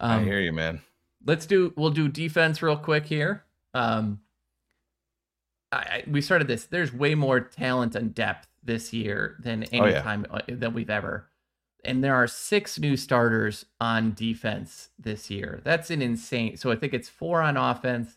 I 0.00 0.16
Um, 0.16 0.24
hear 0.24 0.40
you, 0.40 0.52
man. 0.52 0.80
let's 1.24 1.46
do 1.46 1.72
we'll 1.76 1.90
do 1.90 2.08
defense 2.08 2.62
real 2.62 2.76
quick 2.76 3.06
here 3.06 3.44
um 3.74 4.20
I, 5.72 5.76
I 5.76 6.04
we 6.06 6.20
started 6.20 6.48
this 6.48 6.64
there's 6.66 6.92
way 6.92 7.14
more 7.14 7.40
talent 7.40 7.94
and 7.94 8.14
depth 8.14 8.46
this 8.62 8.92
year 8.92 9.36
than 9.40 9.64
any 9.64 9.80
Oh, 9.80 9.86
yeah. 9.86 10.02
time 10.02 10.26
uh, 10.30 10.40
that 10.48 10.72
we've 10.72 10.90
ever 10.90 11.28
and 11.84 12.02
there 12.02 12.14
are 12.14 12.26
six 12.26 12.78
new 12.78 12.96
starters 12.96 13.64
on 13.80 14.14
defense 14.14 14.90
this 14.98 15.30
year 15.30 15.60
that's 15.64 15.90
an 15.90 16.02
insane 16.02 16.56
so 16.56 16.70
i 16.70 16.76
think 16.76 16.94
it's 16.94 17.08
four 17.08 17.40
on 17.42 17.56
offense 17.56 18.16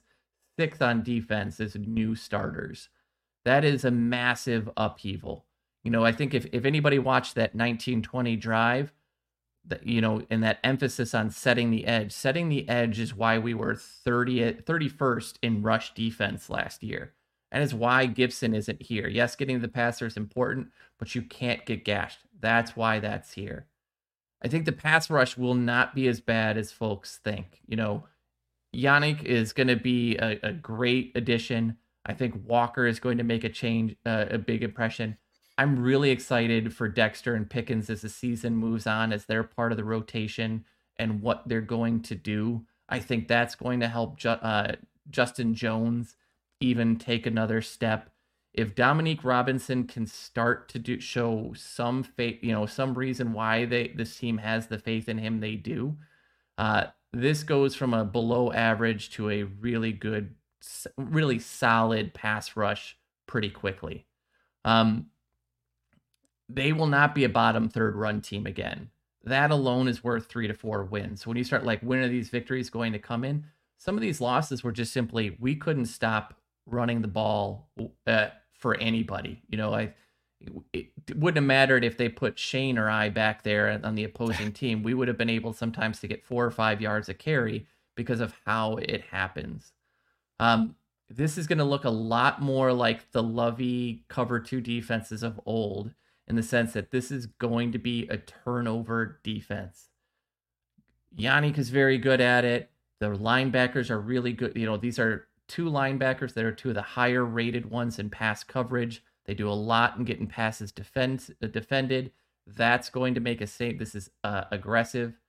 six 0.59 0.81
on 0.81 1.03
defense 1.03 1.59
is 1.59 1.75
new 1.75 2.15
starters 2.15 2.89
that 3.45 3.63
is 3.65 3.83
a 3.83 3.91
massive 3.91 4.69
upheaval 4.77 5.45
you 5.83 5.91
know 5.91 6.05
i 6.05 6.11
think 6.11 6.33
if, 6.33 6.45
if 6.51 6.65
anybody 6.65 6.99
watched 6.99 7.35
that 7.35 7.55
1920 7.55 8.35
drive 8.35 8.93
that 9.65 9.85
you 9.85 10.01
know 10.01 10.21
and 10.29 10.43
that 10.43 10.59
emphasis 10.63 11.13
on 11.13 11.29
setting 11.29 11.69
the 11.71 11.85
edge 11.85 12.11
setting 12.11 12.49
the 12.49 12.67
edge 12.67 12.99
is 12.99 13.15
why 13.15 13.37
we 13.37 13.53
were 13.53 13.75
30th 13.75 14.63
31st 14.63 15.35
in 15.41 15.61
rush 15.61 15.93
defense 15.93 16.49
last 16.49 16.83
year. 16.83 17.13
And 17.53 17.61
it's 17.61 17.73
why 17.73 18.05
gibson 18.05 18.55
isn't 18.55 18.81
here. 18.81 19.07
Yes 19.07 19.35
getting 19.35 19.59
the 19.59 19.67
passer 19.67 20.05
is 20.05 20.17
important 20.17 20.71
but 20.97 21.15
you 21.15 21.21
can't 21.21 21.65
get 21.65 21.85
gashed. 21.85 22.19
That's 22.39 22.75
why 22.75 22.99
that's 22.99 23.33
here. 23.33 23.67
I 24.43 24.47
think 24.47 24.65
the 24.65 24.71
pass 24.71 25.09
rush 25.09 25.37
will 25.37 25.53
not 25.53 25.93
be 25.93 26.07
as 26.07 26.21
bad 26.21 26.57
as 26.57 26.71
folks 26.71 27.17
think. 27.17 27.59
You 27.67 27.77
know 27.77 28.05
yannick 28.75 29.23
is 29.23 29.53
going 29.53 29.67
to 29.67 29.75
be 29.75 30.17
a, 30.17 30.39
a 30.41 30.53
great 30.53 31.11
addition. 31.15 31.77
I 32.05 32.13
think 32.13 32.47
walker 32.47 32.87
is 32.87 32.99
going 32.99 33.19
to 33.19 33.23
make 33.23 33.43
a 33.43 33.49
change 33.49 33.95
uh, 34.07 34.25
a 34.31 34.39
big 34.39 34.63
impression 34.63 35.17
I'm 35.57 35.81
really 35.81 36.09
excited 36.09 36.73
for 36.73 36.87
Dexter 36.87 37.35
and 37.35 37.49
Pickens 37.49 37.89
as 37.89 38.01
the 38.01 38.09
season 38.09 38.55
moves 38.55 38.87
on, 38.87 39.13
as 39.13 39.25
they're 39.25 39.43
part 39.43 39.71
of 39.71 39.77
the 39.77 39.83
rotation 39.83 40.65
and 40.97 41.21
what 41.21 41.47
they're 41.47 41.61
going 41.61 42.01
to 42.03 42.15
do. 42.15 42.65
I 42.89 42.99
think 42.99 43.27
that's 43.27 43.55
going 43.55 43.79
to 43.81 43.87
help 43.87 44.17
Ju- 44.17 44.29
uh, 44.29 44.75
Justin 45.09 45.53
Jones 45.53 46.15
even 46.59 46.97
take 46.97 47.25
another 47.25 47.61
step. 47.61 48.09
If 48.53 48.75
Dominique 48.75 49.23
Robinson 49.23 49.85
can 49.85 50.05
start 50.05 50.67
to 50.69 50.79
do 50.79 50.99
show 50.99 51.53
some 51.55 52.03
faith, 52.03 52.39
you 52.43 52.51
know, 52.51 52.65
some 52.65 52.93
reason 52.93 53.33
why 53.33 53.65
they 53.65 53.89
this 53.89 54.17
team 54.17 54.37
has 54.39 54.67
the 54.67 54.77
faith 54.77 55.07
in 55.07 55.17
him, 55.17 55.39
they 55.39 55.55
do. 55.55 55.97
Uh, 56.57 56.85
this 57.13 57.43
goes 57.43 57.75
from 57.75 57.93
a 57.93 58.05
below 58.05 58.51
average 58.51 59.09
to 59.11 59.29
a 59.29 59.43
really 59.43 59.91
good, 59.91 60.35
really 60.97 61.39
solid 61.39 62.13
pass 62.13 62.55
rush 62.55 62.97
pretty 63.25 63.49
quickly. 63.49 64.05
Um, 64.65 65.07
they 66.53 66.73
will 66.73 66.87
not 66.87 67.15
be 67.15 67.23
a 67.23 67.29
bottom 67.29 67.69
third 67.69 67.95
run 67.95 68.21
team 68.21 68.45
again. 68.45 68.89
That 69.23 69.51
alone 69.51 69.87
is 69.87 70.03
worth 70.03 70.27
three 70.27 70.47
to 70.47 70.53
four 70.53 70.83
wins. 70.83 71.21
So 71.21 71.29
when 71.29 71.37
you 71.37 71.43
start 71.43 71.65
like, 71.65 71.81
when 71.81 71.99
are 71.99 72.07
these 72.07 72.29
victories 72.29 72.69
going 72.69 72.93
to 72.93 72.99
come 72.99 73.23
in? 73.23 73.45
Some 73.77 73.95
of 73.95 74.01
these 74.01 74.21
losses 74.21 74.63
were 74.63 74.71
just 74.71 74.93
simply 74.93 75.37
we 75.39 75.55
couldn't 75.55 75.85
stop 75.85 76.35
running 76.65 77.01
the 77.01 77.07
ball 77.07 77.69
uh, 78.07 78.27
for 78.53 78.75
anybody. 78.75 79.41
You 79.49 79.57
know, 79.57 79.73
I 79.73 79.93
it 80.73 80.89
wouldn't 81.15 81.37
have 81.37 81.47
mattered 81.47 81.83
if 81.83 81.97
they 81.97 82.09
put 82.09 82.39
Shane 82.39 82.77
or 82.77 82.89
I 82.89 83.09
back 83.09 83.43
there 83.43 83.79
on 83.83 83.95
the 83.95 84.03
opposing 84.03 84.51
team. 84.53 84.83
We 84.83 84.93
would 84.93 85.07
have 85.07 85.17
been 85.17 85.29
able 85.29 85.53
sometimes 85.53 85.99
to 85.99 86.07
get 86.07 86.25
four 86.25 86.45
or 86.45 86.51
five 86.51 86.81
yards 86.81 87.09
a 87.09 87.13
carry 87.13 87.67
because 87.95 88.21
of 88.21 88.33
how 88.45 88.77
it 88.77 89.01
happens. 89.11 89.73
Um, 90.39 90.75
this 91.09 91.37
is 91.37 91.45
going 91.45 91.59
to 91.59 91.63
look 91.65 91.83
a 91.85 91.89
lot 91.89 92.41
more 92.41 92.73
like 92.73 93.11
the 93.11 93.21
Lovie 93.21 94.05
cover 94.07 94.39
two 94.39 94.61
defenses 94.61 95.23
of 95.23 95.39
old 95.45 95.91
in 96.31 96.37
the 96.37 96.43
sense 96.43 96.71
that 96.71 96.91
this 96.91 97.11
is 97.11 97.25
going 97.25 97.73
to 97.73 97.77
be 97.77 98.07
a 98.07 98.15
turnover 98.15 99.19
defense. 99.21 99.89
Yannick 101.13 101.57
is 101.57 101.69
very 101.69 101.97
good 101.97 102.21
at 102.21 102.45
it. 102.45 102.71
The 103.01 103.07
linebackers 103.07 103.89
are 103.89 103.99
really 103.99 104.31
good. 104.31 104.55
You 104.55 104.65
know, 104.65 104.77
these 104.77 104.97
are 104.97 105.27
two 105.49 105.65
linebackers 105.65 106.33
that 106.33 106.45
are 106.45 106.53
two 106.53 106.69
of 106.69 106.75
the 106.75 106.81
higher 106.81 107.25
rated 107.25 107.69
ones 107.69 107.99
in 107.99 108.09
pass 108.09 108.45
coverage. 108.45 109.03
They 109.25 109.33
do 109.33 109.49
a 109.49 109.51
lot 109.51 109.97
in 109.97 110.05
getting 110.05 110.25
passes 110.25 110.71
defend, 110.71 111.35
uh, 111.43 111.47
defended. 111.47 112.13
That's 112.47 112.89
going 112.89 113.13
to 113.15 113.19
make 113.19 113.41
a 113.41 113.47
save. 113.47 113.77
This 113.77 113.93
is 113.93 114.09
uh, 114.23 114.45
aggressive. 114.51 115.19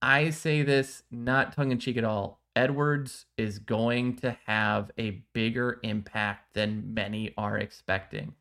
I 0.00 0.30
say 0.30 0.62
this 0.62 1.02
not 1.10 1.52
tongue 1.52 1.72
in 1.72 1.78
cheek 1.78 1.98
at 1.98 2.04
all. 2.04 2.40
Edwards 2.56 3.26
is 3.36 3.58
going 3.58 4.16
to 4.16 4.34
have 4.46 4.92
a 4.96 5.22
bigger 5.34 5.78
impact 5.82 6.54
than 6.54 6.94
many 6.94 7.34
are 7.36 7.58
expecting. 7.58 8.32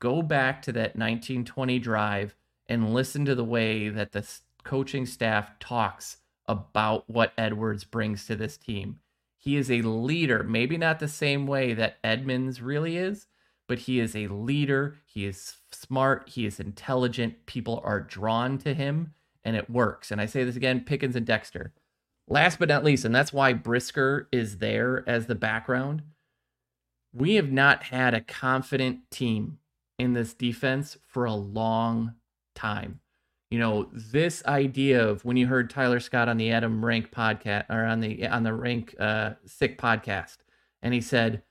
Go 0.00 0.22
back 0.22 0.62
to 0.62 0.72
that 0.72 0.96
1920 0.96 1.78
drive 1.78 2.34
and 2.68 2.92
listen 2.92 3.24
to 3.24 3.34
the 3.34 3.44
way 3.44 3.88
that 3.88 4.12
the 4.12 4.26
coaching 4.64 5.06
staff 5.06 5.58
talks 5.58 6.18
about 6.46 7.08
what 7.08 7.32
Edwards 7.38 7.84
brings 7.84 8.26
to 8.26 8.36
this 8.36 8.56
team. 8.56 9.00
He 9.38 9.56
is 9.56 9.70
a 9.70 9.82
leader, 9.82 10.42
maybe 10.42 10.76
not 10.76 10.98
the 10.98 11.08
same 11.08 11.46
way 11.46 11.72
that 11.74 11.98
Edmunds 12.02 12.60
really 12.60 12.96
is, 12.96 13.26
but 13.68 13.80
he 13.80 14.00
is 14.00 14.16
a 14.16 14.26
leader. 14.28 14.96
He 15.06 15.24
is 15.24 15.56
smart. 15.70 16.28
He 16.28 16.46
is 16.46 16.60
intelligent. 16.60 17.46
People 17.46 17.80
are 17.84 18.00
drawn 18.00 18.58
to 18.58 18.74
him, 18.74 19.14
and 19.44 19.56
it 19.56 19.70
works. 19.70 20.10
And 20.10 20.20
I 20.20 20.26
say 20.26 20.44
this 20.44 20.56
again 20.56 20.80
Pickens 20.80 21.16
and 21.16 21.26
Dexter. 21.26 21.72
Last 22.28 22.58
but 22.58 22.68
not 22.68 22.84
least, 22.84 23.04
and 23.04 23.14
that's 23.14 23.32
why 23.32 23.52
Brisker 23.52 24.28
is 24.32 24.58
there 24.58 25.04
as 25.08 25.26
the 25.26 25.36
background. 25.36 26.02
we 27.12 27.36
have 27.36 27.50
not 27.50 27.84
had 27.84 28.14
a 28.14 28.20
confident 28.20 29.10
team 29.10 29.58
in 29.98 30.12
this 30.12 30.34
defense 30.34 30.96
for 31.06 31.24
a 31.24 31.34
long 31.34 32.14
time. 32.54 33.00
You 33.50 33.60
know, 33.60 33.88
this 33.92 34.44
idea 34.46 35.06
of 35.06 35.24
when 35.24 35.36
you 35.36 35.46
heard 35.46 35.70
Tyler 35.70 36.00
Scott 36.00 36.28
on 36.28 36.36
the 36.36 36.50
Adam 36.50 36.84
Rank 36.84 37.12
podcast 37.12 37.66
or 37.70 37.84
on 37.84 38.00
the 38.00 38.26
on 38.26 38.42
the 38.42 38.52
Rank 38.52 38.94
uh, 38.98 39.34
Sick 39.44 39.78
podcast, 39.78 40.38
and 40.82 40.92
he 40.92 41.00
said, 41.00 41.42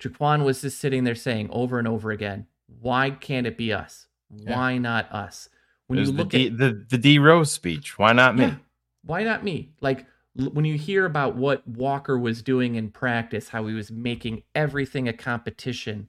Jaquan 0.00 0.44
was 0.44 0.62
just 0.62 0.78
sitting 0.78 1.04
there 1.04 1.14
saying 1.14 1.48
over 1.52 1.78
and 1.78 1.86
over 1.86 2.10
again, 2.10 2.46
"Why 2.80 3.10
can't 3.10 3.46
it 3.46 3.56
be 3.56 3.72
us? 3.72 4.08
Why 4.28 4.72
yeah. 4.72 4.78
not 4.78 5.12
us?" 5.12 5.48
When 5.86 5.96
There's 5.98 6.10
you 6.10 6.16
look 6.16 6.30
the 6.30 6.38
D, 6.38 6.46
at 6.48 6.58
the 6.58 6.86
the 6.90 6.98
D 6.98 7.18
Rose 7.20 7.52
speech, 7.52 7.98
why 7.98 8.12
not 8.12 8.36
me? 8.36 8.46
Yeah, 8.46 8.54
why 9.04 9.22
not 9.22 9.44
me? 9.44 9.70
Like 9.80 10.06
when 10.34 10.64
you 10.64 10.76
hear 10.76 11.04
about 11.04 11.36
what 11.36 11.66
Walker 11.66 12.18
was 12.18 12.42
doing 12.42 12.74
in 12.74 12.90
practice, 12.90 13.48
how 13.48 13.66
he 13.66 13.74
was 13.74 13.90
making 13.90 14.42
everything 14.54 15.08
a 15.08 15.12
competition, 15.12 16.08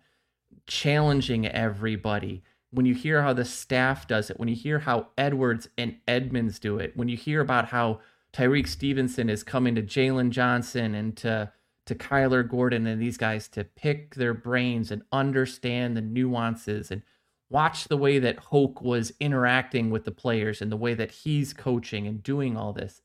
challenging 0.69 1.45
everybody, 1.47 2.43
when 2.71 2.85
you 2.85 2.93
hear 2.93 3.23
how 3.23 3.33
the 3.33 3.43
staff 3.43 4.07
does 4.07 4.29
it, 4.29 4.39
when 4.39 4.47
you 4.47 4.55
hear 4.55 4.79
how 4.79 5.07
Edwards 5.17 5.67
and 5.77 5.97
Edmunds 6.07 6.59
do 6.59 6.77
it, 6.77 6.95
when 6.95 7.09
you 7.09 7.17
hear 7.17 7.41
about 7.41 7.65
how 7.65 7.99
Tyrique 8.31 8.67
Stevenson 8.67 9.29
is 9.29 9.43
coming 9.43 9.75
to 9.75 9.81
Jaylon 9.81 10.29
Johnson 10.29 10.95
and 10.95 11.17
to 11.17 11.51
to 11.87 11.95
Kyler 11.95 12.47
Gordon 12.47 12.85
and 12.85 13.01
these 13.01 13.17
guys 13.17 13.47
to 13.47 13.63
pick 13.63 14.13
their 14.13 14.35
brains 14.35 14.91
and 14.91 15.01
understand 15.11 15.97
the 15.97 16.01
nuances 16.01 16.91
and 16.91 17.01
watch 17.49 17.85
the 17.85 17.97
way 17.97 18.19
that 18.19 18.37
Hoke 18.37 18.79
was 18.79 19.11
interacting 19.19 19.89
with 19.89 20.05
the 20.05 20.11
players 20.11 20.61
and 20.61 20.71
the 20.71 20.77
way 20.77 20.93
that 20.93 21.09
he's 21.09 21.51
coaching 21.51 22.05
and 22.05 22.21
doing 22.21 22.55
all 22.55 22.73
this. 22.73 23.01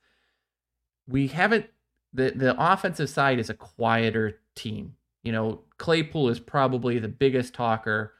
We 1.09 1.28
haven't 1.28 1.66
the 2.12 2.32
the 2.32 2.55
offensive 2.59 3.09
side 3.09 3.39
is 3.39 3.49
a 3.49 3.55
quieter 3.55 4.41
team. 4.55 4.97
You 5.24 5.32
know, 5.32 5.62
Claypool 5.78 6.28
is 6.28 6.38
probably 6.38 6.98
the 6.98 7.09
biggest 7.09 7.55
talker 7.55 8.12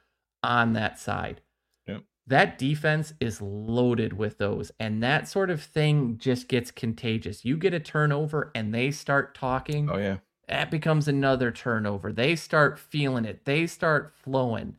on 0.43 0.73
that 0.73 0.99
side. 0.99 1.41
Yep. 1.87 2.03
That 2.27 2.57
defense 2.57 3.13
is 3.19 3.41
loaded 3.41 4.13
with 4.13 4.37
those, 4.39 4.71
and 4.79 5.01
that 5.03 5.27
sort 5.27 5.49
of 5.49 5.61
thing 5.61 6.17
just 6.17 6.47
gets 6.47 6.71
contagious. 6.71 7.45
You 7.45 7.57
get 7.57 7.73
a 7.73 7.79
turnover, 7.79 8.51
and 8.55 8.73
they 8.73 8.91
start 8.91 9.35
talking. 9.35 9.89
Oh 9.89 9.97
yeah, 9.97 10.17
that 10.47 10.71
becomes 10.71 11.07
another 11.07 11.51
turnover. 11.51 12.11
They 12.11 12.35
start 12.35 12.79
feeling 12.79 13.25
it. 13.25 13.45
They 13.45 13.67
start 13.67 14.13
flowing. 14.23 14.75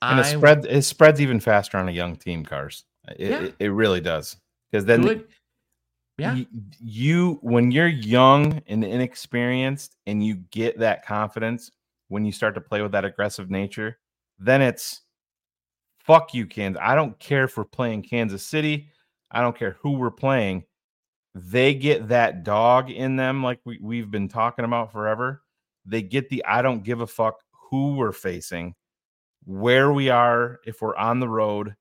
And 0.00 0.20
I, 0.20 0.28
it 0.28 0.36
spread 0.36 0.66
it 0.66 0.82
spreads 0.82 1.20
even 1.20 1.40
faster 1.40 1.76
on 1.78 1.88
a 1.88 1.92
young 1.92 2.16
team, 2.16 2.44
cars. 2.44 2.84
It, 3.08 3.30
yeah. 3.30 3.42
it, 3.42 3.54
it 3.58 3.68
really 3.68 4.00
does. 4.00 4.36
Because 4.70 4.84
then. 4.84 5.24
Yeah. 6.18 6.34
You, 6.34 6.46
you 6.80 7.38
when 7.42 7.70
you're 7.70 7.88
young 7.88 8.62
and 8.66 8.84
inexperienced 8.84 9.96
and 10.06 10.24
you 10.24 10.36
get 10.50 10.78
that 10.78 11.04
confidence 11.04 11.70
when 12.08 12.24
you 12.24 12.32
start 12.32 12.54
to 12.54 12.60
play 12.60 12.82
with 12.82 12.92
that 12.92 13.04
aggressive 13.04 13.50
nature, 13.50 13.98
then 14.38 14.62
it's 14.62 15.02
fuck 15.98 16.34
you, 16.34 16.46
Kansas. 16.46 16.80
I 16.82 16.94
don't 16.94 17.18
care 17.18 17.44
if 17.44 17.56
we're 17.56 17.64
playing 17.64 18.02
Kansas 18.02 18.44
City. 18.44 18.88
I 19.30 19.40
don't 19.40 19.58
care 19.58 19.76
who 19.80 19.92
we're 19.92 20.10
playing. 20.10 20.64
They 21.34 21.74
get 21.74 22.08
that 22.08 22.44
dog 22.44 22.90
in 22.90 23.16
them, 23.16 23.42
like 23.42 23.58
we, 23.64 23.80
we've 23.82 24.10
been 24.10 24.28
talking 24.28 24.64
about 24.64 24.92
forever. 24.92 25.42
They 25.84 26.02
get 26.02 26.28
the 26.28 26.44
I 26.44 26.62
don't 26.62 26.84
give 26.84 27.00
a 27.00 27.06
fuck 27.06 27.40
who 27.70 27.96
we're 27.96 28.12
facing, 28.12 28.76
where 29.44 29.92
we 29.92 30.10
are, 30.10 30.60
if 30.64 30.80
we're 30.80 30.94
on 30.94 31.18
the 31.18 31.28
road, 31.28 31.74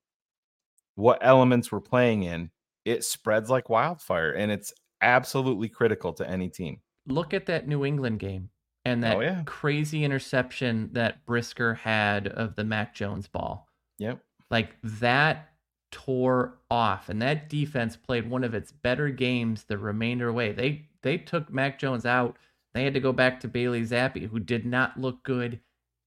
what 0.96 1.20
elements 1.22 1.72
we're 1.72 1.82
playing 1.82 2.24
in. 2.24 2.50
It 2.86 3.04
spreads 3.04 3.50
like 3.50 3.70
wildfire, 3.70 4.32
and 4.32 4.52
it's 4.52 4.74
absolutely 5.02 5.70
critical 5.70 6.14
to 6.14 6.30
any 6.30 6.50
team. 6.50 6.80
Look 7.08 7.34
at 7.34 7.46
that 7.48 7.68
New 7.68 7.86
England 7.86 8.20
game 8.20 8.50
and 8.86 9.04
oh, 9.04 9.08
that 9.08 9.18
oh, 9.18 9.22
yeah. 9.22 9.44
crazy 9.46 10.04
interception 10.04 10.90
that 10.94 11.26
Brisker 11.26 11.76
had 11.76 12.28
of 12.28 12.56
the 12.56 12.64
Mac 12.64 12.94
Jones 12.94 13.28
ball. 13.28 13.68
Yep. 14.00 14.20
Like 14.50 14.76
that 14.84 15.50
tore 15.92 16.58
off 16.72 17.08
and 17.08 17.22
that 17.22 17.50
defense 17.50 17.96
played 17.96 18.28
one 18.28 18.44
of 18.44 18.56
its 18.56 18.72
better 18.72 19.10
games 19.10 19.66
the 19.66 19.78
remainder 19.78 20.28
away. 20.28 20.52
They 20.52 20.88
they 21.02 21.18
took 21.18 21.52
Mac 21.52 21.80
Jones 21.80 22.06
out. 22.06 22.38
They 22.74 22.84
had 22.84 22.96
to 22.96 23.00
go 23.00 23.14
back 23.14 23.40
to 23.42 23.48
Bailey 23.48 23.84
Zappe 23.84 24.28
who 24.30 24.40
did 24.40 24.66
not 24.66 25.00
look 25.00 25.24
good 25.24 25.60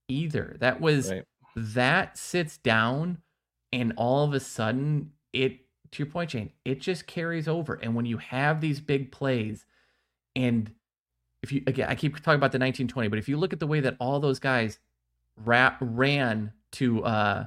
either. 0.08 0.56
That 0.60 0.80
was 0.80 1.10
right. 1.10 1.24
that 1.54 2.18
sits 2.18 2.58
down 2.58 3.18
and 3.72 3.92
all 3.96 4.24
of 4.24 4.32
a 4.32 4.40
sudden 4.40 5.12
it 5.32 5.60
to 5.92 6.02
your 6.02 6.10
point 6.10 6.30
Shane, 6.32 6.52
it 6.64 6.80
just 6.80 7.06
carries 7.06 7.48
over 7.48 7.74
and 7.74 7.94
when 7.94 8.06
you 8.06 8.18
have 8.18 8.60
these 8.60 8.80
big 8.80 9.12
plays 9.12 9.66
and 10.34 10.70
if 11.42 11.52
you 11.52 11.62
again, 11.66 11.88
I 11.88 11.94
keep 11.94 12.16
talking 12.16 12.34
about 12.34 12.52
the 12.52 12.58
1920, 12.58 13.08
but 13.08 13.18
if 13.18 13.28
you 13.28 13.36
look 13.36 13.52
at 13.52 13.60
the 13.60 13.66
way 13.66 13.80
that 13.80 13.96
all 14.00 14.20
those 14.20 14.38
guys 14.38 14.78
ra- 15.36 15.76
ran 15.80 16.52
to 16.72 17.04
uh, 17.04 17.46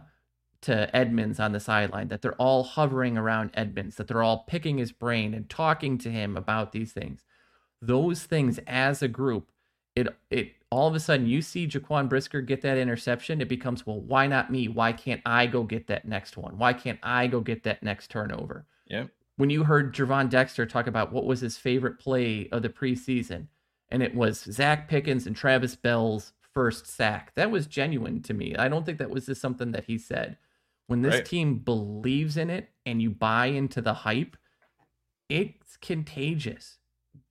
to 0.61 0.95
Edmunds 0.95 1.39
on 1.39 1.51
the 1.51 1.59
sideline, 1.59 2.07
that 2.09 2.21
they're 2.21 2.35
all 2.35 2.63
hovering 2.63 3.17
around 3.17 3.51
Edmunds, 3.53 3.95
that 3.95 4.07
they're 4.07 4.23
all 4.23 4.45
picking 4.47 4.77
his 4.77 4.91
brain 4.91 5.33
and 5.33 5.49
talking 5.49 5.97
to 5.99 6.11
him 6.11 6.37
about 6.37 6.71
these 6.71 6.91
things. 6.91 7.23
Those 7.81 8.23
things 8.23 8.59
as 8.67 9.01
a 9.01 9.07
group, 9.07 9.51
it 9.95 10.07
it 10.29 10.53
all 10.71 10.87
of 10.87 10.95
a 10.95 10.99
sudden 10.99 11.25
you 11.25 11.41
see 11.41 11.67
Jaquan 11.67 12.07
Brisker 12.07 12.41
get 12.41 12.61
that 12.61 12.77
interception, 12.77 13.41
it 13.41 13.49
becomes, 13.49 13.85
well, 13.85 14.01
why 14.01 14.27
not 14.27 14.51
me? 14.51 14.67
Why 14.67 14.93
can't 14.93 15.21
I 15.25 15.47
go 15.47 15.63
get 15.63 15.87
that 15.87 16.05
next 16.05 16.37
one? 16.37 16.57
Why 16.57 16.73
can't 16.73 16.99
I 17.01 17.27
go 17.27 17.41
get 17.41 17.63
that 17.63 17.81
next 17.81 18.09
turnover? 18.11 18.65
Yeah. 18.87 19.05
When 19.37 19.49
you 19.49 19.63
heard 19.63 19.95
Gervon 19.95 20.29
Dexter 20.29 20.65
talk 20.65 20.87
about 20.87 21.11
what 21.11 21.25
was 21.25 21.39
his 21.39 21.57
favorite 21.57 21.97
play 21.97 22.49
of 22.51 22.61
the 22.61 22.69
preseason, 22.69 23.47
and 23.89 24.03
it 24.03 24.13
was 24.13 24.43
Zach 24.43 24.87
Pickens 24.87 25.25
and 25.25 25.35
Travis 25.35 25.75
Bell's 25.75 26.33
first 26.53 26.85
sack. 26.85 27.33
That 27.35 27.49
was 27.49 27.65
genuine 27.65 28.21
to 28.23 28.33
me. 28.33 28.55
I 28.55 28.67
don't 28.67 28.85
think 28.85 28.99
that 28.99 29.09
was 29.09 29.25
just 29.25 29.41
something 29.41 29.71
that 29.71 29.85
he 29.85 29.97
said. 29.97 30.37
When 30.87 31.01
this 31.01 31.15
right. 31.15 31.25
team 31.25 31.59
believes 31.59 32.37
in 32.37 32.49
it 32.49 32.69
and 32.85 33.01
you 33.01 33.11
buy 33.11 33.47
into 33.47 33.81
the 33.81 33.93
hype, 33.93 34.35
it's 35.29 35.77
contagious. 35.77 36.77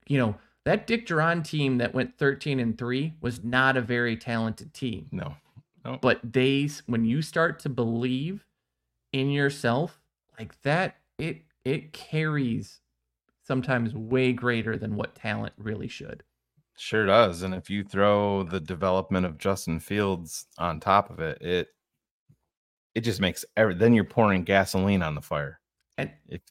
You 0.07 0.19
know, 0.19 0.37
that 0.69 0.87
Dick 0.87 1.07
Jauron 1.07 1.43
team 1.43 1.79
that 1.79 1.95
went 1.95 2.19
13 2.19 2.61
and 2.61 2.77
3 2.77 3.15
was 3.23 3.43
not 3.43 3.79
a 3.79 3.81
very 3.81 4.19
talented 4.19 4.75
team. 4.75 5.07
No. 5.11 5.35
no. 5.83 5.97
But 6.03 6.21
they 6.23 6.69
when 6.85 7.07
you 7.07 7.23
start 7.23 7.59
to 7.61 7.71
believe 7.71 8.45
in 9.15 9.31
yourself 9.31 9.99
like 10.39 10.61
that, 10.61 10.97
it 11.17 11.39
it 11.65 11.95
carries 11.95 12.83
sometimes 13.43 13.95
way 13.95 14.35
greater 14.35 14.77
than 14.77 14.95
what 14.95 15.15
talent 15.15 15.55
really 15.57 15.89
should. 15.89 16.23
Sure 16.77 17.07
does. 17.07 17.43
And 17.43 17.55
if 17.55 17.71
you 17.71 17.83
throw 17.83 18.43
the 18.43 18.61
development 18.61 19.25
of 19.25 19.39
Justin 19.39 19.81
Fields 19.81 20.49
on 20.59 20.81
top 20.81 21.09
of 21.09 21.19
it, 21.19 21.41
it 21.41 21.69
it 22.95 23.01
just 23.01 23.23
makes 23.23 23.43
every 23.57 23.73
then 23.73 23.95
you're 23.95 24.05
pouring 24.05 24.45
gasoline 24.45 25.01
on 25.03 25.15
the 25.15 25.23
fire. 25.23 25.61
And 25.97 26.11
it, 26.29 26.43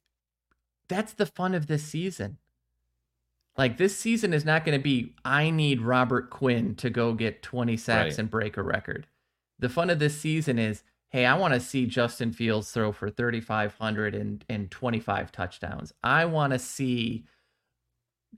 that's 0.87 1.13
the 1.13 1.27
fun 1.27 1.53
of 1.53 1.67
this 1.67 1.83
season. 1.83 2.39
Like 3.57 3.77
this 3.77 3.97
season 3.97 4.33
is 4.33 4.45
not 4.45 4.65
going 4.65 4.77
to 4.77 4.83
be 4.83 5.15
I 5.25 5.49
need 5.49 5.81
Robert 5.81 6.29
Quinn 6.29 6.75
to 6.75 6.89
go 6.89 7.13
get 7.13 7.41
20 7.41 7.75
sacks 7.77 8.13
right. 8.13 8.19
and 8.19 8.29
break 8.29 8.57
a 8.57 8.63
record. 8.63 9.07
The 9.59 9.69
fun 9.69 9.89
of 9.89 9.97
this 9.97 10.19
season 10.19 10.59
is, 10.59 10.83
hey, 11.09 11.25
I 11.25 11.35
want 11.35 11.55
to 11.55 11.59
see 11.59 11.87
Justin 11.87 12.31
Fields 12.31 12.69
throw 12.71 12.91
for 12.91 13.09
3500 13.09 14.13
and 14.13 14.45
and 14.47 14.69
25 14.69 15.31
touchdowns. 15.31 15.93
I 16.03 16.25
want 16.25 16.53
to 16.53 16.59
see 16.59 17.25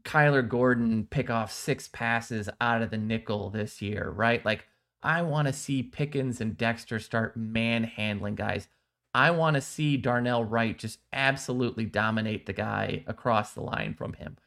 Kyler 0.03 0.47
Gordon 0.47 1.07
pick 1.09 1.29
off 1.29 1.51
six 1.51 1.87
passes 1.87 2.49
out 2.61 2.81
of 2.81 2.89
the 2.89 2.97
nickel 2.97 3.49
this 3.49 3.81
year, 3.81 4.09
right? 4.09 4.43
Like, 4.45 4.65
I 5.03 5.21
want 5.21 5.47
to 5.47 5.53
see 5.53 5.83
Pickens 5.83 6.41
and 6.41 6.57
Dexter 6.57 6.99
start 6.99 7.35
manhandling 7.35 8.35
guys. 8.35 8.67
I 9.13 9.31
want 9.31 9.55
to 9.55 9.61
see 9.61 9.97
Darnell 9.97 10.43
Wright 10.43 10.77
just 10.77 10.99
absolutely 11.11 11.85
dominate 11.85 12.45
the 12.45 12.53
guy 12.53 13.03
across 13.07 13.53
the 13.53 13.61
line 13.61 13.95
from 13.95 14.13
him. 14.13 14.37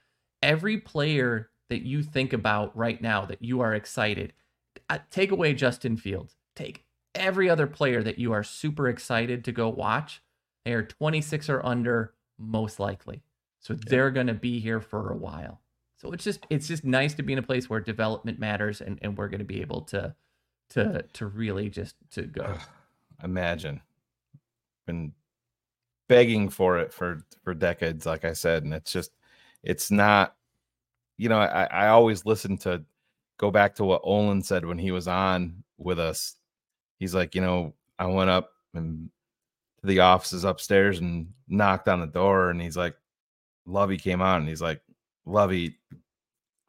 Every 0.42 0.78
player 0.78 1.50
that 1.68 1.82
you 1.82 2.02
think 2.02 2.32
about 2.32 2.76
right 2.76 3.00
now 3.00 3.24
that 3.26 3.42
you 3.42 3.60
are 3.60 3.74
excited, 3.74 4.32
uh, 4.90 4.98
take 5.10 5.30
away 5.30 5.54
Justin 5.54 5.96
Fields. 5.96 6.36
Take 6.54 6.84
every 7.14 7.48
other 7.48 7.66
player 7.66 8.02
that 8.02 8.18
you 8.18 8.32
are 8.32 8.42
super 8.42 8.88
excited 8.88 9.44
to 9.44 9.52
go 9.52 9.68
watch. 9.68 10.22
They 10.64 10.72
are 10.74 10.82
26 10.82 11.48
or 11.48 11.64
under, 11.64 12.14
most 12.38 12.78
likely. 12.78 13.22
So 13.60 13.74
they're 13.74 14.10
going 14.10 14.26
to 14.26 14.34
be 14.34 14.60
here 14.60 14.80
for 14.80 15.10
a 15.10 15.16
while. 15.16 15.60
So 15.96 16.10
it's 16.10 16.24
just 16.24 16.44
it's 16.50 16.66
just 16.66 16.84
nice 16.84 17.14
to 17.14 17.22
be 17.22 17.32
in 17.32 17.38
a 17.38 17.42
place 17.42 17.70
where 17.70 17.80
development 17.80 18.40
matters 18.40 18.80
and, 18.80 18.98
and 19.02 19.16
we're 19.16 19.28
going 19.28 19.38
to 19.38 19.44
be 19.44 19.60
able 19.60 19.82
to 19.82 20.14
to 20.70 21.04
to 21.12 21.26
really 21.26 21.70
just 21.70 21.94
to 22.12 22.22
go. 22.22 22.56
Imagine. 23.22 23.80
Been 24.84 25.12
begging 26.08 26.48
for 26.48 26.78
it 26.78 26.92
for 26.92 27.24
for 27.44 27.54
decades 27.54 28.04
like 28.04 28.24
I 28.24 28.32
said 28.32 28.64
and 28.64 28.74
it's 28.74 28.92
just 28.92 29.12
it's 29.62 29.90
not 29.90 30.36
you 31.18 31.28
know 31.28 31.38
I 31.38 31.64
I 31.64 31.88
always 31.88 32.24
listen 32.26 32.56
to 32.58 32.84
go 33.38 33.50
back 33.50 33.74
to 33.74 33.84
what 33.84 34.00
Olin 34.04 34.42
said 34.42 34.64
when 34.64 34.78
he 34.78 34.92
was 34.92 35.08
on 35.08 35.64
with 35.76 35.98
us. 35.98 36.36
He's 36.98 37.14
like, 37.14 37.34
you 37.34 37.40
know, 37.40 37.74
I 37.98 38.06
went 38.06 38.30
up 38.30 38.52
and 38.74 39.10
to 39.80 39.86
the 39.86 39.98
offices 39.98 40.44
upstairs 40.44 41.00
and 41.00 41.32
knocked 41.48 41.88
on 41.88 42.00
the 42.00 42.06
door 42.06 42.50
and 42.50 42.62
he's 42.62 42.76
like 42.76 42.94
lovie 43.66 43.98
came 43.98 44.22
on 44.22 44.40
and 44.40 44.48
he's 44.48 44.62
like, 44.62 44.80
lovie 45.26 45.76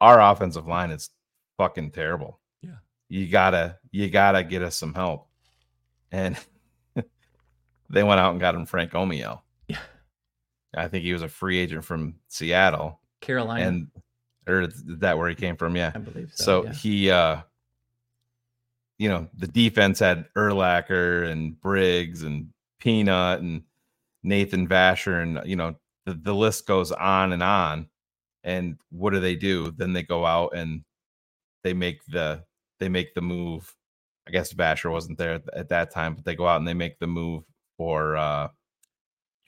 our 0.00 0.20
offensive 0.20 0.66
line 0.66 0.90
is 0.90 1.10
fucking 1.56 1.92
terrible. 1.92 2.40
Yeah. 2.60 2.78
you 3.08 3.28
gotta 3.28 3.78
you 3.92 4.10
gotta 4.10 4.42
get 4.42 4.62
us 4.62 4.76
some 4.76 4.94
help. 4.94 5.28
And 6.10 6.36
they 7.90 8.02
went 8.02 8.20
out 8.20 8.32
and 8.32 8.40
got 8.40 8.54
him 8.54 8.66
Frank 8.66 8.92
Omiyale. 8.92 9.40
I 10.76 10.88
think 10.88 11.04
he 11.04 11.12
was 11.12 11.22
a 11.22 11.28
free 11.28 11.58
agent 11.58 11.84
from 11.84 12.14
Seattle. 12.28 13.00
Carolina, 13.20 13.66
And 13.66 13.88
or 14.46 14.68
that 14.98 15.16
where 15.16 15.28
he 15.28 15.34
came 15.34 15.56
from? 15.56 15.76
Yeah. 15.76 15.92
I 15.94 15.98
believe 15.98 16.32
so. 16.34 16.44
So 16.44 16.64
yeah. 16.64 16.72
he 16.72 17.10
uh 17.10 17.36
you 18.98 19.08
know, 19.08 19.28
the 19.36 19.48
defense 19.48 19.98
had 19.98 20.26
Urlacher 20.36 21.28
and 21.28 21.60
Briggs 21.60 22.22
and 22.22 22.50
Peanut 22.78 23.40
and 23.40 23.62
Nathan 24.22 24.68
Vasher 24.68 25.22
and 25.22 25.40
you 25.48 25.56
know, 25.56 25.76
the, 26.06 26.14
the 26.14 26.34
list 26.34 26.66
goes 26.66 26.92
on 26.92 27.32
and 27.32 27.42
on. 27.42 27.88
And 28.44 28.76
what 28.90 29.12
do 29.12 29.20
they 29.20 29.36
do? 29.36 29.70
Then 29.70 29.94
they 29.94 30.02
go 30.02 30.26
out 30.26 30.54
and 30.54 30.84
they 31.62 31.72
make 31.72 32.04
the 32.06 32.44
they 32.78 32.88
make 32.88 33.14
the 33.14 33.22
move. 33.22 33.74
I 34.26 34.30
guess 34.30 34.52
Vasher 34.52 34.90
wasn't 34.90 35.18
there 35.18 35.34
at, 35.34 35.42
at 35.54 35.68
that 35.70 35.90
time, 35.90 36.14
but 36.14 36.24
they 36.24 36.34
go 36.34 36.46
out 36.46 36.58
and 36.58 36.68
they 36.68 36.74
make 36.74 36.98
the 36.98 37.06
move 37.06 37.44
for 37.76 38.16
uh 38.16 38.48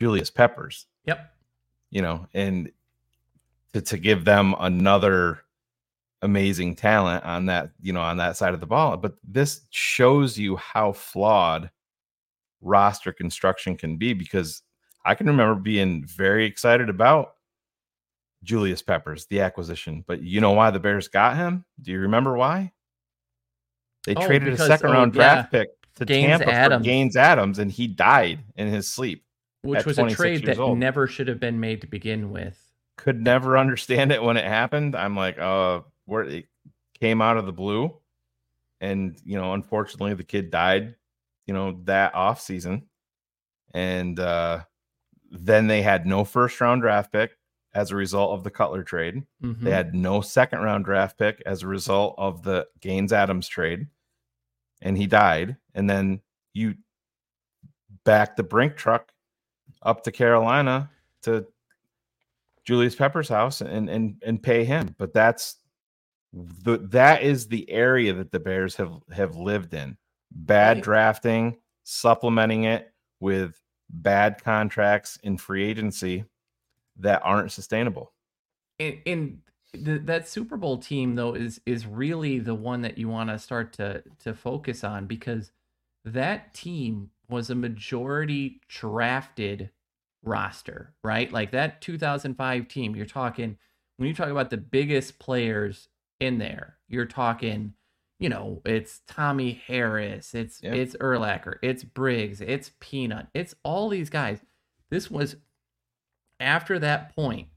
Julius 0.00 0.30
Peppers 0.30 0.86
Yep. 1.06 1.30
you 1.90 2.02
know, 2.02 2.26
and 2.34 2.70
to, 3.72 3.80
to 3.80 3.98
give 3.98 4.24
them 4.24 4.54
another 4.58 5.40
amazing 6.22 6.74
talent 6.74 7.24
on 7.24 7.46
that, 7.46 7.70
you 7.80 7.92
know, 7.92 8.00
on 8.00 8.16
that 8.16 8.36
side 8.36 8.54
of 8.54 8.60
the 8.60 8.66
ball. 8.66 8.96
But 8.96 9.14
this 9.22 9.62
shows 9.70 10.36
you 10.38 10.56
how 10.56 10.92
flawed 10.92 11.70
roster 12.60 13.12
construction 13.12 13.76
can 13.76 13.96
be 13.98 14.12
because 14.14 14.62
I 15.04 15.14
can 15.14 15.26
remember 15.28 15.54
being 15.60 16.04
very 16.04 16.44
excited 16.46 16.88
about 16.88 17.34
Julius 18.42 18.82
Peppers, 18.82 19.26
the 19.26 19.40
acquisition. 19.40 20.04
But 20.06 20.22
you 20.22 20.40
know 20.40 20.52
why 20.52 20.70
the 20.70 20.80
Bears 20.80 21.06
got 21.08 21.36
him? 21.36 21.64
Do 21.82 21.92
you 21.92 22.00
remember 22.00 22.36
why? 22.36 22.72
They 24.04 24.14
Oh, 24.14 24.26
traded 24.26 24.50
because- 24.52 24.60
a 24.62 24.66
second 24.66 24.90
oh, 24.90 24.92
round 24.94 25.14
yeah. 25.14 25.18
draft 25.18 25.52
pick 25.52 25.68
to 25.96 26.04
Gaines 26.04 26.38
Tampa 26.38 26.52
Adams. 26.52 26.80
for 26.80 26.84
Gaines 26.84 27.16
Adams, 27.16 27.58
and 27.58 27.70
he 27.70 27.86
died 27.86 28.40
in 28.56 28.68
his 28.68 28.88
sleep. 28.90 29.24
Which 29.66 29.84
was 29.86 29.98
a 29.98 30.08
trade 30.08 30.46
that 30.46 30.58
old. 30.58 30.78
never 30.78 31.06
should 31.06 31.28
have 31.28 31.40
been 31.40 31.60
made 31.60 31.80
to 31.82 31.86
begin 31.86 32.30
with. 32.30 32.62
could 32.96 33.20
never 33.20 33.58
understand 33.58 34.10
it 34.12 34.22
when 34.22 34.36
it 34.38 34.44
happened. 34.44 34.96
I'm 34.96 35.14
like, 35.14 35.38
uh, 35.38 35.80
where 36.06 36.22
it 36.24 36.46
came 36.98 37.20
out 37.20 37.36
of 37.36 37.44
the 37.46 37.52
blue. 37.52 37.94
And, 38.80 39.18
you 39.24 39.36
know, 39.38 39.52
unfortunately 39.52 40.14
the 40.14 40.24
kid 40.24 40.50
died, 40.50 40.94
you 41.46 41.54
know, 41.54 41.80
that 41.84 42.14
off 42.14 42.40
season. 42.40 42.88
And 43.74 44.18
uh 44.18 44.64
then 45.30 45.66
they 45.66 45.82
had 45.82 46.06
no 46.06 46.24
first 46.24 46.60
round 46.60 46.82
draft 46.82 47.12
pick 47.12 47.32
as 47.74 47.90
a 47.90 47.96
result 47.96 48.32
of 48.32 48.44
the 48.44 48.50
Cutler 48.50 48.82
trade. 48.82 49.22
Mhm. 49.42 49.60
They 49.60 49.70
had 49.72 49.94
no 49.94 50.20
second 50.20 50.60
round 50.60 50.84
draft 50.84 51.18
pick 51.18 51.42
as 51.44 51.62
a 51.62 51.66
result 51.66 52.14
of 52.16 52.42
the 52.42 52.66
Gaines 52.80 53.12
Adams 53.12 53.48
trade. 53.48 53.88
And 54.80 54.96
he 54.96 55.06
died. 55.06 55.56
And 55.74 55.88
then 55.90 56.20
you 56.54 56.76
back 58.04 58.36
the 58.36 58.42
brink 58.42 58.76
truck 58.76 59.12
up 59.82 60.02
to 60.04 60.12
Carolina 60.12 60.90
to 61.22 61.46
Julius 62.64 62.94
Pepper's 62.94 63.28
house 63.28 63.60
and 63.60 63.88
and 63.88 64.20
and 64.24 64.42
pay 64.42 64.64
him. 64.64 64.94
But 64.98 65.12
that's 65.12 65.56
the 66.32 66.78
that 66.90 67.22
is 67.22 67.48
the 67.48 67.70
area 67.70 68.12
that 68.14 68.32
the 68.32 68.40
Bears 68.40 68.76
have 68.76 68.92
have 69.12 69.36
lived 69.36 69.74
in. 69.74 69.96
Bad 70.32 70.78
Right. 70.78 70.84
drafting, 70.84 71.56
supplementing 71.84 72.64
it 72.64 72.92
with 73.20 73.60
bad 73.88 74.42
contracts 74.42 75.18
in 75.22 75.38
free 75.38 75.64
agency 75.64 76.24
that 76.98 77.22
aren't 77.24 77.52
sustainable. 77.52 78.12
in, 78.78 79.00
in 79.04 79.42
the, 79.72 79.98
that 79.98 80.28
Super 80.28 80.56
Bowl 80.56 80.78
team 80.78 81.14
though 81.14 81.34
is 81.34 81.60
is 81.66 81.86
really 81.86 82.38
the 82.40 82.54
one 82.54 82.82
that 82.82 82.98
you 82.98 83.08
want 83.08 83.30
to 83.30 83.38
start 83.38 83.72
to 83.74 84.02
to 84.20 84.34
focus 84.34 84.82
on 84.84 85.06
because 85.06 85.52
that 86.04 86.52
team 86.54 87.10
was 87.28 87.50
a 87.50 87.54
majority 87.54 88.60
drafted 88.68 89.70
roster, 90.22 90.94
right? 91.02 91.30
Like 91.32 91.52
that 91.52 91.80
2005 91.80 92.68
team, 92.68 92.96
you're 92.96 93.06
talking 93.06 93.58
when 93.96 94.08
you 94.08 94.14
talk 94.14 94.28
about 94.28 94.50
the 94.50 94.56
biggest 94.56 95.18
players 95.18 95.88
in 96.20 96.38
there, 96.38 96.76
you're 96.88 97.06
talking, 97.06 97.72
you 98.18 98.28
know, 98.28 98.60
it's 98.64 99.00
Tommie 99.06 99.62
Harris, 99.66 100.34
it's 100.34 100.60
Yep. 100.62 100.74
it's 100.74 100.96
Urlacher, 100.96 101.56
it's 101.62 101.84
Briggs, 101.84 102.40
it's 102.40 102.72
Peanut, 102.80 103.28
it's 103.34 103.54
all 103.62 103.88
these 103.88 104.10
guys. 104.10 104.40
This 104.90 105.10
was 105.10 105.36
after 106.40 106.78
that 106.78 107.14
point 107.14 107.48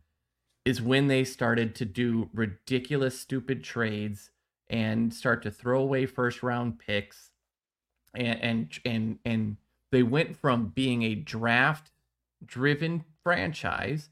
is 0.66 0.82
when 0.82 1.08
they 1.08 1.24
started 1.24 1.76
to 1.76 1.86
do 1.86 2.30
ridiculous, 2.34 3.20
stupid 3.20 3.64
trades 3.64 4.30
and 4.70 5.14
start 5.14 5.42
to 5.42 5.52
throw 5.52 5.82
away 5.82 6.06
first 6.06 6.44
round 6.44 6.80
picks, 6.80 7.29
and 8.14 8.40
and 8.42 8.80
and 8.86 9.20
and 9.26 9.58
they 9.92 10.04
went 10.04 10.36
from 10.38 10.68
being 10.68 11.04
a 11.04 11.16
draft 11.16 11.92
driven 12.46 13.04
franchise 13.24 14.10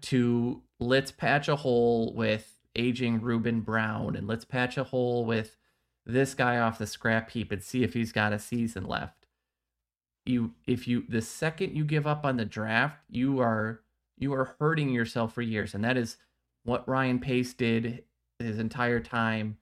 to 0.00 0.62
let's 0.78 1.10
patch 1.10 1.48
a 1.48 1.56
hole 1.56 2.14
with 2.14 2.58
aging 2.76 3.20
Ruben 3.20 3.60
Brown 3.60 4.16
and 4.16 4.26
let's 4.26 4.44
patch 4.44 4.76
a 4.76 4.84
hole 4.84 5.24
with 5.24 5.56
this 6.04 6.34
guy 6.34 6.58
off 6.58 6.78
the 6.78 6.86
scrap 6.86 7.30
heap 7.30 7.52
and 7.52 7.62
see 7.62 7.82
if 7.82 7.94
he's 7.94 8.12
got 8.12 8.32
a 8.32 8.38
season 8.38 8.84
left. 8.84 9.26
You 10.24 10.52
if 10.66 10.86
you 10.86 11.04
the 11.08 11.22
second 11.22 11.76
you 11.76 11.84
give 11.84 12.06
up 12.06 12.24
on 12.24 12.36
the 12.36 12.44
draft, 12.44 12.98
you 13.08 13.40
are 13.40 13.80
you 14.18 14.32
are 14.34 14.56
hurting 14.60 14.90
yourself 14.90 15.32
for 15.34 15.42
years 15.42 15.74
and 15.74 15.84
that 15.84 15.96
is 15.96 16.16
what 16.64 16.88
Ryan 16.88 17.18
Pace 17.18 17.54
did 17.54 18.04
his 18.38 18.58
entire 18.58 19.00
time. 19.00 19.58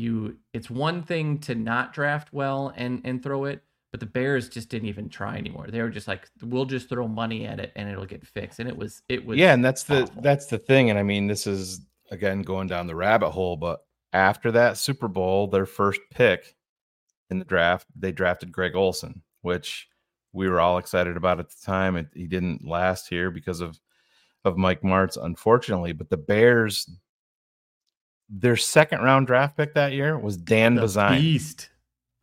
You 0.00 0.36
it's 0.52 0.70
one 0.70 1.02
thing 1.02 1.38
to 1.40 1.54
not 1.54 1.92
draft 1.92 2.32
well 2.32 2.72
and 2.74 3.00
and 3.04 3.22
throw 3.22 3.44
it, 3.44 3.62
but 3.90 4.00
the 4.00 4.06
Bears 4.06 4.48
just 4.48 4.68
didn't 4.68 4.88
even 4.88 5.08
try 5.08 5.36
anymore. 5.36 5.66
They 5.68 5.82
were 5.82 5.90
just 5.90 6.08
like 6.08 6.28
we'll 6.42 6.64
just 6.64 6.88
throw 6.88 7.06
money 7.06 7.46
at 7.46 7.60
it 7.60 7.72
and 7.76 7.88
it'll 7.88 8.06
get 8.06 8.26
fixed. 8.26 8.60
And 8.60 8.68
it 8.68 8.76
was 8.76 9.02
it 9.08 9.24
was 9.24 9.38
yeah, 9.38 9.52
and 9.52 9.64
that's 9.64 9.84
the 9.84 10.10
that's 10.22 10.46
the 10.46 10.58
thing. 10.58 10.90
And 10.90 10.98
I 10.98 11.02
mean, 11.02 11.26
this 11.26 11.46
is 11.46 11.80
again 12.10 12.42
going 12.42 12.68
down 12.68 12.86
the 12.86 12.96
rabbit 12.96 13.30
hole, 13.30 13.56
but 13.56 13.80
after 14.12 14.50
that 14.52 14.78
Super 14.78 15.08
Bowl, 15.08 15.46
their 15.46 15.66
first 15.66 16.00
pick 16.10 16.56
in 17.28 17.38
the 17.38 17.44
draft, 17.44 17.86
they 17.94 18.12
drafted 18.12 18.52
Greg 18.52 18.74
Olsen, 18.74 19.22
which 19.42 19.88
we 20.32 20.48
were 20.48 20.60
all 20.60 20.78
excited 20.78 21.16
about 21.16 21.40
at 21.40 21.50
the 21.50 21.64
time. 21.64 21.96
It, 21.96 22.08
he 22.14 22.26
didn't 22.26 22.66
last 22.66 23.08
here 23.08 23.30
because 23.30 23.60
of 23.60 23.78
of 24.44 24.56
Mike 24.56 24.82
Martz, 24.82 25.22
unfortunately. 25.22 25.92
But 25.92 26.10
the 26.10 26.16
Bears, 26.16 26.88
their 28.30 28.56
second 28.56 29.00
round 29.00 29.26
draft 29.26 29.56
pick 29.56 29.74
that 29.74 29.92
year 29.92 30.16
was 30.16 30.36
Dan 30.36 30.76
the 30.76 30.82
Bazuin, 30.82 31.20
beast. 31.20 31.68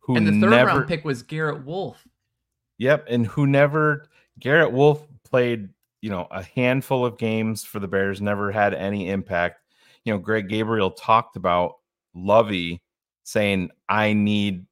who 0.00 0.16
And 0.16 0.26
the 0.26 0.32
third 0.32 0.50
never, 0.50 0.66
round 0.66 0.88
pick 0.88 1.04
was 1.04 1.22
Garrett 1.22 1.64
Wolfe. 1.64 2.06
Yep, 2.78 3.06
and 3.08 3.26
who 3.26 3.46
never 3.46 4.08
Garrett 4.40 4.72
Wolfe 4.72 5.06
played, 5.24 5.68
you 6.00 6.10
know, 6.10 6.26
a 6.30 6.42
handful 6.42 7.04
of 7.04 7.18
games 7.18 7.64
for 7.64 7.78
the 7.78 7.88
Bears, 7.88 8.22
never 8.22 8.50
had 8.50 8.72
any 8.72 9.10
impact. 9.10 9.60
You 10.04 10.14
know, 10.14 10.18
Greg 10.18 10.48
Gabriel 10.48 10.90
talked 10.90 11.36
about 11.36 11.74
Lovie 12.14 12.82
saying, 13.24 13.70
"I 13.88 14.14
need, 14.14 14.64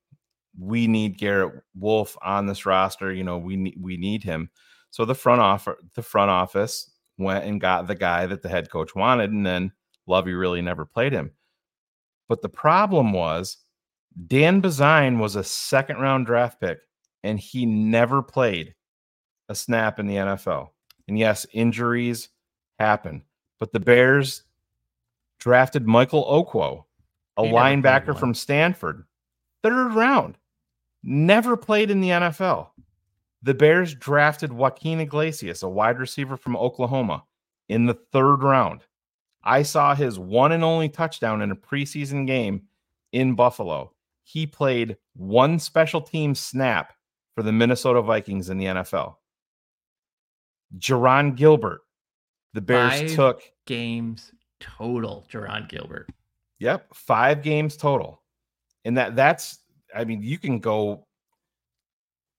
we 0.58 0.86
need 0.86 1.18
Garrett 1.18 1.62
Wolfe 1.74 2.16
on 2.22 2.46
this 2.46 2.64
roster. 2.64 3.12
You 3.12 3.24
know, 3.24 3.36
we 3.36 3.56
need 3.56 3.76
we 3.78 3.98
need 3.98 4.22
him." 4.22 4.50
So 4.90 5.04
the 5.04 5.14
front 5.14 5.42
office, 5.42 5.74
the 5.94 6.02
front 6.02 6.30
office 6.30 6.90
went 7.18 7.44
and 7.44 7.60
got 7.60 7.86
the 7.86 7.94
guy 7.94 8.26
that 8.26 8.40
the 8.40 8.48
head 8.48 8.70
coach 8.70 8.94
wanted, 8.94 9.32
and 9.32 9.44
then 9.44 9.72
Lovie 10.06 10.34
really 10.34 10.62
never 10.62 10.84
played 10.84 11.12
him. 11.12 11.32
But 12.28 12.42
the 12.42 12.48
problem 12.48 13.12
was 13.12 13.58
Dan 14.26 14.62
Bazuin 14.62 15.18
was 15.18 15.36
a 15.36 15.44
second 15.44 15.98
round 15.98 16.26
draft 16.26 16.60
pick 16.60 16.78
and 17.22 17.38
he 17.38 17.66
never 17.66 18.22
played 18.22 18.74
a 19.48 19.54
snap 19.54 19.98
in 19.98 20.06
the 20.06 20.16
NFL. 20.16 20.70
And 21.08 21.18
yes, 21.18 21.46
injuries 21.52 22.28
happen, 22.78 23.22
but 23.60 23.72
the 23.72 23.80
Bears 23.80 24.42
drafted 25.38 25.86
Michael 25.86 26.24
Okwo, 26.24 26.84
a 27.36 27.46
He 27.46 27.52
linebacker 27.52 28.18
from 28.18 28.34
Stanford, 28.34 29.04
third 29.62 29.94
round, 29.94 30.36
never 31.02 31.56
played 31.56 31.90
in 31.90 32.00
the 32.00 32.10
NFL. 32.10 32.68
The 33.42 33.54
Bears 33.54 33.94
drafted 33.94 34.50
Juaquin 34.50 35.00
Iglesias, 35.00 35.62
a 35.62 35.68
wide 35.68 35.98
receiver 35.98 36.36
from 36.36 36.56
Oklahoma, 36.56 37.24
in 37.68 37.86
the 37.86 37.94
third 38.12 38.42
round. 38.42 38.80
I 39.46 39.62
saw 39.62 39.94
his 39.94 40.18
one 40.18 40.50
and 40.50 40.64
only 40.64 40.88
touchdown 40.88 41.40
in 41.40 41.52
a 41.52 41.56
preseason 41.56 42.26
game 42.26 42.62
in 43.12 43.36
Buffalo. 43.36 43.92
He 44.24 44.44
played 44.44 44.96
one 45.14 45.60
special 45.60 46.00
team 46.00 46.34
snap 46.34 46.92
for 47.36 47.44
the 47.44 47.52
Minnesota 47.52 48.02
Vikings 48.02 48.50
in 48.50 48.58
the 48.58 48.64
NFL. 48.64 49.14
Jarron 50.78 51.36
Gilbert, 51.36 51.82
the 52.54 52.60
Bears 52.60 53.00
Five 53.00 53.14
took, 53.14 53.42
games 53.66 54.32
total, 54.58 55.24
Jarron 55.30 55.68
Gilbert. 55.68 56.08
yep, 56.58 56.92
five 56.92 57.40
games 57.42 57.76
total. 57.76 58.22
And 58.84 58.98
that 58.98 59.14
that's 59.14 59.60
I 59.94 60.04
mean, 60.04 60.22
you 60.22 60.38
can 60.38 60.58
go 60.58 61.06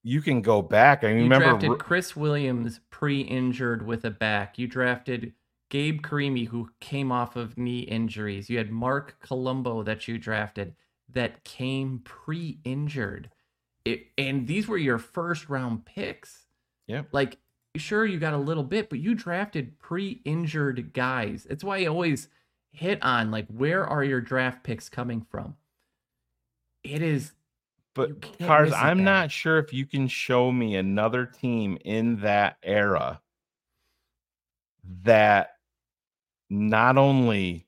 you 0.03 0.21
can 0.21 0.41
go 0.41 0.61
back. 0.61 1.05
I 1.05 1.07
mean, 1.07 1.17
You 1.17 1.23
remember 1.23 1.51
drafted 1.51 1.79
Chris 1.79 2.17
Williams 2.17 2.81
pre-injured 2.89 3.85
with 3.85 4.03
a 4.03 4.11
back. 4.11 4.59
You 4.59 4.67
drafted 4.67 5.33
Gabe 5.69 6.01
Carimi, 6.01 6.47
who 6.47 6.69
came 6.79 7.11
off 7.11 7.35
of 7.35 7.57
knee 7.57 7.79
injuries. 7.79 8.49
You 8.49 8.57
had 8.57 8.71
Marc 8.71 9.19
Colombo 9.19 9.83
that 9.83 10.07
you 10.07 10.17
drafted. 10.17 10.75
that 11.09 11.43
came 11.43 12.01
pre-injured. 12.03 13.29
And 14.17 14.47
these 14.47 14.67
were 14.67 14.77
your 14.77 14.97
first 14.97 15.49
round 15.49 15.85
picks. 15.85 16.47
Yeah. 16.87 17.03
Like 17.11 17.37
sure 17.77 18.05
you 18.05 18.19
got 18.19 18.33
a 18.33 18.37
little 18.37 18.63
bit, 18.63 18.89
but 18.89 18.99
you 18.99 19.15
drafted 19.15 19.77
pre-injured 19.79 20.93
guys. 20.93 21.45
That's 21.47 21.63
why 21.63 21.79
I 21.79 21.85
always 21.85 22.27
hit 22.71 23.01
on 23.03 23.31
like 23.31 23.47
where 23.47 23.85
are 23.85 24.03
your 24.03 24.21
draft 24.21 24.63
picks 24.63 24.89
coming 24.89 25.21
from? 25.29 25.55
It 26.83 27.01
is 27.01 27.33
But 27.95 28.21
Cars, 28.39 28.73
I'm 28.73 28.97
there. 28.97 29.05
not 29.05 29.31
sure 29.31 29.59
if 29.59 29.73
you 29.73 29.85
can 29.85 30.07
show 30.07 30.51
me 30.51 30.75
another 30.75 31.25
team 31.25 31.77
in 31.85 32.21
that 32.21 32.57
era 32.63 33.21
hmm. 34.85 34.93
that 35.03 35.56
not 36.49 36.97
only 36.97 37.67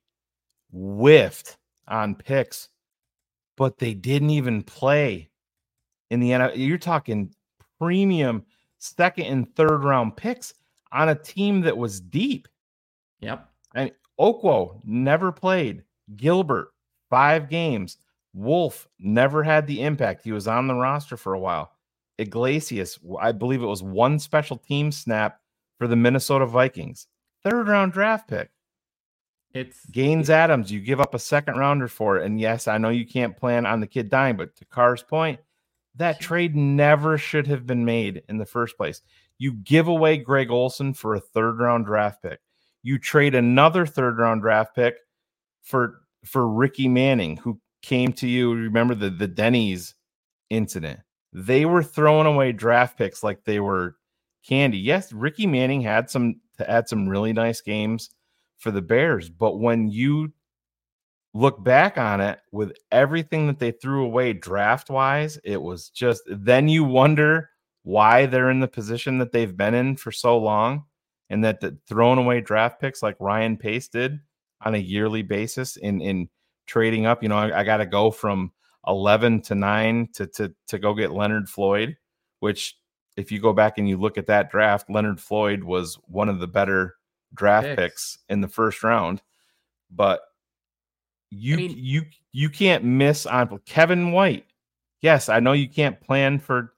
whiffed 0.71 1.57
on 1.87 2.15
picks, 2.15 2.69
but 3.57 3.77
they 3.77 3.93
didn't 3.93 4.29
even 4.29 4.63
play 4.63 5.29
in 6.09 6.19
the 6.19 6.31
NFL. 6.31 6.53
You're 6.55 6.77
talking 6.77 7.33
premium 7.79 8.45
second 8.77 9.25
and 9.25 9.55
third 9.55 9.83
round 9.83 10.15
picks 10.15 10.53
on 10.91 11.09
a 11.09 11.15
team 11.15 11.61
that 11.61 11.77
was 11.77 11.99
deep. 11.99 12.47
Yep. 13.21 13.47
And 13.75 13.91
Okwo 14.19 14.79
never 14.83 15.31
played. 15.31 15.83
Gilbert, 16.15 16.69
five 17.09 17.49
games. 17.49 17.97
Wolfe 18.33 18.87
never 18.99 19.43
had 19.43 19.67
the 19.67 19.81
impact. 19.81 20.23
He 20.23 20.31
was 20.31 20.47
on 20.47 20.67
the 20.67 20.75
roster 20.75 21.17
for 21.17 21.33
a 21.33 21.39
while. 21.39 21.71
Iglesias, 22.17 22.99
I 23.19 23.31
believe 23.31 23.63
it 23.63 23.67
was 23.67 23.81
one 23.83 24.19
special 24.19 24.57
team 24.57 24.91
snap 24.91 25.39
for 25.77 25.87
the 25.87 25.95
Minnesota 25.95 26.45
Vikings. 26.45 27.07
Third 27.43 27.67
round 27.67 27.93
draft 27.93 28.27
pick. 28.27 28.49
It's 29.53 29.85
Gaines 29.87 30.29
Adams, 30.29 30.71
you 30.71 30.79
give 30.79 31.01
up 31.01 31.15
a 31.15 31.19
second 31.19 31.57
rounder 31.57 31.87
for 31.87 32.17
it. 32.17 32.25
And 32.25 32.39
yes, 32.39 32.67
I 32.67 32.77
know 32.77 32.89
you 32.89 33.05
can't 33.05 33.35
plan 33.35 33.65
on 33.65 33.79
the 33.79 33.87
kid 33.87 34.09
dying, 34.09 34.37
but 34.37 34.55
to 34.57 34.65
Carr's 34.65 35.01
point, 35.01 35.39
that 35.95 36.19
trade 36.19 36.55
never 36.55 37.17
should 37.17 37.47
have 37.47 37.65
been 37.65 37.83
made 37.83 38.23
in 38.29 38.37
the 38.37 38.45
first 38.45 38.77
place. 38.77 39.01
You 39.39 39.53
give 39.53 39.87
away 39.87 40.17
Greg 40.17 40.51
Olsen 40.51 40.93
for 40.93 41.15
a 41.15 41.19
third 41.19 41.59
round 41.59 41.85
draft 41.85 42.21
pick. 42.21 42.39
You 42.83 42.99
trade 42.99 43.33
another 43.33 43.85
third 43.85 44.17
round 44.19 44.41
draft 44.41 44.75
pick 44.75 44.97
for 45.61 46.01
for 46.23 46.47
Ricky 46.47 46.87
Manning, 46.87 47.37
who 47.37 47.59
came 47.81 48.13
to 48.13 48.27
you. 48.27 48.53
Remember 48.53 48.93
the 48.93 49.09
the 49.09 49.27
Denny's 49.27 49.95
incident? 50.49 50.99
They 51.33 51.65
were 51.65 51.83
throwing 51.83 52.27
away 52.27 52.51
draft 52.51 52.97
picks 52.97 53.23
like 53.23 53.43
they 53.43 53.59
were 53.59 53.95
candy. 54.47 54.77
Yes, 54.77 55.11
Ricky 55.11 55.47
Manning 55.47 55.81
had 55.81 56.09
some 56.09 56.39
had 56.59 56.87
some 56.87 57.09
really 57.09 57.33
nice 57.33 57.61
games 57.61 58.09
for 58.59 58.71
the 58.71 58.81
Bears, 58.81 59.29
but 59.29 59.59
when 59.59 59.89
you 59.89 60.31
look 61.33 61.63
back 61.63 61.97
on 61.97 62.21
it 62.21 62.39
with 62.51 62.73
everything 62.91 63.47
that 63.47 63.59
they 63.59 63.71
threw 63.71 64.05
away 64.05 64.33
draft 64.33 64.89
wise, 64.89 65.39
it 65.43 65.61
was 65.61 65.89
just 65.89 66.21
then 66.27 66.67
you 66.67 66.83
wonder 66.83 67.49
why 67.83 68.25
they're 68.25 68.49
in 68.49 68.59
the 68.59 68.67
position 68.67 69.17
that 69.17 69.31
they've 69.31 69.55
been 69.55 69.73
in 69.73 69.95
for 69.95 70.11
so 70.11 70.37
long 70.37 70.83
and 71.29 71.43
that 71.43 71.59
the 71.59 71.77
throwing 71.87 72.19
away 72.19 72.41
draft 72.41 72.79
picks 72.79 73.01
like 73.01 73.15
Ryan 73.19 73.57
Pace 73.57 73.87
did 73.87 74.19
on 74.61 74.75
a 74.75 74.79
yearly 74.79 75.21
basis 75.21 75.77
in 75.77 76.01
in 76.01 76.29
trading 76.65 77.05
up. 77.05 77.23
You 77.23 77.29
know, 77.29 77.37
I, 77.37 77.61
I 77.61 77.63
got 77.63 77.77
to 77.77 77.85
go 77.85 78.11
from 78.11 78.51
11 78.87 79.41
to 79.43 79.55
9 79.55 80.09
to 80.13 80.27
to 80.27 80.53
to 80.67 80.79
go 80.79 80.93
get 80.93 81.11
Leonard 81.11 81.47
Floyd, 81.47 81.95
which 82.39 82.75
if 83.15 83.31
you 83.31 83.39
go 83.39 83.53
back 83.53 83.77
and 83.77 83.87
you 83.87 83.97
look 83.97 84.17
at 84.17 84.27
that 84.27 84.49
draft, 84.49 84.89
Leonard 84.89 85.19
Floyd 85.19 85.63
was 85.63 85.99
one 86.07 86.29
of 86.29 86.39
the 86.39 86.47
better 86.47 86.95
draft 87.33 87.67
Picks. 87.67 87.77
picks 87.81 88.17
in 88.29 88.41
the 88.41 88.47
first 88.47 88.83
round. 88.83 89.21
But 89.91 90.21
you 91.31 91.57
mean- 91.57 91.75
you 91.77 92.03
you 92.31 92.49
can't 92.49 92.83
miss 92.83 93.25
on 93.25 93.59
Kevin 93.65 94.11
White. 94.11 94.45
Yes, 95.01 95.29
I 95.29 95.39
know 95.39 95.53
you 95.53 95.67
can't 95.69 95.99
plan 95.99 96.39
for 96.39 96.73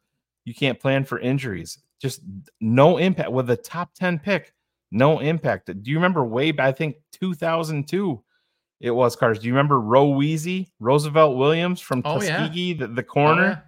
you 0.45 0.53
can't 0.53 0.79
plan 0.79 1.03
for 1.05 1.19
injuries. 1.19 1.79
Just 2.01 2.21
no 2.59 2.97
impact 2.97 3.31
with 3.31 3.49
a 3.49 3.55
top 3.57 3.93
10 3.93 4.19
pick. 4.19 4.53
No 4.91 5.19
impact. 5.19 5.67
Do 5.67 5.89
you 5.91 5.97
remember 5.97 6.23
way 6.25 6.51
back, 6.51 6.67
I 6.67 6.71
think 6.71 6.95
2002 7.11 8.21
it 8.81 8.89
was 8.91 9.15
cars. 9.15 9.37
Do 9.39 9.45
you 9.47 9.53
remember 9.53 9.79
Roe 9.79 10.07
Weezy, 10.09 10.71
Roosevelt 10.79 11.37
Williams 11.37 11.79
from 11.79 12.01
Oh, 12.03 12.19
yeah. 12.21 12.37
Tuskegee, 12.39 12.73
the, 12.73 12.87
the 12.87 13.03
oh, 13.03 13.05
corner? 13.05 13.63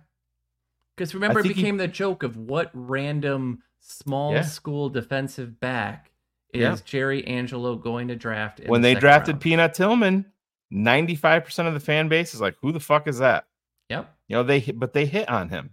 Because 0.98 1.14
remember, 1.14 1.40
it 1.40 1.44
think 1.44 1.56
he- 1.56 1.62
became 1.62 1.78
the 1.78 1.88
joke 1.88 2.24
of 2.24 2.36
what 2.38 2.72
random 2.74 3.62
small 3.80 4.34
Yeah. 4.34 4.42
school 4.42 4.90
defensive 4.90 5.60
back 5.60 6.10
is 6.54 6.62
Yeah. 6.62 6.78
Jerry 6.86 7.26
Angelo 7.28 7.76
going 7.76 8.08
to 8.10 8.16
draft 8.16 8.62
when 8.66 8.82
the 8.82 8.94
they 8.94 9.00
drafted 9.00 9.36
round? 9.36 9.42
Peanut 9.42 9.74
Tillman, 9.74 10.26
95% 10.72 11.68
of 11.68 11.74
the 11.74 11.80
fan 11.80 12.08
base 12.10 12.34
is 12.34 12.42
like, 12.42 12.56
who 12.62 12.72
the 12.72 12.80
fuck 12.80 13.08
is 13.08 13.20
that? 13.20 13.46
Yep. 13.90 14.16
You 14.28 14.36
know, 14.38 14.44
they 14.44 14.60
hit- 14.60 14.80
but 14.80 14.94
they 14.94 15.06
hit 15.06 15.30
on 15.30 15.50
him. 15.50 15.72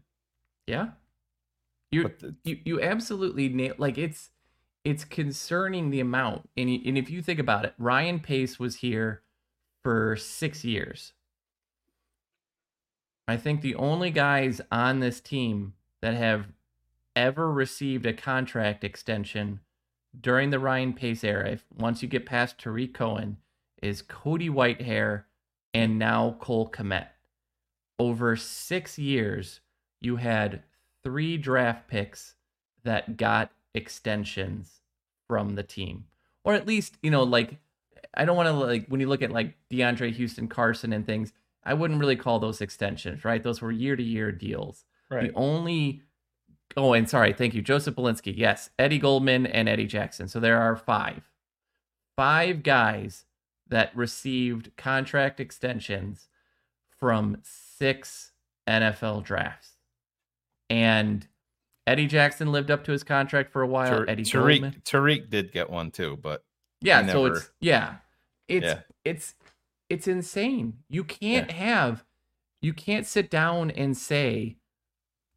Yeah. 0.66 0.90
You 1.90 2.04
the- 2.04 2.34
you 2.44 2.60
you 2.64 2.80
absolutely 2.82 3.48
nail 3.48 3.74
like 3.78 3.98
it's 3.98 4.30
it's 4.84 5.04
concerning 5.04 5.90
the 5.90 6.00
amount. 6.00 6.48
And 6.56 6.68
and 6.68 6.96
if 6.96 7.10
you 7.10 7.20
think 7.22 7.38
about 7.40 7.64
it, 7.64 7.74
Ryan 7.78 8.20
Pace 8.20 8.58
was 8.58 8.76
here 8.76 9.22
for 9.82 10.16
6 10.16 10.64
years. 10.64 11.12
I 13.26 13.36
think 13.36 13.60
the 13.60 13.74
only 13.76 14.10
guys 14.10 14.60
on 14.72 15.00
this 15.00 15.20
team 15.20 15.74
that 16.02 16.14
have 16.14 16.46
ever 17.14 17.50
received 17.50 18.06
a 18.06 18.12
contract 18.12 18.84
extension 18.84 19.60
during 20.18 20.50
the 20.50 20.58
Ryan 20.58 20.92
Pace 20.92 21.24
era, 21.24 21.50
if 21.50 21.64
once 21.76 22.02
you 22.02 22.08
get 22.08 22.26
past 22.26 22.58
Tarik 22.58 22.94
Cohen, 22.94 23.38
is 23.82 24.02
Cody 24.02 24.48
Whitehair 24.48 25.24
and 25.72 25.98
now 25.98 26.36
Cole 26.40 26.70
Kmet. 26.70 27.08
Over 27.98 28.36
six 28.36 28.98
years, 28.98 29.60
you 30.00 30.16
had 30.16 30.62
three 31.02 31.36
draft 31.36 31.88
picks 31.88 32.34
that 32.84 33.16
got 33.16 33.52
extensions 33.74 34.80
from 35.26 35.54
the 35.54 35.62
team. 35.62 36.06
Or 36.44 36.54
at 36.54 36.66
least, 36.66 36.96
you 37.02 37.10
know, 37.10 37.22
like 37.22 37.58
I 38.14 38.24
don't 38.24 38.36
want 38.36 38.48
to 38.48 38.52
like 38.52 38.86
when 38.88 39.00
you 39.00 39.08
look 39.08 39.22
at 39.22 39.30
like 39.30 39.54
DeAndre 39.70 40.12
Houston 40.12 40.48
Carson 40.48 40.92
and 40.92 41.06
things, 41.06 41.32
I 41.64 41.74
wouldn't 41.74 42.00
really 42.00 42.16
call 42.16 42.38
those 42.38 42.60
extensions, 42.60 43.24
right? 43.24 43.42
Those 43.42 43.60
were 43.60 43.70
year 43.70 43.96
to 43.96 44.02
year 44.02 44.32
deals. 44.32 44.84
Right. 45.10 45.28
The 45.28 45.34
only 45.34 46.02
oh, 46.76 46.92
and 46.92 47.08
sorry, 47.08 47.32
thank 47.32 47.54
you, 47.54 47.62
Joseph 47.62 47.96
Belinsky. 47.96 48.32
Yes, 48.36 48.70
Eddie 48.78 48.98
Goldman 48.98 49.46
and 49.46 49.68
Eddie 49.68 49.86
Jackson. 49.86 50.28
So 50.28 50.40
there 50.40 50.60
are 50.60 50.76
five, 50.76 51.28
five 52.16 52.62
guys 52.62 53.24
that 53.68 53.94
received 53.96 54.76
contract 54.76 55.40
extensions 55.40 56.28
from 56.98 57.38
six 57.42 58.32
NFL 58.68 59.24
drafts, 59.24 59.76
and 60.68 61.26
Eddie 61.86 62.06
Jackson 62.06 62.52
lived 62.52 62.70
up 62.70 62.84
to 62.84 62.92
his 62.92 63.02
contract 63.02 63.52
for 63.52 63.62
a 63.62 63.66
while. 63.66 63.88
Tar- 63.90 64.08
Eddie 64.08 64.24
Tarik, 64.24 64.60
Goldman, 64.60 64.82
Tarik 64.84 65.30
did 65.30 65.52
get 65.52 65.70
one 65.70 65.90
too, 65.90 66.18
but 66.22 66.44
yeah. 66.80 67.02
he 67.02 67.10
So 67.10 67.26
it's 67.26 67.50
yeah, 67.60 67.96
it's 68.48 68.66
Yeah. 68.66 68.80
it's 69.04 69.34
it's 69.88 70.06
insane. 70.06 70.78
You 70.88 71.04
can't 71.04 71.50
have 71.50 72.04
you 72.62 72.72
can't 72.72 73.06
sit 73.06 73.30
down 73.30 73.70
and 73.70 73.96
say 73.96 74.56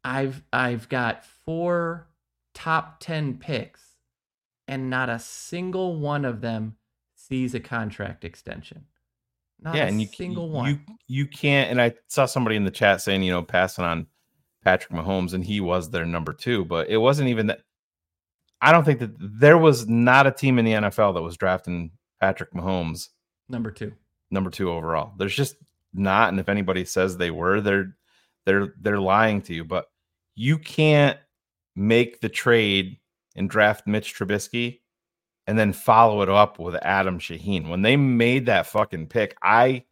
I've 0.04 0.42
I've 0.52 0.88
got 0.88 1.24
four 1.24 2.08
top 2.54 3.00
10 3.00 3.38
picks 3.38 3.82
and 4.68 4.90
not 4.90 5.08
a 5.08 5.18
single 5.18 5.96
one 5.98 6.24
of 6.24 6.40
them 6.40 6.76
sees 7.14 7.54
a 7.54 7.60
contract 7.60 8.24
extension. 8.24 8.84
Not 9.60 9.76
yeah, 9.76 9.84
a 9.84 9.88
and 9.88 10.00
you 10.00 10.08
single 10.08 10.50
one. 10.50 10.68
you 10.68 10.80
you 11.06 11.26
can't. 11.26 11.70
And 11.70 11.80
I 11.80 11.94
saw 12.08 12.26
somebody 12.26 12.56
in 12.56 12.64
the 12.64 12.70
chat 12.70 13.00
saying, 13.00 13.22
you 13.22 13.32
know, 13.32 13.42
passing 13.42 13.84
on 13.84 14.06
Patrick 14.64 14.92
Mahomes, 14.92 15.34
and 15.34 15.44
he 15.44 15.60
was 15.60 15.90
their 15.90 16.06
number 16.06 16.32
two, 16.32 16.64
but 16.64 16.88
it 16.88 16.98
wasn't 16.98 17.28
even 17.28 17.46
that. 17.48 17.60
I 18.60 18.72
don't 18.72 18.84
think 18.84 19.00
that 19.00 19.12
there 19.18 19.58
was 19.58 19.88
not 19.88 20.26
a 20.26 20.30
team 20.32 20.58
in 20.58 20.64
the 20.64 20.72
NFL 20.72 21.14
that 21.14 21.22
was 21.22 21.36
drafting 21.36 21.90
Patrick 22.20 22.52
Mahomes 22.52 23.08
Number 23.48 23.70
2. 23.70 23.92
number 24.30 24.50
two 24.50 24.70
overall. 24.70 25.12
There's 25.18 25.36
just 25.36 25.56
not, 25.92 26.30
and 26.30 26.40
if 26.40 26.48
anybody 26.48 26.84
says 26.84 27.16
they 27.16 27.30
were, 27.30 27.60
they're 27.60 27.96
they're 28.46 28.74
they're 28.80 29.00
lying 29.00 29.42
to 29.42 29.54
you. 29.54 29.64
But 29.64 29.86
you 30.34 30.58
can't 30.58 31.18
make 31.76 32.20
the 32.20 32.28
trade 32.28 32.98
and 33.36 33.50
draft 33.50 33.86
Mitch 33.86 34.14
Trubisky 34.14 34.80
and 35.46 35.58
then 35.58 35.72
follow 35.72 36.22
it 36.22 36.28
up 36.28 36.58
with 36.58 36.74
Adam 36.76 37.18
Shaheen. 37.18 37.68
When 37.68 37.82
they 37.82 37.96
made 37.96 38.46
that 38.46 38.66
fucking 38.66 39.08
pick, 39.08 39.36
I 39.42 39.84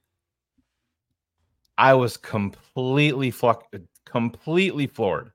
I 1.77 1.95
was 1.95 2.17
completely 2.17 3.31
fluck 3.31 3.73
completely 4.05 4.87
floored. 4.87 5.33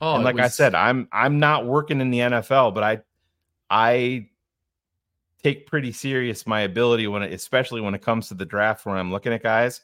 Oh, 0.00 0.14
and 0.14 0.24
like 0.24 0.38
I 0.38 0.48
said, 0.48 0.74
I'm 0.74 1.08
I'm 1.12 1.38
not 1.38 1.66
working 1.66 2.00
in 2.00 2.10
the 2.10 2.20
NFL, 2.20 2.74
but 2.74 2.82
I 2.82 3.02
I 3.70 4.28
take 5.42 5.66
pretty 5.66 5.92
serious 5.92 6.46
my 6.46 6.60
ability 6.60 7.06
when 7.06 7.22
it, 7.22 7.32
especially 7.32 7.80
when 7.80 7.94
it 7.94 8.02
comes 8.02 8.28
to 8.28 8.34
the 8.34 8.46
draft 8.46 8.86
when 8.86 8.96
I'm 8.96 9.10
looking 9.10 9.32
at 9.32 9.42
guys. 9.42 9.80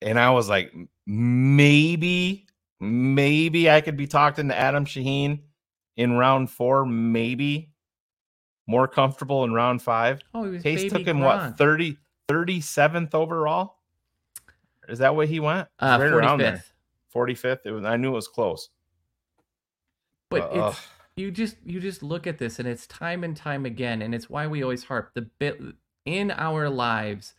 And 0.00 0.18
I 0.18 0.30
was 0.30 0.48
like, 0.48 0.72
maybe, 1.06 2.46
maybe 2.80 3.70
I 3.70 3.80
could 3.80 3.96
be 3.96 4.06
talking 4.06 4.48
to 4.48 4.56
Adam 4.56 4.84
Shaheen 4.84 5.40
in 5.96 6.12
round 6.12 6.50
four, 6.50 6.86
maybe 6.86 7.70
more 8.66 8.86
comfortable 8.86 9.44
in 9.44 9.52
round 9.52 9.82
five. 9.82 10.20
oh, 10.34 10.44
he 10.44 10.50
was 10.50 10.62
Pace 10.62 10.82
baby 10.82 10.90
took 10.90 11.06
him 11.06 11.18
Gronk. 11.18 11.48
what 11.48 11.58
30 11.58 11.96
37th 12.30 13.14
overall. 13.14 13.76
Is 14.88 14.98
that 14.98 15.16
where 15.16 15.26
he 15.26 15.40
went? 15.40 15.68
Uh, 15.78 15.98
right 16.00 16.12
around 16.12 16.38
there. 16.38 16.62
45th. 17.14 17.40
45th. 17.42 17.60
It 17.64 17.70
was, 17.72 17.84
I 17.84 17.96
knew 17.96 18.08
it 18.10 18.14
was 18.14 18.28
close. 18.28 18.68
But 20.30 20.52
Uh, 20.54 20.68
it's 20.68 20.86
you 21.16 21.30
just 21.30 21.56
you 21.64 21.80
just 21.80 22.02
look 22.02 22.26
at 22.26 22.38
this 22.38 22.58
and 22.58 22.68
it's 22.68 22.86
time 22.86 23.24
and 23.24 23.36
time 23.36 23.66
again 23.66 24.02
and 24.02 24.14
it's 24.14 24.30
why 24.30 24.46
we 24.46 24.62
always 24.62 24.84
harp 24.84 25.10
the 25.14 25.22
bit 25.22 25.60
in 26.04 26.30
our 26.30 26.70
lives 26.70 27.34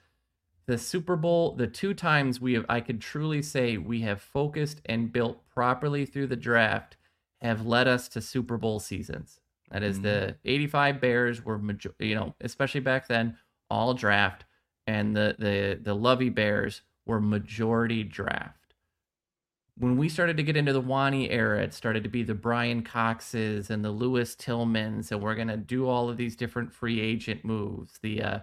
the 0.70 0.78
super 0.78 1.16
bowl 1.16 1.56
the 1.56 1.66
two 1.66 1.96
times 1.96 2.40
we 2.40 2.54
have 2.54 2.66
i 2.70 2.80
could 2.80 3.02
truly 3.02 3.42
say 3.42 3.78
we 3.78 4.02
have 4.02 4.22
focused 4.22 4.82
and 4.86 5.12
built 5.12 5.44
properly 5.50 6.06
through 6.06 6.28
the 6.28 6.36
draft 6.36 6.96
have 7.42 7.66
led 7.66 7.88
us 7.88 8.08
to 8.10 8.22
super 8.22 8.58
bowl 8.58 8.80
seasons. 8.80 9.40
That 9.72 9.84
is 9.84 10.02
the 10.02 10.36
85 10.46 11.00
bears 11.00 11.46
were 11.46 11.58
major- 11.58 11.96
you 12.00 12.16
know 12.16 12.36
especially 12.42 12.82
back 12.82 13.08
then 13.08 13.38
all 13.70 13.94
draft 13.94 14.46
and 14.88 15.16
the 15.16 15.36
the 15.38 15.80
the 15.82 15.96
lovie 15.96 16.30
bears 16.30 16.82
were 17.06 17.22
majority 17.22 18.04
draft. 18.04 18.74
When 19.78 19.96
we 19.96 20.10
started 20.10 20.38
to 20.38 20.44
get 20.44 20.58
into 20.58 20.74
the 20.74 20.82
Wani 20.82 21.30
era, 21.30 21.64
it 21.64 21.74
started 21.74 22.04
to 22.04 22.10
be 22.10 22.24
the 22.24 22.36
Bryan 22.36 22.84
Coxes 22.84 23.70
and 23.70 23.86
the 23.86 23.92
Lewis 23.92 24.36
Tillmans, 24.36 25.12
and 25.12 25.22
we're 25.22 25.36
gonna 25.36 25.56
do 25.56 25.88
all 25.88 26.10
of 26.10 26.18
these 26.18 26.36
different 26.36 26.74
free 26.74 27.00
agent 27.00 27.46
moves, 27.46 28.00
the 28.02 28.22
uh, 28.22 28.40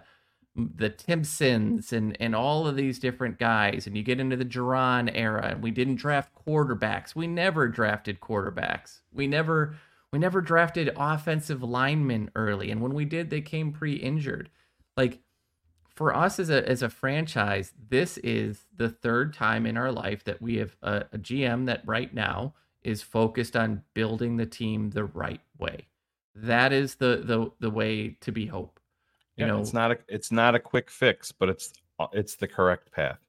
the 0.57 0.89
Timpsons 0.89 1.93
and 1.93 2.17
and 2.19 2.35
all 2.35 2.67
of 2.67 2.75
these 2.75 2.97
different 2.97 3.37
guys. 3.37 3.85
And 3.85 3.95
you 3.95 4.03
get 4.03 4.19
into 4.19 4.35
the 4.35 4.43
Duran 4.43 5.07
era, 5.09 5.49
and 5.51 5.61
we 5.61 5.71
didn't 5.71 5.95
draft 5.95 6.31
quarterbacks. 6.35 7.15
We 7.15 7.27
never 7.27 7.67
drafted 7.67 8.19
quarterbacks. 8.19 9.01
We 9.13 9.27
never 9.27 9.75
we 10.11 10.19
never 10.19 10.41
drafted 10.41 10.91
offensive 10.97 11.61
linemen 11.61 12.31
early, 12.35 12.71
and 12.71 12.81
when 12.81 12.93
we 12.93 13.05
did, 13.05 13.29
they 13.29 13.41
came 13.41 13.71
pre-injured. 13.71 14.49
Like 14.95 15.19
for 15.95 16.15
us 16.15 16.39
as 16.39 16.49
a 16.49 16.67
as 16.67 16.81
a 16.81 16.89
franchise, 16.89 17.73
this 17.89 18.17
is 18.19 18.65
the 18.75 18.89
third 18.89 19.33
time 19.33 19.65
in 19.65 19.77
our 19.77 19.91
life 19.91 20.23
that 20.23 20.41
we 20.41 20.57
have 20.57 20.75
uh, 20.81 21.03
a, 21.11 21.15
a 21.15 21.19
GM 21.19 21.67
that 21.67 21.83
right 21.85 22.13
now 22.13 22.55
is 22.81 23.01
focused 23.03 23.55
on 23.55 23.83
building 23.93 24.37
the 24.37 24.45
team 24.45 24.91
the 24.91 25.03
right 25.03 25.41
way. 25.59 25.87
That 26.33 26.73
is 26.73 26.95
the 26.95 27.21
the 27.23 27.51
the 27.59 27.69
way 27.69 28.17
to 28.21 28.31
be 28.31 28.47
hope. 28.47 28.76
You 29.37 29.45
yeah, 29.45 29.51
know, 29.53 29.59
it's 29.59 29.73
not 29.73 29.91
a 29.91 29.97
it's 30.07 30.31
not 30.31 30.55
a 30.55 30.59
quick 30.59 30.89
fix, 30.89 31.31
but 31.31 31.49
it's 31.49 31.73
uh, 31.99 32.07
it's 32.13 32.35
the 32.35 32.47
correct 32.47 32.91
path. 32.91 33.19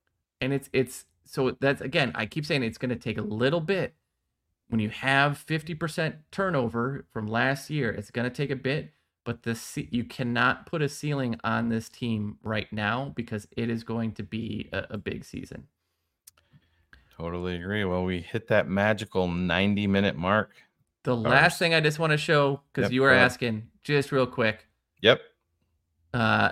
and 0.40 0.52
it's 0.52 0.68
it's 0.72 1.04
so 1.24 1.56
that's 1.60 1.80
again 1.80 2.12
i 2.14 2.24
keep 2.26 2.44
saying 2.46 2.62
it's 2.62 2.78
going 2.78 2.88
to 2.90 2.96
take 2.96 3.18
a 3.18 3.22
little 3.22 3.60
bit 3.60 3.94
when 4.68 4.80
you 4.80 4.90
have 4.90 5.42
50% 5.46 6.16
turnover 6.30 7.06
from 7.12 7.26
last 7.26 7.70
year 7.70 7.90
it's 7.90 8.10
going 8.10 8.24
to 8.28 8.34
take 8.34 8.50
a 8.50 8.56
bit 8.56 8.92
but 9.24 9.42
the 9.42 9.58
you 9.90 10.04
cannot 10.04 10.66
put 10.66 10.80
a 10.82 10.88
ceiling 10.88 11.38
on 11.44 11.68
this 11.68 11.88
team 11.88 12.38
right 12.42 12.70
now 12.72 13.12
because 13.14 13.46
it 13.56 13.68
is 13.70 13.84
going 13.84 14.12
to 14.12 14.22
be 14.22 14.68
a, 14.72 14.84
a 14.90 14.98
big 14.98 15.24
season 15.24 15.66
Totally 17.16 17.56
agree. 17.56 17.84
Well, 17.84 18.04
we 18.04 18.20
hit 18.20 18.46
that 18.46 18.68
magical 18.68 19.26
90 19.26 19.86
minute 19.88 20.16
mark. 20.16 20.52
the 21.04 21.16
last 21.16 21.58
thing 21.58 21.74
i 21.74 21.80
just 21.80 21.98
want 21.98 22.12
to 22.12 22.16
show 22.16 22.60
because 22.72 22.84
Yep, 22.84 22.92
you 22.92 23.02
were 23.02 23.12
asking 23.12 23.68
just 23.82 24.12
real 24.12 24.26
quick 24.26 24.66
Yep. 25.02 25.20
Uh, 26.14 26.50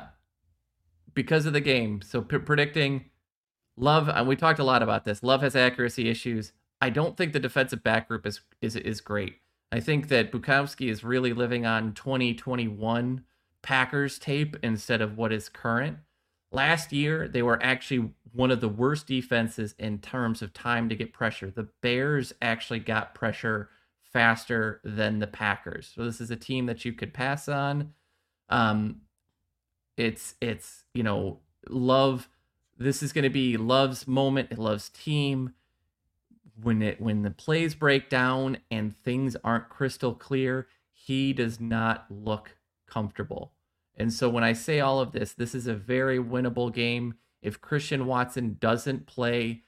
because 1.15 1.47
of 1.47 1.53
the 1.53 1.61
game. 1.61 2.03
So 2.03 2.23
p- 2.23 2.39
predicting 2.39 3.07
Love, 3.77 4.09
and 4.09 4.27
we 4.27 4.37
talked 4.37 4.59
a 4.59 4.65
lot 4.65 4.83
about 4.83 5.05
this. 5.05 5.23
Love 5.23 5.43
has 5.43 5.55
accuracy 5.55 6.09
issues. 6.09 6.53
I 6.81 6.91
don't 6.91 7.16
think 7.16 7.33
the 7.33 7.41
defensive 7.41 7.83
back 7.83 8.09
group 8.09 8.27
is 8.27 8.41
is 8.62 8.77
is 8.77 9.01
great. 9.01 9.37
I 9.70 9.81
think 9.81 10.09
that 10.09 10.33
Bukowski 10.33 10.91
is 10.91 11.05
really 11.05 11.33
living 11.33 11.66
on 11.66 11.93
2021 11.93 13.24
Packers 13.62 14.19
tape 14.19 14.57
instead 14.62 15.03
of 15.03 15.19
what 15.19 15.33
is 15.33 15.49
current. 15.49 15.99
Last 16.53 16.93
year, 16.93 17.28
they 17.28 17.43
were 17.43 17.62
actually 17.62 18.12
one 18.33 18.51
of 18.51 18.61
the 18.61 18.69
worst 18.69 19.07
defenses 19.07 19.74
in 19.78 19.99
terms 19.99 20.41
of 20.41 20.53
time 20.55 20.89
to 20.89 20.95
get 20.95 21.12
pressure. 21.12 21.51
The 21.51 21.69
Bears 21.83 22.33
actually 22.41 22.78
got 22.78 23.15
pressure 23.15 23.69
faster 24.12 24.81
than 24.85 25.19
the 25.19 25.27
Packers. 25.27 25.93
So 25.95 26.05
this 26.05 26.20
is 26.20 26.31
a 26.31 26.37
team 26.37 26.66
that 26.66 26.85
you 26.85 26.93
could 26.93 27.12
pass 27.12 27.49
on. 27.49 27.93
Um, 28.49 29.03
it's 29.97 30.35
it's 30.40 30.85
you 30.94 31.02
know 31.02 31.40
love. 31.68 32.28
This 32.78 33.02
is 33.02 33.12
going 33.12 33.24
to 33.24 33.31
be 33.31 33.56
love's 33.56 34.06
moment. 34.06 34.59
Love's 34.59 34.89
team. 34.89 35.55
When 36.62 36.81
it 36.82 37.01
when 37.01 37.23
the 37.23 37.31
plays 37.31 37.74
break 37.74 38.09
down 38.09 38.59
and 38.70 38.97
things 38.97 39.36
aren't 39.44 39.68
crystal 39.68 40.14
clear, 40.14 40.68
he 40.93 41.32
does 41.32 41.60
not 41.60 42.06
look 42.10 42.56
comfortable. 42.86 43.52
And 43.97 44.12
so 44.12 44.28
when 44.28 44.44
I 44.44 44.52
say 44.52 44.81
all 44.81 45.01
of 45.01 45.12
this, 45.12 45.32
this 45.32 45.55
is 45.55 45.66
a 45.66 45.74
very 45.74 46.18
winnable 46.18 46.73
game. 46.73 47.14
If 47.43 47.60
Christian 47.60 48.06
Watson 48.06 48.56
doesn't 48.60 49.06
play, 49.06 49.62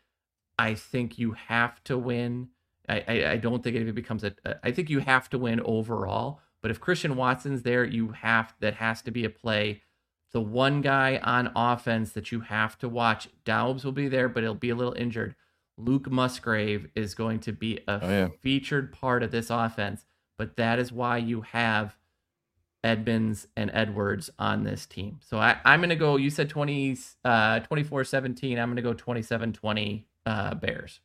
I 0.58 0.74
think 0.74 1.18
you 1.18 1.32
have 1.32 1.82
to 1.84 1.96
win. 1.96 2.48
I, 2.88 3.04
I, 3.06 3.30
I 3.32 3.36
don't 3.36 3.62
think 3.62 3.76
it 3.76 3.94
becomes 3.94 4.24
a. 4.24 4.34
I 4.62 4.72
think 4.72 4.90
you 4.90 5.00
have 5.00 5.30
to 5.30 5.38
win 5.38 5.60
overall. 5.60 6.40
But 6.60 6.70
if 6.70 6.80
Christian 6.80 7.16
Watson's 7.16 7.62
there, 7.62 7.84
you 7.84 8.08
have 8.08 8.54
that 8.60 8.74
has 8.74 9.02
to 9.02 9.10
be 9.10 9.24
a 9.24 9.30
play. 9.30 9.82
The 10.32 10.40
one 10.40 10.82
guy 10.82 11.18
on 11.22 11.50
offense 11.56 12.12
that 12.12 12.30
you 12.32 12.40
have 12.40 12.78
to 12.78 12.88
watch, 12.88 13.28
Doubs 13.44 13.84
will 13.84 13.92
be 13.92 14.08
there, 14.08 14.28
but 14.28 14.42
he'll 14.42 14.54
be 14.54 14.70
a 14.70 14.74
little 14.74 14.92
injured. 14.94 15.34
Luke 15.78 16.10
Musgrave 16.10 16.88
is 16.94 17.14
going 17.14 17.38
to 17.40 17.52
be 17.52 17.78
a 17.88 18.00
Oh, 18.02 18.08
yeah. 18.08 18.28
featured 18.42 18.92
part 18.92 19.22
of 19.22 19.30
this 19.30 19.48
offense, 19.48 20.04
but 20.36 20.56
that 20.56 20.78
is 20.78 20.92
why 20.92 21.16
you 21.18 21.40
have 21.42 21.96
Edmunds 22.84 23.46
and 23.56 23.70
Edwards 23.72 24.28
on 24.38 24.64
this 24.64 24.86
team. 24.86 25.18
So 25.22 25.38
I, 25.38 25.56
I'm 25.64 25.80
going 25.80 25.88
to 25.90 25.96
go, 25.96 26.16
you 26.16 26.30
said 26.30 26.48
20, 26.50 26.96
uh, 27.24 27.60
24 27.60 28.04
17. 28.04 28.58
I'm 28.58 28.68
going 28.68 28.76
to 28.76 28.82
go 28.82 28.92
27 28.92 29.52
20 29.52 30.06
uh, 30.26 30.54
Bears. 30.54 31.00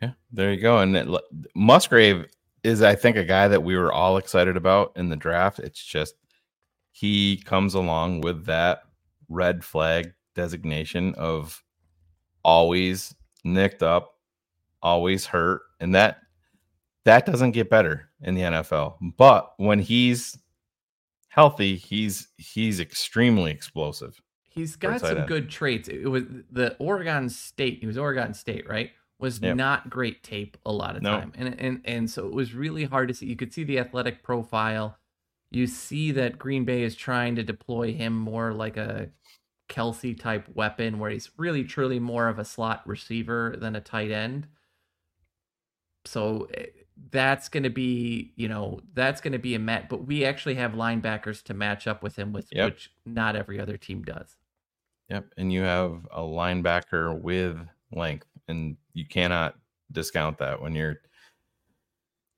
Yeah, 0.00 0.12
there 0.32 0.52
you 0.52 0.60
go. 0.60 0.78
And 0.78 0.96
it, 0.96 1.08
Musgrave 1.54 2.26
is, 2.62 2.82
I 2.82 2.94
think, 2.94 3.16
a 3.16 3.24
guy 3.24 3.48
that 3.48 3.62
we 3.62 3.76
were 3.76 3.92
all 3.92 4.16
excited 4.16 4.56
about 4.56 4.92
in 4.94 5.08
the 5.08 5.16
draft. 5.16 5.58
It's 5.58 5.82
just 5.84 6.14
he 6.98 7.36
comes 7.44 7.74
along 7.74 8.20
with 8.22 8.46
that 8.46 8.82
red 9.28 9.62
flag 9.64 10.12
designation 10.34 11.14
of 11.14 11.62
always 12.42 13.14
nicked 13.44 13.82
up, 13.84 14.14
always 14.82 15.26
hurt, 15.26 15.62
and 15.78 15.94
that 15.94 16.18
that 17.04 17.24
doesn't 17.24 17.52
get 17.52 17.70
better 17.70 18.08
in 18.22 18.34
the 18.34 18.42
NFL. 18.42 18.96
But 19.16 19.52
when 19.58 19.78
he's 19.78 20.36
healthy, 21.28 21.76
he's 21.76 22.28
he's 22.36 22.80
extremely 22.80 23.52
explosive. 23.52 24.20
He's 24.42 24.74
got 24.74 25.00
some 25.00 25.18
end. 25.18 25.28
good 25.28 25.48
traits. 25.48 25.88
It 25.88 26.08
was 26.08 26.24
the 26.50 26.76
Oregon 26.80 27.28
State. 27.28 27.78
He 27.80 27.86
was 27.86 27.96
Oregon 27.96 28.34
State, 28.34 28.68
right? 28.68 28.90
Was 29.20 29.40
Yep. 29.40 29.56
not 29.56 29.88
great 29.90 30.24
tape 30.24 30.56
a 30.66 30.72
lot 30.72 30.96
of 30.96 31.02
No. 31.02 31.12
time, 31.12 31.32
and 31.36 31.54
and 31.60 31.80
and 31.84 32.10
so 32.10 32.26
it 32.26 32.34
was 32.34 32.54
really 32.54 32.84
hard 32.84 33.06
to 33.06 33.14
see. 33.14 33.26
You 33.26 33.36
could 33.36 33.52
see 33.52 33.62
the 33.62 33.78
athletic 33.78 34.24
profile. 34.24 34.97
You 35.50 35.66
see 35.66 36.12
that 36.12 36.38
Green 36.38 36.64
Bay 36.64 36.82
is 36.82 36.94
trying 36.94 37.36
to 37.36 37.42
deploy 37.42 37.92
him 37.92 38.14
more 38.16 38.52
like 38.52 38.76
a 38.76 39.08
Kelce 39.68 40.18
type 40.18 40.46
weapon, 40.54 40.98
where 40.98 41.10
he's 41.10 41.30
really 41.36 41.64
truly 41.64 41.98
more 41.98 42.28
of 42.28 42.38
a 42.38 42.44
slot 42.44 42.86
receiver 42.86 43.54
than 43.58 43.76
a 43.76 43.80
tight 43.80 44.10
end. 44.10 44.46
So 46.04 46.48
eh, 46.54 46.66
that's 47.10 47.48
going 47.48 47.62
to 47.62 47.70
be, 47.70 48.32
you 48.36 48.48
know, 48.48 48.80
that's 48.94 49.20
going 49.20 49.32
to 49.32 49.38
be 49.38 49.54
a 49.54 49.58
match. 49.58 49.86
But 49.88 50.06
we 50.06 50.24
actually 50.24 50.54
have 50.56 50.72
linebackers 50.72 51.42
to 51.44 51.54
match 51.54 51.86
up 51.86 52.02
with 52.02 52.16
him 52.16 52.32
with, 52.32 52.48
Yep. 52.52 52.64
which 52.72 52.90
not 53.06 53.36
every 53.36 53.60
other 53.60 53.76
team 53.76 54.02
does. 54.02 54.36
Yep. 55.08 55.32
And 55.36 55.52
you 55.52 55.62
have 55.62 56.06
a 56.10 56.20
linebacker 56.20 57.18
with 57.20 57.56
length, 57.92 58.26
and 58.48 58.76
you 58.92 59.06
cannot 59.06 59.56
discount 59.92 60.38
that 60.38 60.60
when 60.60 60.74
you're 60.74 60.96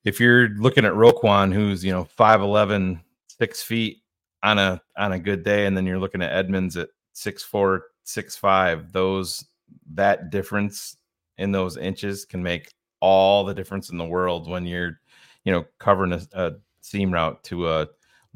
if 0.03 0.19
you're 0.19 0.49
looking 0.49 0.85
at 0.85 0.93
Roquan, 0.93 1.53
who's 1.53 1.83
you 1.83 1.91
know 1.91 2.07
5'11, 2.17 3.01
6 3.39 3.63
feet 3.63 4.01
on 4.43 4.57
a 4.57 4.81
on 4.97 5.13
a 5.13 5.19
good 5.19 5.43
day, 5.43 5.65
and 5.65 5.75
then 5.75 5.85
you're 5.85 5.99
looking 5.99 6.21
at 6.21 6.33
Edmunds 6.33 6.77
at 6.77 6.89
6'4, 7.15 7.81
6'5, 8.05 8.91
those 8.91 9.45
that 9.93 10.29
difference 10.29 10.97
in 11.37 11.51
those 11.51 11.77
inches 11.77 12.25
can 12.25 12.41
make 12.41 12.73
all 12.99 13.43
the 13.43 13.53
difference 13.53 13.89
in 13.89 13.97
the 13.97 14.05
world 14.05 14.49
when 14.49 14.65
you're, 14.65 14.99
you 15.43 15.51
know, 15.51 15.65
covering 15.79 16.13
a, 16.13 16.21
a 16.33 16.51
seam 16.81 17.13
route 17.13 17.43
to 17.43 17.69
a 17.69 17.87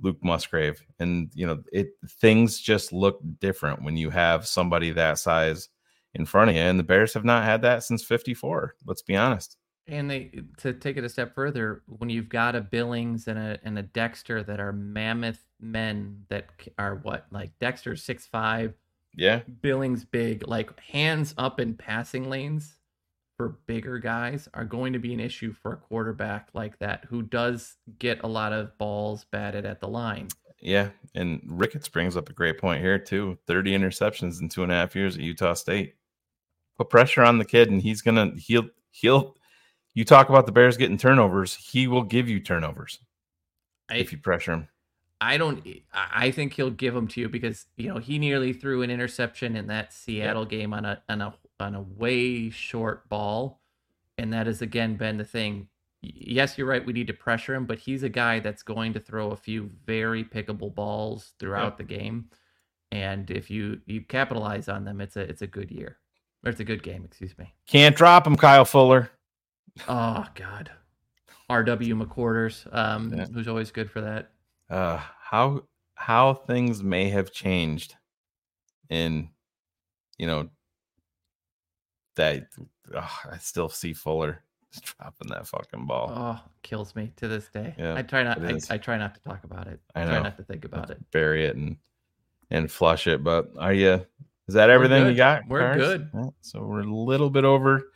Luke 0.02 0.18
Musgrave. 0.24 0.84
And 1.00 1.30
you 1.34 1.46
know, 1.48 1.64
it 1.72 1.90
things 2.20 2.60
just 2.60 2.94
look 2.94 3.20
different 3.40 3.84
when 3.84 3.98
you 3.98 4.10
have 4.10 4.48
somebody 4.48 4.92
that 4.92 5.20
size 5.20 5.70
in 6.14 6.26
front 6.26 6.50
of 6.50 6.56
you. 6.56 6.62
And 6.62 6.80
the 6.80 6.84
Bears 6.84 7.14
have 7.14 7.26
not 7.26 7.44
had 7.44 7.62
that 7.64 7.84
since 7.84 8.04
54. 8.04 8.76
Let's 8.86 9.02
be 9.02 9.16
honest. 9.16 9.58
And 9.88 10.10
they 10.10 10.32
to 10.57 10.74
take 10.74 10.98
it 10.98 11.03
a 11.03 11.10
step 11.10 11.36
further, 11.36 11.84
when 11.86 12.10
you've 12.10 12.30
got 12.30 12.56
a 12.56 12.62
Billings 12.62 13.28
and 13.28 13.38
a 13.38 13.60
and 13.64 13.78
a 13.78 13.84
Dexter 13.84 14.41
that 14.44 14.60
are 14.60 14.74
mammoth 14.74 15.44
men 15.60 16.26
that 16.30 16.48
are 16.80 16.95
what 16.95 17.28
like 17.32 17.52
Dexter's 17.60 18.02
six 18.03 18.26
five, 18.26 18.74
Yeah. 19.14 19.41
Billings 19.62 20.03
big, 20.03 20.48
like 20.48 20.78
hands 20.80 21.34
up 21.38 21.60
in 21.60 21.76
passing 21.76 22.30
lanes 22.30 22.78
for 23.38 23.60
bigger 23.68 23.99
guys 23.99 24.48
are 24.53 24.64
going 24.66 24.94
to 24.94 24.99
be 24.99 25.14
an 25.14 25.20
issue 25.20 25.52
for 25.53 25.74
a 25.74 25.78
quarterback 25.78 26.49
like 26.53 26.80
that 26.80 27.06
who 27.10 27.22
does 27.22 27.76
get 27.99 28.24
a 28.24 28.28
lot 28.28 28.53
of 28.53 28.78
balls 28.78 29.26
batted 29.26 29.66
at 29.66 29.82
the 29.82 29.88
line. 29.88 30.30
Yeah. 30.62 30.90
And 31.14 31.41
Ricketts 31.45 31.90
brings 31.90 32.16
up 32.18 32.30
a 32.30 32.34
great 32.34 32.57
point 32.57 32.82
here, 32.82 32.98
too 32.98 33.38
30 33.45 33.78
interceptions 33.78 34.41
in 34.41 34.49
two 34.49 34.64
and 34.64 34.72
a 34.72 34.76
half 34.76 34.95
years 34.95 35.16
at 35.16 35.22
Utah 35.22 35.53
State. 35.53 35.95
put 36.78 36.90
pressure 36.90 37.24
on 37.24 37.38
the 37.38 37.45
kid, 37.45 37.70
and 37.70 37.82
he's 37.82 38.02
gonna 38.02 38.32
he'll 38.38 38.70
he'll. 38.91 39.36
You 39.96 40.04
talk 40.04 40.30
about 40.30 40.46
the 40.46 40.52
Bears 40.52 40.78
getting 40.78 40.98
turnovers, 40.98 41.56
he 41.56 41.88
will 41.88 42.04
give 42.04 42.30
you 42.30 42.42
turnovers 42.42 43.00
I, 43.90 43.96
if 43.96 44.12
you 44.12 44.18
pressure 44.18 44.52
him. 44.52 44.68
I 45.22 45.38
don't. 45.38 45.66
I 45.94 46.28
I 46.28 46.32
think 46.32 46.54
he'll 46.54 46.70
give 46.70 46.94
them 46.94 47.08
to 47.10 47.22
you 47.22 47.30
because 47.30 47.66
you 47.78 47.88
know 47.88 47.98
he 47.98 48.20
nearly 48.20 48.52
threw 48.54 48.82
an 48.82 48.92
interception 48.92 49.56
in 49.56 49.68
that 49.68 49.94
Seattle 49.94 50.46
game 50.46 50.74
on 50.74 50.84
a 50.86 51.02
on 51.08 51.22
a 51.22 51.34
on 51.60 51.76
a 51.76 51.82
way 51.82 52.50
short 52.50 53.08
ball, 53.08 53.62
and 54.18 54.34
that 54.34 54.48
has 54.48 54.62
again 54.62 54.96
been 54.96 55.18
the 55.18 55.24
thing. 55.24 55.70
Yes, 56.02 56.58
you're 56.58 56.68
right. 56.68 56.86
We 56.86 56.94
need 56.94 57.08
to 57.08 57.14
pressure 57.14 57.56
him, 57.56 57.66
but 57.66 57.80
he's 57.80 58.04
a 58.04 58.10
guy 58.10 58.40
that's 58.40 58.62
going 58.62 58.94
to 58.94 59.00
throw 59.00 59.32
a 59.32 59.38
few 59.38 59.72
very 59.86 60.24
pickable 60.24 60.76
balls 60.76 61.34
throughout 61.40 61.78
the 61.78 61.84
game, 61.84 62.30
and 62.92 63.32
if 63.32 63.50
you 63.50 63.80
you 63.86 64.02
capitalize 64.02 64.68
on 64.68 64.84
them, 64.84 65.00
it's 65.00 65.16
a 65.16 65.22
it's 65.22 65.42
a 65.42 65.48
good 65.48 65.72
year 65.72 65.98
or 66.46 66.52
it's 66.52 66.60
a 66.60 66.66
good 66.66 66.84
game. 66.84 67.04
Excuse 67.06 67.38
me. 67.38 67.54
Can't 67.68 67.96
drop 67.96 68.28
him, 68.28 68.36
Kyle 68.36 68.66
Fuller. 68.66 69.10
Oh 69.88 70.26
God, 70.35 70.72
R.W. 71.49 71.95
McQuarters, 71.95 72.73
um, 72.73 73.14
Yeah. 73.14 73.26
who's 73.34 73.47
always 73.47 73.72
good 73.72 73.89
for 73.91 74.02
that. 74.02 74.30
uh 74.69 74.97
how 75.19 75.64
how 75.95 76.34
things 76.34 76.81
may 76.84 77.10
have 77.10 77.31
changed 77.31 77.95
in 78.89 79.30
you 80.18 80.27
know 80.27 80.49
that 82.15 82.47
ugh, 82.95 83.10
I 83.31 83.38
still 83.38 83.69
see 83.69 83.93
Fuller 83.93 84.43
dropping 84.81 85.30
that 85.30 85.47
fucking 85.47 85.85
ball. 85.85 86.11
Oh, 86.15 86.49
kills 86.64 86.95
me 86.95 87.11
to 87.18 87.27
this 87.27 87.47
day. 87.49 87.76
Yeah, 87.77 87.95
I 87.95 88.02
try 88.02 88.23
not. 88.23 88.43
I. 88.43 88.57
I 88.69 88.77
try 88.77 88.97
not 88.97 89.15
to 89.15 89.22
talk 89.22 89.43
about 89.43 89.68
it. 89.68 89.80
I 89.95 90.03
I 90.03 90.06
try 90.06 90.22
not 90.22 90.38
to 90.38 90.43
think 90.43 90.65
about 90.65 90.89
it. 90.89 90.99
Bury 91.11 91.45
it 91.45 91.56
and 91.56 91.77
and 92.52 92.72
flush 92.72 93.07
it. 93.07 93.23
But 93.23 93.52
are 93.57 93.73
you 93.73 94.06
is 94.47 94.53
that 94.53 94.69
everything 94.69 95.07
you 95.07 95.15
got? 95.15 95.47
We're 95.47 95.60
Cars? 95.61 95.77
good. 95.77 96.10
So 96.41 96.64
we're 96.64 96.81
a 96.81 96.84
little 96.93 97.30
bit 97.30 97.43
over, 97.45 97.91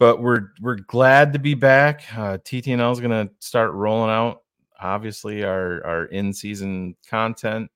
but 0.00 0.22
we're 0.22 0.48
we're 0.62 0.76
glad 0.76 1.32
to 1.34 1.38
be 1.38 1.54
back. 1.54 2.02
Uh 2.16 2.38
TTNL 2.38 2.90
is 2.90 3.00
gonna 3.00 3.28
start 3.38 3.72
rolling 3.72 4.10
out 4.10 4.42
obviously 4.80 5.44
our 5.44 5.86
our 5.86 6.04
in-season 6.06 6.96
content. 7.08 7.70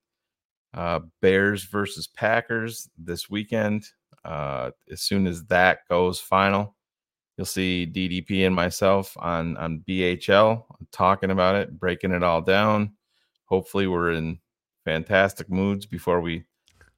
Uh 0.73 1.01
Bears 1.21 1.65
versus 1.65 2.09
Packers 2.09 2.89
this 2.99 3.31
weekend. 3.31 3.87
Uh 4.25 4.71
as 4.91 5.03
soon 5.03 5.27
as 5.29 5.45
that 5.45 5.87
goes 5.89 6.19
final, 6.19 6.75
you'll 7.37 7.45
see 7.45 7.87
DDP 7.87 8.47
and 8.47 8.57
myself 8.57 9.15
on 9.21 9.57
on 9.59 9.85
BHL 9.87 10.65
talking 10.91 11.31
about 11.31 11.55
it, 11.57 11.79
breaking 11.79 12.13
it 12.13 12.23
all 12.23 12.41
down. 12.41 12.95
Hopefully 13.45 13.87
we're 13.87 14.13
in 14.13 14.39
fantastic 14.87 15.51
moods 15.51 15.85
before 15.85 16.23
we 16.23 16.45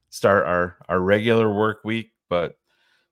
start 0.09 0.45
our 0.45 0.77
our 0.87 1.01
regular 1.01 1.53
work 1.53 1.81
week, 1.83 2.11
but 2.29 2.55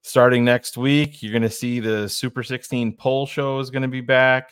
starting 0.06 0.45
next 0.45 0.77
week, 0.77 1.23
you're 1.23 1.32
going 1.32 1.41
to 1.41 1.49
see 1.49 1.80
the 1.80 2.07
Super 2.07 2.44
16 2.44 2.95
poll 2.95 3.26
show 3.26 3.60
is 3.60 3.72
going 3.72 3.82
to 3.82 3.88
be 3.88 4.02
back. 4.02 4.52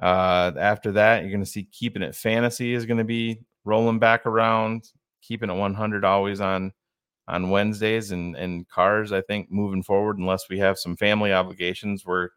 Uh, 0.00 0.52
after 0.58 0.90
that, 0.92 1.20
you're 1.20 1.30
going 1.30 1.44
to 1.44 1.50
see 1.50 1.64
Keeping 1.64 2.02
It 2.02 2.14
Fantasy 2.14 2.72
is 2.72 2.86
going 2.86 2.96
to 2.96 3.04
be 3.04 3.40
rolling 3.66 3.98
back 3.98 4.24
around. 4.24 4.90
Keeping 5.22 5.50
It 5.50 5.54
100 5.54 6.04
always 6.04 6.40
on 6.40 6.72
on 7.28 7.50
Wednesdays 7.50 8.10
and 8.10 8.36
and 8.36 8.66
cars. 8.68 9.12
I 9.12 9.20
think 9.20 9.50
moving 9.50 9.82
forward, 9.82 10.18
unless 10.18 10.48
we 10.48 10.58
have 10.60 10.78
some 10.78 10.96
family 10.96 11.32
obligations, 11.32 12.04
we're 12.06 12.30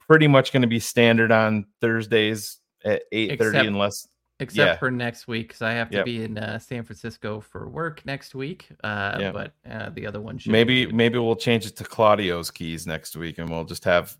pretty 0.00 0.28
much 0.28 0.52
going 0.52 0.62
to 0.62 0.68
be 0.68 0.80
standard 0.80 1.30
on 1.30 1.66
Thursdays 1.82 2.60
at 2.82 3.02
8:30 3.12 3.30
Except- 3.30 3.66
unless 3.66 4.08
Except 4.42 4.68
Yeah. 4.72 4.76
for 4.76 4.90
next 4.90 5.26
week, 5.28 5.48
because 5.48 5.62
I 5.62 5.72
have 5.72 5.90
to 5.90 5.96
Yep. 5.98 6.04
be 6.04 6.24
in 6.24 6.36
uh, 6.38 6.58
San 6.58 6.82
Francisco 6.84 7.40
for 7.40 7.68
work 7.68 8.04
next 8.04 8.34
week. 8.34 8.68
Uh, 8.84 9.16
Yeah. 9.20 9.32
But 9.32 9.54
uh, 9.70 9.90
the 9.90 10.06
other 10.06 10.20
one 10.20 10.38
should 10.38 10.52
maybe 10.52 10.86
be- 10.86 10.92
maybe 10.92 11.18
we'll 11.18 11.36
change 11.36 11.64
it 11.66 11.76
to 11.76 11.84
Claudio's 11.84 12.50
keys 12.50 12.86
next 12.86 13.16
week, 13.16 13.38
and 13.38 13.48
we'll 13.48 13.64
just 13.64 13.84
have 13.84 14.16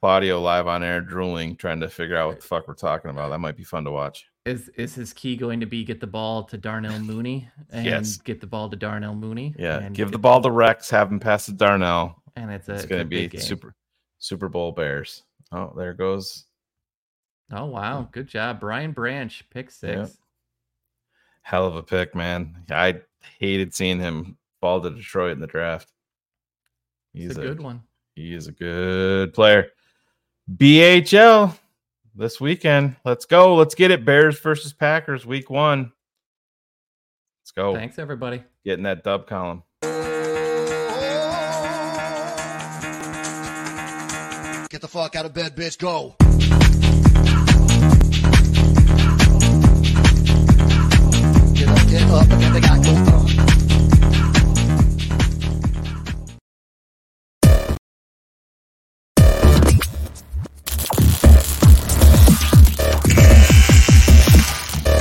Claudio 0.00 0.40
live 0.40 0.66
on 0.66 0.82
air 0.82 1.00
drooling, 1.00 1.54
trying 1.56 1.80
to 1.80 1.88
figure 1.88 2.16
out 2.16 2.28
what 2.28 2.40
the 2.40 2.46
fuck 2.46 2.66
we're 2.66 2.74
talking 2.74 3.10
about. 3.10 3.28
That 3.28 3.38
might 3.38 3.56
be 3.56 3.64
fun 3.64 3.84
to 3.84 3.90
watch. 3.90 4.26
is 4.44 4.68
is 4.70 4.92
his 4.96 5.12
key 5.12 5.36
going 5.36 5.60
to 5.60 5.66
be 5.66 5.84
get 5.84 6.00
the 6.00 6.06
ball 6.06 6.42
to 6.42 6.58
Darnell 6.58 6.98
Mooney 6.98 7.48
and 7.70 7.86
Yes. 7.86 8.16
get 8.16 8.40
the 8.40 8.46
ball 8.48 8.68
to 8.68 8.74
Darnell 8.76 9.14
Mooney? 9.14 9.54
Yeah, 9.56 9.78
and 9.78 9.94
give 9.94 10.10
the 10.10 10.18
ball 10.18 10.40
to 10.42 10.50
Rex, 10.50 10.90
have 10.90 11.12
him 11.12 11.20
pass 11.20 11.46
to 11.46 11.52
Darnell. 11.52 12.20
and 12.34 12.50
it's 12.50 12.68
a 12.68 12.74
It's 12.74 12.86
going 12.86 13.02
to 13.02 13.06
be 13.08 13.28
game. 13.28 13.40
super 13.40 13.74
Super 14.18 14.48
Bowl 14.48 14.72
Bears. 14.72 15.22
Oh, 15.52 15.72
there 15.76 15.92
goes 15.94 16.46
Oh 17.54 17.66
wow, 17.66 18.08
good 18.10 18.28
job, 18.28 18.60
Brian 18.60 18.92
Branch, 18.92 19.44
pick 19.50 19.70
six. 19.70 19.94
Yeah. 19.94 20.06
hell 21.42 21.66
of 21.66 21.76
a 21.76 21.82
pick, 21.82 22.14
man. 22.14 22.64
I 22.70 23.02
hated 23.38 23.74
seeing 23.74 24.00
him 24.00 24.38
fall 24.62 24.80
to 24.80 24.90
Detroit 24.90 25.32
in 25.32 25.40
the 25.40 25.46
draft. 25.46 25.92
He's 27.12 27.30
It's 27.30 27.38
a 27.38 27.42
good 27.42 27.60
one. 27.60 27.82
He 28.16 28.32
is 28.32 28.46
a 28.46 28.52
good 28.52 29.34
player. 29.34 29.68
BHL 30.50 31.54
this 32.14 32.40
weekend. 32.40 32.96
Let's 33.04 33.26
go. 33.26 33.54
Let's 33.54 33.74
get 33.74 33.90
it. 33.90 34.06
Bears 34.06 34.38
versus 34.40 34.72
Packers, 34.72 35.26
week 35.26 35.50
one. 35.50 35.92
Let's 37.42 37.50
go. 37.50 37.74
Thanks 37.74 37.98
everybody. 37.98 38.42
Getting 38.64 38.84
that 38.84 39.04
dub 39.04 39.26
column. 39.26 39.62
Get 44.70 44.80
the 44.80 44.88
fuck 44.88 45.16
out 45.16 45.26
of 45.26 45.34
bed, 45.34 45.54
bitch. 45.54 45.76
Go. 45.78 46.16
Up, 52.14 52.30
and 52.30 52.42
then 52.42 52.52
they 52.52 52.60
got 52.60 52.84
go 52.84 53.01